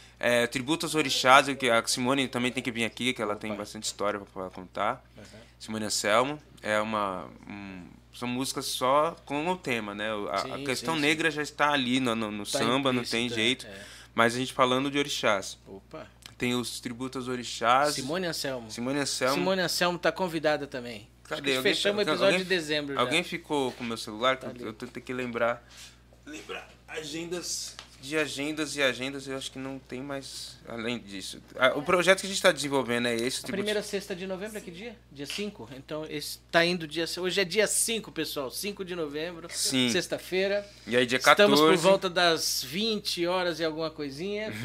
tributo 0.48 0.86
aos 0.86 0.96
orixás, 0.96 1.48
que 1.56 1.70
a 1.70 1.86
Simone 1.86 2.28
também 2.28 2.52
tem 2.52 2.64
que 2.64 2.72
vir 2.72 2.86
aqui, 2.86 3.14
que 3.14 3.22
ela 3.22 3.36
tem 3.36 3.54
bastante 3.56 3.84
história 3.84 4.20
para 4.20 4.50
contar. 4.50 5.04
Simone 5.60 5.86
Anselmo 5.86 6.40
é 6.62 6.80
uma 6.80 7.26
um- 7.48 7.88
são 8.14 8.28
músicas 8.28 8.66
só 8.66 9.16
com 9.26 9.48
o 9.50 9.58
tema, 9.58 9.96
né? 9.96 10.10
A, 10.30 10.36
a 10.36 10.38
Sim, 10.58 10.64
questão 10.66 10.94
sim, 10.96 11.02
negra 11.02 11.32
já 11.32 11.42
está 11.42 11.72
ali 11.72 12.00
no, 12.00 12.16
no, 12.16 12.30
no 12.30 12.46
Tá 12.46 12.60
samba, 12.60 12.94
não 12.94 13.04
tem 13.04 13.26
implícita, 13.26 13.36
jeito. 13.42 13.66
é. 13.66 13.86
Mas 14.14 14.36
a 14.36 14.38
gente 14.38 14.54
falando 14.54 14.92
de 14.92 15.00
orixás. 15.00 15.58
Opa. 15.68 16.06
Tem 16.38 16.54
os 16.54 16.80
tributos 16.80 17.22
aos 17.24 17.28
orixás. 17.28 17.96
Simone 17.96 18.28
Anselmo. 18.28 18.70
Simone 18.70 19.00
Anselmo. 19.00 19.34
Simone 19.36 19.62
Anselmo 19.62 19.98
tá 19.98 20.12
convidada 20.12 20.68
também. 20.68 21.08
Acho 21.24 21.30
Cadê? 21.30 21.42
que 21.52 21.58
Alguém- 21.58 21.74
fechamos 21.74 21.98
o 21.98 22.00
alguém- 22.02 22.14
episódio 22.14 22.40
de 22.40 22.46
dezembro 22.46 22.94
já. 22.94 23.00
Alguém 23.02 23.24
ficou 23.24 23.72
com 23.72 23.84
o 23.84 23.88
meu 23.88 23.98
celular? 23.98 24.38
Tá 24.38 24.52
eu 24.60 24.74
tenho 24.74 24.92
que 24.92 25.14
lembrar. 25.14 25.66
Lembrar 26.26 26.70
agendas 26.88 27.76
de 28.04 28.18
agendas 28.18 28.76
e 28.76 28.82
agendas, 28.84 29.28
eu 29.30 29.38
acho 29.38 29.50
que 29.50 29.58
não 29.58 29.80
tem 29.80 30.02
mais 30.02 30.58
além 30.68 31.00
disso. 31.00 31.42
Ah, 31.56 31.70
O 31.78 31.82
projeto 31.82 32.20
que 32.20 32.26
a 32.26 32.30
gente 32.30 32.36
está 32.36 32.52
desenvolvendo 32.52 33.08
é 33.08 33.16
esse. 33.16 33.38
Tipo, 33.38 33.54
primeira 33.54 33.82
sexta 33.82 34.14
de 34.14 34.28
novembro 34.28 34.58
é 34.58 34.62
que 34.62 34.70
dia? 34.70 34.94
Dia 35.10 35.26
5? 35.26 35.70
Então, 35.78 36.06
esse 36.10 36.38
tá 36.52 36.66
indo 36.66 36.86
dia... 36.86 37.06
Hoje 37.18 37.40
é 37.40 37.46
dia 37.46 37.66
5, 37.66 38.12
pessoal. 38.12 38.52
5 38.52 38.84
de 38.84 38.94
novembro. 38.94 39.48
Sim. 39.50 39.90
Sexta-feira. 39.90 40.70
E 40.86 40.98
aí 40.98 41.06
dia 41.06 41.18
14. 41.18 41.54
Estamos 41.54 41.78
por 41.78 41.82
volta 41.82 42.10
das 42.10 42.62
20 42.66 43.26
horas 43.26 43.62
e 43.62 43.64
alguma 43.64 43.90
coisinha. 43.90 44.52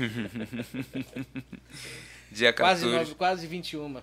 Dia 2.31 2.53
14. 2.53 2.83
quase, 2.85 2.97
nove, 2.99 3.15
quase 3.15 3.47
21. 3.47 4.03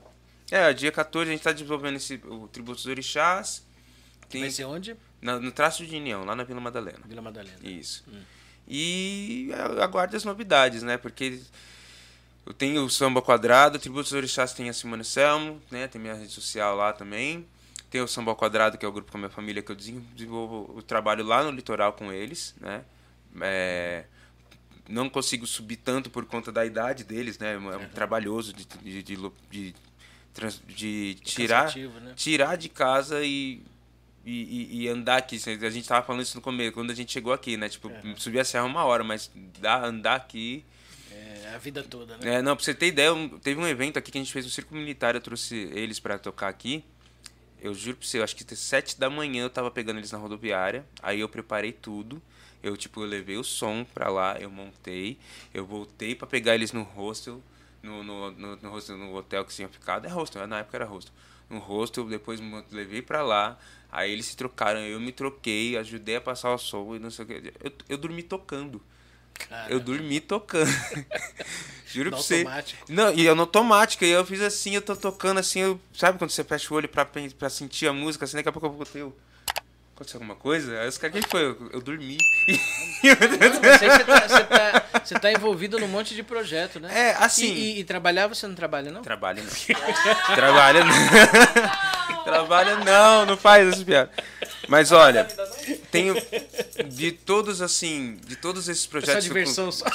É, 0.50 0.74
dia 0.74 0.92
14 0.92 1.30
a 1.30 1.32
gente 1.32 1.42
está 1.42 1.52
desenvolvendo 1.52 1.98
esse, 1.98 2.16
o 2.26 2.48
Tributo 2.48 2.78
dos 2.78 2.86
Orixás. 2.88 3.64
Tem 4.30 4.42
Vai 4.42 4.50
ser 4.52 4.66
onde? 4.66 4.96
na- 5.22 5.40
no 5.40 5.52
Traço 5.52 5.86
de 5.86 5.96
União, 5.96 6.24
lá 6.26 6.36
na 6.36 6.44
Vila 6.44 6.60
Madalena. 6.60 7.00
Vila 7.06 7.22
Madalena. 7.22 7.58
Isso. 7.64 8.04
E 8.68 9.50
aguarde 9.82 10.16
as 10.16 10.24
novidades, 10.24 10.82
né? 10.84 10.98
Porque 10.98 11.40
eu 12.46 12.54
tenho 12.54 12.84
o 12.84 12.90
Samba 12.90 13.22
Quadrado, 13.22 13.78
Tributos 13.80 14.12
Orixás 14.14 14.54
tem 14.54 14.70
a 14.70 14.74
Simone 14.74 15.04
Selmo, 15.06 15.62
né? 15.70 15.88
Tem 15.88 16.00
minha 16.02 16.14
rede 16.16 16.32
social 16.32 16.76
lá 16.76 16.92
também. 16.94 17.46
Tem 17.90 18.02
o 18.02 18.08
Samba 18.08 18.36
Quadrado, 18.36 18.78
que 18.78 18.86
é 18.86 18.90
o 18.90 18.92
grupo 18.92 19.12
com 19.12 19.18
a 19.18 19.22
minha 19.22 19.30
família, 19.30 19.62
que 19.62 19.72
eu 19.72 19.76
desen- 19.76 20.06
desenvolvo 20.16 20.74
o 20.78 20.82
trabalho 20.82 21.24
lá 21.24 21.44
no 21.44 21.52
litoral 21.52 21.94
com 21.94 22.12
eles, 22.12 22.56
né? 22.60 22.84
É, 23.42 24.06
não 24.90 25.10
consigo 25.10 25.46
subir 25.48 25.78
tanto 25.78 26.10
por 26.10 26.26
conta 26.26 26.52
da 26.52 26.66
idade 26.66 27.04
deles, 27.04 27.38
né? 27.40 27.54
É 27.54 27.58
um 27.58 27.90
trabalhoso 27.90 28.54
de, 28.54 28.66
de, 28.66 29.04
de, 29.04 29.18
de, 29.52 29.76
trans- 30.34 30.62
de 30.68 31.16
tirar, 31.24 31.62
cansativo, 31.66 32.00
né? 32.00 32.14
tirar 32.16 32.56
de 32.58 32.70
casa 32.70 33.24
e, 33.24 33.62
e, 34.26 34.32
e- 34.32 34.82
e 34.84 34.88
andar 34.90 35.18
aqui. 35.18 35.36
A 35.36 35.70
gente 35.70 35.88
tava 35.88 36.06
falando 36.06 36.22
isso 36.24 36.36
no 36.36 36.42
começo, 36.42 36.72
quando 36.74 36.92
a 36.92 36.96
gente 36.96 37.12
chegou 37.12 37.32
aqui, 37.32 37.56
né? 37.58 37.70
Tipo, 37.70 37.90
subir 38.18 38.40
a 38.40 38.44
serra 38.46 38.66
uma 38.66 38.84
hora, 38.84 39.04
mas 39.04 39.32
dar, 39.60 39.84
andar 39.84 40.16
aqui. 40.16 40.66
É, 41.12 41.54
a 41.56 41.58
vida 41.58 41.84
toda, 41.84 42.18
né? 42.18 42.36
É, 42.36 42.42
não, 42.42 42.56
pra 42.56 42.66
você 42.66 42.74
ter 42.74 42.88
ideia, 42.88 43.12
teve 43.42 43.60
um 43.60 43.68
evento 43.68 43.98
aqui 43.98 44.12
que 44.12 44.18
a 44.18 44.22
gente 44.22 44.34
fez 44.34 44.46
um 44.46 44.50
circo 44.50 44.74
militar, 44.76 45.16
eu 45.16 45.22
trouxe 45.22 45.56
eles 45.74 46.00
pra 46.00 46.18
tocar 46.18 46.48
aqui. 46.50 46.84
Eu 47.62 47.74
juro 47.74 47.98
pra 47.98 48.06
você, 48.08 48.20
eu 48.20 48.24
acho 48.24 48.36
que 48.36 48.56
sete 48.56 49.00
da 49.00 49.10
manhã 49.10 49.44
eu 49.44 49.50
tava 49.50 49.72
pegando 49.72 49.98
eles 50.00 50.12
na 50.12 50.18
rodoviária. 50.18 50.86
Aí 51.02 51.20
eu 51.20 51.30
preparei 51.30 51.72
tudo. 51.72 52.22
Eu, 52.62 52.76
tipo, 52.76 53.02
eu 53.02 53.06
levei 53.08 53.38
o 53.38 53.44
som 53.44 53.84
pra 53.94 54.10
lá, 54.10 54.38
eu 54.40 54.50
montei. 54.50 55.18
Eu 55.54 55.66
voltei 55.66 56.14
pra 56.16 56.28
pegar 56.28 56.54
eles 56.56 56.72
no 56.72 56.84
hostel. 56.84 57.42
No, 57.82 58.04
no, 58.04 58.32
no, 58.32 58.56
no 58.58 58.70
hostel, 58.72 58.98
no 58.98 59.16
hotel 59.16 59.46
que 59.46 59.54
tinha 59.54 59.68
ficado. 59.70 60.06
É 60.06 60.10
hostel, 60.10 60.46
na 60.48 60.60
época 60.60 60.78
era 60.78 60.86
hostel. 60.86 61.14
No 61.50 61.60
hostel, 61.60 62.06
depois 62.06 62.40
mo- 62.40 62.64
levei 62.72 63.02
pra 63.02 63.22
lá. 63.24 63.58
Aí 63.92 64.12
eles 64.12 64.26
se 64.26 64.36
trocaram, 64.36 64.80
eu 64.82 65.00
me 65.00 65.12
troquei, 65.12 65.78
ajudei 65.78 66.18
a 66.18 66.22
passar 66.22 66.54
o 66.54 66.58
som 66.58 66.96
e 66.96 67.00
não 67.00 67.10
sei 67.10 67.24
o 67.26 67.28
que. 67.28 67.54
Eu, 67.64 67.72
eu 67.90 67.98
dormi 67.98 68.24
tocando. 68.24 68.82
Cara, 69.34 69.72
Eu 69.72 69.80
dormi 69.80 70.20
tocando. 70.20 70.68
Juro 71.88 72.10
no 72.10 72.18
pra 72.18 72.24
você. 72.24 72.36
automático. 72.38 72.86
Não, 72.90 73.14
e 73.14 73.26
eu 73.26 73.36
no 73.36 73.42
automático, 73.42 74.04
e 74.04 74.10
eu 74.10 74.26
fiz 74.26 74.42
assim, 74.42 74.76
eu 74.76 74.82
tô 74.82 74.96
tocando 74.96 75.40
assim, 75.40 75.60
eu, 75.60 75.80
sabe 75.94 76.18
quando 76.18 76.32
você 76.32 76.44
fecha 76.44 76.74
o 76.74 76.78
olho 76.78 76.90
pra, 76.90 77.06
sentir 77.50 77.88
a 77.88 77.94
música, 77.94 78.26
assim, 78.26 78.38
daqui 78.38 78.50
a 78.50 78.52
pouco 78.52 78.68
eu 78.68 78.72
botei 78.72 79.04
o. 79.04 79.16
Aconteceu 79.96 80.18
alguma 80.18 80.36
coisa? 80.36 80.78
Aí 80.82 80.90
os 80.90 80.98
caras, 80.98 81.14
quem 81.14 81.22
foi? 81.30 81.42
Eu, 81.46 81.70
eu 81.72 81.82
dormi. 81.82 82.18
Aí 82.50 82.58
você 83.16 84.04
tá, 84.04 84.28
você, 84.28 84.44
tá, 84.44 84.84
você 85.06 85.16
tá 85.20 85.32
envolvido 85.32 85.80
num 85.80 85.88
monte 85.88 86.14
de 86.14 86.22
projeto, 86.22 86.82
né? 86.82 86.90
É, 87.12 87.16
assim. 87.18 87.46
E, 87.54 87.76
e- 87.78 87.80
e 87.80 87.84
trabalhar 87.86 88.28
você 88.28 88.46
não 88.46 88.56
trabalha, 88.56 88.92
não? 88.92 89.02
Trabalha 89.02 89.42
não. 89.42 89.50
Trabalha 90.36 90.84
não. 90.84 90.96
Trabalha 92.26 92.76
não, 92.78 93.26
não 93.26 93.38
faz 93.38 93.70
essa 93.70 93.86
piada. 93.86 94.12
Mas 94.68 94.92
olha, 94.92 95.26
tenho 95.92 96.16
de 96.90 97.12
todos 97.12 97.62
assim, 97.62 98.18
de 98.26 98.36
todos 98.36 98.68
esses 98.68 98.86
projetos. 98.86 99.24
que 99.26 99.30
eu- 99.30 99.34
diversão 99.36 99.72
só. 99.72 99.86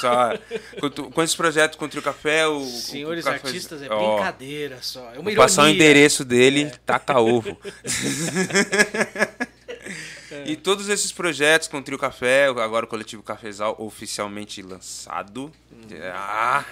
Com, 0.79 0.89
tu- 0.89 1.11
com 1.11 1.21
esse 1.21 1.35
projeto 1.37 1.77
contra 1.77 1.99
o 1.99 2.03
café, 2.03 2.47
o. 2.47 2.65
Senhores 2.65 3.23
o 3.25 3.29
café- 3.31 3.47
artistas, 3.47 3.81
é 3.83 3.87
Ó, 3.89 4.15
brincadeira 4.15 4.79
só. 4.81 5.11
É 5.13 5.19
uma 5.19 5.25
Vou 5.25 5.35
passar 5.35 5.61
o 5.63 5.65
ironia. 5.65 5.75
endereço 5.83 6.25
dele, 6.25 6.71
taca 6.85 7.19
ovo. 7.19 7.55
E 10.45 10.55
todos 10.55 10.89
esses 10.89 11.11
projetos 11.11 11.67
com 11.67 11.77
o 11.77 11.81
Trio 11.81 11.97
Café, 11.97 12.45
agora 12.47 12.85
o 12.85 12.87
Coletivo 12.87 13.23
Cafezal 13.23 13.75
oficialmente 13.79 14.61
lançado. 14.61 15.51
Ah, 16.13 16.65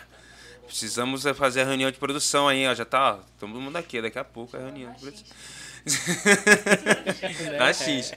precisamos 0.65 1.25
é, 1.25 1.33
fazer 1.33 1.61
a 1.61 1.65
reunião 1.65 1.91
de 1.91 1.97
produção 1.97 2.47
aí, 2.47 2.67
ó. 2.67 2.73
Já 2.73 2.85
tá, 2.85 3.15
ó, 3.15 3.19
todo 3.39 3.49
mundo 3.59 3.75
aqui, 3.75 4.01
daqui 4.01 4.19
a 4.19 4.23
pouco 4.23 4.55
é 4.55 4.59
a 4.59 4.63
reunião 4.65 4.93
de 4.93 4.99
produção. 4.99 5.25
Na 7.57 7.73
X. 7.73 8.13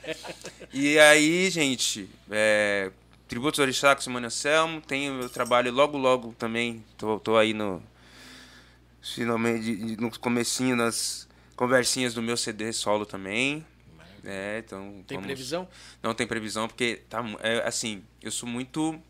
E 0.72 0.98
aí, 0.98 1.48
gente, 1.50 2.08
é, 2.30 2.90
Tributos 3.28 3.60
Orixá 3.60 3.94
com 3.94 4.02
Simone 4.02 4.26
Anselmo, 4.26 4.80
tenho 4.80 5.14
meu 5.14 5.28
trabalho 5.28 5.72
logo, 5.72 5.96
logo 5.96 6.34
também, 6.38 6.84
tô, 6.98 7.18
tô 7.18 7.36
aí 7.38 7.54
no, 7.54 7.82
finalmente 9.00 9.96
no 9.98 10.10
comecinho 10.18 10.76
nas 10.76 11.26
conversinhas 11.56 12.12
do 12.12 12.22
meu 12.22 12.36
CD 12.36 12.72
solo 12.72 13.06
também. 13.06 13.64
É, 14.24 14.62
então 14.64 15.02
Tem 15.06 15.16
vamos- 15.16 15.26
previsão? 15.26 15.68
Não 16.02 16.14
tem 16.14 16.26
previsão 16.26 16.68
porque 16.68 17.02
tá 17.08 17.24
é, 17.40 17.66
assim, 17.66 18.02
eu 18.22 18.30
sou 18.30 18.48
muito 18.48 19.00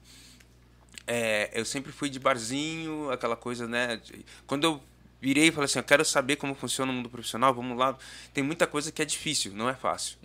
é, 1.07 1.51
eu 1.53 1.65
sempre 1.65 1.91
fui 1.93 2.09
de 2.09 2.19
barzinho, 2.19 3.11
aquela 3.11 3.37
coisa, 3.37 3.67
né? 3.67 3.97
de- 3.97 4.25
Quando 4.47 4.65
eu 4.65 4.83
virei 5.21 5.49
e 5.49 5.53
falei 5.53 5.65
assim, 5.67 5.79
eu 5.79 5.85
quero 5.85 6.05
saber 6.05 6.37
como 6.37 6.55
funciona 6.55 6.91
o 6.93 6.95
mundo 6.95 7.09
profissional, 7.11 7.53
vamos 7.55 7.77
lá. 7.77 7.97
Tem 8.33 8.43
muita 8.43 8.67
coisa 8.67 8.91
que 8.93 9.03
é 9.03 9.05
difícil, 9.05 9.53
não 9.53 9.69
é 9.69 9.75
fácil. 9.75 10.17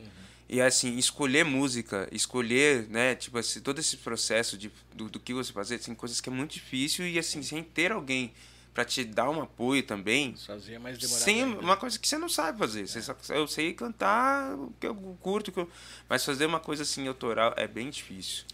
E 0.49 0.61
assim, 0.61 0.95
escolher 0.97 1.43
música, 1.43 2.07
escolher, 2.11 2.87
né, 2.89 3.15
tipo 3.15 3.37
assim, 3.37 3.59
todo 3.59 3.79
esse 3.79 3.97
processo 3.97 4.57
de, 4.57 4.71
do, 4.93 5.09
do 5.09 5.19
que 5.19 5.33
você 5.33 5.51
fazer, 5.51 5.77
tem 5.79 5.93
coisas 5.93 6.21
que 6.21 6.29
é 6.29 6.31
muito 6.31 6.53
difícil 6.53 7.05
e 7.05 7.19
assim, 7.19 7.43
sem 7.43 7.61
ter 7.63 7.91
alguém 7.91 8.31
para 8.77 8.85
te 8.85 9.03
dar 9.03 9.27
um 9.31 9.41
apoio 9.41 9.81
também, 9.81 10.35
Sozinho 10.35 10.75
é 10.75 10.77
mais 10.77 10.99
demorado. 10.99 11.23
sem 11.23 11.43
ainda. 11.45 11.59
uma 11.61 11.75
coisa 11.75 11.97
que 11.97 12.07
você 12.07 12.15
não 12.15 12.29
sabe 12.29 12.59
fazer. 12.59 12.87
Você 12.87 13.01
só, 13.01 13.15
eu 13.29 13.47
sei 13.47 13.73
cantar 13.73 14.53
o 14.53 14.71
que 14.79 14.85
eu 14.85 14.93
curto, 15.19 15.51
que 15.51 15.59
eu- 15.59 15.67
mas 16.07 16.23
fazer 16.23 16.45
uma 16.45 16.59
coisa 16.59 16.83
assim 16.83 17.07
autoral 17.07 17.55
é 17.57 17.67
bem 17.67 17.89
difícil. 17.89 18.45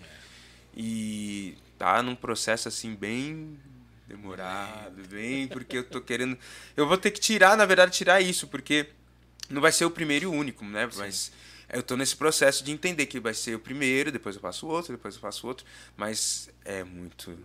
E 0.73 1.57
tá 1.77 2.01
num 2.01 2.15
processo 2.15 2.69
assim 2.69 2.95
bem 2.95 3.59
demorado, 4.07 5.03
bem, 5.09 5.45
porque 5.49 5.77
eu 5.79 5.83
tô 5.83 5.99
querendo. 5.99 6.37
Eu 6.77 6.87
vou 6.87 6.97
ter 6.97 7.11
que 7.11 7.19
tirar, 7.19 7.57
na 7.57 7.65
verdade, 7.65 7.91
tirar 7.91 8.21
isso, 8.21 8.47
porque 8.47 8.87
não 9.49 9.61
vai 9.61 9.73
ser 9.73 9.83
o 9.83 9.91
primeiro 9.91 10.23
e 10.23 10.27
o 10.27 10.31
único, 10.31 10.63
né? 10.63 10.89
Mas 10.95 11.33
eu 11.67 11.83
tô 11.83 11.97
nesse 11.97 12.15
processo 12.15 12.63
de 12.63 12.71
entender 12.71 13.07
que 13.07 13.19
vai 13.19 13.33
ser 13.33 13.55
o 13.55 13.59
primeiro, 13.59 14.09
depois 14.09 14.35
eu 14.37 14.41
faço 14.41 14.67
o 14.67 14.69
outro, 14.69 14.93
depois 14.93 15.15
eu 15.15 15.19
faço 15.19 15.45
o 15.45 15.49
outro, 15.49 15.65
mas 15.97 16.49
é 16.63 16.81
muito 16.81 17.37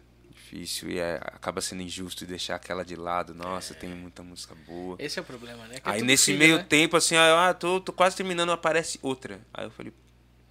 difícil 0.53 0.91
e 0.91 0.99
é- 0.99 1.21
acaba 1.25 1.61
sendo 1.61 1.83
injusto 1.83 2.25
deixar 2.27 2.57
aquela 2.57 2.85
de 2.85 2.97
lado. 2.97 3.35
Nossa, 3.35 3.75
tem 3.75 3.91
muita 3.91 4.23
música 4.23 4.55
boa. 4.67 4.97
Esse 4.99 5.19
é 5.19 5.23
o 5.23 5.25
problema, 5.25 5.67
né? 5.67 5.81
Que 5.81 5.89
é 5.89 5.93
Aí 5.93 5.99
tudo 5.99 6.07
nesse 6.07 6.27
filho, 6.27 6.39
meio 6.39 6.57
né? 6.59 6.67
tempo, 6.69 6.97
assim, 6.97 7.17
ah, 7.17 7.55
tô, 7.55 7.81
tô 7.81 7.93
quase 7.93 8.17
terminando, 8.17 8.51
aparece 8.53 8.99
outra. 9.03 9.41
Aí 9.53 9.65
eu 9.67 9.71
falei, 9.71 9.93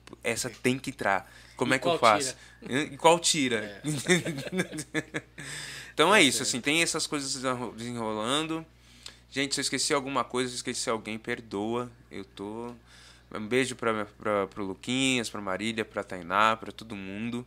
"Pô, 0.05 0.17
essa 0.23 0.49
tem 0.49 0.77
que 0.77 0.91
entrar. 0.91 1.31
Como 1.55 1.73
E 1.73 1.75
é 1.75 1.79
que 1.79 1.87
eu 1.87 1.97
faço? 1.97 2.35
E 2.69 2.97
qual 2.97 3.19
tira? 3.19 3.81
então 5.93 6.13
é 6.13 6.21
isso, 6.21 6.43
assim, 6.43 6.61
tem 6.61 6.81
essas 6.83 7.07
coisas 7.07 7.33
desenro- 7.33 7.73
desenrolando. 7.75 8.65
Gente, 9.29 9.55
se 9.55 9.59
eu 9.59 9.63
esqueci 9.63 9.93
alguma 9.93 10.23
coisa, 10.23 10.49
se 10.49 10.55
eu 10.55 10.57
esqueci 10.57 10.89
alguém, 10.89 11.17
perdoa. 11.17 11.91
Eu 12.11 12.23
tô. 12.23 12.73
Um 13.33 13.45
beijo 13.45 13.75
pra, 13.75 14.05
pro 14.47 14.63
Luquinhas, 14.63 15.29
pra 15.29 15.41
Marília, 15.41 15.83
pra 15.83 16.01
Tainá, 16.03 16.55
pra 16.55 16.71
todo 16.71 16.95
mundo. 16.95 17.45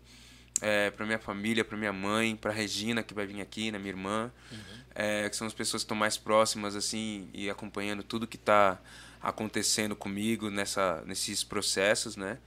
É, 0.61 0.91
pra 0.91 1.07
minha 1.07 1.19
família, 1.19 1.65
pra 1.65 1.77
minha 1.77 1.93
mãe, 1.93 2.37
pra 2.37 2.53
Regina, 2.53 3.03
que 3.03 3.15
vai 3.15 3.27
vir 3.27 3.41
aqui, 3.41 3.71
né, 3.71 3.79
minha 3.79 3.91
irmã. 3.91 4.31
É, 4.95 5.29
que 5.29 5.37
são 5.37 5.47
as 5.47 5.55
pessoas 5.55 5.83
que 5.83 5.87
estão 5.87 5.97
mais 5.97 6.17
próximas, 6.17 6.75
assim, 6.77 7.29
e 7.33 7.49
acompanhando 7.49 8.03
tudo 8.03 8.27
que 8.27 8.37
tá 8.37 8.79
acontecendo 9.23 9.95
comigo 9.95 10.51
nessa, 10.51 11.03
nesses 11.07 11.45
processos, 11.45 12.17
né? 12.17 12.39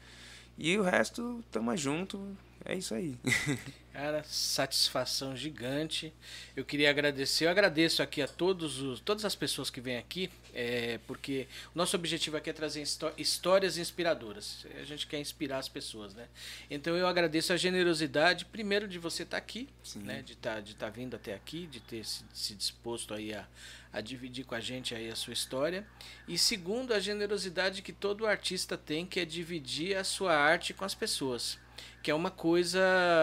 E 0.57 0.77
o 0.77 0.83
resto, 0.83 1.43
tamo 1.51 1.75
junto. 1.75 2.37
é 2.65 2.75
isso 2.75 2.93
aí. 2.93 3.17
Cara, 3.93 4.23
satisfação 4.23 5.37
gigante. 5.37 6.11
Eu 6.55 6.65
queria 6.65 6.89
agradecer, 6.89 7.45
eu 7.45 7.49
agradeço 7.51 8.01
aqui 8.01 8.23
a 8.23 8.27
todos 8.27 8.81
os, 8.81 8.99
todas 8.99 9.23
as 9.23 9.35
pessoas 9.35 9.69
que 9.69 9.79
vêm 9.79 9.97
aqui, 9.97 10.31
é, 10.51 10.99
porque 11.05 11.47
o 11.75 11.77
nosso 11.77 11.95
objetivo 11.95 12.35
aqui 12.35 12.49
é 12.49 12.53
trazer 12.53 12.81
histó- 12.81 13.13
histórias 13.19 13.77
inspiradoras. 13.77 14.65
A 14.81 14.83
gente 14.83 15.05
quer 15.05 15.19
inspirar 15.19 15.59
as 15.59 15.69
pessoas, 15.69 16.15
né? 16.15 16.27
Então 16.71 16.97
eu 16.97 17.05
agradeço 17.05 17.53
a 17.53 17.57
generosidade, 17.57 18.45
primeiro 18.45 18.87
de 18.87 18.97
você 18.97 19.21
estar 19.21 19.37
aqui, 19.37 19.69
Sim. 19.83 19.99
né? 19.99 20.23
De 20.23 20.33
estar 20.33 20.59
de 20.59 20.73
tá 20.73 20.89
vindo 20.89 21.15
até 21.15 21.35
aqui, 21.35 21.67
de 21.67 21.79
ter 21.79 22.03
se, 22.03 22.25
se 22.33 22.55
disposto 22.55 23.13
aí 23.13 23.31
a, 23.31 23.47
a 23.93 24.01
dividir 24.01 24.43
com 24.43 24.55
a 24.55 24.59
gente 24.59 24.95
aí 24.95 25.07
a 25.07 25.15
sua 25.15 25.33
história. 25.33 25.85
E 26.27 26.35
segundo, 26.35 26.95
a 26.95 26.99
generosidade 26.99 27.83
que 27.83 27.93
todo 27.93 28.25
artista 28.25 28.75
tem, 28.75 29.05
que 29.05 29.19
é 29.19 29.25
dividir 29.25 29.95
a 29.95 30.03
sua 30.03 30.35
arte 30.35 30.73
com 30.73 30.83
as 30.83 30.95
pessoas 30.95 31.61
que 32.01 32.11
é 32.11 32.13
uma 32.13 32.29
coisa, 32.31 32.81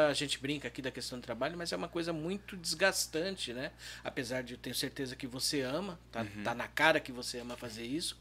a 0.09 0.12
gente 0.14 0.39
brinca 0.39 0.68
aqui 0.68 0.81
da 0.81 0.90
questão 0.90 1.18
do 1.18 1.22
trabalho, 1.22 1.56
mas 1.56 1.72
é 1.72 1.77
uma 1.77 1.89
coisa 1.89 2.12
muito 2.12 2.56
desgastante, 2.56 3.52
né? 3.52 3.72
Apesar 4.02 4.43
de 4.43 4.55
eu 4.55 4.59
tenho 4.59 4.74
certeza 4.74 5.14
que 5.14 5.27
você 5.27 5.60
ama, 5.60 5.98
tá, 6.10 6.24
tá 6.43 6.55
na 6.55 6.66
cara 6.66 6.98
que 6.98 7.12
você 7.12 7.40
ama 7.40 7.56
fazer 7.56 7.85
isso, 7.85 8.18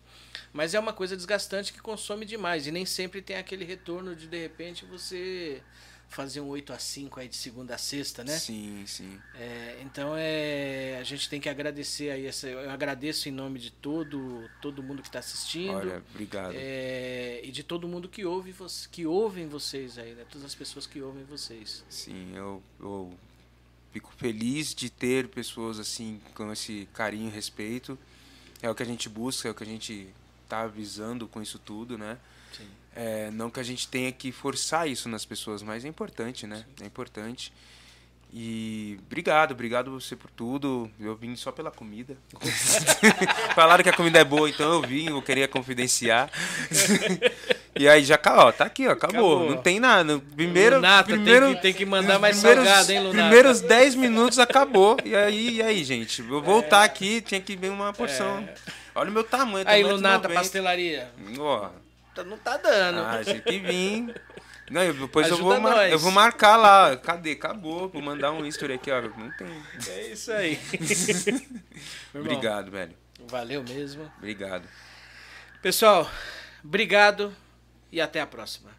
mas 0.52 0.74
é 0.74 0.80
uma 0.80 0.94
coisa 0.94 1.16
desgastante 1.16 1.72
que 1.72 1.80
consome 1.80 2.26
demais 2.26 2.68
e 2.68 2.72
nem 2.72 2.86
sempre 2.86 3.22
tem 3.22 3.38
aquele 3.38 3.64
retorno 3.64 4.16
de 4.16 4.28
de 4.28 4.40
repente 4.40 4.86
você 4.86 5.62
fazer 6.10 6.42
um 6.42 6.48
8 6.48 6.74
a 6.74 6.80
5 6.80 7.20
aí 7.20 7.28
de 7.28 7.36
segunda 7.36 7.76
a 7.76 7.78
sexta, 7.78 8.24
né? 8.24 8.38
Sim, 8.38 8.84
sim. 8.88 9.20
É, 9.36 9.80
então 9.82 10.16
é, 10.18 10.98
a 11.00 11.04
gente 11.04 11.30
tem 11.30 11.40
que 11.40 11.48
agradecer 11.48 12.10
aí, 12.10 12.26
essa, 12.26 12.48
eu 12.48 12.70
agradeço 12.70 13.30
em 13.30 13.32
nome 13.32 13.60
de 13.60 13.72
todo, 13.72 14.50
todo 14.60 14.82
mundo 14.82 15.04
que 15.04 15.08
está 15.08 15.20
assistindo. 15.20 15.76
Olha, 15.76 16.04
obrigado. 16.10 16.54
É, 16.56 17.42
e 17.44 17.52
de 17.52 17.64
todo 17.64 17.88
mundo 17.88 18.10
que 18.10 18.26
ouve 18.26 18.54
que 18.92 19.06
ouvem 19.06 19.48
vocês 19.48 19.98
aí, 20.00 20.16
né? 20.16 20.26
Todas 20.30 20.46
as 20.46 20.56
pessoas 20.56 20.88
que 20.88 21.00
ouvem 21.00 21.24
vocês. 21.24 21.86
Sim, 21.88 22.36
eu, 22.36 22.62
eu 22.80 23.14
fico 23.94 24.12
feliz 24.18 24.74
de 24.74 24.90
ter 24.90 25.28
pessoas 25.28 25.80
assim 25.80 26.20
com 26.34 26.52
esse 26.52 26.88
carinho 26.92 27.30
e 27.30 27.32
respeito. 27.32 27.98
É 28.62 28.70
o 28.70 28.76
que 28.76 28.84
a 28.84 28.86
gente 28.86 29.08
busca, 29.08 29.48
é 29.48 29.52
o 29.52 29.56
que 29.56 29.64
a 29.64 29.68
gente 29.68 30.10
tá 30.50 30.66
visando 30.66 31.28
com 31.28 31.40
isso 31.40 31.60
tudo, 31.60 31.98
né? 31.98 32.18
Sim. 33.00 33.06
É, 33.06 33.30
não 33.32 33.50
que 33.50 33.60
a 33.60 33.64
gente 33.64 33.88
tenha 33.88 34.12
que 34.12 34.32
forçar 34.32 34.88
isso 34.88 35.08
nas 35.08 35.24
pessoas, 35.26 35.62
mas 35.64 35.86
é 35.86 35.88
importante, 35.88 36.46
né? 36.46 36.64
É 36.82 36.86
importante. 36.86 37.52
E 38.32 39.00
obrigado, 39.08 39.52
obrigado 39.54 39.90
você 39.92 40.16
por 40.16 40.30
tudo. 40.30 40.90
Eu 41.00 41.16
vim 41.16 41.36
só 41.36 41.52
pela 41.52 41.72
comida. 41.72 42.16
Falaram 43.56 43.84
que 43.84 43.90
a 43.90 43.94
comida 43.94 44.20
é 44.20 44.24
boa, 44.24 44.48
então 44.48 44.72
eu 44.74 44.82
vim, 44.82 45.08
eu 45.10 45.22
queria 45.22 45.48
confidenciar. 45.48 46.30
e 47.76 47.88
aí 47.88 48.04
já 48.04 48.20
ó, 48.28 48.52
tá 48.52 48.66
aqui, 48.66 48.88
ó, 48.88 48.92
acabou. 48.92 49.38
Acabou. 49.38 49.56
Não 49.56 49.62
tem 49.64 49.80
nada. 49.80 50.20
Primeiro, 50.36 50.76
Lunata, 50.76 51.08
tem 51.08 51.16
primeiro, 51.16 51.56
que- 51.56 51.62
tem 51.62 51.74
que 51.74 51.86
mandar 51.86 52.20
mais 52.20 52.38
primeiros- 52.38 52.66
salgado, 52.66 52.92
hein, 52.92 53.00
Lunata? 53.00 53.24
Primeiros 53.24 53.62
10 53.62 53.96
minutos 53.96 54.38
acabou. 54.38 54.98
E 55.04 55.16
aí, 55.16 55.56
e 55.56 55.62
aí, 55.64 55.84
gente? 55.84 56.22
Eu 56.22 56.42
voltar 56.42 56.84
aqui, 56.84 57.22
tinha 57.22 57.42
que 57.42 57.56
vir 57.56 57.72
uma 57.72 57.92
porção. 57.94 58.48
Olha 58.94 59.10
o 59.10 59.14
meu 59.14 59.24
tamanho. 59.24 59.66
Aí, 59.68 59.84
Lunata 59.84 60.28
90. 60.28 60.34
Pastelaria. 60.40 61.10
Ó, 61.40 61.70
Tá- 62.20 62.24
Não 62.24 62.38
tá 62.38 62.58
dando. 62.58 63.00
ah, 63.02 63.22
tinha 63.24 63.40
que 63.42 63.60
vir. 63.60 64.16
Não, 64.70 64.84
eu- 64.84 64.94
depois 64.94 65.28
eu 65.28 65.38
vou, 65.38 65.60
mar- 65.60 65.90
eu 65.90 66.00
vou 66.00 66.12
marcar 66.12 66.56
lá. 66.56 66.96
Cadê? 66.98 67.32
Acabou. 67.32 67.90
Vou 67.90 68.02
mandar 68.02 68.32
um 68.32 68.46
history 68.46 68.74
aqui, 68.74 68.92
ó. 68.92 69.02
Não 69.02 69.32
tem. 69.32 69.48
É 69.88 70.08
isso 70.12 70.32
aí. 70.32 70.60
Obrigado, 72.14 72.70
velho. 72.72 72.96
Valeu 73.28 73.64
mesmo. 73.64 74.12
Obrigado. 74.18 74.68
Pessoal, 75.62 76.10
obrigado 76.64 77.34
e 77.92 78.00
até 78.00 78.22
a 78.22 78.28
próxima. 78.28 78.70